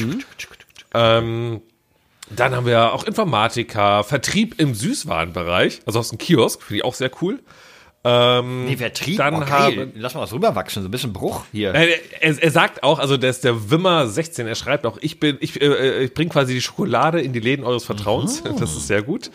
Ähm, 0.92 1.62
dann 2.36 2.54
haben 2.54 2.66
wir 2.66 2.92
auch 2.92 3.04
Informatiker, 3.04 4.04
Vertrieb 4.04 4.60
im 4.60 4.74
Süßwarenbereich, 4.74 5.80
also 5.86 5.98
aus 5.98 6.08
dem 6.10 6.18
Kiosk, 6.18 6.62
finde 6.62 6.78
ich 6.78 6.84
auch 6.84 6.94
sehr 6.94 7.10
cool. 7.20 7.40
Ähm, 8.04 8.64
nee, 8.64 8.76
Vertrieb, 8.76 9.16
dann 9.18 9.38
geil. 9.40 9.48
haben- 9.50 9.92
Lass 9.94 10.14
mal 10.14 10.22
was 10.22 10.32
rüberwachsen, 10.32 10.82
so 10.82 10.88
ein 10.88 10.90
bisschen 10.90 11.12
Bruch 11.12 11.44
hier. 11.52 11.72
Nein, 11.72 11.88
er, 12.20 12.42
er 12.42 12.50
sagt 12.50 12.82
auch, 12.82 12.98
also 12.98 13.16
der 13.16 13.30
ist 13.30 13.44
der 13.44 13.70
Wimmer 13.70 14.08
16, 14.08 14.46
er 14.48 14.56
schreibt 14.56 14.86
auch, 14.86 14.98
ich 15.00 15.20
bin, 15.20 15.36
ich, 15.40 15.60
äh, 15.62 16.02
ich 16.04 16.12
bringe 16.14 16.30
quasi 16.30 16.52
die 16.54 16.60
Schokolade 16.60 17.20
in 17.20 17.32
die 17.32 17.38
Läden 17.40 17.64
eures 17.64 17.84
Vertrauens. 17.84 18.42
Das 18.58 18.72
ist 18.74 18.88
sehr 18.88 19.02
gut. 19.02 19.30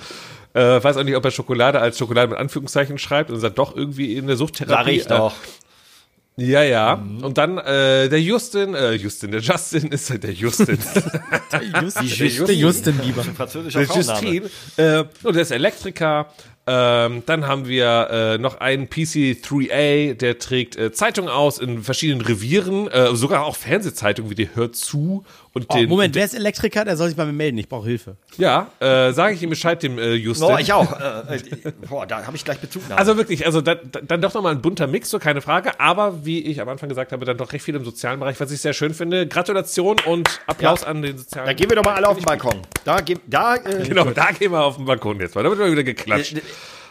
Äh, 0.53 0.83
weiß 0.83 0.97
auch 0.97 1.03
nicht, 1.03 1.15
ob 1.15 1.23
er 1.23 1.31
Schokolade 1.31 1.79
als 1.79 1.97
Schokolade 1.97 2.27
mit 2.29 2.37
Anführungszeichen 2.39 2.97
schreibt 2.97 3.31
und 3.31 3.39
sagt 3.39 3.57
doch 3.57 3.73
irgendwie 3.75 4.15
in 4.17 4.27
der 4.27 4.35
Suchttherapie. 4.35 4.73
Sag 4.75 4.87
ich 4.87 5.07
doch. 5.07 5.33
Ja, 6.39 6.61
ja. 6.61 6.93
Und 6.93 7.39
dann 7.39 7.57
äh, 7.57 8.09
der 8.09 8.21
Justin, 8.21 8.75
äh, 8.75 8.93
Justin, 8.93 9.31
der 9.31 9.41
Justin 9.41 9.87
ist 9.91 10.09
der 10.23 10.31
Justin. 10.31 10.77
Justin, 10.77 12.45
der 12.45 12.55
Justin 12.55 12.97
Bieber. 12.99 13.23
Der. 13.23 13.83
Justin. 13.83 14.43
Äh, 14.77 15.03
und 15.23 15.35
der 15.35 15.41
ist 15.41 15.51
Elektriker. 15.51 16.27
Ähm, 16.69 17.23
dann 17.25 17.47
haben 17.47 17.65
wir 17.65 18.09
äh, 18.11 18.37
noch 18.37 18.59
einen 18.59 18.87
PC3A, 18.87 20.15
der 20.15 20.37
trägt 20.37 20.75
äh, 20.75 20.91
Zeitungen 20.91 21.29
aus 21.29 21.59
in 21.59 21.81
verschiedenen 21.81 22.19
Revieren, 22.21 22.89
äh, 22.89 23.15
sogar 23.15 23.45
auch 23.45 23.55
Fernsehzeitungen 23.55 24.29
wie 24.29 24.35
die 24.35 24.53
Hört 24.53 24.75
zu 24.75 25.23
und 25.57 25.65
Oh, 25.69 25.75
den. 25.75 25.89
Moment, 25.89 26.15
wer 26.15 26.23
ist 26.25 26.33
Elektriker? 26.33 26.85
Der 26.85 26.95
soll 26.97 27.07
sich 27.09 27.17
bei 27.17 27.25
mir 27.25 27.33
melden. 27.33 27.57
Ich 27.57 27.67
brauche 27.67 27.85
Hilfe. 27.87 28.15
Ja, 28.37 28.67
äh, 28.79 29.11
sage 29.11 29.35
ich 29.35 29.43
ihm 29.43 29.49
Bescheid, 29.49 29.83
dem 29.83 29.99
äh, 29.99 30.13
Justin. 30.13 30.47
No, 30.49 30.57
ich 30.57 30.71
auch. 30.71 30.99
Äh, 30.99 31.35
äh, 31.35 31.71
boah, 31.89 32.05
da 32.07 32.25
habe 32.25 32.35
ich 32.37 32.45
gleich 32.45 32.59
Bezugnahme. 32.59 32.97
Also 32.97 33.17
wirklich, 33.17 33.45
also 33.45 33.59
da, 33.61 33.75
da, 33.75 33.99
dann 34.01 34.21
doch 34.21 34.33
nochmal 34.33 34.53
ein 34.55 34.61
bunter 34.61 34.87
Mix, 34.87 35.09
so 35.09 35.19
keine 35.19 35.41
Frage. 35.41 35.79
Aber 35.79 36.25
wie 36.25 36.39
ich 36.41 36.61
am 36.61 36.69
Anfang 36.69 36.87
gesagt 36.89 37.11
habe, 37.11 37.25
dann 37.25 37.37
doch 37.37 37.51
recht 37.51 37.65
viel 37.65 37.75
im 37.75 37.83
sozialen 37.83 38.19
Bereich, 38.19 38.39
was 38.39 38.51
ich 38.51 38.61
sehr 38.61 38.73
schön 38.73 38.93
finde. 38.93 39.27
Gratulation 39.27 39.97
und 40.05 40.39
Applaus 40.47 40.81
Ja. 40.81 40.87
an 40.87 41.01
den 41.01 41.17
sozialen 41.17 41.47
da 41.47 41.53
gehen 41.53 41.69
wir 41.69 41.75
doch 41.75 41.83
mal 41.83 41.95
alle 41.95 42.07
auf 42.07 42.17
den 42.17 42.25
Balkon. 42.25 42.61
Da, 42.85 43.01
ge- 43.01 43.17
da 43.27 43.55
äh, 43.55 43.83
Genau, 43.87 44.05
da 44.05 44.31
gehen 44.31 44.51
wir 44.51 44.63
auf 44.63 44.77
den 44.77 44.85
Balkon 44.85 45.19
jetzt 45.19 45.35
mal. 45.35 45.43
Da 45.43 45.49
wird 45.49 45.59
mal 45.59 45.71
wieder 45.71 45.83
geklatscht. 45.83 46.35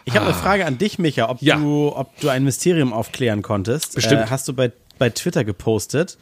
Ich 0.05 0.15
habe 0.15 0.27
eine 0.27 0.35
Frage 0.35 0.67
an 0.67 0.79
dich, 0.79 0.99
Micha, 0.99 1.29
ob, 1.29 1.43
Ja. 1.43 1.57
du, 1.57 1.93
ob 1.95 2.19
du 2.21 2.29
ein 2.29 2.45
Mysterium 2.45 2.93
aufklären 2.93 3.43
konntest. 3.43 3.95
Bestimmt. 3.97 4.23
Äh, 4.23 4.27
hast 4.31 4.47
du 4.47 4.53
bei, 4.53 4.71
bei 4.99 5.11
Twitter 5.11 5.43
gepostet. 5.45 6.17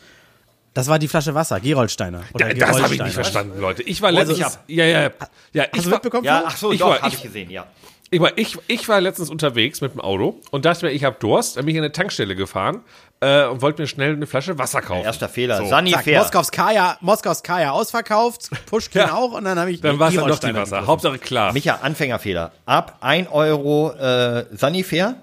Das 0.75 0.89
war 0.89 0.99
die 0.99 1.09
Flasche 1.09 1.35
Wasser, 1.35 1.61
Geroldsteiner. 1.61 2.22
Oder 2.33 2.49
Da, 2.49 2.55
das 2.55 2.68
habe 2.68 2.72
ich 2.72 2.79
Geroldsteiner. 2.79 3.05
nicht 3.05 3.14
verstanden, 3.14 3.61
Leute. 3.61 3.83
Ich 3.85 4.03
war 4.03 4.09
Also, 4.14 4.33
letztens. 4.33 4.59
ja, 4.66 4.85
ja, 4.85 5.01
ja. 5.03 5.11
Ich 5.53 5.61
Hast 5.61 5.87
du 5.87 5.91
war, 5.91 5.97
mitbekommen? 5.99 6.25
ja, 6.25 6.43
ach 6.47 6.57
so, 6.57 6.72
Ich 6.72 6.81
doch, 6.81 7.01
habe 7.01 7.14
ich- 7.14 7.22
gesehen, 7.22 7.49
ja. 7.51 7.66
ich, 8.11 8.20
war, 8.20 8.37
ich, 8.37 8.59
ich 8.66 8.89
war 8.89 9.01
letztens 9.01 9.31
unterwegs 9.31 9.81
mit 9.81 9.93
dem 9.95 10.01
Auto 10.01 10.41
und 10.51 10.64
dachte 10.64 10.87
mir, 10.87 10.93
ich 10.93 11.05
habe 11.05 11.16
Durst. 11.20 11.57
Dann 11.57 11.64
bin 11.64 11.75
ich 11.75 11.79
in 11.79 11.85
eine 11.85 11.93
Tankstelle 11.93 12.35
gefahren 12.35 12.81
äh, 13.20 13.45
und 13.47 13.62
wollte 13.62 13.83
mir 13.83 13.87
schnell 13.87 14.14
eine 14.14 14.27
Flasche 14.27 14.59
Wasser 14.59 14.83
kaufen. 14.83 15.05
Erster 15.05 15.29
Fehler. 15.29 15.59
So. 15.59 15.66
Sani 15.66 15.93
Zack, 15.93 16.05
Fair. 16.05 16.18
Moskaus 16.20 16.51
Kaya, 16.51 16.99
Moskaus 17.01 17.43
Kaya 17.45 17.70
ausverkauft, 17.70 18.51
Pushkin 18.66 19.01
Ja. 19.03 19.14
auch 19.14 19.31
und 19.33 19.45
dann 19.45 19.57
habe 19.59 19.70
ich 19.70 19.81
Dann 19.81 20.01
war 20.01 20.09
es 20.09 20.16
dann 20.16 20.27
doch 20.27 20.41
die 20.41 20.49
Wasser. 20.55 20.64
gegriffen. 20.64 20.87
Hauptsache 20.89 21.18
klar. 21.18 21.53
Micha, 21.53 21.79
Anfängerfehler. 21.83 22.51
Ab 22.66 22.97
1 23.01 23.29
Euro 23.31 23.93
äh, 23.93 24.45
Sanifair, 24.57 25.14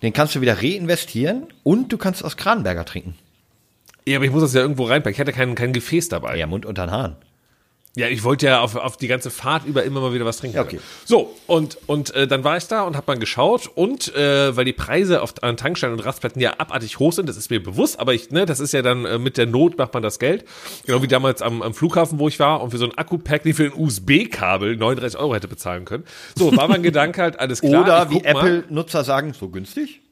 den 0.00 0.14
kannst 0.14 0.34
du 0.34 0.40
wieder 0.40 0.56
reinvestieren 0.62 1.48
und 1.64 1.92
du 1.92 1.98
kannst 1.98 2.24
aus 2.24 2.38
Kranberger 2.38 2.86
trinken. 2.86 3.14
Ja, 4.06 4.16
aber 4.16 4.24
ich 4.24 4.30
muss 4.30 4.42
das 4.42 4.54
ja 4.54 4.60
irgendwo 4.60 4.84
reinpacken. 4.84 5.14
Ich 5.14 5.20
hatte 5.20 5.32
kein, 5.32 5.54
kein 5.54 5.72
Gefäß 5.72 6.08
dabei. 6.08 6.36
Ja, 6.36 6.46
Mund 6.46 6.64
unter 6.64 6.86
den 6.86 6.92
Haaren. 6.92 7.16
Ja, 7.96 8.08
ich 8.08 8.24
wollte 8.24 8.44
ja 8.44 8.60
auf, 8.60 8.76
auf 8.76 8.98
die 8.98 9.08
ganze 9.08 9.30
Fahrt 9.30 9.64
über 9.64 9.82
immer 9.84 10.02
mal 10.02 10.12
wieder 10.12 10.26
was 10.26 10.36
trinken. 10.36 10.56
Ja, 10.56 10.62
okay. 10.62 10.80
So, 11.06 11.34
und, 11.46 11.78
und 11.86 12.14
äh, 12.14 12.26
dann 12.26 12.44
war 12.44 12.58
ich 12.58 12.68
da 12.68 12.82
und 12.82 12.94
habe 12.94 13.10
mal 13.10 13.18
geschaut 13.18 13.70
und 13.74 14.14
äh, 14.14 14.54
weil 14.54 14.66
die 14.66 14.74
Preise 14.74 15.22
auf, 15.22 15.42
an 15.42 15.56
Tankstellen 15.56 15.94
und 15.94 16.00
Rastplätzen 16.04 16.42
ja 16.42 16.52
abartig 16.58 16.98
hoch 16.98 17.14
sind, 17.14 17.26
das 17.26 17.38
ist 17.38 17.48
mir 17.50 17.62
bewusst, 17.62 17.98
aber 17.98 18.12
ich, 18.12 18.30
ne, 18.30 18.44
das 18.44 18.60
ist 18.60 18.72
ja 18.72 18.82
dann 18.82 19.06
äh, 19.06 19.18
mit 19.18 19.38
der 19.38 19.46
Not 19.46 19.78
macht 19.78 19.94
man 19.94 20.02
das 20.02 20.18
Geld. 20.18 20.44
Genau 20.84 21.00
wie 21.00 21.08
damals 21.08 21.40
am, 21.40 21.62
am 21.62 21.72
Flughafen, 21.72 22.18
wo 22.18 22.28
ich 22.28 22.38
war 22.38 22.62
und 22.62 22.70
für 22.70 22.76
so 22.76 22.84
ein 22.84 22.96
Akku-Pack, 22.98 23.44
die 23.44 23.54
für 23.54 23.64
ein 23.64 23.72
USB-Kabel 23.74 24.76
39 24.76 25.18
Euro 25.18 25.34
hätte 25.34 25.48
bezahlen 25.48 25.86
können. 25.86 26.04
So, 26.34 26.54
war 26.54 26.68
mein 26.68 26.82
Gedanke 26.82 27.22
halt, 27.22 27.40
alles 27.40 27.62
klar. 27.62 27.82
Oder 27.82 28.10
wie. 28.10 28.22
Apple-Nutzer 28.22 29.04
sagen, 29.04 29.32
so 29.32 29.48
günstig? 29.48 30.02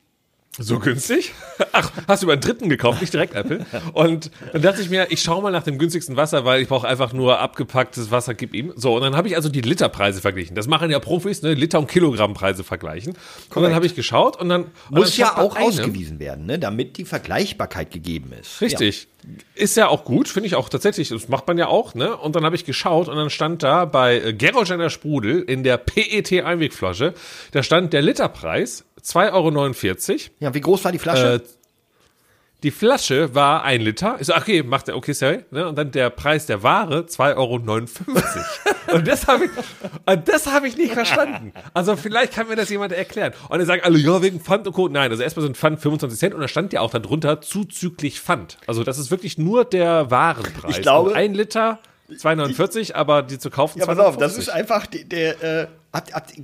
So 0.59 0.79
günstig? 0.79 1.33
Ach, 1.73 1.91
hast 2.07 2.23
du 2.23 2.27
über 2.27 2.35
einen 2.35 2.43
dritten 2.43 2.69
gekauft, 2.69 3.01
nicht 3.01 3.13
direkt 3.13 3.35
Apple. 3.35 3.67
Und 3.93 4.31
dann 4.53 4.63
dachte 4.63 4.83
ich 4.83 4.89
mir, 4.91 5.09
ich 5.11 5.21
schaue 5.21 5.43
mal 5.43 5.51
nach 5.51 5.65
dem 5.65 5.79
günstigsten 5.79 6.17
Wasser, 6.17 6.45
weil 6.45 6.63
ich 6.63 6.69
brauche 6.69 6.87
einfach 6.87 7.13
nur 7.13 7.41
abgepacktes 7.41 8.11
Wasser, 8.13 8.35
gib 8.35 8.55
ihm. 8.55 8.73
So, 8.77 8.95
und 8.95 9.03
dann 9.03 9.17
habe 9.17 9.27
ich 9.29 9.35
also 9.37 9.49
die 9.49 9.61
Literpreise 9.63 10.21
verglichen. 10.21 10.55
Das 10.55 10.69
machen 10.69 10.91
ja 10.91 11.01
Profis, 11.01 11.43
ne? 11.43 11.55
Liter- 11.55 11.81
und 11.81 11.89
Kilogrammpreise 11.89 12.63
vergleichen. 12.63 13.15
Und 13.55 13.63
dann 13.63 13.75
habe 13.75 13.87
ich 13.87 13.95
geschaut 13.97 14.41
und 14.41 14.49
dann 14.49 14.65
und 14.91 14.99
Muss 14.99 15.17
dann 15.17 15.27
ja 15.27 15.39
auch 15.39 15.57
eine- 15.57 15.67
ausgewiesen 15.67 16.21
werden, 16.21 16.47
ne? 16.47 16.59
damit 16.59 16.99
die 16.99 17.05
Vergleichbarkeit 17.05 17.91
gegeben 17.91 18.33
ist. 18.41 18.61
Richtig. 18.61 19.09
Ist 19.55 19.77
ja 19.77 19.89
auch 19.89 20.05
gut, 20.05 20.29
finde 20.29 20.47
ich 20.47 20.55
auch 20.55 20.69
tatsächlich. 20.69 21.09
Das 21.09 21.29
macht 21.29 21.49
man 21.49 21.57
ja 21.59 21.67
auch, 21.67 21.95
ne? 21.95 22.17
Und 22.17 22.37
dann 22.37 22.45
habe 22.45 22.55
ich 22.57 22.65
geschaut 22.65 23.09
und 23.09 23.17
dann 23.17 23.31
stand 23.31 23.63
da 23.63 23.87
bei 23.87 24.21
äh, 24.21 24.33
Gerolsteiner 24.35 24.91
Sprudel 24.91 25.41
in 25.41 25.63
der 25.65 25.79
PET-Einwegflasche, 25.79 27.15
da 27.53 27.63
stand 27.63 27.93
der 27.93 28.03
Literpreis 28.03 28.85
2,49 29.05 30.11
Euro. 30.13 30.19
Ja. 30.41 30.55
wie 30.55 30.61
groß 30.61 30.85
war 30.85 30.93
die 30.93 30.99
Flasche? 30.99 31.35
Äh, 31.35 31.41
die 32.63 32.71
Flasche 32.71 33.35
war 33.35 33.63
ein 33.63 33.83
Liter. 33.83 34.17
Ich 34.21 34.27
so, 34.29 34.35
okay, 34.35 34.63
macht 34.63 34.89
er, 34.89 34.97
okay, 34.97 35.13
sorry. 35.13 35.45
Ne? 35.51 35.69
Und 35.69 35.77
dann 35.77 35.91
der 35.91 36.09
Preis 36.09 36.47
der 36.47 36.63
Ware 36.63 37.01
2,59 37.01 37.37
Euro. 37.37 37.61
und 38.97 39.07
das 39.07 39.27
habe 39.27 39.45
ich, 39.45 39.51
und 40.07 40.29
das 40.29 40.47
habe 40.47 40.67
ich 40.67 40.79
nicht 40.79 40.95
verstanden. 40.95 41.53
Also 41.75 41.95
vielleicht 41.97 42.33
kann 42.33 42.49
mir 42.49 42.57
das 42.57 42.71
jemand 42.71 42.95
erklären. 42.95 43.35
Und 43.51 43.61
er 43.61 43.67
sagt 43.67 43.85
alle, 43.85 43.99
ja, 43.99 44.23
wegen 44.23 44.41
Pfand 44.41 44.67
und 44.67 44.73
Co. 44.73 44.89
Nein, 44.89 45.11
also 45.11 45.23
erstmal 45.23 45.45
sind 45.45 45.59
Pfand 45.59 45.79
25 45.81 46.19
Cent 46.19 46.35
und 46.35 46.41
da 46.41 46.49
stand 46.49 46.73
ja 46.73 46.81
auch 46.81 46.91
darunter 46.91 47.43
zuzüglich 47.43 48.19
Pfand. 48.19 48.57
Also 48.67 48.83
das 48.83 48.99
ist 48.99 49.11
wirklich 49.11 49.37
nur 49.37 49.67
der 49.67 50.11
Warenpreis. 50.11 50.77
Ich 50.79 50.83
glaube- 50.83 51.11
Und 51.11 51.17
ein 51.17 51.35
Liter 51.35 51.81
2,49, 52.11 52.95
aber 52.95 53.23
die 53.23 53.39
zu 53.39 53.51
kaufen 53.51 53.79
ja, 53.79 53.85
pass 53.85 53.99
auf, 53.99 54.17
das 54.17 54.35
250. 54.37 54.39
ist 54.49 54.49
einfach 54.49 54.87
die, 54.87 55.05
der, 55.07 55.43
äh, 55.43 55.67
habt, 55.95 56.13
habt, 56.13 56.35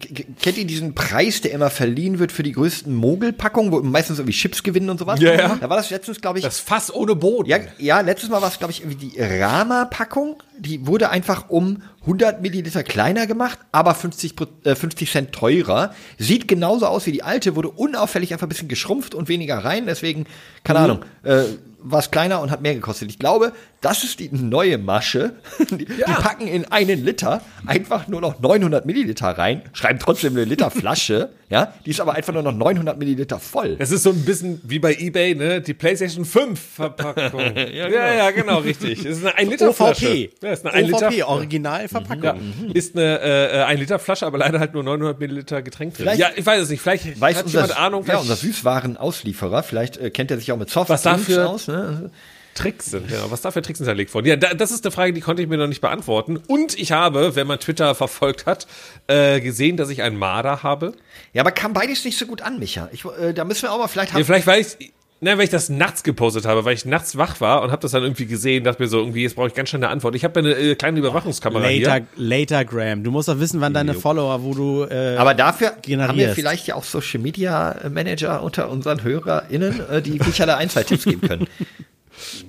kennt 0.41 0.57
ihr 0.57 0.67
diesen 0.67 0.95
Preis, 0.95 1.41
der 1.41 1.51
immer 1.51 1.69
verliehen 1.69 2.19
wird 2.19 2.33
für 2.33 2.43
die 2.43 2.53
größten 2.53 2.95
Mogelpackungen, 2.95 3.73
wo 3.73 3.81
meistens 3.83 4.19
irgendwie 4.19 4.37
Chips 4.37 4.63
gewinnen 4.63 4.89
und 4.89 4.99
sowas? 4.99 5.21
Ja, 5.21 5.35
ja. 5.35 5.57
Da 5.61 5.69
war 5.69 5.77
das 5.77 5.91
letztens, 5.91 6.21
glaube 6.21 6.39
ich, 6.39 6.45
das 6.45 6.61
Fass 6.61 6.95
ohne 6.95 7.17
Boden. 7.17 7.51
Ja, 7.51 7.59
ja, 7.79 8.01
letztes 8.01 8.31
Mal 8.31 8.41
war 8.41 8.49
es, 8.49 8.59
glaube 8.59 8.73
ich, 8.73 8.81
irgendwie 8.81 9.09
die 9.09 9.21
Rama-Packung. 9.21 10.43
Die 10.61 10.87
wurde 10.87 11.11
einfach 11.11 11.49
um 11.49 11.83
100 12.03 12.43
Milliliter 12.43 12.83
kleiner 12.83 13.27
gemacht, 13.27 13.59
aber 13.73 13.95
50, 13.95 14.37
Pro- 14.37 14.47
äh, 14.65 14.75
50 14.75 15.11
Cent 15.11 15.33
teurer. 15.33 15.95
Sieht 16.19 16.49
genauso 16.49 16.87
aus 16.87 17.07
wie 17.07 17.13
die 17.13 17.23
alte, 17.23 17.57
wurde 17.57 17.71
unauffällig 17.71 18.33
einfach 18.33 18.47
ein 18.47 18.51
bisschen 18.51 18.69
geschrumpft 18.69 19.15
und 19.15 19.29
weniger 19.29 19.59
rein. 19.59 19.87
Deswegen, 19.87 20.27
keine 20.65 20.81
Ahnung, 20.81 21.05
äh, 21.23 21.43
war 21.83 22.01
es 22.01 22.11
kleiner 22.11 22.43
und 22.43 22.51
hat 22.51 22.61
mehr 22.61 22.75
gekostet. 22.75 23.11
Ich 23.11 23.19
glaube, 23.19 23.53
das 23.81 24.05
ist 24.05 24.21
die 24.21 24.29
neue 24.31 24.77
Masche. 24.77 25.33
Die, 25.71 25.87
die 25.87 26.03
packen 26.03 26.47
in 26.47 26.67
einen 26.67 27.03
Liter 27.03 27.41
einfach 27.67 28.07
nur 28.07 28.21
noch 28.21 28.39
900 28.41 28.85
Milliliter 28.85 29.29
rein, 29.29 29.63
schreiben 29.73 29.99
trotzdem 29.99 30.35
eine 30.35 30.45
Liter 30.45 30.71
Flasche, 30.71 31.31
ja, 31.51 31.75
die 31.85 31.91
ist 31.91 32.01
aber 32.01 32.15
einfach 32.15 32.33
nur 32.33 32.43
noch 32.43 32.53
900 32.55 32.97
Milliliter 32.99 33.39
voll. 33.39 33.77
Das 33.77 33.91
ist 33.91 34.05
so 34.05 34.11
ein 34.11 34.25
bisschen 34.25 34.61
wie 34.65 34.79
bei 34.79 34.95
eBay, 34.95 35.35
ne? 35.35 35.61
Die 35.61 35.75
PlayStation 35.75 36.25
5 36.25 36.59
Verpackung. 36.59 37.41
ja, 37.57 37.89
ja, 37.89 38.31
genau. 38.31 38.59
richtig. 38.59 39.03
Das 39.03 39.19
ist 39.19 39.25
eine 39.27 39.35
1 39.37 39.51
Liter 39.51 39.73
Flasche. 39.75 40.07
OVP. 40.09 40.31
Ja, 40.43 40.53
ist 40.53 40.65
eine 40.65 40.75
1 40.75 40.87
Liter. 40.89 41.09
OVP, 41.09 41.23
Originalverpackung. 41.25 42.23
Ja, 42.23 42.37
ist 42.73 42.97
eine 42.97 43.21
äh, 43.21 43.63
1 43.65 43.81
Liter 43.81 43.99
Flasche, 43.99 44.27
aber 44.27 44.39
leider 44.39 44.61
halt 44.61 44.73
nur 44.75 44.83
900 44.85 45.19
Milliliter 45.21 45.61
Getränk 45.63 45.95
drin. 45.95 46.05
Vielleicht- 46.05 46.21
ja, 46.21 46.29
ich 46.35 46.47
weiß 46.47 46.63
es 46.63 46.71
nicht. 46.71 46.81
Vielleicht 46.81 47.21
Weiß 47.21 47.37
hat 47.39 47.45
unser, 47.47 47.63
jemand 47.63 47.79
Ahnung, 47.79 48.05
ja, 48.07 48.19
unser 48.19 48.37
Süßwarenauslieferer, 48.37 49.63
vielleicht 49.63 49.97
äh, 49.99 50.11
kennt 50.11 50.31
er 50.31 50.39
sich 50.39 50.51
auch 50.53 50.57
mit 50.57 50.71
Soft 50.71 50.89
Was 50.91 51.03
Drinks 51.03 51.27
dafür- 51.27 51.49
aus. 51.49 51.69
Ne? 51.69 52.11
Tricks 52.55 52.87
sind. 52.87 53.11
Ja, 53.11 53.31
was 53.31 53.41
da 53.43 53.51
für 53.51 53.63
Tricks 53.63 53.79
hinterlegt 53.79 54.13
wurden. 54.15 54.27
Ja, 54.27 54.37
da, 54.37 54.55
das 54.55 54.71
ist 54.71 54.85
eine 54.85 54.93
Frage, 54.93 55.13
die 55.13 55.21
konnte 55.21 55.43
ich 55.43 55.49
mir 55.49 55.57
noch 55.57 55.67
nicht 55.69 55.81
beantworten. 55.81 56.37
Und 56.49 56.79
ich 56.79 56.93
habe, 56.93 57.35
wenn 57.37 57.47
man 57.47 57.59
Twitter 57.61 57.95
verfolgt 57.95 58.47
hat, 58.47 58.67
äh, 59.07 59.41
gesehen, 59.41 59.77
dass 59.77 59.89
ich 59.91 60.03
einen 60.03 60.19
Marder 60.19 60.63
habe. 60.63 60.93
Ja, 61.33 61.43
aber 61.43 61.53
kam 61.53 61.73
beides 61.73 62.05
nicht 62.05 62.19
so 62.19 62.27
gut 62.27 62.43
an, 62.43 62.59
Micha. 62.59 62.89
Ich, 62.93 63.05
äh, 63.05 63.33
da 63.33 63.45
müssen 63.45 63.63
wir 63.63 63.73
auch 63.73 63.79
mal 63.79 63.89
vielleicht 63.89 64.11
Ja, 64.13 64.17
haben. 64.19 64.25
vielleicht 64.25 64.47
weil 64.47 64.61
ich, 64.63 64.77
ne, 65.21 65.37
weil 65.39 65.45
ich 65.45 65.51
das 65.51 65.69
nachts 65.69 66.03
gepostet 66.03 66.45
habe, 66.47 66.65
weil 66.65 66.75
ich 66.75 66.85
nachts 66.85 67.17
wach 67.17 67.41
war 67.41 67.63
und 67.63 67.71
habe 67.71 67.83
das 67.83 67.93
dann 67.93 68.03
irgendwie 68.03 68.27
gesehen, 68.27 68.65
dachte 68.65 68.83
mir 68.83 68.89
so, 68.89 68.99
irgendwie, 68.99 69.23
jetzt 69.23 69.37
brauche 69.37 69.47
ich 69.49 69.55
ganz 69.55 69.69
schnell 69.69 69.85
eine 69.85 69.93
Antwort. 69.93 70.15
Ich 70.17 70.25
habe 70.25 70.41
eine 70.41 70.51
äh, 70.53 70.75
kleine 70.75 70.99
Überwachungskamera 70.99 71.63
Later, 71.69 71.95
hier. 71.95 72.07
later 72.17 72.65
Graham. 72.65 73.05
Du 73.05 73.11
musst 73.11 73.29
doch 73.29 73.39
wissen, 73.39 73.61
wann 73.61 73.73
deine 73.75 73.95
Follower, 73.95 74.43
wo 74.43 74.55
du. 74.55 74.85
Äh, 74.85 75.17
aber 75.17 75.35
dafür 75.35 75.69
haben 75.69 75.77
wir 75.77 75.83
generierst. 75.83 76.35
vielleicht 76.35 76.67
ja 76.67 76.75
auch 76.75 76.85
Social 76.85 77.21
Media 77.21 77.77
Manager 77.91 78.43
unter 78.43 78.69
unseren 78.71 79.03
HörerInnen, 79.05 79.81
äh, 79.89 80.03
die 80.03 80.19
Micha 80.19 80.47
da 80.47 80.57
ein, 80.57 80.69
zwei 80.69 80.83
Tipps 80.83 81.05
geben 81.05 81.21
können. 81.21 81.47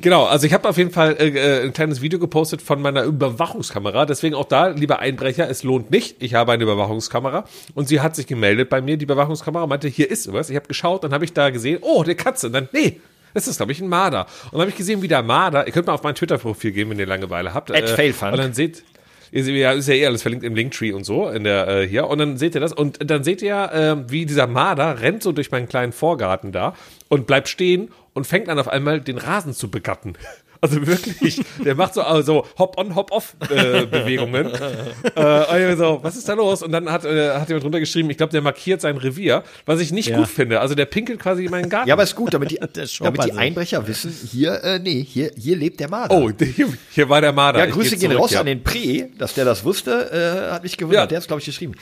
Genau, 0.02 0.26
also 0.26 0.46
ich 0.48 0.54
habe 0.54 0.68
auf 0.68 0.78
jeden 0.78 0.92
Fall 0.92 1.16
äh, 1.20 1.30
äh, 1.30 1.64
ein 1.64 1.74
kleines 1.74 2.02
Video 2.02 2.20
gepostet 2.20 2.62
von 2.62 2.82
meiner 2.82 3.04
Überwachungskamera. 3.04 4.06
Deswegen 4.06 4.36
auch 4.36 4.46
da, 4.46 4.68
lieber 4.68 5.00
Einbrecher, 5.00 5.50
es 5.50 5.64
lohnt 5.64 5.92
nicht. 5.92 6.18
Ich 6.20 6.34
habe 6.34 6.52
eine 6.52 6.64
Überwachungskamera 6.64 7.46
und 7.76 7.88
sie 7.88 8.02
hat 8.02 8.16
sich 8.16 8.28
gemeldet 8.28 8.70
bei 8.70 8.82
mir, 8.82 8.98
die 8.98 9.06
Überwachungskamera, 9.06 9.68
meinte, 9.68 9.88
hier 9.88 10.10
ist 10.10 10.32
was. 10.32 10.50
Ich 10.50 10.56
habe 10.56 10.68
geschaut, 10.68 11.04
dann 11.04 11.14
habe 11.14 11.26
ich 11.26 11.34
da 11.34 11.50
gesehen, 11.50 11.80
oh, 11.82 12.04
der 12.04 12.16
Katze. 12.16 12.48
Und 12.48 12.54
dann, 12.54 12.70
nee, 12.72 13.00
das 13.34 13.48
ist, 13.48 13.58
glaube 13.58 13.72
ich, 13.72 13.82
ein 13.82 13.88
Marder. 13.88 14.26
Und 14.46 14.54
dann 14.54 14.62
habe 14.62 14.72
ich 14.72 14.78
gesehen, 14.78 15.02
wie 15.02 15.08
der 15.08 15.24
Marder, 15.24 15.66
ihr 15.66 15.74
könnt 15.74 15.88
mal 15.88 15.94
auf 15.94 16.04
mein 16.04 16.16
Twitter-Profil 16.16 16.72
gehen, 16.72 16.90
wenn 16.90 17.00
ihr 17.00 17.06
Langeweile 17.06 17.54
habt. 17.54 17.72
At 17.72 17.90
Failfund. 17.90 18.34
Und 18.34 18.40
dann 18.40 18.54
seht, 18.54 18.84
seht- 19.32 19.56
ja, 19.56 19.72
ist 19.72 19.88
ja 19.88 19.94
eh 19.96 20.06
alles 20.06 20.22
verlinkt 20.22 20.44
im 20.46 20.56
Linktree 20.56 20.92
und 20.92 21.04
so, 21.06 21.30
in 21.30 21.44
der, 21.44 21.68
äh, 21.68 21.88
hier. 21.88 22.08
Und 22.08 22.18
dann 22.20 22.38
seht 22.38 22.56
ihr 22.56 22.62
das. 22.62 22.74
Und 22.74 23.00
dann 23.10 23.24
seht 23.24 23.42
ihr, 23.42 23.72
äh, 23.72 24.12
wie 24.12 24.26
dieser 24.26 24.48
Marder 24.48 25.02
rennt 25.02 25.24
so 25.24 25.32
durch 25.32 25.52
meinen 25.52 25.68
kleinen 25.70 25.92
Vorgarten 25.94 26.52
da 26.52 26.74
und 27.10 27.28
bleibt 27.28 27.48
stehen 27.48 27.90
und 28.14 28.28
fängt 28.28 28.50
an 28.50 28.60
auf 28.60 28.68
einmal 28.68 29.00
den 29.02 29.18
Rasen 29.18 29.54
zu 29.54 29.72
begatten. 29.72 30.14
Also 30.62 30.86
wirklich, 30.86 31.42
der 31.66 31.74
macht 31.74 31.96
so 31.96 32.02
also 32.04 32.46
Hop-on, 32.60 32.94
Hop-off 32.96 33.36
äh, 33.50 33.86
Bewegungen. 33.88 34.52
äh, 35.16 35.76
so, 35.76 36.00
was 36.04 36.16
ist 36.16 36.30
da 36.30 36.34
los? 36.34 36.62
Und 36.62 36.72
dann 36.72 36.92
hat, 36.92 37.04
äh, 37.04 37.32
hat 37.32 37.48
jemand 37.50 37.64
drunter 37.64 37.80
geschrieben, 37.80 38.12
ich 38.12 38.18
glaube, 38.18 38.32
der 38.32 38.42
markiert 38.42 38.80
sein 38.80 38.98
Revier, 38.98 39.44
was 39.66 39.80
ich 39.80 39.92
nicht 39.92 40.10
Ja. 40.10 40.18
gut 40.18 40.28
finde. 40.28 40.60
Also 40.60 40.76
der 40.76 40.86
pinkelt 40.86 41.20
quasi 41.20 41.46
in 41.46 41.52
meinen 41.52 41.68
Garten. 41.70 41.88
Ja, 41.88 41.96
aber 41.96 42.04
ist 42.04 42.16
gut, 42.16 42.34
damit 42.34 42.52
die, 42.52 42.60
damit 43.00 43.24
die 43.24 43.30
sich. 43.32 43.38
Einbrecher 43.38 43.88
wissen, 43.88 44.16
hier, 44.32 44.64
äh, 44.64 44.78
nee, 44.80 45.04
hier, 45.04 45.32
hier 45.36 45.56
lebt 45.58 45.80
der 45.80 45.90
Marder. 45.90 46.16
oh, 46.16 46.30
hier, 46.40 46.68
hier 46.92 47.10
war 47.10 47.22
der 47.22 47.32
Marder. 47.34 47.60
ja, 47.60 47.66
Grüße 47.66 47.96
geh 47.96 48.02
gehen 48.02 48.12
zurück, 48.12 48.24
raus 48.24 48.32
ja. 48.32 48.42
an 48.42 48.46
den 48.46 48.62
Pre, 48.64 49.10
dass 49.18 49.34
der 49.34 49.46
das 49.46 49.64
wusste, 49.64 50.12
äh, 50.50 50.54
hat 50.54 50.62
mich 50.64 50.78
gewundert. 50.78 51.02
Ja. 51.02 51.08
Der 51.08 51.18
ist, 51.18 51.28
glaube 51.28 51.40
ich, 51.40 51.46
geschrieben. 51.46 51.74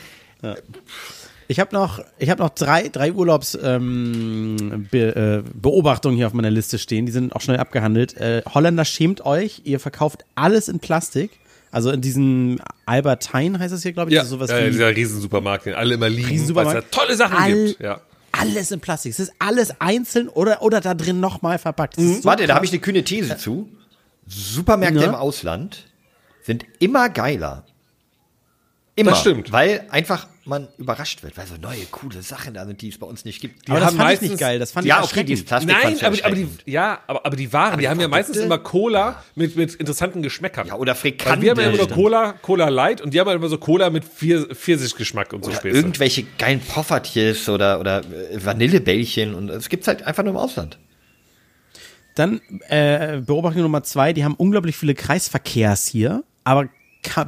Ich 1.50 1.58
habe 1.58 1.74
noch, 1.74 1.98
ich 2.20 2.30
habe 2.30 2.40
noch 2.44 2.50
drei, 2.50 2.86
drei 2.90 3.12
Urlaubs 3.12 3.58
ähm, 3.60 4.86
Be, 4.88 5.42
äh, 5.44 6.10
hier 6.14 6.26
auf 6.28 6.32
meiner 6.32 6.48
Liste 6.48 6.78
stehen. 6.78 7.06
Die 7.06 7.12
sind 7.12 7.34
auch 7.34 7.40
schnell 7.40 7.56
abgehandelt. 7.56 8.16
Äh, 8.18 8.42
Holländer 8.54 8.84
schämt 8.84 9.26
euch. 9.26 9.62
Ihr 9.64 9.80
verkauft 9.80 10.24
alles 10.36 10.68
in 10.68 10.78
Plastik. 10.78 11.32
Also 11.72 11.90
in 11.90 12.02
diesem 12.02 12.60
Albertine 12.86 13.58
heißt 13.58 13.74
es 13.74 13.82
hier, 13.82 13.92
glaube 13.92 14.10
ich. 14.12 14.14
Ja, 14.14 14.24
sowas 14.24 14.48
ja, 14.48 14.64
dieser 14.64 14.94
Riesensupermarkt, 14.94 15.66
den 15.66 15.74
alle 15.74 15.94
immer 15.94 16.08
lieben, 16.08 16.54
weil 16.54 16.68
es 16.68 16.72
da 16.72 16.80
tolle 16.82 17.16
Sachen 17.16 17.36
All- 17.36 17.52
gibt. 17.66 17.80
Ja. 17.80 18.00
alles 18.30 18.70
in 18.70 18.78
Plastik. 18.78 19.10
Es 19.10 19.18
ist 19.18 19.32
alles 19.40 19.74
einzeln 19.80 20.28
oder 20.28 20.62
oder 20.62 20.80
da 20.80 20.94
drin 20.94 21.18
nochmal 21.18 21.58
verpackt. 21.58 21.98
Ist 21.98 22.22
so 22.22 22.24
Warte, 22.26 22.44
da 22.44 22.46
krass. 22.46 22.56
habe 22.58 22.66
ich 22.66 22.70
eine 22.72 22.80
kühne 22.80 23.02
These 23.02 23.36
zu. 23.38 23.68
Supermärkte 24.28 25.00
Ja. 25.00 25.06
im 25.08 25.14
Ausland 25.16 25.84
sind 26.44 26.64
immer 26.78 27.08
geiler. 27.08 27.64
Immer. 28.94 29.10
Das 29.10 29.20
stimmt. 29.22 29.50
Weil 29.50 29.86
einfach 29.90 30.28
man 30.50 30.68
überrascht 30.76 31.22
wird, 31.22 31.38
weil 31.38 31.46
so 31.46 31.54
neue, 31.56 31.86
coole 31.90 32.20
Sachen 32.20 32.52
da 32.52 32.66
sind, 32.66 32.82
die 32.82 32.88
es 32.90 32.98
bei 32.98 33.06
uns 33.06 33.24
nicht 33.24 33.40
gibt. 33.40 33.70
Aber 33.70 33.80
das 33.80 33.88
fand 33.88 33.94
ich 34.00 34.04
meistens- 34.04 34.30
nicht 34.32 34.40
geil. 34.40 34.58
Das 34.58 34.72
fand 34.72 34.86
ja, 34.86 35.00
ich 35.02 35.10
okay, 35.10 35.24
dieses. 35.24 35.46
Plastik 35.46 35.72
Nein, 35.72 35.96
aber, 36.04 36.14
die- 36.16 36.24
aber 36.24 36.34
die, 36.34 36.48
ja, 36.66 36.98
aber, 37.06 37.24
aber 37.24 37.36
die 37.36 37.50
Waren, 37.54 37.78
die, 37.80 37.88
haben 37.88 37.98
ja 38.00 38.08
meistens 38.08 38.36
immer 38.36 38.58
Cola 38.58 39.22
mit, 39.34 39.56
mit 39.56 39.74
interessanten 39.76 40.20
Geschmäckern. 40.20 40.66
Ja, 40.66 40.74
oder 40.74 40.94
Weil 41.02 41.16
wir 41.18 41.30
haben 41.30 41.42
ja 41.42 41.52
immer 41.52 41.62
nur 41.62 41.70
Frikandel. 41.78 41.94
Cola, 41.94 42.32
Cola 42.42 42.68
Light 42.68 43.00
und 43.00 43.14
die 43.14 43.20
haben 43.20 43.28
halt 43.28 43.38
immer 43.38 43.48
so 43.48 43.56
Cola 43.56 43.88
mit 43.88 44.04
Pfirs- 44.04 44.54
Pfirsichgeschmack 44.54 45.32
und 45.32 45.44
so 45.44 45.52
Späße. 45.52 45.74
irgendwelche 45.76 46.24
geilen 46.36 46.60
Poffertjes 46.60 47.48
oder, 47.48 47.80
oder 47.80 48.00
äh, 48.00 48.44
Vanillebällchen 48.44 49.34
und 49.34 49.48
es 49.48 49.68
gibt's 49.70 49.86
halt 49.88 50.02
einfach 50.02 50.22
nur 50.22 50.32
im 50.32 50.38
Ausland. 50.38 50.78
Dann 52.16 52.40
äh, 52.68 53.20
Beobachtung 53.24 53.62
Nummer 53.62 53.82
zwei, 53.84 54.12
die 54.12 54.24
haben 54.24 54.34
unglaublich 54.34 54.76
viele 54.76 54.94
Kreisverkehrs 54.94 55.86
hier, 55.86 56.24
aber 56.44 56.68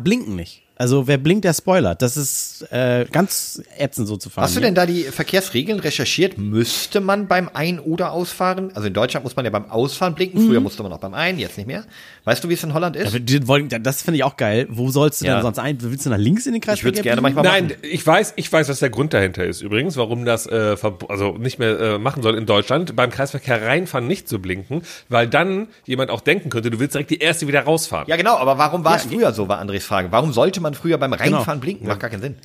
blinken 0.03 0.37
nicht. 0.37 0.62
Also 0.77 1.07
wer 1.07 1.19
blinkt, 1.19 1.45
der 1.45 1.53
spoilert. 1.53 2.03
Das 2.03 2.17
ist 2.17 2.67
äh, 2.73 3.05
ganz 3.13 3.63
ätzend 3.79 4.09
so 4.09 4.17
zu 4.17 4.31
fahren. 4.31 4.45
Hast 4.45 4.57
du 4.57 4.61
denn 4.61 4.75
da 4.75 4.87
die 4.87 5.03
Verkehrsregeln 5.05 5.79
recherchiert? 5.79 6.39
Müsste 6.39 7.01
man 7.01 7.29
beim 7.29 7.51
Ein- 7.53 7.79
oder 7.79 8.13
Ausfahren? 8.13 8.75
Also 8.75 8.89
in 8.89 8.95
Deutschland 8.95 9.23
muss 9.25 9.37
man 9.37 9.45
ja 9.45 9.51
beim 9.51 9.71
Ausfahren 9.71 10.15
blinken. 10.15 10.47
Früher 10.47 10.61
musste 10.61 10.83
man 10.83 10.93
auch 10.93 10.99
beim 10.99 11.15
Ein, 11.15 11.39
jetzt 11.39 11.57
nicht 11.59 11.67
mehr. 11.67 11.85
Weißt 12.25 12.43
du, 12.43 12.49
wie 12.49 12.55
es 12.55 12.65
in 12.65 12.73
Holland 12.75 12.97
ist? 12.97 13.13
Ja, 13.15 13.79
Das 13.79 14.03
finde 14.03 14.17
ich 14.17 14.25
auch 14.25 14.37
geil. 14.37 14.67
Wo 14.71 14.91
sollst 14.91 15.21
du 15.21 15.27
Ja. 15.27 15.35
denn 15.35 15.43
sonst 15.43 15.59
ein? 15.59 15.77
Willst 15.81 16.07
du 16.07 16.11
nach 16.11 16.19
links 16.19 16.47
in 16.47 16.53
den 16.53 16.61
Kreis? 16.63 16.79
Ich 16.79 16.85
würde 16.85 16.99
es 16.99 17.03
gerne 17.03 17.21
manchmal 17.21 17.45
Nein, 17.45 17.65
machen. 17.67 17.77
ich 17.83 18.07
weiß, 18.07 18.33
ich 18.37 18.51
weiß, 18.53 18.69
was 18.69 18.79
der 18.79 18.91
Grund 18.91 19.13
dahinter 19.13 19.45
ist 19.45 19.61
übrigens, 19.61 19.97
warum 19.97 20.25
das 20.25 20.47
äh, 20.47 20.77
also 21.09 21.33
nicht 21.37 21.59
mehr 21.59 21.79
äh, 21.79 21.99
machen 21.99 22.23
soll 22.23 22.37
in 22.37 22.47
Deutschland, 22.47 22.97
beim 22.97 23.11
Kreisverkehr 23.11 23.63
reinfahren 23.63 24.07
nicht 24.07 24.29
zu 24.29 24.39
blinken, 24.41 24.83
weil 25.09 25.29
dann 25.29 25.69
jemand 25.85 26.11
auch 26.11 26.21
denken 26.23 26.49
könnte, 26.49 26.71
du 26.71 26.81
willst 26.81 26.95
direkt 26.95 27.11
die 27.11 27.19
erste 27.19 27.47
wieder 27.47 27.61
rausfahren. 27.63 28.07
Ja, 28.09 28.17
genau, 28.17 28.37
aber 28.37 28.57
warum 28.57 28.85
war 28.85 28.97
es 28.97 29.03
früher 29.05 29.33
so, 29.33 29.49
war 29.49 29.59
Andres 29.59 29.85
Frage. 29.85 30.09
Warum 30.11 30.33
sollte 30.33 30.61
man 30.63 30.75
früher 30.75 30.99
beim 30.99 31.13
Reinfahren 31.13 31.45
Genau. 31.47 31.61
blinken? 31.61 31.87
Macht 31.89 32.01
gar 32.01 32.11
keinen 32.11 32.23
Sinn. 32.23 32.37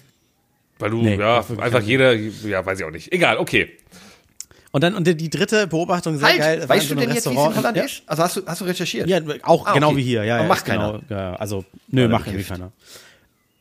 Weil 0.79 0.91
du, 0.91 1.01
Nee, 1.01 1.15
ja, 1.17 1.37
einfach 1.59 1.81
jeder, 1.81 2.13
ja, 2.13 2.65
weiß 2.65 2.79
ich 2.79 2.85
auch 2.85 2.91
nicht. 2.91 3.11
Egal, 3.11 3.37
okay. 3.37 3.71
Und 4.71 4.83
dann 4.83 4.93
und 4.95 5.07
die, 5.07 5.29
dritte 5.29 5.65
Beobachtung 5.65 6.17
sehr 6.19 6.27
Halt, 6.27 6.37
geil. 6.39 6.69
weißt 6.69 6.83
in 6.83 6.89
du 6.89 6.95
denn 6.95 7.03
einem 7.09 7.15
jetzt, 7.15 7.25
wie 7.25 7.29
es 7.29 7.31
in 7.31 7.37
Restaurant- 7.37 7.55
Holland 7.57 7.77
ja? 7.77 7.83
ist? 7.83 8.03
Also 8.05 8.23
hast 8.23 8.35
du, 8.37 8.41
hast 8.45 8.61
du 8.61 8.65
recherchiert? 8.65 9.07
Ja, 9.07 9.19
auch 9.43 9.65
Ah, 9.65 9.73
genau 9.73 9.87
okay. 9.87 9.97
wie 9.97 10.03
hier. 10.03 10.23
Ja, 10.23 10.37
ja, 10.37 10.43
macht 10.43 10.65
genau, 10.65 10.91
keiner. 10.99 11.03
Ja, 11.09 11.31
ja, 11.31 11.35
also 11.37 11.65
nö, 11.87 12.01
Weil 12.01 12.03
er 12.03 12.09
macht 12.09 12.27
irgendwie 12.27 12.43
keiner. 12.45 12.71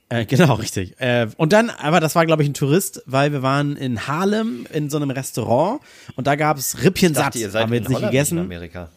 Äh, 0.08 0.24
genau, 0.26 0.54
richtig. 0.54 1.00
Äh, 1.00 1.28
und 1.36 1.52
dann, 1.52 1.70
aber 1.70 2.00
das 2.00 2.14
war, 2.16 2.26
glaube 2.26 2.42
ich, 2.42 2.48
ein 2.48 2.54
Tourist, 2.54 3.02
weil 3.06 3.32
wir 3.32 3.42
waren 3.42 3.76
in 3.76 4.06
Harlem 4.06 4.66
in 4.72 4.90
so 4.90 4.98
einem 4.98 5.10
Restaurant 5.10 5.80
und 6.16 6.26
da 6.26 6.34
gab 6.36 6.58
es 6.58 6.74
Ich 6.74 6.84
Rippchensatz. 6.84 7.24
dachte, 7.24 7.38
ihr 7.38 7.50
seid 7.50 7.62
Haben 7.62 7.72
wir 7.72 7.78
in 7.78 7.82
jetzt 7.84 7.88
nicht 7.88 7.96
Holland, 7.98 8.12
gegessen. 8.12 8.38
in 8.38 8.44
Amerika. 8.44 8.90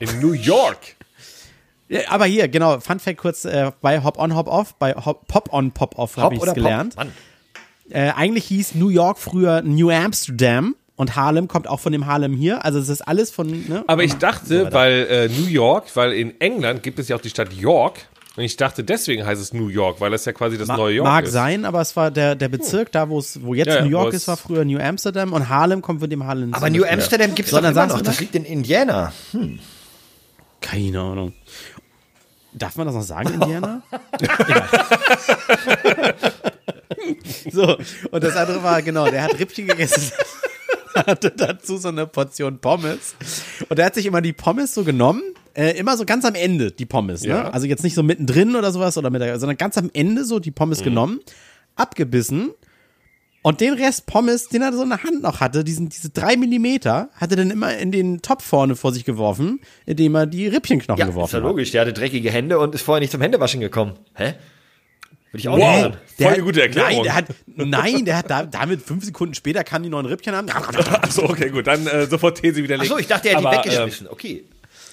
In 0.00 0.20
New 0.20 0.32
York. 0.32 0.96
Ja, 1.88 2.00
aber 2.08 2.26
hier, 2.26 2.48
genau, 2.48 2.80
Fun 2.80 2.98
Fact 2.98 3.18
kurz, 3.18 3.44
äh, 3.44 3.72
bei 3.80 4.02
Hop 4.02 4.18
On, 4.18 4.34
Hop 4.34 4.46
Off, 4.46 4.74
bei 4.74 4.92
Hop, 4.94 5.26
Pop 5.26 5.52
On, 5.52 5.70
Pop 5.72 5.98
Off 5.98 6.16
habe 6.16 6.36
Hop 6.36 6.42
ich 6.42 6.48
es 6.48 6.54
gelernt. 6.54 6.96
Pop? 6.96 7.06
Äh, 7.90 8.10
eigentlich 8.10 8.44
hieß 8.46 8.74
New 8.74 8.90
York 8.90 9.18
früher 9.18 9.62
New 9.62 9.90
Amsterdam 9.90 10.76
und 10.96 11.16
Harlem 11.16 11.48
kommt 11.48 11.66
auch 11.68 11.80
von 11.80 11.92
dem 11.92 12.06
Harlem 12.06 12.34
hier. 12.34 12.64
Also 12.64 12.78
es 12.78 12.88
ist 12.90 13.00
alles 13.02 13.30
von, 13.30 13.48
ne? 13.68 13.84
Aber 13.86 14.04
ich 14.04 14.14
dachte, 14.14 14.70
weil 14.72 15.06
äh, 15.08 15.28
New 15.28 15.46
York, 15.46 15.94
weil 15.94 16.12
in 16.12 16.38
England 16.40 16.82
gibt 16.82 16.98
es 16.98 17.08
ja 17.08 17.16
auch 17.16 17.20
die 17.20 17.30
Stadt 17.30 17.52
York. 17.54 18.00
Und 18.36 18.44
ich 18.44 18.56
dachte, 18.56 18.84
deswegen 18.84 19.26
heißt 19.26 19.40
es 19.40 19.52
New 19.52 19.68
York, 19.68 20.00
weil 20.00 20.10
das 20.12 20.24
ja 20.24 20.32
quasi 20.32 20.58
das 20.58 20.68
Ma 20.68 20.76
neue 20.76 20.96
York 20.96 21.08
mag 21.08 21.24
ist. 21.24 21.32
sein, 21.32 21.64
aber 21.64 21.80
es 21.80 21.96
war 21.96 22.12
der, 22.12 22.36
der 22.36 22.48
Bezirk, 22.48 22.92
da 22.92 23.08
wo 23.08 23.18
es, 23.18 23.42
wo 23.42 23.54
jetzt 23.54 23.68
Ja, 23.68 23.82
New 23.82 23.90
York 23.90 24.12
ist, 24.12 24.28
war 24.28 24.36
früher 24.36 24.64
New 24.64 24.78
Amsterdam 24.78 25.32
und 25.32 25.48
Harlem 25.48 25.82
kommt 25.82 26.00
von 26.00 26.10
dem 26.10 26.24
Harlem. 26.24 26.54
Aber 26.54 26.70
New 26.70 26.84
Amsterdam 26.84 27.34
gibt 27.34 27.48
es 27.48 27.52
doch 27.52 27.58
immer 27.58 27.72
noch. 27.72 27.96
Das 27.98 28.02
das? 28.02 28.20
liegt 28.20 28.34
in 28.36 28.44
Indiana. 28.44 29.12
Keine 30.60 31.00
Ahnung. 31.00 31.32
Darf 32.58 32.76
man 32.76 32.86
das 32.86 32.94
noch 32.96 33.02
sagen, 33.02 33.34
Indiana? 33.34 33.82
So, 37.50 37.76
und 38.10 38.24
das 38.24 38.36
andere 38.36 38.62
war, 38.62 38.82
genau, 38.82 39.08
der 39.10 39.22
hat 39.22 39.38
Rippchen 39.38 39.66
gegessen. 39.66 40.12
hatte 40.94 41.30
dazu 41.30 41.76
so 41.76 41.88
eine 41.88 42.06
Portion 42.06 42.58
Pommes. 42.58 43.14
Und 43.68 43.78
er 43.78 43.86
hat 43.86 43.94
sich 43.94 44.06
immer 44.06 44.20
die 44.20 44.32
Pommes 44.32 44.74
so 44.74 44.84
genommen, 44.84 45.22
äh, 45.54 45.76
immer 45.78 45.96
so 45.96 46.04
ganz 46.04 46.24
am 46.24 46.34
Ende, 46.34 46.72
die 46.72 46.86
Pommes, 46.86 47.24
Ja. 47.24 47.44
ne? 47.44 47.54
Also 47.54 47.66
jetzt 47.66 47.84
nicht 47.84 47.94
so 47.94 48.02
mittendrin 48.02 48.56
oder 48.56 48.72
sowas, 48.72 48.98
oder 48.98 49.10
mit 49.10 49.22
der, 49.22 49.38
sondern 49.38 49.56
ganz 49.56 49.78
am 49.78 49.90
Ende 49.92 50.24
so 50.24 50.38
die 50.38 50.50
Pommes 50.50 50.82
genommen, 50.82 51.20
abgebissen. 51.76 52.50
Und 53.42 53.60
den 53.60 53.74
Rest 53.74 54.06
Pommes, 54.06 54.48
den 54.48 54.62
er 54.62 54.72
so 54.72 54.82
in 54.82 54.88
der 54.88 55.02
Hand 55.02 55.22
noch 55.22 55.40
hatte, 55.40 55.62
diesen, 55.64 55.88
diese 55.88 56.10
drei 56.10 56.36
Millimeter, 56.36 57.08
hat 57.14 57.30
er 57.30 57.36
dann 57.36 57.50
immer 57.50 57.76
in 57.78 57.92
den 57.92 58.20
Topf 58.20 58.44
vorne 58.44 58.74
vor 58.76 58.92
sich 58.92 59.04
geworfen, 59.04 59.60
indem 59.86 60.14
er 60.16 60.26
die 60.26 60.48
Rippchenknochen 60.48 60.98
Ja, 60.98 61.06
ist 61.06 61.12
geworfen 61.12 61.36
ja 61.36 61.42
hat. 61.42 61.48
logisch. 61.48 61.70
Der 61.70 61.82
hatte 61.82 61.92
dreckige 61.92 62.30
Hände 62.30 62.58
und 62.58 62.74
ist 62.74 62.82
vorher 62.82 63.00
nicht 63.00 63.12
zum 63.12 63.20
Händewaschen 63.20 63.60
gekommen. 63.60 63.92
Hä? 64.14 64.34
Würde 65.30 65.40
ich 65.40 65.48
auch 65.48 65.56
Wow. 65.58 65.58
nicht 65.58 65.82
machen. 65.90 65.96
Voll 66.16 66.26
hat- 66.26 66.36
die 66.36 66.40
gute 66.42 66.62
Erklärung. 66.62 66.90
Nein, 66.94 67.02
der 67.04 67.14
hat, 67.14 67.24
nein, 67.46 68.04
der 68.04 68.16
hat 68.16 68.30
da, 68.30 68.42
damit 68.44 68.82
fünf 68.82 69.04
Sekunden 69.04 69.34
später 69.34 69.62
kamen 69.62 69.84
die 69.84 69.90
neuen 69.90 70.06
Rippchen 70.06 70.34
an. 70.34 70.48
Achso, 70.50 71.24
okay, 71.24 71.50
gut, 71.50 71.66
dann 71.66 71.86
äh, 71.86 72.06
sofort 72.06 72.40
These 72.40 72.56
widerlegt. 72.62 72.90
so, 72.90 72.98
ich 72.98 73.06
dachte, 73.06 73.28
er 73.30 73.42
hat 73.42 73.64
die 73.64 73.70
weggeschmissen. 73.70 74.08
Okay. 74.08 74.44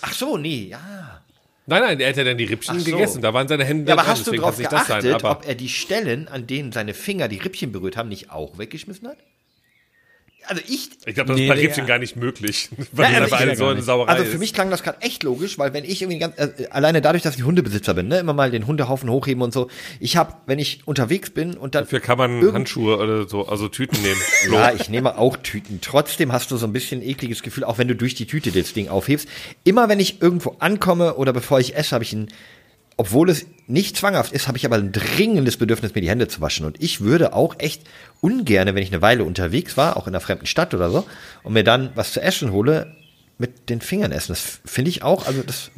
Ach 0.01 0.13
so, 0.13 0.37
nee, 0.37 0.67
ja. 0.69 1.21
Nein, 1.67 1.81
nein, 1.81 1.99
er 1.99 2.09
hätte 2.09 2.23
dann 2.23 2.37
die 2.37 2.45
Rippchen 2.45 2.79
so. 2.79 2.91
gegessen. 2.91 3.21
Da 3.21 3.33
waren 3.33 3.47
seine 3.47 3.65
Hände 3.65 3.89
Ja, 3.89 3.93
aber 3.93 4.03
dran, 4.03 4.11
hast 4.11 4.27
du 4.27 4.31
darauf 4.31 4.57
geachtet, 4.57 5.03
sein. 5.03 5.13
Aber 5.13 5.31
ob 5.31 5.47
er 5.47 5.55
die 5.55 5.69
Stellen, 5.69 6.27
an 6.27 6.45
denen 6.45 6.71
seine 6.71 6.93
Finger 6.93 7.27
die 7.27 7.37
Rippchen 7.37 7.71
berührt 7.71 7.97
haben, 7.97 8.09
nicht 8.09 8.29
auch 8.31 8.57
weggeschmissen 8.57 9.07
hat? 9.07 9.17
Also 10.47 10.61
ich, 10.67 10.89
ich 11.05 11.15
glaube, 11.15 11.29
das 11.29 11.37
Nee, 11.37 11.43
ist 11.45 11.49
bei 11.49 11.55
der- 11.55 11.63
Rippchen 11.63 11.85
gar 11.87 11.99
nicht 11.99 12.15
möglich. 12.15 12.69
Weil 12.91 13.11
Ja, 13.13 13.21
also 13.21 13.35
ich- 13.51 13.57
so 13.57 13.65
eine 13.67 13.81
Sauerei 13.81 14.11
also 14.11 14.25
für 14.25 14.37
mich 14.37 14.53
klang 14.53 14.69
das 14.69 14.83
gerade 14.83 15.01
echt 15.01 15.23
logisch, 15.23 15.57
weil 15.57 15.73
wenn 15.73 15.83
ich 15.83 16.01
irgendwie 16.01 16.19
ganz, 16.19 16.37
äh, 16.37 16.67
alleine 16.69 17.01
dadurch, 17.01 17.23
dass 17.23 17.35
ich 17.35 17.43
Hundebesitzer 17.43 17.93
bin, 17.93 18.07
ne, 18.07 18.19
immer 18.19 18.33
mal 18.33 18.51
den 18.51 18.67
Hundehaufen 18.67 19.09
hochheben 19.09 19.41
und 19.43 19.53
so, 19.53 19.69
ich 19.99 20.17
habe, 20.17 20.33
wenn 20.45 20.59
ich 20.59 20.81
unterwegs 20.85 21.29
bin 21.31 21.55
und 21.55 21.73
dann 21.75 21.83
Dafür 21.85 21.99
kann 21.99 22.17
man 22.17 22.53
Handschuhe 22.53 22.97
oder 22.97 23.27
so, 23.27 23.47
also 23.47 23.67
Tüten 23.67 24.01
nehmen. 24.01 24.21
Ja, 24.51 24.71
ich 24.73 24.89
nehme 24.89 25.17
auch 25.17 25.37
Tüten. 25.37 25.79
Trotzdem 25.81 26.31
hast 26.31 26.51
du 26.51 26.57
so 26.57 26.65
ein 26.67 26.73
bisschen 26.73 27.01
ekliges 27.01 27.41
Gefühl, 27.41 27.63
auch 27.63 27.77
wenn 27.77 27.87
du 27.87 27.95
durch 27.95 28.15
die 28.15 28.27
Tüte 28.27 28.51
das 28.51 28.73
Ding 28.73 28.87
aufhebst. 28.89 29.27
Immer 29.63 29.89
wenn 29.89 29.99
ich 29.99 30.21
irgendwo 30.21 30.55
ankomme 30.59 31.15
oder 31.15 31.33
bevor 31.33 31.59
ich 31.59 31.75
esse, 31.75 31.91
habe 31.93 32.03
ich 32.03 32.13
ein, 32.13 32.27
obwohl 32.97 33.29
es 33.29 33.45
nicht 33.67 33.97
zwanghaft 33.97 34.31
ist, 34.31 34.47
habe 34.47 34.57
ich 34.57 34.65
aber 34.65 34.75
ein 34.75 34.91
dringendes 34.91 35.57
Bedürfnis, 35.57 35.95
mir 35.95 36.01
die 36.01 36.09
Hände 36.09 36.27
zu 36.27 36.41
waschen. 36.41 36.65
Und 36.65 36.81
ich 36.81 37.01
würde 37.01 37.33
auch 37.33 37.55
echt 37.57 37.83
ungerne, 38.21 38.75
wenn 38.75 38.83
ich 38.83 38.91
eine 38.91 39.01
Weile 39.01 39.23
unterwegs 39.23 39.75
war, 39.77 39.97
auch 39.97 40.07
in 40.07 40.13
einer 40.13 40.21
fremden 40.21 40.45
Stadt 40.45 40.73
oder 40.73 40.89
so, 40.89 41.05
und 41.43 41.53
mir 41.53 41.63
dann 41.63 41.89
was 41.95 42.13
zu 42.13 42.21
essen 42.21 42.51
hole, 42.51 42.95
mit 43.37 43.69
den 43.69 43.81
Fingern 43.81 44.11
essen. 44.13 44.31
Das 44.31 44.59
finde 44.63 44.89
ich 44.89 45.03
auch, 45.03 45.27
also 45.27 45.41
das 45.43 45.69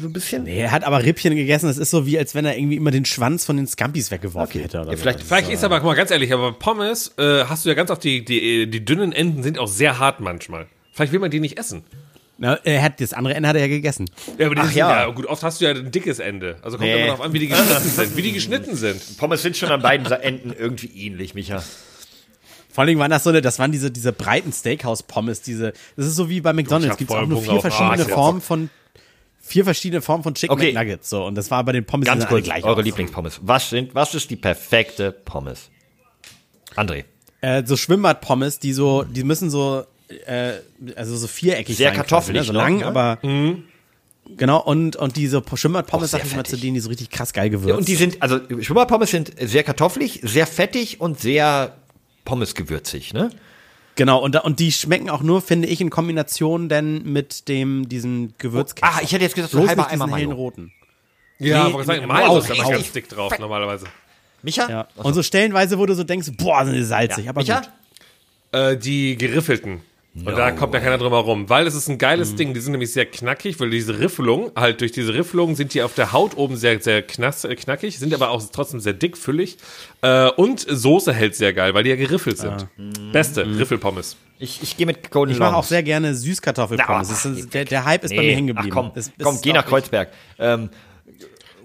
so 0.00 0.06
ein 0.08 0.12
bisschen. 0.14 0.44
Nee, 0.44 0.60
er 0.60 0.70
hat 0.70 0.84
aber 0.84 1.02
Rippchen 1.04 1.36
gegessen. 1.36 1.66
Das 1.66 1.76
ist 1.76 1.90
so 1.90 2.06
wie, 2.06 2.18
als 2.18 2.34
wenn 2.34 2.46
er 2.46 2.56
irgendwie 2.56 2.76
immer 2.76 2.90
den 2.90 3.04
Schwanz 3.04 3.44
von 3.44 3.58
den 3.58 3.66
Scampis 3.66 4.10
weggeworfen 4.10 4.62
hätte. 4.62 4.80
Oder 4.80 4.90
Ja, 4.92 4.96
so. 4.96 5.02
vielleicht, 5.02 5.20
Vielleicht 5.20 5.50
ist 5.50 5.62
aber, 5.62 5.80
guck 5.80 5.88
mal, 5.88 5.94
ganz 5.94 6.10
ehrlich, 6.10 6.32
aber 6.32 6.52
Pommes 6.52 7.12
äh, 7.18 7.44
hast 7.44 7.64
du 7.64 7.68
ja 7.68 7.74
ganz 7.74 7.90
oft, 7.90 8.02
die, 8.02 8.24
die, 8.24 8.70
die 8.70 8.84
dünnen 8.84 9.12
Enden 9.12 9.42
sind 9.42 9.58
auch 9.58 9.68
sehr 9.68 9.98
hart 9.98 10.20
manchmal. 10.20 10.66
Vielleicht 10.92 11.12
will 11.12 11.20
man 11.20 11.30
die 11.30 11.40
nicht 11.40 11.58
essen. 11.58 11.82
Na, 12.38 12.54
er 12.64 12.82
hat, 12.82 13.00
das 13.00 13.12
andere 13.12 13.34
Ende 13.34 13.48
hat 13.48 13.56
er 13.56 13.62
ja 13.62 13.68
gegessen. 13.68 14.10
Ja, 14.38 14.46
aber 14.46 14.54
die 14.56 14.60
Ach 14.62 14.66
sind 14.66 14.76
ja. 14.76 15.02
ja. 15.06 15.10
gut, 15.10 15.26
oft 15.26 15.42
hast 15.42 15.60
du 15.60 15.64
ja 15.66 15.70
ein 15.72 15.90
dickes 15.90 16.18
Ende. 16.18 16.56
Also 16.62 16.76
kommt 16.76 16.88
Nee. 16.88 16.96
immer 16.96 17.06
darauf 17.06 17.20
an, 17.20 17.32
wie 17.32 17.38
die 17.38 17.48
geschnitten 17.48 17.88
sind. 17.88 18.16
Wie 18.16 18.22
die 18.22 18.32
geschnitten 18.32 18.74
sind. 18.76 19.18
Pommes 19.18 19.42
sind 19.42 19.56
schon 19.56 19.70
an 19.70 19.82
beiden 19.82 20.10
Enden 20.10 20.52
irgendwie 20.58 20.88
ähnlich, 21.06 21.34
Micha. 21.34 21.62
Vor 22.70 22.80
allen 22.82 22.88
Dingen 22.88 23.00
waren 23.00 23.10
das 23.10 23.24
so 23.24 23.30
eine, 23.30 23.42
das 23.42 23.58
waren 23.58 23.70
diese, 23.70 23.90
diese 23.90 24.12
breiten 24.12 24.50
Steakhouse-Pommes, 24.52 25.42
diese, 25.42 25.74
das 25.96 26.06
ist 26.06 26.16
so 26.16 26.30
wie 26.30 26.40
bei 26.40 26.52
McDonalds, 26.54 26.96
gibt 26.96 27.10
es 27.10 27.16
auch 27.16 27.26
nur 27.26 27.42
vier 27.42 27.60
verschiedene. 27.60 28.04
Formen 28.06 28.40
von, 28.40 28.70
vier 29.42 29.64
verschiedene 29.64 30.00
Formen 30.00 30.24
von 30.24 30.34
Chicken 30.34 30.54
Okay. 30.54 30.72
McNuggets, 30.72 31.10
so. 31.10 31.24
Und 31.26 31.34
das 31.34 31.50
war 31.50 31.62
bei 31.64 31.72
den 31.72 31.84
Pommes 31.84 32.06
Ganz 32.06 32.26
kurz, 32.26 32.44
gleich 32.44 32.64
eure 32.64 32.78
aus. 32.80 32.84
Lieblingspommes. 32.84 33.40
Was 33.42 33.68
sind, 33.68 33.94
was 33.94 34.14
ist 34.14 34.30
die 34.30 34.36
perfekte 34.36 35.12
Pommes? 35.12 35.68
André. 36.74 37.04
Äh, 37.42 37.62
so 37.66 37.76
Schwimmbad-Pommes, 37.76 38.58
die 38.58 38.72
so, 38.72 39.02
die 39.02 39.22
müssen 39.24 39.50
so, 39.50 39.84
äh, 40.26 40.60
also 40.96 41.16
so 41.16 41.26
viereckig 41.26 41.76
Sehr 41.76 41.92
kartoffelig 41.92 42.42
ne? 42.42 42.46
So 42.46 42.52
lang, 42.52 42.78
ne? 42.78 42.86
aber, 42.86 43.18
genau, 44.36 44.60
und, 44.62 44.96
und 44.96 45.16
diese 45.16 45.40
sehr 45.40 46.08
sag 46.10 46.24
ich 46.24 46.36
mal 46.36 46.44
zu 46.44 46.56
denen, 46.56 46.74
die 46.74 46.80
so 46.80 46.88
richtig 46.88 47.10
krass 47.10 47.32
geil 47.32 47.50
gewürzt. 47.50 47.78
Und 47.78 47.88
die 47.88 47.96
sind, 47.96 48.22
also 48.22 48.40
Schwimmerpommes 48.60 49.10
sind 49.10 49.32
sehr 49.40 49.62
kartoffelig, 49.62 50.20
sehr 50.22 50.46
fettig 50.46 51.00
und 51.00 51.20
sehr 51.20 51.76
pommesgewürzig, 52.24 53.12
ne? 53.14 53.30
Genau, 53.94 54.22
und, 54.22 54.34
und 54.42 54.58
die 54.58 54.72
schmecken 54.72 55.10
auch 55.10 55.22
nur, 55.22 55.42
finde 55.42 55.68
ich, 55.68 55.80
in 55.80 55.90
Kombination 55.90 56.68
denn 56.70 57.02
mit 57.02 57.48
dem, 57.48 57.88
diesem 57.90 58.32
Gewürzkessel. 58.38 58.88
Ah, 58.90 59.00
ich 59.02 59.12
hätte 59.12 59.24
jetzt 59.24 59.34
gesagt, 59.34 59.52
so 59.52 59.66
halber 59.66 59.86
diesen 59.92 60.14
hellen 60.14 60.28
Mayo. 60.28 60.36
roten. 60.38 60.72
Ja, 61.38 61.64
Nee, 61.64 61.74
aber 61.74 61.84
sagen, 61.84 62.06
Mayo 62.06 62.38
ist 62.38 62.48
richtig 62.48 62.68
ganz 62.70 62.92
dick 62.92 63.08
drauf, 63.10 63.38
normalerweise. 63.38 63.86
Micha? 64.42 64.68
Ja. 64.68 64.88
Und 64.96 65.12
so 65.14 65.22
stellenweise, 65.22 65.78
wo 65.78 65.84
du 65.84 65.94
so 65.94 66.04
denkst, 66.04 66.30
boah, 66.38 66.64
sind 66.64 66.74
die 66.74 66.82
salzig, 66.84 67.28
aber 67.28 67.42
Micha? 67.42 67.60
gut. 67.60 67.70
Äh, 68.52 68.76
die 68.76 69.16
geriffelten. 69.16 69.80
Und 70.14 70.26
da 70.26 70.50
kommt 70.50 70.74
ja 70.74 70.80
keiner 70.80 70.98
drum 70.98 71.12
herum, 71.14 71.48
weil 71.48 71.66
es 71.66 71.74
ist 71.74 71.88
ein 71.88 71.96
geiles 71.96 72.34
Ding. 72.34 72.52
Die 72.52 72.60
sind 72.60 72.72
nämlich 72.72 72.92
sehr 72.92 73.06
knackig, 73.06 73.58
weil 73.60 73.70
diese 73.70 73.98
Riffelung, 73.98 74.50
halt 74.54 74.82
durch 74.82 74.92
diese 74.92 75.14
Riffelung 75.14 75.54
sind 75.54 75.72
die 75.72 75.82
auf 75.82 75.94
der 75.94 76.12
Haut 76.12 76.36
oben 76.36 76.56
sehr, 76.56 76.78
sehr 76.80 77.00
knass, 77.00 77.44
äh, 77.44 77.54
knackig, 77.56 77.98
sind 77.98 78.12
aber 78.12 78.28
auch 78.30 78.42
trotzdem 78.52 78.78
sehr 78.80 78.92
dick, 78.92 79.16
füllig. 79.16 79.56
Äh, 80.02 80.28
und 80.32 80.60
Soße 80.60 81.14
hält 81.14 81.34
sehr 81.34 81.54
geil, 81.54 81.72
weil 81.72 81.84
die 81.84 81.90
ja 81.90 81.96
geriffelt 81.96 82.36
sind. 82.36 82.66
Beste 83.12 83.46
Riffelpommes. 83.46 84.16
Ich, 84.38 84.62
ich 84.62 84.76
gehe 84.76 84.86
mit 84.86 85.10
Golden 85.10 85.32
Ich 85.32 85.38
mache 85.38 85.56
auch 85.56 85.64
sehr 85.64 85.82
gerne 85.82 86.14
Süßkartoffelpommes. 86.14 87.08
Na, 87.08 87.14
Das 87.14 87.24
ist, 87.24 87.54
der, 87.54 87.64
der 87.64 87.84
Hype 87.86 88.04
ist 88.04 88.10
bei 88.14 88.20
mir 88.22 88.34
hängen 88.34 88.48
geblieben. 88.48 88.68
Ach 88.70 88.74
komm, 88.82 88.92
Es- 88.94 89.06
es 89.16 89.24
komm, 89.24 89.36
ist 89.36 89.42
geh 89.42 89.52
nach 89.54 89.64
Kreuzberg. 89.64 90.10
Ähm, 90.38 90.68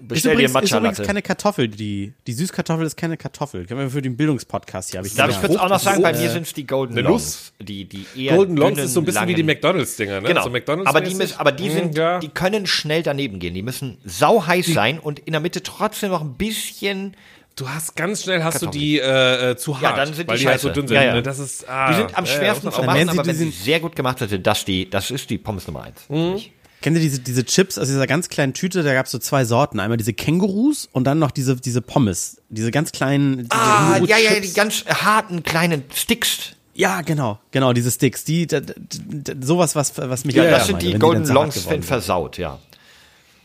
Ist 0.08 0.22
bestell 0.24 0.36
dir 0.36 0.48
übrigens, 0.48 0.56
einen 0.56 0.64
ist 0.64 0.72
übrigens 0.72 1.02
keine 1.06 1.22
Kartoffel, 1.22 1.68
die, 1.68 2.12
die 2.26 2.32
Süßkartoffel 2.32 2.86
ist 2.86 2.96
keine 2.96 3.16
Kartoffel. 3.16 3.66
Können 3.66 3.80
wir 3.80 3.90
für 3.90 4.02
den 4.02 4.16
Bildungspodcast 4.16 4.90
hier, 4.90 4.98
habe 4.98 5.08
ich 5.08 5.14
Darf 5.14 5.30
ich 5.30 5.40
kurz 5.40 5.56
auch 5.56 5.68
noch 5.68 5.78
sagen, 5.80 6.02
bei 6.02 6.12
mir 6.12 6.30
sind 6.30 6.42
es 6.46 6.52
die 6.54 6.66
Golden 6.66 6.96
Longs. 6.98 7.52
Die, 7.60 7.84
die 7.84 8.06
eher 8.16 8.36
Golden 8.36 8.56
Longs 8.56 8.74
dünnen, 8.74 8.86
ist 8.86 8.94
so 8.94 9.00
ein 9.00 9.04
bisschen 9.04 9.28
wie 9.28 9.34
die 9.34 9.42
McDonalds-Dinger, 9.42 10.20
ne? 10.20 10.28
Genau. 10.28 10.42
So 10.44 10.50
McDonald's 10.50 10.88
aber 10.88 11.00
die, 11.00 11.14
müssen, 11.14 11.38
aber 11.38 11.52
die 11.52 11.68
Mm, 11.68 11.72
sind, 11.72 11.96
ja. 11.98 12.18
die 12.18 12.28
können 12.28 12.66
schnell 12.66 13.02
daneben 13.02 13.38
gehen. 13.38 13.54
Die 13.54 13.62
müssen 13.62 13.98
sau 14.04 14.46
heiß 14.46 14.66
sein 14.66 14.98
und 14.98 15.18
in 15.20 15.32
der 15.32 15.40
Mitte 15.40 15.62
trotzdem 15.62 16.10
noch 16.10 16.22
ein 16.22 16.34
bisschen. 16.34 17.14
Du 17.56 17.68
hast 17.68 17.96
ganz 17.96 18.22
schnell 18.22 18.44
hast 18.44 18.62
du 18.62 18.66
Kartoffeln. 18.66 18.80
die 18.80 19.00
äh, 19.00 19.50
äh, 19.50 19.56
zu 19.56 19.74
hart, 19.74 19.82
Ja, 19.82 19.96
dann 20.04 20.14
sind 20.14 20.26
die 20.26 20.32
weil 20.32 20.38
die 20.38 20.46
halt 20.46 20.60
so 20.60 20.68
scheiße. 20.68 20.74
dünn 20.80 20.86
sind. 20.88 20.94
Ja, 20.96 21.02
ja. 21.02 21.14
Ne? 21.14 21.22
Das 21.24 21.40
ist, 21.40 21.68
ah, 21.68 21.88
Die 21.90 21.96
sind 21.96 22.16
am 22.16 22.24
schwersten 22.24 22.70
zu 22.70 22.82
machen, 22.82 23.08
aber 23.08 23.26
wenn 23.26 23.34
sie 23.34 23.50
sehr 23.50 23.80
gut 23.80 23.96
gemacht 23.96 24.20
sind, 24.20 24.46
das 24.46 24.64
die, 24.64 24.88
das 24.88 25.10
ist 25.10 25.28
die 25.28 25.38
Pommes 25.38 25.66
Nummer 25.66 25.82
eins. 25.82 26.08
Mhm. 26.08 26.40
Kennt 26.80 26.96
ihr 26.96 27.02
diese, 27.02 27.18
diese 27.18 27.44
Chips 27.44 27.76
aus 27.76 27.88
dieser 27.88 28.06
ganz 28.06 28.28
kleinen 28.28 28.54
Tüte? 28.54 28.84
Da 28.84 28.94
gab 28.94 29.06
es 29.06 29.12
so 29.12 29.18
zwei 29.18 29.44
Sorten. 29.44 29.80
Einmal 29.80 29.96
diese 29.96 30.12
Kängurus 30.12 30.88
und 30.92 31.04
dann 31.04 31.18
noch 31.18 31.32
diese, 31.32 31.56
diese 31.56 31.82
Pommes. 31.82 32.40
Diese 32.50 32.70
ganz 32.70 32.92
kleinen. 32.92 33.38
Diese 33.38 33.48
Ah, 33.50 33.98
ja, 34.06 34.16
ja, 34.18 34.38
die 34.38 34.52
ganz 34.52 34.84
harten 34.86 35.42
kleinen 35.42 35.84
Sticks. 35.92 36.52
Ja, 36.74 37.00
genau, 37.00 37.40
genau, 37.50 37.72
diese 37.72 37.90
Sticks. 37.90 38.22
Die, 38.22 38.46
d, 38.46 38.60
d, 38.60 38.74
d, 38.76 39.34
sowas, 39.40 39.74
was, 39.74 39.98
was 39.98 40.24
mich 40.24 40.36
Ja, 40.36 40.44
auch 40.44 40.50
das 40.50 40.68
immer 40.68 40.80
sind 40.80 40.92
die 40.92 40.98
Golden 40.98 41.24
hart 41.24 41.34
Longs 41.34 41.68
wenn 41.68 41.82
versaut, 41.82 42.38
ja. 42.38 42.60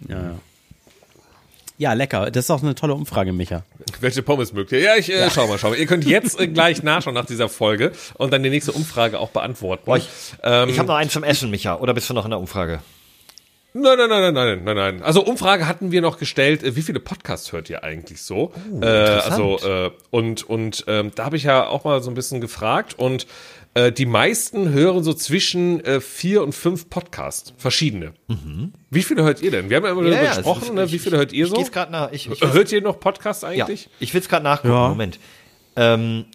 Ja, 0.07 0.15
ja. 0.15 0.39
ja, 1.79 1.93
lecker. 1.93 2.29
Das 2.29 2.45
ist 2.45 2.51
auch 2.51 2.61
eine 2.61 2.75
tolle 2.75 2.93
Umfrage, 2.93 3.33
Micha. 3.33 3.63
Welche 4.01 4.21
Pommes 4.21 4.53
mögt 4.53 4.71
ihr? 4.71 4.81
Ja, 4.81 4.95
ich 4.95 5.11
äh, 5.11 5.31
schau 5.31 5.47
mal, 5.47 5.57
schau 5.57 5.71
mal. 5.71 5.79
Ihr 5.79 5.87
könnt 5.87 6.05
jetzt 6.05 6.39
äh, 6.39 6.47
gleich 6.49 6.83
nachschauen 6.83 7.15
nach 7.15 7.25
dieser 7.25 7.49
Folge 7.49 7.93
und 8.13 8.31
dann 8.31 8.43
die 8.43 8.51
nächste 8.51 8.71
Umfrage 8.71 9.19
auch 9.19 9.29
beantworten. 9.29 9.81
Boah, 9.85 9.97
ich 9.97 10.07
ähm, 10.43 10.69
ich 10.69 10.77
habe 10.77 10.87
noch 10.87 10.95
einen 10.95 11.09
zum 11.09 11.23
Essen, 11.23 11.49
Micha. 11.49 11.77
Oder 11.79 11.95
bist 11.95 12.07
du 12.11 12.13
noch 12.13 12.25
in 12.25 12.29
der 12.29 12.39
Umfrage? 12.39 12.81
Nein, 13.75 13.97
nein, 13.97 14.09
nein, 14.09 14.21
nein, 14.21 14.33
nein, 14.33 14.63
nein, 14.63 14.75
nein. 14.75 15.01
Also 15.03 15.23
Umfrage 15.25 15.67
hatten 15.67 15.91
wir 15.91 16.01
noch 16.01 16.17
gestellt, 16.19 16.63
äh, 16.63 16.75
wie 16.75 16.81
viele 16.83 16.99
Podcasts 16.99 17.51
hört 17.51 17.69
ihr 17.69 17.83
eigentlich 17.83 18.21
so? 18.21 18.51
äh, 18.81 18.85
also 18.85 19.57
äh, 19.59 19.89
und 20.11 20.43
und 20.47 20.83
ähm, 20.87 21.11
da 21.15 21.25
habe 21.25 21.37
ich 21.37 21.43
ja 21.43 21.65
auch 21.67 21.83
mal 21.83 22.01
so 22.03 22.11
ein 22.11 22.13
bisschen 22.13 22.39
gefragt 22.39 22.93
und 22.99 23.25
äh, 23.73 23.91
die 23.91 24.05
meisten 24.05 24.69
hören 24.69 25.03
so 25.03 25.13
zwischen 25.15 25.83
äh, 25.85 25.99
vier 26.01 26.43
und 26.43 26.53
fünf 26.53 26.89
Podcasts, 26.91 27.53
verschiedene. 27.57 28.13
Wie 28.91 29.01
viele 29.01 29.23
hört 29.23 29.41
ihr 29.41 29.49
denn? 29.49 29.71
Wir 29.71 29.77
haben 29.77 29.85
ja 29.85 29.91
immer 29.91 30.03
darüber 30.03 30.21
Ja, 30.21 30.35
gesprochen, 30.35 30.61
also 30.61 30.73
ne? 30.73 30.83
ich- 30.83 30.91
wie 30.93 30.99
viele 30.99 31.17
hört 31.17 31.33
ihr 31.33 31.45
Ich 31.45 31.49
so? 31.49 31.55
gehe 31.57 31.65
gerade 31.71 31.91
nach. 31.91 32.11
Ich, 32.11 32.29
ich, 32.29 32.41
Hört 32.41 32.71
ihr 32.71 32.81
noch 32.83 32.99
Podcasts 32.99 33.41
ja, 33.41 33.49
eigentlich? 33.49 33.89
ich 33.99 34.13
will 34.13 34.21
es 34.21 34.29
gerade 34.29 34.43
nachgucken. 34.43 34.73
Ja. 34.75 34.89
Moment. 34.89 35.19
Ähm, 35.75 36.25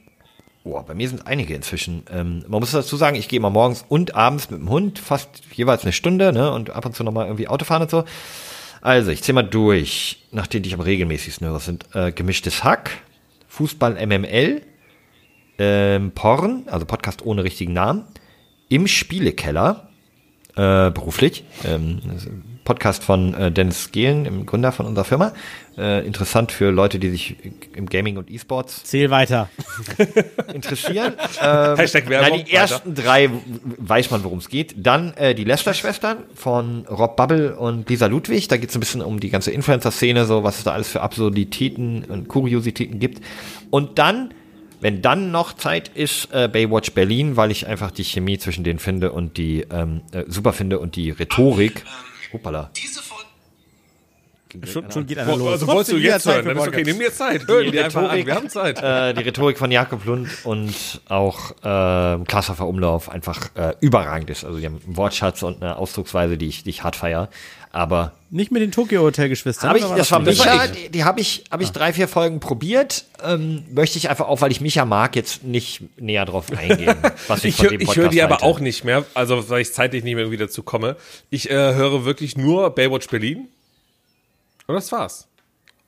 boah, 0.69 0.85
bei 0.85 0.95
mir 0.95 1.09
sind 1.09 1.27
einige 1.27 1.55
inzwischen. 1.55 2.03
Ähm, 2.13 2.45
man 2.47 2.61
muss 2.61 2.73
dazu 2.73 2.97
sagen, 2.97 3.17
ich 3.17 3.29
gehe 3.29 3.39
immer 3.39 3.51
morgens 3.51 3.85
und 3.89 4.15
abends 4.15 4.51
mit 4.51 4.61
dem 4.61 4.69
Hund, 4.69 4.99
fast 4.99 5.29
jeweils 5.55 5.83
eine 5.83 5.93
Stunde, 5.93 6.33
ne? 6.33 6.53
Und 6.53 6.71
ab 6.71 6.85
und 6.85 6.95
zu 6.95 7.05
nochmal 7.05 7.27
irgendwie 7.27 7.49
Auto 7.49 7.65
fahren 7.65 7.83
und 7.83 7.91
so. 7.91 8.05
Also, 8.83 9.11
ich 9.11 9.23
zähle 9.23 9.37
mal 9.37 9.43
durch, 9.43 10.25
nach 10.31 10.47
denen 10.47 10.65
ich 10.67 10.75
am 10.75 10.81
regelmäßigsten 10.81 11.47
höre. 11.47 11.55
Das 11.55 11.65
sind 11.65 11.87
äh, 11.95 12.13
Gemischtes 12.13 12.65
Hack, 12.65 12.91
Fußball 13.49 13.95
MML, 14.07 14.63
ähm, 15.59 16.13
Porn, 16.13 16.65
also 16.67 16.85
Podcast 16.85 17.25
ohne 17.25 17.45
richtigen 17.45 17.73
Namen, 17.73 18.05
im 18.69 18.87
Spielekeller, 18.87 19.89
äh, 20.55 20.91
beruflich, 20.91 21.45
ähm, 21.65 22.01
Podcast 22.69 23.03
von 23.03 23.33
äh, 23.33 23.51
Dennis 23.51 23.93
Gehlen, 23.93 24.25
dem 24.25 24.45
Gründer 24.45 24.73
von 24.73 24.85
unserer 24.85 25.07
Firma. 25.07 25.33
Äh, 25.79 26.07
interessant 26.07 26.53
für 26.53 26.71
Leute, 26.71 26.99
die 26.99 27.09
sich 27.09 27.37
im 27.75 27.87
Gaming 27.87 28.19
und 28.19 28.31
E-Sports 28.31 28.85
Zähl 28.85 29.09
weiter. 29.09 29.49
interessieren. 30.53 31.15
ähm, 31.43 31.77
Hashtag 31.79 32.11
Werbung, 32.11 32.37
nein, 32.37 32.45
die 32.47 32.53
ersten 32.53 32.95
drei 32.95 33.31
weiß 33.79 34.11
man, 34.11 34.23
worum 34.23 34.41
es 34.41 34.51
geht. 34.51 34.75
Dann 34.77 35.15
äh, 35.15 35.35
die 35.35 35.45
Lester-Schwestern 35.45 36.19
von 36.35 36.85
Rob 36.91 37.17
Bubble 37.17 37.57
und 37.57 37.89
Lisa 37.89 38.05
Ludwig. 38.05 38.49
Da 38.49 38.59
geht 38.59 38.69
es 38.69 38.77
ein 38.77 38.81
bisschen 38.81 39.01
um 39.01 39.19
die 39.19 39.31
ganze 39.31 39.51
Influencer-Szene, 39.51 40.27
so 40.27 40.45
was 40.45 40.59
es 40.59 40.65
da 40.65 40.73
alles 40.73 40.89
für 40.89 41.01
Absurditäten 41.01 42.05
und 42.05 42.29
Kuriositäten 42.29 42.99
gibt. 42.99 43.25
Und 43.71 43.99
dann, 43.99 44.35
wenn 44.83 45.01
dann 45.01 45.31
noch 45.31 45.55
Zeit 45.55 45.89
ist, 45.89 46.29
äh, 46.35 46.51
Baywatch 46.53 46.93
Berlin, 46.93 47.39
weil 47.39 47.51
ich 47.51 47.67
einfach 47.67 47.93
die 47.93 48.05
Chemie 48.05 48.37
zwischen 48.37 48.63
denen 48.63 48.79
finde 48.79 49.13
und 49.13 49.39
die 49.39 49.65
ähm, 49.73 50.03
äh, 50.13 50.25
super 50.27 50.53
finde 50.53 50.81
und 50.81 50.97
die 50.97 51.13
Rhetorik. 51.13 51.87
Hoppala. 52.33 52.71
Schon, 54.65 54.91
schon 54.91 55.07
geht 55.07 55.19
einer 55.19 55.37
los. 55.37 55.53
also 55.53 55.67
wolltest 55.67 55.93
du 55.93 55.97
jetzt 55.99 56.23
Zeit 56.25 56.37
hören, 56.37 56.47
dann 56.47 56.57
ist 56.59 56.69
okay, 56.69 56.83
nimm 56.85 56.99
dir 56.99 57.13
Zeit, 57.13 57.47
hör 57.47 57.63
Die 57.63 57.71
dir 57.71 57.85
einfach 57.85 58.11
an, 58.11 58.25
wir 58.27 58.35
haben 58.35 58.49
Zeit. 58.51 58.83
äh, 58.83 59.15
die 59.15 59.23
Rhetorik 59.23 59.59
von 59.59 59.71
Jakob 59.71 60.05
Lund 60.05 60.29
und 60.45 60.75
auch 61.09 61.51
äh, 61.63 62.25
Klaashofer 62.25 62.67
Umlauf 62.67 63.11
einfach 63.11 63.51
äh, 63.57 63.75
überragend 63.81 64.31
ist. 64.31 64.45
Also 64.45 64.59
die 64.59 64.67
haben 64.67 64.81
einen 64.85 64.97
Wortschatz 64.97 65.43
und 65.43 65.63
eine 65.63 65.77
Ausdrucksweise, 65.77 66.37
die 66.39 66.47
ich, 66.49 66.63
die 66.65 66.71
ich 66.71 66.83
hart 66.83 66.97
feier. 66.97 67.29
Aber 67.71 68.13
Nicht 68.31 68.51
mit 68.51 68.63
den 68.63 68.73
Tokyo 68.73 69.03
Hotel 69.03 69.29
Geschwistern. 69.29 69.69
habe 69.69 69.79
ich, 69.79 69.85
das 69.85 70.11
war? 70.11 70.21
Micha, 70.21 70.67
die, 70.69 70.89
die 70.89 71.05
habe 71.05 71.21
ich, 71.21 71.45
habe 71.51 71.63
ich 71.63 71.71
drei, 71.71 71.93
vier 71.93 72.09
Folgen 72.09 72.41
probiert. 72.41 73.05
Ähm, 73.23 73.65
möchte 73.71 73.99
ich 73.99 74.09
einfach 74.09 74.27
auch, 74.27 74.41
weil 74.41 74.51
ich 74.51 74.63
Micha 74.63 74.87
mag, 74.87 75.15
jetzt 75.15 75.45
nicht 75.45 75.83
näher 76.01 76.25
drauf 76.25 76.47
eingehen. 76.57 76.97
Was 77.29 77.45
ich, 77.45 77.59
Ich, 77.59 77.63
hör- 77.63 77.71
höre 77.71 77.79
Podcast 77.79 78.13
die 78.15 78.23
aber 78.23 78.35
halte. 78.37 78.47
auch 78.47 78.61
nicht 78.61 78.85
mehr, 78.85 79.05
also 79.13 79.51
weil 79.51 79.61
ich 79.61 79.73
zeitlich 79.75 80.03
nicht 80.03 80.15
mehr 80.15 80.31
wieder 80.31 80.49
zu 80.49 80.63
komme. 80.63 80.97
Ich 81.29 81.51
äh, 81.51 81.55
höre 81.75 82.07
wirklich 82.07 82.39
nur 82.39 82.71
Baywatch 82.71 83.09
Berlin. 83.09 83.49
Und 84.69 84.75
das 84.75 84.93
war's. 84.93 85.27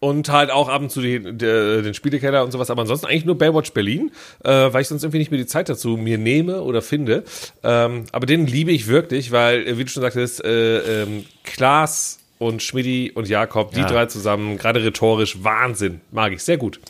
Und 0.01 0.31
halt 0.31 0.51
auch 0.51 0.71
ab 0.71 0.81
und 0.81 0.91
zu 0.91 1.03
die, 1.03 1.21
der, 1.21 1.83
den 1.83 1.93
Spielekeller 1.93 2.43
und 2.43 2.53
sowas, 2.53 2.71
aber 2.71 2.81
ansonsten 2.81 3.07
eigentlich 3.07 3.27
nur 3.27 3.37
Baywatch 3.37 3.73
Berlin, 3.73 4.11
äh, 4.43 4.73
weil 4.73 4.81
ich 4.81 4.89
sonst 4.89 5.03
irgendwie 5.03 5.19
nicht 5.19 5.31
mehr 5.31 5.39
die 5.39 5.45
Zeit 5.47 5.69
dazu 5.69 5.99
mir 5.99 6.17
nehme 6.17 6.63
oder 6.63 6.81
finde. 6.81 7.23
Ähm, 7.63 8.07
aber 8.11 8.25
den 8.25 8.47
liebe 8.47 8.73
ich 8.73 8.87
wirklich, 8.87 9.31
weil, 9.31 9.67
äh, 9.67 9.77
wie 9.77 9.85
du 9.85 9.91
schon 9.91 10.01
sagtest, 10.01 10.43
äh, 10.43 11.03
ähm, 11.03 11.27
Klaas 11.45 12.19
und 12.39 12.63
Schmidti 12.63 13.13
und 13.15 13.29
Jakob, 13.29 13.73
die 13.75 13.81
Ja. 13.81 13.87
drei 13.87 14.07
zusammen, 14.07 14.57
gerade 14.57 14.83
rhetorisch, 14.83 15.45
Wahnsinn. 15.45 16.01
Mag 16.11 16.33
ich, 16.33 16.43
sehr 16.43 16.57
gut. 16.57 16.81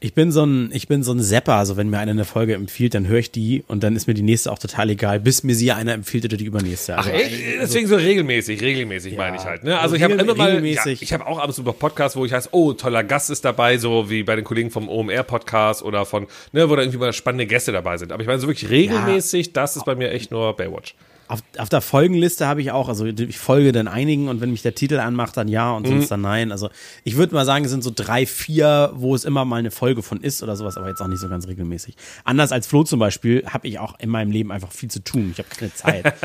Ich 0.00 0.14
bin 0.14 0.30
so 0.30 0.44
ein, 0.44 0.70
ich 0.72 0.86
bin 0.86 1.02
so 1.02 1.10
ein 1.12 1.20
Zapper, 1.20 1.54
also 1.54 1.76
wenn 1.76 1.90
mir 1.90 1.98
einer 1.98 2.12
eine 2.12 2.24
Folge 2.24 2.54
empfiehlt, 2.54 2.94
dann 2.94 3.08
höre 3.08 3.18
ich 3.18 3.32
die 3.32 3.64
und 3.66 3.82
dann 3.82 3.96
ist 3.96 4.06
mir 4.06 4.14
die 4.14 4.22
nächste 4.22 4.52
auch 4.52 4.58
total 4.60 4.90
egal, 4.90 5.18
bis 5.18 5.42
mir 5.42 5.56
sie 5.56 5.72
einer 5.72 5.92
empfiehlt 5.92 6.24
oder 6.24 6.36
die 6.36 6.44
übernächste. 6.44 6.96
Also, 6.96 7.10
Äh, 7.10 7.58
Deswegen 7.60 7.88
so 7.88 7.96
regelmäßig, 7.96 8.60
regelmäßig 8.62 9.16
meine 9.16 9.36
ich 9.36 9.44
halt. 9.44 9.64
Ne? 9.64 9.72
Also 9.72 9.94
Also 9.94 9.96
ich 9.96 10.02
habe 10.04 10.14
immer 10.14 10.34
mal, 10.36 10.64
ja, 10.64 10.86
ich 10.86 11.12
habe 11.12 11.26
auch 11.26 11.38
ab 11.38 11.48
und 11.48 11.54
zu 11.54 11.62
noch 11.62 11.76
Podcasts, 11.76 12.16
wo 12.16 12.24
ich 12.24 12.32
heiße, 12.32 12.50
oh, 12.52 12.74
toller 12.74 13.02
Gast 13.02 13.30
ist 13.30 13.44
dabei, 13.44 13.78
so 13.78 14.08
wie 14.08 14.22
bei 14.22 14.36
den 14.36 14.44
Kollegen 14.44 14.70
vom 14.70 14.88
OMR-Podcast 14.88 15.82
oder 15.82 16.04
von, 16.04 16.26
ne, 16.52 16.70
wo 16.70 16.76
da 16.76 16.82
irgendwie 16.82 16.98
mal 16.98 17.12
spannende 17.12 17.46
Gäste 17.46 17.72
dabei 17.72 17.96
sind. 17.96 18.12
Aber 18.12 18.20
ich 18.22 18.28
meine 18.28 18.38
so 18.38 18.46
wirklich 18.46 18.70
regelmäßig, 18.70 19.52
das 19.52 19.76
ist 19.76 19.84
bei 19.84 19.96
mir 19.96 20.12
echt 20.12 20.30
nur 20.30 20.54
Baywatch. 20.56 20.94
Auf, 21.28 21.40
auf 21.58 21.68
der 21.68 21.80
Folgenliste 21.82 22.46
habe 22.46 22.62
ich 22.62 22.70
auch, 22.72 22.88
also 22.88 23.04
ich 23.04 23.38
folge 23.38 23.72
dann 23.72 23.86
einigen 23.86 24.28
und 24.28 24.40
wenn 24.40 24.50
mich 24.50 24.62
der 24.62 24.74
Titel 24.74 24.98
anmacht, 24.98 25.36
dann 25.36 25.46
ja 25.48 25.72
und 25.72 25.82
Mhm. 25.86 25.90
sonst 25.90 26.08
dann 26.10 26.22
nein. 26.22 26.50
Also 26.52 26.70
ich 27.04 27.16
würde 27.16 27.34
mal 27.34 27.44
sagen, 27.44 27.64
es 27.66 27.70
sind 27.70 27.84
so 27.84 27.92
drei, 27.94 28.24
vier, 28.26 28.92
wo 28.94 29.14
es 29.14 29.24
immer 29.24 29.44
mal 29.44 29.56
eine 29.56 29.70
Folge 29.70 30.02
von 30.02 30.20
ist 30.22 30.42
oder 30.42 30.56
sowas, 30.56 30.76
aber 30.78 30.88
jetzt 30.88 31.00
auch 31.02 31.06
nicht 31.06 31.20
so 31.20 31.28
ganz 31.28 31.46
regelmäßig. 31.46 31.96
Anders 32.24 32.50
als 32.50 32.66
Flo 32.66 32.82
zum 32.84 32.98
Beispiel 32.98 33.44
habe 33.46 33.68
ich 33.68 33.78
auch 33.78 33.98
in 34.00 34.08
meinem 34.08 34.30
Leben 34.30 34.50
einfach 34.50 34.72
viel 34.72 34.90
zu 34.90 35.04
tun. 35.04 35.30
Ich 35.32 35.38
habe 35.38 35.48
keine 35.54 35.74
Zeit. 35.74 36.14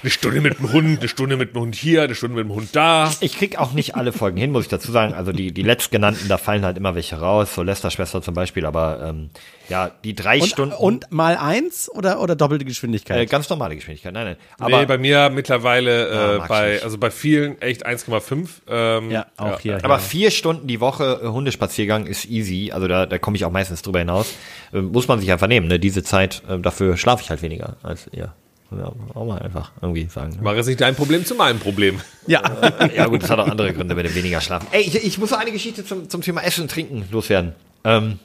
Eine 0.00 0.10
Stunde 0.10 0.40
mit 0.40 0.58
dem 0.58 0.72
Hund, 0.72 1.00
eine 1.00 1.08
Stunde 1.08 1.36
mit 1.36 1.54
dem 1.54 1.60
Hund 1.60 1.74
hier, 1.74 2.02
eine 2.02 2.14
Stunde 2.14 2.36
mit 2.36 2.44
dem 2.44 2.54
Hund 2.54 2.68
da. 2.72 3.12
Ich 3.20 3.36
krieg 3.36 3.58
auch 3.58 3.72
nicht 3.72 3.96
alle 3.96 4.12
Folgen 4.12 4.36
hin, 4.36 4.52
muss 4.52 4.62
ich 4.62 4.68
dazu 4.68 4.92
sagen. 4.92 5.12
Also 5.12 5.32
die, 5.32 5.50
die 5.52 5.62
letztgenannten, 5.64 6.28
da 6.28 6.38
fallen 6.38 6.64
halt 6.64 6.76
immer 6.76 6.94
welche 6.94 7.16
raus, 7.18 7.52
so 7.54 7.64
Lester-Schwester 7.64 8.22
zum 8.22 8.34
Beispiel, 8.34 8.64
aber 8.64 9.00
ähm, 9.02 9.30
ja, 9.68 9.90
die 10.04 10.14
drei 10.14 10.40
Und, 10.40 10.48
Stunden. 10.48 10.74
und 10.74 11.10
mal 11.10 11.36
eins 11.36 11.90
oder, 11.90 12.20
oder 12.20 12.36
doppelte 12.36 12.64
äh, 12.64 12.68
Geschwindigkeit? 12.68 13.28
ganz 13.28 13.48
normale 13.50 13.76
Geschwindigkeit, 13.76 14.12
nein, 14.12 14.24
nein. 14.26 14.36
Aber 14.58 14.80
nee, 14.80 14.86
bei 14.86 14.98
mir 14.98 15.30
mittlerweile 15.30 16.08
Ja, 16.12 16.34
äh, 16.36 16.48
bei, 16.48 16.70
nicht. 16.72 16.84
also 16.84 16.98
bei 16.98 17.10
vielen 17.10 17.60
echt 17.60 17.86
1,5. 17.86 18.48
Ähm, 18.68 19.10
ja, 19.10 19.26
auch 19.36 19.60
hier. 19.60 19.76
Aber 19.84 19.94
ja. 19.94 19.98
vier 19.98 20.30
Stunden 20.30 20.66
die 20.66 20.80
Woche 20.80 21.20
äh, 21.22 21.26
Hundespaziergang 21.28 22.06
ist 22.06 22.24
easy. 22.26 22.70
Also 22.72 22.88
da, 22.88 23.06
da 23.06 23.18
komme 23.18 23.36
ich 23.36 23.44
auch 23.44 23.50
meistens 23.50 23.82
drüber 23.82 23.98
hinaus. 23.98 24.32
Ähm, 24.72 24.92
muss 24.92 25.08
man 25.08 25.20
sich 25.20 25.30
einfach 25.30 25.48
nehmen. 25.48 25.68
Ne? 25.68 25.78
Diese 25.78 26.02
Zeit, 26.02 26.42
ähm, 26.48 26.62
dafür 26.62 26.96
schlafe 26.96 27.22
ich 27.22 27.30
halt 27.30 27.42
weniger 27.42 27.76
als 27.82 28.08
ihr. 28.12 28.32
Ja, 28.70 28.92
auch 29.14 29.24
mal 29.24 29.38
einfach 29.38 29.72
irgendwie 29.80 30.06
sagen. 30.10 30.32
Ne? 30.32 30.38
Mach 30.42 30.54
jetzt 30.54 30.66
nicht 30.66 30.80
dein 30.80 30.94
Problem 30.94 31.24
zu 31.24 31.34
meinem 31.34 31.58
Problem. 31.58 32.00
ja. 32.26 32.42
Ja 32.94 33.06
gut, 33.06 33.22
das 33.22 33.30
hat 33.30 33.38
auch 33.38 33.48
andere 33.48 33.72
Gründe 33.72 33.94
mit 33.94 34.04
dem 34.04 34.14
weniger 34.14 34.42
Schlafen. 34.42 34.66
Ey, 34.72 34.82
ich, 34.82 34.94
ich 35.06 35.18
muss 35.18 35.30
noch 35.30 35.38
eine 35.38 35.52
Geschichte 35.52 35.84
zum, 35.86 36.10
zum 36.10 36.20
Thema 36.20 36.42
Essen 36.42 36.62
und 36.62 36.70
Trinken 36.70 37.04
loswerden. 37.10 37.54
Ähm, 37.84 38.18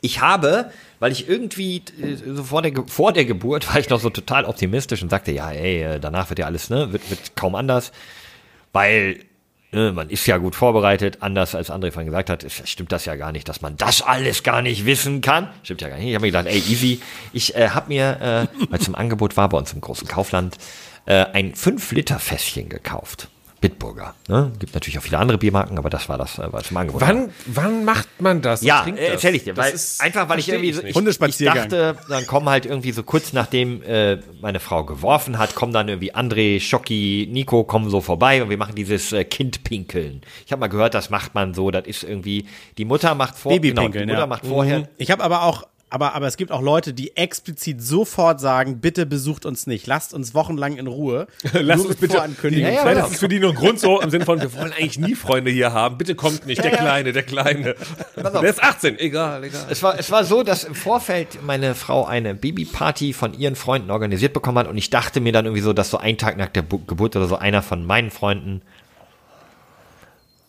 ich 0.00 0.20
habe, 0.20 0.70
weil 0.98 1.12
ich 1.12 1.28
irgendwie 1.28 1.82
äh, 2.00 2.16
so 2.34 2.44
vor 2.44 2.62
der, 2.62 2.72
vor 2.86 3.12
der 3.12 3.24
Geburt 3.24 3.68
war 3.68 3.80
ich 3.80 3.88
noch 3.88 4.00
so 4.00 4.10
total 4.10 4.44
optimistisch 4.44 5.02
und 5.02 5.10
sagte, 5.10 5.32
ja, 5.32 5.50
ey, 5.50 5.82
äh, 5.82 6.00
danach 6.00 6.30
wird 6.30 6.38
ja 6.38 6.46
alles, 6.46 6.70
ne, 6.70 6.92
wird, 6.92 7.08
wird 7.10 7.36
kaum 7.36 7.54
anders, 7.54 7.92
weil 8.72 9.20
ne, 9.72 9.92
man 9.92 10.10
ist 10.10 10.26
ja 10.26 10.38
gut 10.38 10.54
vorbereitet, 10.54 11.18
anders 11.20 11.54
als 11.54 11.70
André 11.70 11.92
vorhin 11.92 12.06
gesagt 12.06 12.30
hat, 12.30 12.44
ist, 12.44 12.68
stimmt 12.68 12.92
das 12.92 13.04
ja 13.04 13.16
gar 13.16 13.32
nicht, 13.32 13.48
dass 13.48 13.60
man 13.60 13.76
das 13.76 14.02
alles 14.02 14.42
gar 14.42 14.62
nicht 14.62 14.86
wissen 14.86 15.20
kann. 15.20 15.48
Stimmt 15.62 15.82
ja 15.82 15.88
gar 15.88 15.98
nicht. 15.98 16.08
Ich 16.08 16.14
habe 16.14 16.26
mir 16.26 16.32
gedacht, 16.32 16.46
ey, 16.46 16.58
easy. 16.58 17.00
Ich 17.32 17.54
äh, 17.54 17.70
habe 17.70 17.88
mir, 17.88 18.48
äh, 18.52 18.66
weil 18.70 18.80
es 18.80 18.88
im 18.88 18.94
Angebot 18.94 19.36
war 19.36 19.48
bei 19.48 19.58
uns 19.58 19.72
im 19.72 19.80
großen 19.80 20.08
Kaufland, 20.08 20.56
äh, 21.06 21.24
ein 21.32 21.54
5-Liter-Fässchen 21.54 22.68
gekauft. 22.68 23.28
Bitburger. 23.60 24.14
Ne? 24.28 24.52
Gibt 24.58 24.74
natürlich 24.74 24.98
auch 24.98 25.02
viele 25.02 25.18
andere 25.18 25.38
Biermarken, 25.38 25.78
aber 25.78 25.88
das 25.88 26.08
war 26.08 26.18
das, 26.18 26.38
äh, 26.38 26.46
was 26.50 26.70
im 26.70 26.76
Angebot 26.76 27.00
war. 27.00 27.08
Wann, 27.08 27.30
wann 27.46 27.84
macht 27.84 28.20
man 28.20 28.42
das? 28.42 28.62
Ja, 28.62 28.86
äh, 28.86 29.12
erzähl 29.12 29.34
ich 29.34 29.44
dir, 29.44 29.56
weil 29.56 29.72
ist- 29.72 30.00
einfach 30.00 30.28
weil 30.28 30.38
ich 30.38 30.48
irgendwie 30.48 30.72
so, 30.72 30.82
ich, 30.82 30.94
ich 30.96 31.46
dachte, 31.46 31.96
dann 32.08 32.26
kommen 32.26 32.48
halt 32.48 32.66
irgendwie 32.66 32.92
so 32.92 33.02
kurz 33.02 33.32
nachdem 33.32 33.82
äh, 33.82 34.18
meine 34.40 34.60
Frau 34.60 34.84
geworfen 34.84 35.38
hat, 35.38 35.54
kommen 35.54 35.72
dann 35.72 35.88
irgendwie 35.88 36.14
André, 36.14 36.60
Schocki, 36.60 37.28
Nico 37.30 37.64
kommen 37.64 37.88
so 37.88 38.00
vorbei 38.00 38.42
und 38.42 38.50
wir 38.50 38.58
machen 38.58 38.74
dieses 38.74 39.12
äh, 39.12 39.24
Kindpinkeln. 39.24 40.20
Ich 40.44 40.52
habe 40.52 40.60
mal 40.60 40.68
gehört, 40.68 40.94
das 40.94 41.10
macht 41.10 41.34
man 41.34 41.54
so, 41.54 41.70
das 41.70 41.86
ist 41.86 42.02
irgendwie 42.04 42.46
die 42.76 42.84
Mutter 42.84 43.14
macht 43.14 43.36
vor 43.36 43.52
Babypinkeln, 43.52 43.92
genau, 43.92 44.02
die 44.04 44.06
Mutter 44.06 44.20
ja. 44.20 44.26
macht 44.26 44.46
vorher 44.46 44.88
Ich 44.98 45.10
habe 45.10 45.24
aber 45.24 45.42
auch 45.42 45.64
aber, 45.88 46.14
aber 46.14 46.26
es 46.26 46.36
gibt 46.36 46.50
auch 46.50 46.62
Leute, 46.62 46.92
die 46.92 47.16
explizit 47.16 47.80
sofort 47.80 48.40
sagen, 48.40 48.80
bitte 48.80 49.06
besucht 49.06 49.46
uns 49.46 49.68
nicht, 49.68 49.86
lasst 49.86 50.14
uns 50.14 50.34
wochenlang 50.34 50.76
in 50.76 50.88
Ruhe. 50.88 51.28
Lass 51.52 51.78
Nur 51.78 51.86
uns 51.86 51.96
bitte 51.96 52.14
Vorankündigung. 52.14 52.66
Ja, 52.66 52.74
ja, 52.74 52.80
Vielleicht 52.82 52.98
ja. 52.98 53.06
ist 53.06 53.12
es 53.12 53.20
für 53.20 53.28
die 53.28 53.38
nur 53.38 53.50
ein 53.50 53.56
Grund 53.56 53.78
so 53.78 54.00
im 54.00 54.10
Sinne 54.10 54.24
von, 54.24 54.40
wir 54.40 54.52
wollen 54.54 54.72
eigentlich 54.72 54.98
nie 54.98 55.14
Freunde 55.14 55.50
hier 55.50 55.72
haben. 55.72 55.96
Bitte 55.96 56.16
kommt 56.16 56.44
nicht, 56.46 56.62
der. 56.62 56.72
Kleine, 56.72 57.12
der 57.12 57.22
Kleine. 57.22 57.74
Pass 58.16 58.34
auf. 58.34 58.40
Der 58.40 58.50
ist 58.50 58.62
18, 58.62 58.98
egal, 58.98 59.44
egal. 59.44 59.66
Es 59.70 59.82
war, 59.82 59.98
es 59.98 60.10
war 60.10 60.24
so, 60.24 60.42
dass 60.42 60.64
im 60.64 60.74
Vorfeld 60.74 61.42
meine 61.42 61.74
Frau 61.74 62.04
eine 62.04 62.34
Babyparty 62.34 63.12
von 63.12 63.32
ihren 63.32 63.54
Freunden 63.54 63.90
organisiert 63.90 64.32
bekommen 64.32 64.58
hat 64.58 64.68
und 64.68 64.76
ich 64.76 64.90
dachte 64.90 65.20
mir 65.20 65.32
dann 65.32 65.46
irgendwie 65.46 65.62
so, 65.62 65.72
dass 65.72 65.90
so 65.90 65.98
ein 65.98 66.18
Tag 66.18 66.36
nach 66.36 66.48
der 66.48 66.62
Bu 66.62 66.80
Geburt 66.84 67.16
oder 67.16 67.28
so 67.28 67.36
einer 67.36 67.62
von 67.62 67.86
meinen 67.86 68.10
Freunden 68.10 68.62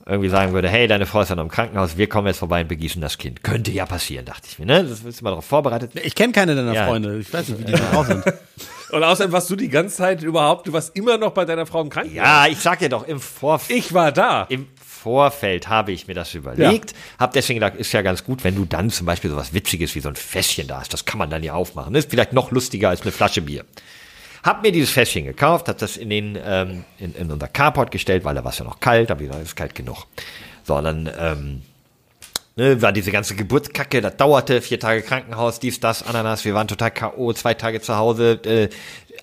irgendwie 0.07 0.29
sagen 0.29 0.53
würde, 0.53 0.69
hey, 0.69 0.87
deine 0.87 1.05
Frau 1.05 1.21
ist 1.21 1.29
ja 1.29 1.35
noch 1.35 1.43
im 1.43 1.49
Krankenhaus, 1.49 1.97
wir 1.97 2.07
kommen 2.07 2.27
jetzt 2.27 2.37
vorbei 2.39 2.61
und 2.61 2.67
begießen 2.67 3.01
das 3.01 3.17
Kind. 3.17 3.43
Könnte 3.43 3.71
ja 3.71 3.85
passieren, 3.85 4.25
dachte 4.25 4.47
ich 4.49 4.57
mir, 4.57 4.65
ne? 4.65 4.83
Das 4.83 5.01
ist 5.01 5.21
mal 5.21 5.31
darauf 5.31 5.45
vorbereitet. 5.45 5.91
Ich 6.03 6.15
kenne 6.15 6.31
keine 6.33 6.55
deiner 6.55 6.73
Ja. 6.73 6.87
Freunde. 6.87 7.17
Ich 7.19 7.31
weiß 7.31 7.49
nicht, 7.49 7.59
wie 7.59 7.65
die 7.65 7.71
da 7.73 7.77
drauf 7.91 8.07
sind. 8.07 8.23
Und 8.91 9.03
außerdem 9.03 9.33
warst 9.33 9.49
du 9.49 9.57
die 9.57 9.67
ganze 9.67 9.97
Zeit 9.97 10.23
überhaupt, 10.23 10.67
du 10.67 10.73
warst 10.73 10.95
immer 10.95 11.17
noch 11.17 11.31
bei 11.31 11.43
deiner 11.43 11.65
Frau 11.65 11.81
im 11.81 11.89
Krankenhaus. 11.89 12.15
Ja, 12.15 12.47
ich 12.47 12.57
sag 12.59 12.79
dir 12.79 12.87
doch, 12.87 13.05
im 13.05 13.19
Vorfeld. 13.19 13.77
Ich 13.77 13.93
war 13.93 14.13
da. 14.13 14.43
Im 14.49 14.67
Vorfeld 14.85 15.67
habe 15.67 15.91
ich 15.91 16.07
mir 16.07 16.13
das 16.13 16.33
überlegt, 16.33 16.93
habe 17.19 17.33
deswegen 17.33 17.59
gedacht, 17.59 17.75
ist 17.77 17.91
ja 17.91 18.01
ganz 18.01 18.23
gut, 18.23 18.43
wenn 18.45 18.55
du 18.55 18.63
dann 18.65 18.89
zum 18.89 19.05
Beispiel 19.05 19.29
so 19.29 19.35
was 19.35 19.53
Witziges 19.53 19.93
wie 19.95 19.99
so 19.99 20.09
ein 20.09 20.15
Fässchen 20.15 20.67
da 20.67 20.79
hast. 20.79 20.93
Das 20.93 21.03
kann 21.05 21.17
man 21.17 21.29
dann 21.29 21.43
ja 21.43 21.53
aufmachen. 21.53 21.93
Das 21.93 22.05
ist 22.05 22.11
vielleicht 22.11 22.33
noch 22.33 22.51
lustiger 22.51 22.89
als 22.89 23.01
eine 23.01 23.11
Flasche 23.11 23.41
Bier. 23.41 23.65
Hab 24.47 24.63
mir 24.63 24.71
dieses 24.71 24.91
Fässchen 24.91 25.25
gekauft, 25.25 25.67
hab 25.67 25.77
das 25.77 25.97
in 25.97 26.09
den 26.09 26.39
ähm, 26.41 26.85
in, 26.99 27.13
in 27.15 27.29
unser 27.29 27.49
Carport 27.49 27.91
gestellt, 27.91 28.23
weil 28.23 28.33
da 28.33 28.45
war 28.45 28.53
es 28.53 28.57
ja 28.57 28.63
noch 28.63 28.79
kalt, 28.79 29.11
ich 29.11 29.17
gesagt, 29.17 29.43
ist 29.43 29.55
kalt 29.57 29.75
genug. 29.75 30.05
So, 30.63 30.79
dann 30.79 31.11
ähm, 31.19 31.63
ne, 32.55 32.81
war 32.81 32.93
diese 32.93 33.11
ganze 33.11 33.35
Geburtskacke, 33.35 33.99
das 33.99 34.15
dauerte, 34.15 34.61
vier 34.61 34.79
Tage 34.79 35.01
Krankenhaus, 35.01 35.59
dies, 35.59 35.81
das, 35.81 36.01
Ananas, 36.01 36.45
wir 36.45 36.53
waren 36.53 36.69
total 36.69 36.91
K.O., 36.91 37.33
zwei 37.33 37.55
Tage 37.55 37.81
zu 37.81 37.97
Hause, 37.97 38.39
äh, 38.45 38.69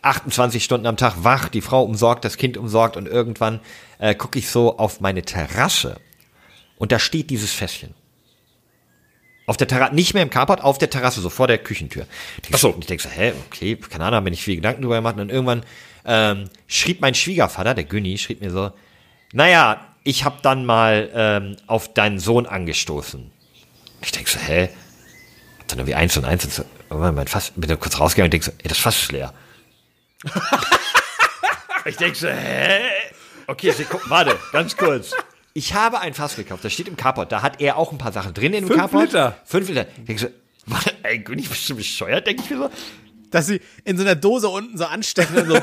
28 0.02 0.62
Stunden 0.62 0.86
am 0.86 0.98
Tag 0.98 1.14
wach, 1.24 1.48
die 1.48 1.62
Frau 1.62 1.84
umsorgt, 1.84 2.26
das 2.26 2.36
Kind 2.36 2.58
umsorgt 2.58 2.98
und 2.98 3.08
irgendwann 3.08 3.60
äh, 4.00 4.14
gucke 4.14 4.38
ich 4.38 4.50
so 4.50 4.76
auf 4.76 5.00
meine 5.00 5.22
Terrasse 5.22 5.96
und 6.76 6.92
da 6.92 6.98
steht 6.98 7.30
dieses 7.30 7.50
Fässchen. 7.50 7.94
Auf 9.46 9.58
der 9.58 9.68
Terrasse, 9.68 9.94
nicht 9.94 10.14
mehr 10.14 10.22
im 10.22 10.30
Carport, 10.30 10.62
auf 10.62 10.78
der 10.78 10.88
Terrasse, 10.88 11.20
so 11.20 11.28
vor 11.28 11.46
der 11.46 11.58
Küchentür. 11.58 12.06
Ach 12.52 12.58
so. 12.58 12.74
Ich 12.80 12.86
denke 12.86 13.02
so, 13.02 13.10
hä, 13.10 13.32
okay, 13.46 13.76
keine 13.76 14.04
Ahnung, 14.04 14.16
hab 14.16 14.24
mir 14.24 14.30
nicht 14.30 14.42
viel 14.42 14.56
Gedanken 14.56 14.82
drüber 14.82 14.96
gemacht. 14.96 15.14
Und 15.14 15.18
dann 15.18 15.30
irgendwann 15.30 15.64
ähm, 16.06 16.48
schrieb 16.66 17.00
mein 17.00 17.14
Schwiegervater, 17.14 17.74
der 17.74 17.84
Günni, 17.84 18.16
schrieb 18.16 18.40
mir 18.40 18.50
so, 18.50 18.72
naja, 19.32 19.86
ich 20.02 20.24
hab 20.24 20.42
dann 20.42 20.64
mal 20.64 21.10
ähm, 21.14 21.56
auf 21.66 21.92
deinen 21.92 22.18
Sohn 22.18 22.46
angestoßen. 22.46 23.30
Ich 24.02 24.12
denke 24.12 24.30
so, 24.30 24.38
hä? 24.38 24.70
Hab 25.58 25.68
dann 25.68 25.78
irgendwie 25.78 25.94
eins 25.94 26.16
und 26.16 26.24
eins 26.24 26.44
und 26.44 26.52
so, 26.52 26.64
mein 26.90 27.26
Fass, 27.26 27.52
bin 27.54 27.68
dann 27.68 27.80
kurz 27.80 27.98
rausgegangen 28.00 28.28
und 28.28 28.32
denk 28.32 28.44
so, 28.44 28.52
ey, 28.62 28.68
das 28.68 28.78
Fass 28.78 29.02
ist 29.02 29.12
leer. 29.12 29.34
ich 31.84 31.96
denk 31.96 32.16
so, 32.16 32.28
hä? 32.28 32.80
Okay, 33.46 33.72
Sekunde, 33.72 34.08
warte, 34.08 34.38
ganz 34.52 34.76
kurz. 34.76 35.12
Ich 35.56 35.72
habe 35.72 36.00
ein 36.00 36.14
Fass 36.14 36.34
gekauft, 36.34 36.64
das 36.64 36.72
steht 36.72 36.88
im 36.88 36.96
Carport, 36.96 37.30
da 37.30 37.40
hat 37.42 37.60
er 37.60 37.76
auch 37.76 37.92
ein 37.92 37.98
paar 37.98 38.10
Sachen 38.12 38.34
drin 38.34 38.52
in 38.54 38.62
dem 38.64 38.66
Fünf 38.66 38.80
Carport. 38.80 39.04
Liter. 39.06 39.36
Fünf 39.44 39.68
Liter. 39.68 39.86
Ich 39.98 40.04
denk 40.04 40.18
so, 40.18 40.26
warte, 40.66 40.92
ey, 41.04 41.20
Günni, 41.20 41.42
bist 41.42 41.70
du 41.70 41.76
bescheuert, 41.76 42.26
denke 42.26 42.42
ich 42.42 42.50
mir 42.50 42.58
so. 42.58 42.70
Dass 43.30 43.46
sie 43.46 43.60
in 43.84 43.96
so 43.96 44.02
einer 44.02 44.16
Dose 44.16 44.48
unten 44.48 44.76
so 44.76 44.84
anstecken 44.84 45.36
und 45.38 45.46
so. 45.48 45.54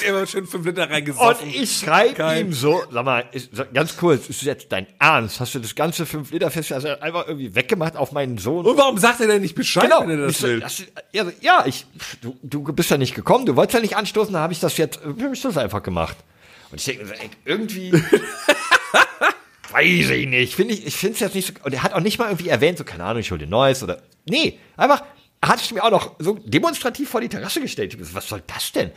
Immer 0.06 0.26
schön 0.28 0.46
fünf 0.46 0.64
Liter 0.64 0.84
Und 0.84 0.90
reingesoffen. 0.92 1.50
ich 1.50 1.76
schreibe 1.78 2.38
ihm 2.38 2.52
so, 2.52 2.84
sag 2.92 3.04
mal, 3.04 3.24
ist, 3.32 3.50
ganz 3.74 3.96
kurz, 3.96 4.28
ist 4.28 4.42
das 4.42 4.46
jetzt 4.46 4.70
dein 4.72 4.86
Ernst? 5.00 5.40
Hast 5.40 5.54
du 5.56 5.58
das 5.58 5.74
ganze 5.74 6.06
5 6.06 6.30
Liter 6.30 6.50
Fest 6.52 6.72
also 6.72 6.88
einfach 7.00 7.26
irgendwie 7.26 7.52
weggemacht 7.54 7.96
auf 7.96 8.12
meinen 8.12 8.38
Sohn? 8.38 8.64
Und 8.64 8.76
warum 8.78 8.96
sagt 8.96 9.20
er 9.20 9.26
denn 9.26 9.42
nicht 9.42 9.56
Bescheid, 9.56 9.84
Genau. 9.84 10.02
wenn 10.02 10.10
er 10.10 10.26
das 10.28 10.36
Ich 10.36 10.42
will? 10.44 10.60
das- 10.60 10.84
ja, 11.12 11.24
so, 11.24 11.32
ja, 11.40 11.64
ich, 11.66 11.84
du, 12.22 12.36
du 12.44 12.62
bist 12.72 12.90
ja 12.90 12.96
nicht 12.96 13.14
gekommen, 13.16 13.44
du 13.44 13.56
wolltest 13.56 13.74
ja 13.74 13.80
nicht 13.80 13.96
anstoßen, 13.96 14.32
da 14.32 14.40
habe 14.40 14.52
ich 14.52 14.60
das 14.60 14.76
jetzt, 14.76 15.00
äh, 15.04 15.22
hab 15.24 15.32
ich 15.32 15.42
das 15.42 15.56
einfach 15.58 15.82
gemacht. 15.82 16.16
Und 16.70 16.78
ich 16.78 16.84
denke, 16.84 17.02
mir 17.04 17.08
so, 17.08 17.14
ey, 17.14 17.30
irgendwie, 17.44 17.90
weiß 19.72 20.10
ich 20.10 20.26
nicht, 20.26 20.54
finde 20.54 20.74
ich, 20.74 20.86
ich 20.86 20.96
finde 20.96 21.14
es 21.14 21.20
jetzt 21.20 21.34
nicht 21.34 21.46
so, 21.46 21.64
und 21.64 21.72
er 21.72 21.82
hat 21.82 21.92
auch 21.92 22.00
nicht 22.00 22.18
mal 22.18 22.26
irgendwie 22.26 22.48
erwähnt, 22.48 22.78
so, 22.78 22.84
keine 22.84 23.04
Ahnung, 23.04 23.20
ich 23.20 23.30
hol 23.30 23.38
dir 23.38 23.46
Neues 23.46 23.82
oder, 23.82 24.02
nee, 24.26 24.58
einfach, 24.76 25.02
hat 25.42 25.58
sich 25.58 25.72
mir 25.72 25.82
auch 25.82 25.90
noch 25.90 26.16
so 26.18 26.34
demonstrativ 26.44 27.08
vor 27.08 27.20
die 27.20 27.28
Terrasse 27.28 27.60
gestellt. 27.60 27.94
Ich 27.94 28.00
hab 28.00 28.06
so, 28.06 28.14
Was 28.14 28.28
soll 28.28 28.42
das 28.46 28.72
denn? 28.72 28.90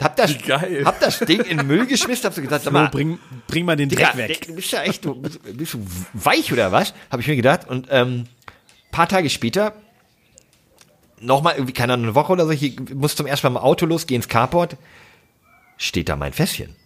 Hab 0.00 0.16
das, 0.16 0.38
geil. 0.38 0.82
hab 0.84 0.98
das 0.98 1.18
Ding 1.18 1.40
in 1.40 1.58
den 1.58 1.66
Müll 1.66 1.86
geschmissen, 1.86 2.24
hab 2.24 2.32
so 2.32 2.40
gesagt, 2.40 2.64
sag 2.64 2.70
Flo, 2.70 2.80
mal, 2.80 2.88
bring, 2.88 3.18
bring 3.46 3.66
mal 3.66 3.76
den 3.76 3.90
Digga, 3.90 4.12
Dreck 4.12 4.28
weg. 4.28 4.46
Du 4.46 4.54
bist 4.54 4.72
ja 4.72 4.82
echt, 4.82 5.04
du 5.04 5.14
bist, 5.14 5.40
bist 5.56 5.74
du 5.74 5.86
weich 6.14 6.50
oder 6.52 6.72
was? 6.72 6.94
Habe 7.10 7.20
ich 7.20 7.28
mir 7.28 7.36
gedacht. 7.36 7.68
Und 7.68 7.88
ähm, 7.90 8.24
paar 8.92 9.08
Tage 9.08 9.28
später, 9.28 9.74
nochmal 11.20 11.56
irgendwie, 11.56 11.74
keine 11.74 11.92
Ahnung, 11.92 12.06
eine 12.06 12.14
Woche 12.14 12.32
oder 12.32 12.46
so, 12.46 12.52
ich 12.52 12.80
muss 12.94 13.14
zum 13.14 13.26
ersten 13.26 13.52
Mal 13.52 13.58
im 13.58 13.64
Auto 13.64 13.84
los, 13.84 14.06
geh 14.06 14.14
ins 14.14 14.28
Carport, 14.28 14.78
steht 15.76 16.08
da 16.08 16.16
mein 16.16 16.32
Fässchen. 16.32 16.76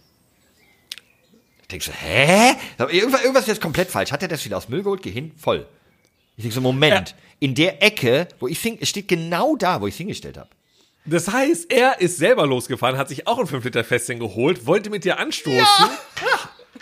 Ich 1.65 1.67
denk 1.67 1.81
so, 1.81 1.91
hä? 1.91 2.53
Irgendwas, 2.77 3.21
irgendwas 3.21 3.41
ist 3.41 3.47
jetzt 3.47 3.61
komplett 3.61 3.89
falsch. 3.89 4.11
Hat 4.11 4.21
er 4.21 4.27
das 4.27 4.45
wieder 4.45 4.55
aus 4.55 4.69
Müll 4.69 4.83
geholt? 4.83 5.01
Geh 5.01 5.09
hin, 5.09 5.31
voll. 5.35 5.65
Ich 6.37 6.43
denk 6.43 6.53
so, 6.53 6.61
Moment, 6.61 7.15
in 7.39 7.55
der 7.55 7.81
Ecke, 7.81 8.27
wo 8.39 8.47
ich 8.47 8.63
es 8.63 8.87
steht 8.87 9.07
genau 9.07 9.55
da, 9.55 9.81
wo 9.81 9.87
ich 9.87 9.97
hingestellt 9.97 10.37
habe. 10.37 10.49
Das 11.05 11.27
heißt, 11.27 11.71
er 11.71 12.01
ist 12.01 12.17
selber 12.17 12.45
losgefahren, 12.45 12.99
hat 12.99 13.09
sich 13.09 13.25
auch 13.25 13.39
ein 13.39 13.47
5 13.47 13.65
Liter 13.65 13.83
Fässchen 13.83 14.19
geholt, 14.19 14.67
wollte 14.67 14.91
mit 14.91 15.05
dir 15.05 15.17
anstoßen, 15.17 15.89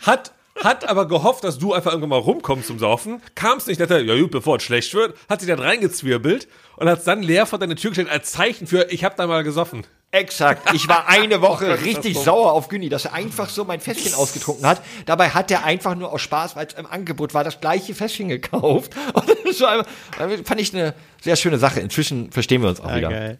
hat, 0.02 0.34
hat 0.62 0.88
aber 0.88 1.08
gehofft, 1.08 1.44
dass 1.44 1.58
du 1.58 1.74
einfach 1.74 1.92
irgendwann 1.92 2.10
mal 2.10 2.20
rumkommst 2.20 2.68
zum 2.68 2.80
Saufen, 2.80 3.22
kamst 3.36 3.68
nicht, 3.68 3.82
dachte, 3.82 4.00
ja 4.00 4.20
gut, 4.20 4.32
bevor 4.32 4.58
es 4.58 4.64
schlecht 4.64 4.94
wird, 4.94 5.18
hat 5.30 5.40
sich 5.42 5.50
dann 5.50 5.60
reingezwirbelt 5.60 6.48
und 6.78 6.88
hat 6.90 7.06
dann 7.08 7.24
leer 7.24 7.46
vor 7.46 7.60
deine 7.60 7.76
Tür 7.76 7.92
gestellt 7.92 8.10
als 8.10 8.32
Zeichen 8.32 8.68
für, 8.68 8.92
ich 8.92 9.04
hab 9.04 9.16
da 9.16 9.28
mal 9.28 9.44
gesoffen. 9.44 9.86
Exakt. 10.12 10.72
Ich 10.76 10.88
war 10.88 11.08
eine 11.08 11.42
Woche 11.42 11.66
ist 11.66 11.86
richtig 11.86 12.20
sauer 12.20 12.52
auf 12.54 12.68
Günni, 12.68 12.88
dass 12.88 13.06
er 13.06 13.14
einfach 13.14 13.50
so 13.50 13.66
mein 13.66 13.80
Fässchen 13.80 14.14
ausgetrunken 14.14 14.66
hat. 14.66 14.84
Dabei 15.08 15.30
hat 15.30 15.50
er 15.50 15.66
einfach 15.66 15.96
nur 15.96 16.14
aus 16.14 16.22
Spaß, 16.22 16.56
weil 16.56 16.68
es 16.68 16.74
im 16.74 16.86
Angebot 16.86 17.34
war, 17.34 17.44
das 17.44 17.60
gleiche 17.60 17.96
Fässchen 17.96 18.30
gekauft. 18.30 18.94
Und 19.14 19.26
das 19.44 19.60
war 19.62 19.72
einfach, 19.72 20.46
fand 20.46 20.62
ich 20.62 20.72
eine 20.74 20.94
sehr 21.20 21.36
schöne 21.36 21.58
Sache. 21.58 21.80
Inzwischen 21.80 22.32
verstehen 22.32 22.62
wir 22.62 22.70
uns 22.70 22.80
auch 22.80 22.92
Ja, 22.92 22.98
wieder. 22.98 23.38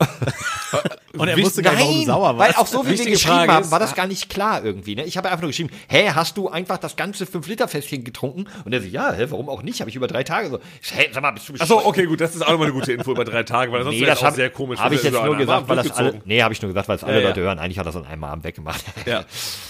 Und 1.16 1.28
er 1.28 1.36
wusste 1.38 1.62
gar 1.62 1.72
nicht, 1.72 1.80
warum 1.82 1.98
du 2.00 2.04
sauer 2.06 2.38
weil 2.38 2.48
warst. 2.48 2.58
auch 2.58 2.66
so 2.66 2.82
wie 2.82 2.86
wir 2.86 2.92
Wichtige 2.92 3.12
geschrieben 3.12 3.34
Frage 3.36 3.52
haben, 3.52 3.70
war 3.70 3.78
das 3.80 3.94
gar 3.94 4.06
nicht 4.06 4.30
klar 4.30 4.64
irgendwie. 4.64 4.94
Ne? 4.94 5.04
Ich 5.04 5.16
habe 5.16 5.28
einfach 5.28 5.42
nur 5.42 5.48
geschrieben, 5.50 5.70
hä, 5.88 6.10
hast 6.14 6.36
du 6.36 6.48
einfach 6.48 6.78
das 6.78 6.94
ganze 6.96 7.24
5-Liter-Fässchen 7.24 8.04
getrunken? 8.04 8.46
Und 8.64 8.72
er 8.72 8.80
so, 8.80 8.86
ja, 8.86 9.12
hä, 9.12 9.26
warum 9.28 9.48
auch 9.48 9.62
nicht? 9.62 9.80
Habe 9.80 9.90
ich 9.90 9.96
über 9.96 10.06
drei 10.06 10.22
Tage 10.22 10.50
so. 10.50 10.58
Hä, 10.92 11.08
sag 11.12 11.22
mal, 11.22 11.32
bist 11.32 11.48
du 11.48 11.54
Achso, 11.58 11.78
okay, 11.84 12.06
gut, 12.06 12.20
das 12.20 12.34
ist 12.36 12.42
auch 12.42 12.50
nochmal 12.52 12.68
eine 12.68 12.74
gute 12.74 12.92
Info 12.92 13.10
über 13.10 13.24
drei 13.24 13.42
Tage, 13.42 13.72
weil 13.72 13.82
sonst 13.82 13.96
Nee, 13.96 14.02
wäre 14.02 14.10
das 14.10 14.18
das 14.20 14.22
auch 14.22 14.26
habe 14.26 14.36
sehr 14.36 14.50
komisch. 14.50 14.78
hab 14.78 14.90
wenn 14.90 14.98
ich 14.98 15.04
wir 15.04 15.10
jetzt 15.10 15.24
nur 15.24 15.36
gesagt, 15.36 15.68
weil 15.68 15.76
das 15.76 15.90
alle, 15.92 16.22
nee, 16.24 16.42
habe 16.42 16.54
ich 16.54 16.62
nur 16.62 16.68
gesagt, 16.70 16.88
weil 16.88 16.96
es 16.96 17.04
alle 17.04 17.14
Ja, 17.14 17.20
ja. 17.22 17.28
Leute 17.28 17.40
hören. 17.40 17.58
Eigentlich 17.58 17.78
hat 17.78 17.86
er 17.86 17.92
das 17.92 17.96
an 17.96 18.06
einem 18.06 18.24
Abend 18.24 18.44
weggemacht. 18.44 18.84
Ja. 19.06 19.24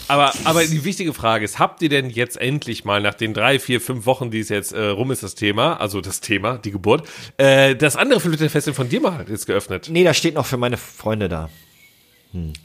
Aber, 0.08 0.32
aber 0.44 0.64
die 0.64 0.84
wichtige 0.84 1.14
Frage 1.14 1.44
ist, 1.44 1.58
habt 1.58 1.80
ihr 1.82 1.88
denn 1.88 2.10
jetzt 2.10 2.36
endlich 2.36 2.84
mal 2.84 3.00
nach 3.00 3.14
den 3.14 3.32
drei, 3.32 3.58
vier, 3.60 3.80
fünf 3.80 4.04
Wochen, 4.06 4.30
die 4.30 4.40
es 4.40 4.48
jetzt 4.50 4.72
äh, 4.72 4.88
rum 4.88 5.10
ist, 5.10 5.22
das 5.22 5.34
Thema, 5.36 5.80
also 5.80 6.00
das 6.00 6.20
Thema, 6.20 6.58
die 6.58 6.70
Geburt, 6.72 7.08
äh, 7.38 7.76
das 7.76 7.96
andere 7.96 8.20
5 8.20 8.32
Liter 8.36 8.50
Fässchen 8.50 8.74
von 8.74 8.88
dir 8.88 9.00
mal 9.00 9.24
jetzt 9.28 9.46
geöffnet? 9.46 9.88
Nee, 9.90 10.04
da 10.04 10.12
steht 10.12 10.34
noch 10.34 10.44
für 10.46 10.56
meine 10.56 10.76
Freunde 10.76 11.29
da. 11.30 11.48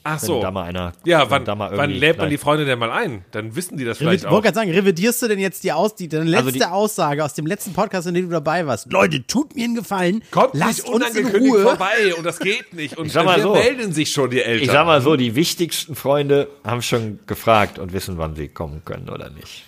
Ach 0.03 0.21
Wenn 0.21 0.27
so. 0.27 0.41
da 0.43 0.51
mal 0.51 0.61
einer. 0.65 0.93
Ja, 1.05 1.27
wann, 1.31 1.43
da 1.43 1.55
mal 1.55 1.75
wann 1.75 1.89
lädt 1.89 2.17
man 2.17 2.25
Nein. 2.25 2.29
die 2.29 2.37
Freunde 2.37 2.65
denn 2.65 2.77
mal 2.77 2.91
ein? 2.91 3.25
Dann 3.31 3.55
wissen 3.55 3.77
die 3.77 3.83
das 3.83 3.97
Ich 3.97 4.03
vielleicht 4.03 4.23
wollte 4.25 4.35
auch. 4.37 4.41
gerade 4.43 4.53
sagen, 4.53 4.69
revidierst 4.69 5.23
du 5.23 5.27
denn 5.27 5.39
jetzt 5.39 5.63
die 5.63 5.71
aus, 5.71 5.95
die, 5.95 6.07
deine 6.07 6.25
letzte 6.25 6.45
Also 6.45 6.51
die- 6.59 6.63
Aussage 6.65 7.25
aus 7.25 7.33
dem 7.33 7.47
letzten 7.47 7.73
Podcast, 7.73 8.05
in 8.05 8.13
dem 8.13 8.25
du 8.25 8.31
dabei 8.31 8.67
warst? 8.67 8.91
Leute, 8.93 9.25
tut 9.25 9.55
mir 9.55 9.63
einen 9.63 9.73
Gefallen. 9.73 10.21
Kommt 10.29 10.53
lasst 10.53 10.83
nicht 10.83 10.87
uns 10.93 11.07
in 11.07 11.11
unangekündigt 11.25 11.55
Ruhe. 11.55 11.63
vorbei 11.63 12.13
und 12.15 12.23
das 12.25 12.37
geht 12.37 12.73
nicht. 12.73 12.95
Und 12.95 13.07
Ich 13.07 13.15
wir 13.15 13.39
so. 13.41 13.53
melden 13.55 13.91
sich 13.91 14.11
schon, 14.11 14.29
die 14.29 14.41
Eltern. 14.43 14.65
Ich 14.65 14.69
sag 14.71 14.85
mal 14.85 15.01
so, 15.01 15.15
die 15.15 15.33
wichtigsten 15.33 15.95
Freunde 15.95 16.47
haben 16.63 16.83
schon 16.83 17.17
gefragt 17.25 17.79
und 17.79 17.91
wissen, 17.91 18.19
wann 18.19 18.35
sie 18.35 18.49
kommen 18.49 18.83
können 18.85 19.09
oder 19.09 19.31
nicht. 19.31 19.63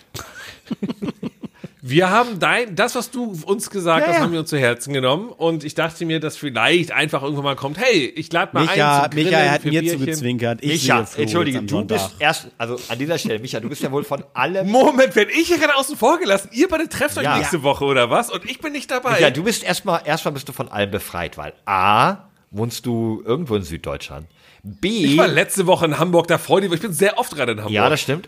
Wir 1.89 2.09
haben 2.09 2.39
dein, 2.39 2.75
das, 2.75 2.95
was 2.95 3.11
du 3.11 3.33
uns 3.45 3.69
gesagt 3.69 4.01
Ja, 4.01 4.07
hast, 4.07 4.15
ja. 4.17 4.21
haben 4.23 4.31
wir 4.33 4.39
uns 4.41 4.49
zu 4.49 4.57
Herzen 4.57 4.93
genommen. 4.93 5.29
Und 5.29 5.63
ich 5.63 5.73
dachte 5.73 6.05
mir, 6.05 6.19
dass 6.19 6.35
vielleicht 6.35 6.91
einfach 6.91 7.21
irgendwann 7.23 7.45
mal 7.45 7.55
kommt, 7.55 7.77
hey, 7.77 8.05
ich 8.15 8.31
lade 8.33 8.51
mal 8.53 8.61
Micha, 8.65 8.97
ein 8.97 9.01
zum 9.03 9.11
Grillen 9.11 9.25
Micha 9.29 9.39
er 9.39 9.51
hat 9.51 9.63
mir 9.65 9.81
Bierchen. 9.81 9.99
zugezwinkert. 9.99 10.59
Ich 10.63 10.83
Micha, 10.83 11.05
entschuldige, 11.17 11.61
du 11.63 11.85
bist 11.85 11.99
Sonntag. 12.01 12.19
erst, 12.19 12.47
also 12.57 12.77
an 12.89 12.99
dieser 12.99 13.17
Stelle, 13.17 13.39
Micha, 13.39 13.59
du 13.59 13.69
bist 13.69 13.81
ja 13.83 13.91
wohl 13.91 14.03
von 14.03 14.23
allem. 14.33 14.67
Moment, 14.69 15.15
wenn 15.15 15.29
ich 15.29 15.47
hier 15.47 15.57
gerade 15.59 15.75
außen 15.75 15.95
vor 15.95 16.19
gelassen, 16.19 16.49
ihr 16.51 16.67
beide 16.67 16.89
trefft 16.89 17.17
euch 17.17 17.23
Ja. 17.23 17.37
nächste 17.37 17.63
Woche 17.63 17.85
oder 17.85 18.09
was? 18.09 18.29
Und 18.31 18.43
ich 18.49 18.59
bin 18.59 18.73
nicht 18.73 18.91
dabei. 18.91 19.11
Micha, 19.13 19.29
du 19.29 19.43
bist 19.43 19.63
erstmal, 19.63 20.01
erstmal 20.05 20.33
bist 20.33 20.49
du 20.49 20.53
von 20.53 20.67
allem 20.69 20.91
befreit, 20.91 21.37
weil 21.37 21.53
A, 21.65 22.17
wohnst 22.51 22.85
du 22.85 23.21
irgendwo 23.25 23.55
in 23.55 23.63
Süddeutschland. 23.63 24.27
B, 24.63 25.05
ich 25.05 25.17
war 25.17 25.27
letzte 25.27 25.67
Woche 25.67 25.85
in 25.85 25.97
Hamburg, 25.99 26.27
da 26.27 26.37
freue 26.37 26.61
ich 26.63 26.69
mich. 26.69 26.77
Ich 26.77 26.81
bin 26.81 26.91
sehr 26.93 27.17
oft 27.17 27.33
gerade 27.35 27.53
in 27.53 27.59
Hamburg. 27.59 27.73
ja, 27.73 27.89
das 27.89 28.01
stimmt. 28.01 28.27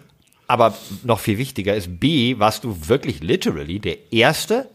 Aber 0.50 0.74
noch 1.04 1.20
viel 1.20 1.38
wichtiger 1.38 1.76
ist, 1.76 2.00
B, 2.00 2.40
warst 2.40 2.64
du 2.64 2.76
wirklich 2.88 3.22
literally 3.22 3.78
der 3.78 4.12
Erste, 4.12 4.68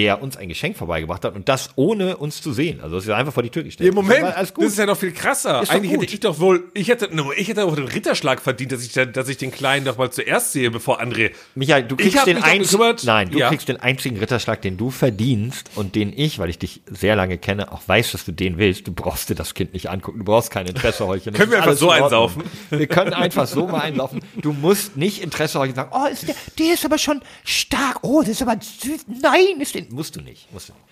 der 0.00 0.22
uns 0.22 0.38
ein 0.38 0.48
Geschenk 0.48 0.78
vorbeigebracht 0.78 1.26
hat 1.26 1.34
und 1.34 1.48
das 1.50 1.68
ohne 1.76 2.16
uns 2.16 2.40
zu 2.40 2.54
sehen. 2.54 2.80
Also 2.80 2.96
das 2.96 3.04
ist 3.04 3.10
einfach 3.10 3.34
vor 3.34 3.42
die 3.42 3.50
Tür 3.50 3.64
gestellt. 3.64 3.86
Im 3.86 3.94
Moment, 3.94 4.22
Das 4.22 4.34
war 4.34 4.44
das 4.64 4.72
ist 4.72 4.78
ja 4.78 4.86
noch 4.86 4.96
viel 4.96 5.12
krasser. 5.12 5.62
Ist 5.62 5.70
Eigentlich 5.70 5.92
hätte 5.92 6.06
ich 6.06 6.20
doch 6.20 6.40
wohl, 6.40 6.64
ich 6.72 6.88
hätte, 6.88 7.10
ich 7.36 7.48
hätte 7.48 7.66
auch 7.66 7.74
den 7.74 7.86
Ritterschlag 7.86 8.40
verdient, 8.40 8.72
dass 8.72 8.82
ich, 8.82 8.92
dass 8.92 9.28
ich 9.28 9.36
den 9.36 9.50
Kleinen 9.50 9.84
doch 9.84 9.98
mal 9.98 10.10
zuerst 10.10 10.52
sehe, 10.52 10.70
bevor 10.70 11.02
André. 11.02 11.32
Michael, 11.54 11.82
du 11.82 11.96
kriegst 11.96 12.26
den 12.26 12.42
einzigen, 12.42 12.96
nein, 13.04 13.30
du 13.30 13.38
Ja. 13.38 13.48
kriegst 13.50 13.68
den 13.68 13.76
einzigen 13.76 14.16
Ritterschlag, 14.16 14.62
den 14.62 14.78
du 14.78 14.90
verdienst 14.90 15.70
und 15.74 15.94
den 15.94 16.14
ich, 16.16 16.38
weil 16.38 16.48
ich 16.48 16.58
dich 16.58 16.80
sehr 16.86 17.14
lange 17.14 17.36
kenne, 17.36 17.70
auch 17.70 17.82
weiß, 17.86 18.12
dass 18.12 18.24
du 18.24 18.32
den 18.32 18.56
willst. 18.56 18.86
Du 18.88 18.92
brauchst 18.92 19.28
dir 19.28 19.34
das 19.34 19.52
Kind 19.52 19.74
nicht 19.74 19.90
angucken. 19.90 20.20
Du 20.20 20.24
brauchst 20.24 20.50
kein 20.50 20.66
Interesse 20.66 21.06
heucheln. 21.06 21.34
Das 21.34 21.40
Können 21.40 21.52
wir 21.52 21.58
einfach 21.58 21.76
so 21.76 21.90
einsaufen? 21.90 22.42
Wir 22.70 22.86
können 22.86 23.12
einfach 23.12 23.46
so 23.46 23.66
mal 23.66 23.80
einlaufen. 23.82 24.20
Du 24.40 24.52
musst 24.54 24.96
nicht 24.96 25.22
Interesse 25.22 25.58
heucheln 25.58 25.78
und 25.78 25.90
sagen, 25.90 25.90
oh, 25.92 26.10
ist 26.10 26.26
der, 26.26 26.34
der 26.58 26.72
ist 26.74 26.84
aber 26.86 26.96
schon 26.96 27.20
stark. 27.44 27.98
Oh, 28.02 28.20
das 28.20 28.30
ist 28.30 28.42
aber 28.42 28.56
süß. 28.60 29.06
Nein, 29.20 29.60
ist 29.60 29.74
den, 29.74 29.89
musst 29.90 30.16
du 30.16 30.20
nicht. 30.20 30.52
Musst 30.52 30.68
du 30.68 30.72
nicht. 30.72 30.82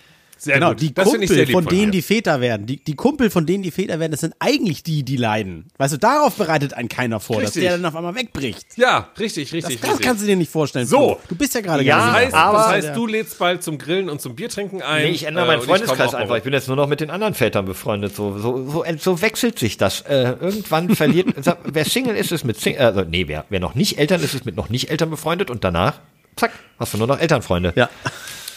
Sehr 0.40 0.54
Genau, 0.54 0.68
gut. 0.68 0.80
die 0.82 0.94
Das 0.94 1.04
ich 1.12 1.12
Kumpel, 1.28 1.46
von 1.48 1.66
denen 1.66 1.90
die 1.90 2.00
Väter 2.00 2.40
werden, 2.40 2.64
die, 2.64 2.76
die 2.76 2.94
Kumpel, 2.94 3.28
von 3.28 3.44
denen 3.44 3.64
die 3.64 3.72
Väter 3.72 3.98
werden, 3.98 4.12
das 4.12 4.20
sind 4.20 4.36
eigentlich 4.38 4.84
die, 4.84 5.02
die 5.02 5.16
leiden. 5.16 5.66
Weißt 5.78 5.94
du, 5.94 5.98
darauf 5.98 6.36
bereitet 6.36 6.74
einen 6.74 6.88
keiner 6.88 7.18
vor, 7.18 7.38
Richtig. 7.40 7.54
dass 7.54 7.62
der 7.70 7.72
dann 7.72 7.84
auf 7.86 7.96
einmal 7.96 8.14
wegbricht. 8.14 8.64
Ja, 8.76 9.08
richtig, 9.18 9.48
Das, 9.50 9.54
richtig, 9.54 9.80
das 9.80 9.90
richtig. 9.90 10.06
kannst 10.06 10.22
du 10.22 10.26
dir 10.28 10.36
nicht 10.36 10.52
vorstellen. 10.52 10.86
So. 10.86 11.18
Du 11.28 11.34
bist 11.34 11.56
ja 11.56 11.60
gerade 11.60 11.82
Ja, 11.82 11.96
das 11.96 12.04
ganz 12.04 12.16
heißt, 12.18 12.34
aber- 12.36 12.58
das 12.58 12.66
heißt, 12.68 12.90
du 12.96 13.06
lädst 13.08 13.36
bald 13.40 13.64
zum 13.64 13.78
Grillen 13.78 14.08
und 14.08 14.20
zum 14.20 14.36
Biertrinken 14.36 14.80
ein. 14.80 15.06
Nee, 15.06 15.10
ich 15.10 15.24
ändere 15.24 15.44
äh, 15.44 15.48
meinen 15.48 15.58
ich 15.60 15.66
komm 15.66 15.76
Freundeskreis 15.76 16.14
auch 16.14 16.18
einfach. 16.20 16.36
Ich 16.36 16.44
bin 16.44 16.52
jetzt 16.52 16.68
nur 16.68 16.76
noch 16.76 16.86
mit 16.86 17.00
den 17.00 17.10
anderen 17.10 17.34
Vätern 17.34 17.66
befreundet. 17.66 18.14
So, 18.14 18.38
so, 18.38 18.64
so, 18.70 18.84
so 18.96 19.20
wechselt 19.20 19.58
sich 19.58 19.76
das. 19.76 20.02
Äh, 20.02 20.36
irgendwann 20.40 20.88
verliert, 20.94 21.34
wer 21.64 21.84
Single 21.84 22.14
ist, 22.14 22.30
ist 22.30 22.44
mit 22.44 22.60
Single, 22.60 22.82
also, 22.82 23.00
nee, 23.02 23.26
wer, 23.26 23.44
wer 23.48 23.58
noch 23.58 23.74
nicht 23.74 23.98
Eltern 23.98 24.22
ist, 24.22 24.34
ist 24.34 24.46
mit 24.46 24.54
noch 24.54 24.68
nicht 24.68 24.88
Eltern 24.88 25.10
befreundet 25.10 25.50
und 25.50 25.64
danach, 25.64 25.94
zack, 26.36 26.52
hast 26.78 26.94
du 26.94 26.98
nur 26.98 27.08
noch 27.08 27.18
Elternfreunde. 27.18 27.72
Ja. 27.74 27.88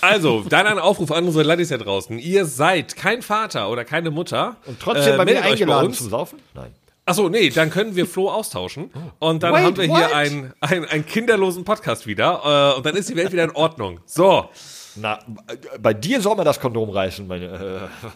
Also, 0.02 0.44
dann 0.48 0.68
ein 0.68 0.80
Aufruf 0.80 1.12
an 1.12 1.26
unsere 1.26 1.44
Ladies 1.44 1.70
da 1.70 1.78
draußen. 1.78 2.20
Ihr 2.20 2.46
seid 2.46 2.96
kein 2.96 3.22
Vater 3.22 3.70
oder 3.70 3.86
keine 3.86 4.12
Mutter. 4.12 4.58
Und 4.66 4.80
trotzdem 4.80 5.14
äh, 5.14 5.18
bei 5.18 5.26
mir 5.26 5.44
eingeladen 5.44 5.88
uns. 5.88 6.00
zum 6.00 6.10
Saufen? 6.10 6.40
Nein. 6.54 6.74
Achso, 7.06 7.30
nee, 7.30 7.50
dann 7.50 7.70
können 7.72 7.96
wir 7.96 8.06
Flo 8.06 8.30
austauschen. 8.30 8.92
Und 9.20 9.44
dann 9.44 9.54
Wait, 9.54 9.64
haben 9.64 9.78
wir 9.78 9.90
what? 9.90 9.98
hier 9.98 10.16
einen, 10.16 10.54
einen, 10.62 10.86
einen 10.86 11.06
kinderlosen 11.06 11.64
Podcast 11.64 12.06
wieder. 12.06 12.74
Äh, 12.74 12.78
und 12.78 12.86
dann 12.86 12.96
ist 12.96 13.10
die 13.10 13.16
Welt 13.16 13.32
wieder 13.32 13.44
in 13.44 13.52
Ordnung. 13.52 14.00
So. 14.06 14.50
Na, 14.96 15.20
bei 15.80 15.94
dir 15.94 16.22
soll 16.22 16.36
man 16.36 16.46
das 16.46 16.60
Kondom 16.60 16.90
reißen, 16.90 17.28
meine, 17.28 17.46
äh, 17.46 18.08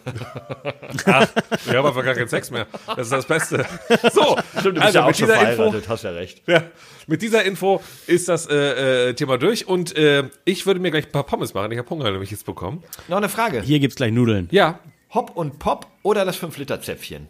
Ach, 1.06 1.28
wir 1.64 1.78
haben 1.78 1.86
einfach 1.86 2.04
gar 2.04 2.14
keinen 2.14 2.28
Sex 2.28 2.50
mehr. 2.50 2.66
Das 2.86 3.06
ist 3.06 3.12
das 3.12 3.26
Beste. 3.26 3.64
So, 4.12 4.36
Stimmt, 4.58 4.64
du 4.64 4.72
bist 4.72 4.82
also 4.84 4.98
ja 4.98 5.04
auch 5.04 5.08
mit 5.08 5.16
schon 5.16 5.28
dieser 5.28 5.52
Info, 5.52 5.88
hast 5.88 6.04
ja 6.04 6.10
recht. 6.10 6.42
ja, 6.46 6.62
mit 7.06 7.22
dieser 7.22 7.44
Info 7.44 7.82
ist 8.06 8.28
das 8.28 8.46
äh, 8.48 9.08
äh, 9.08 9.14
Thema 9.14 9.38
durch. 9.38 9.66
Und 9.66 9.96
äh, 9.96 10.24
ich 10.44 10.66
würde 10.66 10.80
mir 10.80 10.90
gleich 10.90 11.06
ein 11.06 11.12
paar 11.12 11.24
Pommes 11.24 11.54
machen. 11.54 11.72
Ich 11.72 11.78
habe 11.78 11.88
Hunger 11.88 12.10
nämlich 12.10 12.30
jetzt 12.30 12.46
bekommen. 12.46 12.82
Noch 13.08 13.16
eine 13.18 13.28
Frage. 13.28 13.62
Hier 13.62 13.78
gibt's 13.78 13.96
gleich 13.96 14.12
Nudeln. 14.12 14.48
Ja, 14.50 14.80
Hop 15.14 15.30
und 15.34 15.58
Pop 15.58 15.86
oder 16.02 16.24
das 16.24 16.40
5-Liter-Zäpfchen? 16.40 17.28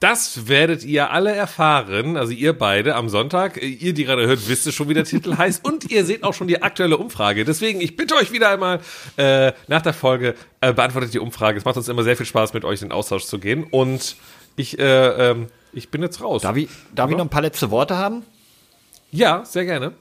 Das 0.00 0.48
werdet 0.48 0.82
ihr 0.82 1.10
alle 1.10 1.34
erfahren, 1.34 2.16
also 2.16 2.32
ihr 2.32 2.54
beide 2.54 2.94
am 2.94 3.10
Sonntag. 3.10 3.62
Ihr, 3.62 3.92
die 3.92 4.04
gerade 4.04 4.26
hört, 4.26 4.48
wisst 4.48 4.66
es 4.66 4.74
schon, 4.74 4.88
wie 4.88 4.94
der 4.94 5.04
Titel 5.04 5.36
heißt. 5.36 5.62
Und 5.62 5.90
ihr 5.90 6.06
seht 6.06 6.24
auch 6.24 6.32
schon 6.32 6.48
die 6.48 6.62
aktuelle 6.62 6.96
Umfrage. 6.96 7.44
Deswegen, 7.44 7.82
ich 7.82 7.96
bitte 7.96 8.14
euch 8.14 8.32
wieder 8.32 8.48
einmal 8.48 8.80
äh, 9.18 9.52
nach 9.68 9.82
der 9.82 9.92
Folge, 9.92 10.36
äh, 10.62 10.72
beantwortet 10.72 11.12
die 11.12 11.18
Umfrage. 11.18 11.58
Es 11.58 11.66
macht 11.66 11.76
uns 11.76 11.86
immer 11.88 12.02
sehr 12.02 12.16
viel 12.16 12.24
Spaß, 12.24 12.54
mit 12.54 12.64
euch 12.64 12.80
in 12.80 12.88
den 12.88 12.92
Austausch 12.92 13.24
zu 13.24 13.38
gehen. 13.38 13.64
Und 13.64 14.16
ich, 14.56 14.78
äh, 14.78 15.30
ähm, 15.30 15.48
ich 15.74 15.90
bin 15.90 16.00
jetzt 16.00 16.22
raus. 16.22 16.40
Darf 16.40 16.56
ich, 16.56 16.70
darf 16.94 17.10
ich 17.10 17.16
noch 17.18 17.26
ein 17.26 17.30
paar 17.30 17.42
letzte 17.42 17.70
Worte 17.70 17.98
haben? 17.98 18.22
Ja, 19.10 19.44
sehr 19.44 19.66
gerne. 19.66 19.92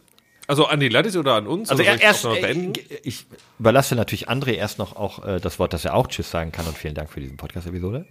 Also 0.48 0.66
an 0.66 0.80
die 0.80 0.88
Ladies 0.88 1.18
oder 1.18 1.34
an 1.34 1.46
uns? 1.46 1.70
Also 1.70 1.84
oder 1.84 1.96
ich 1.96 2.02
erst, 2.02 2.24
beenden? 2.24 2.74
ich 3.04 3.26
überlasse 3.60 3.96
natürlich 3.96 4.30
André 4.30 4.54
erst 4.54 4.80
noch 4.80 4.96
auch 4.96 5.26
äh, 5.28 5.40
das 5.42 5.60
Wort, 5.60 5.74
dass 5.74 5.84
er 5.84 5.94
auch 5.94 6.08
Tschüss 6.08 6.32
sagen 6.32 6.54
kann 6.54 6.66
und 6.68 6.78
vielen 6.78 6.96
Dank 6.96 7.12
für 7.12 7.20
diese 7.20 7.36
Podcast-Episode. 7.36 8.06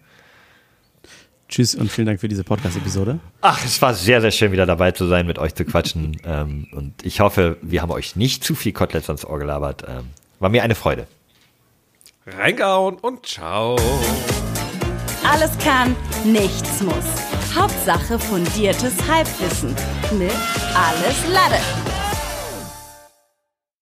Tschüss 1.48 1.74
und 1.74 1.90
vielen 1.90 2.06
Dank 2.06 2.20
für 2.20 2.28
diese 2.28 2.44
Podcast-Episode. 2.44 3.18
Ach, 3.40 3.64
es 3.64 3.80
war 3.80 3.94
sehr, 3.94 4.20
sehr 4.20 4.30
schön, 4.30 4.52
wieder 4.52 4.66
dabei 4.66 4.92
zu 4.92 5.06
sein, 5.06 5.26
mit 5.26 5.38
euch 5.38 5.54
zu 5.54 5.64
quatschen. 5.64 6.18
ähm, 6.24 6.66
und 6.72 7.04
ich 7.04 7.20
hoffe, 7.20 7.56
wir 7.62 7.80
haben 7.80 7.90
euch 7.90 8.16
nicht 8.16 8.44
zu 8.44 8.54
viel 8.54 8.72
Koteletts 8.72 9.08
ans 9.08 9.24
Ohr 9.24 9.38
gelabert. 9.38 9.84
Ähm, 9.88 10.10
war 10.40 10.50
mir 10.50 10.62
eine 10.62 10.74
Freude. 10.74 11.06
Reingehauen 12.26 12.96
und 12.96 13.24
ciao. 13.26 13.76
Alles 15.24 15.56
kann, 15.58 15.96
nichts 16.24 16.82
muss. 16.82 16.94
Hauptsache 17.54 18.18
fundiertes 18.18 18.94
Halbwissen 19.08 19.74
mit 20.18 20.32
Alles 20.74 21.26
Lade. 21.32 21.97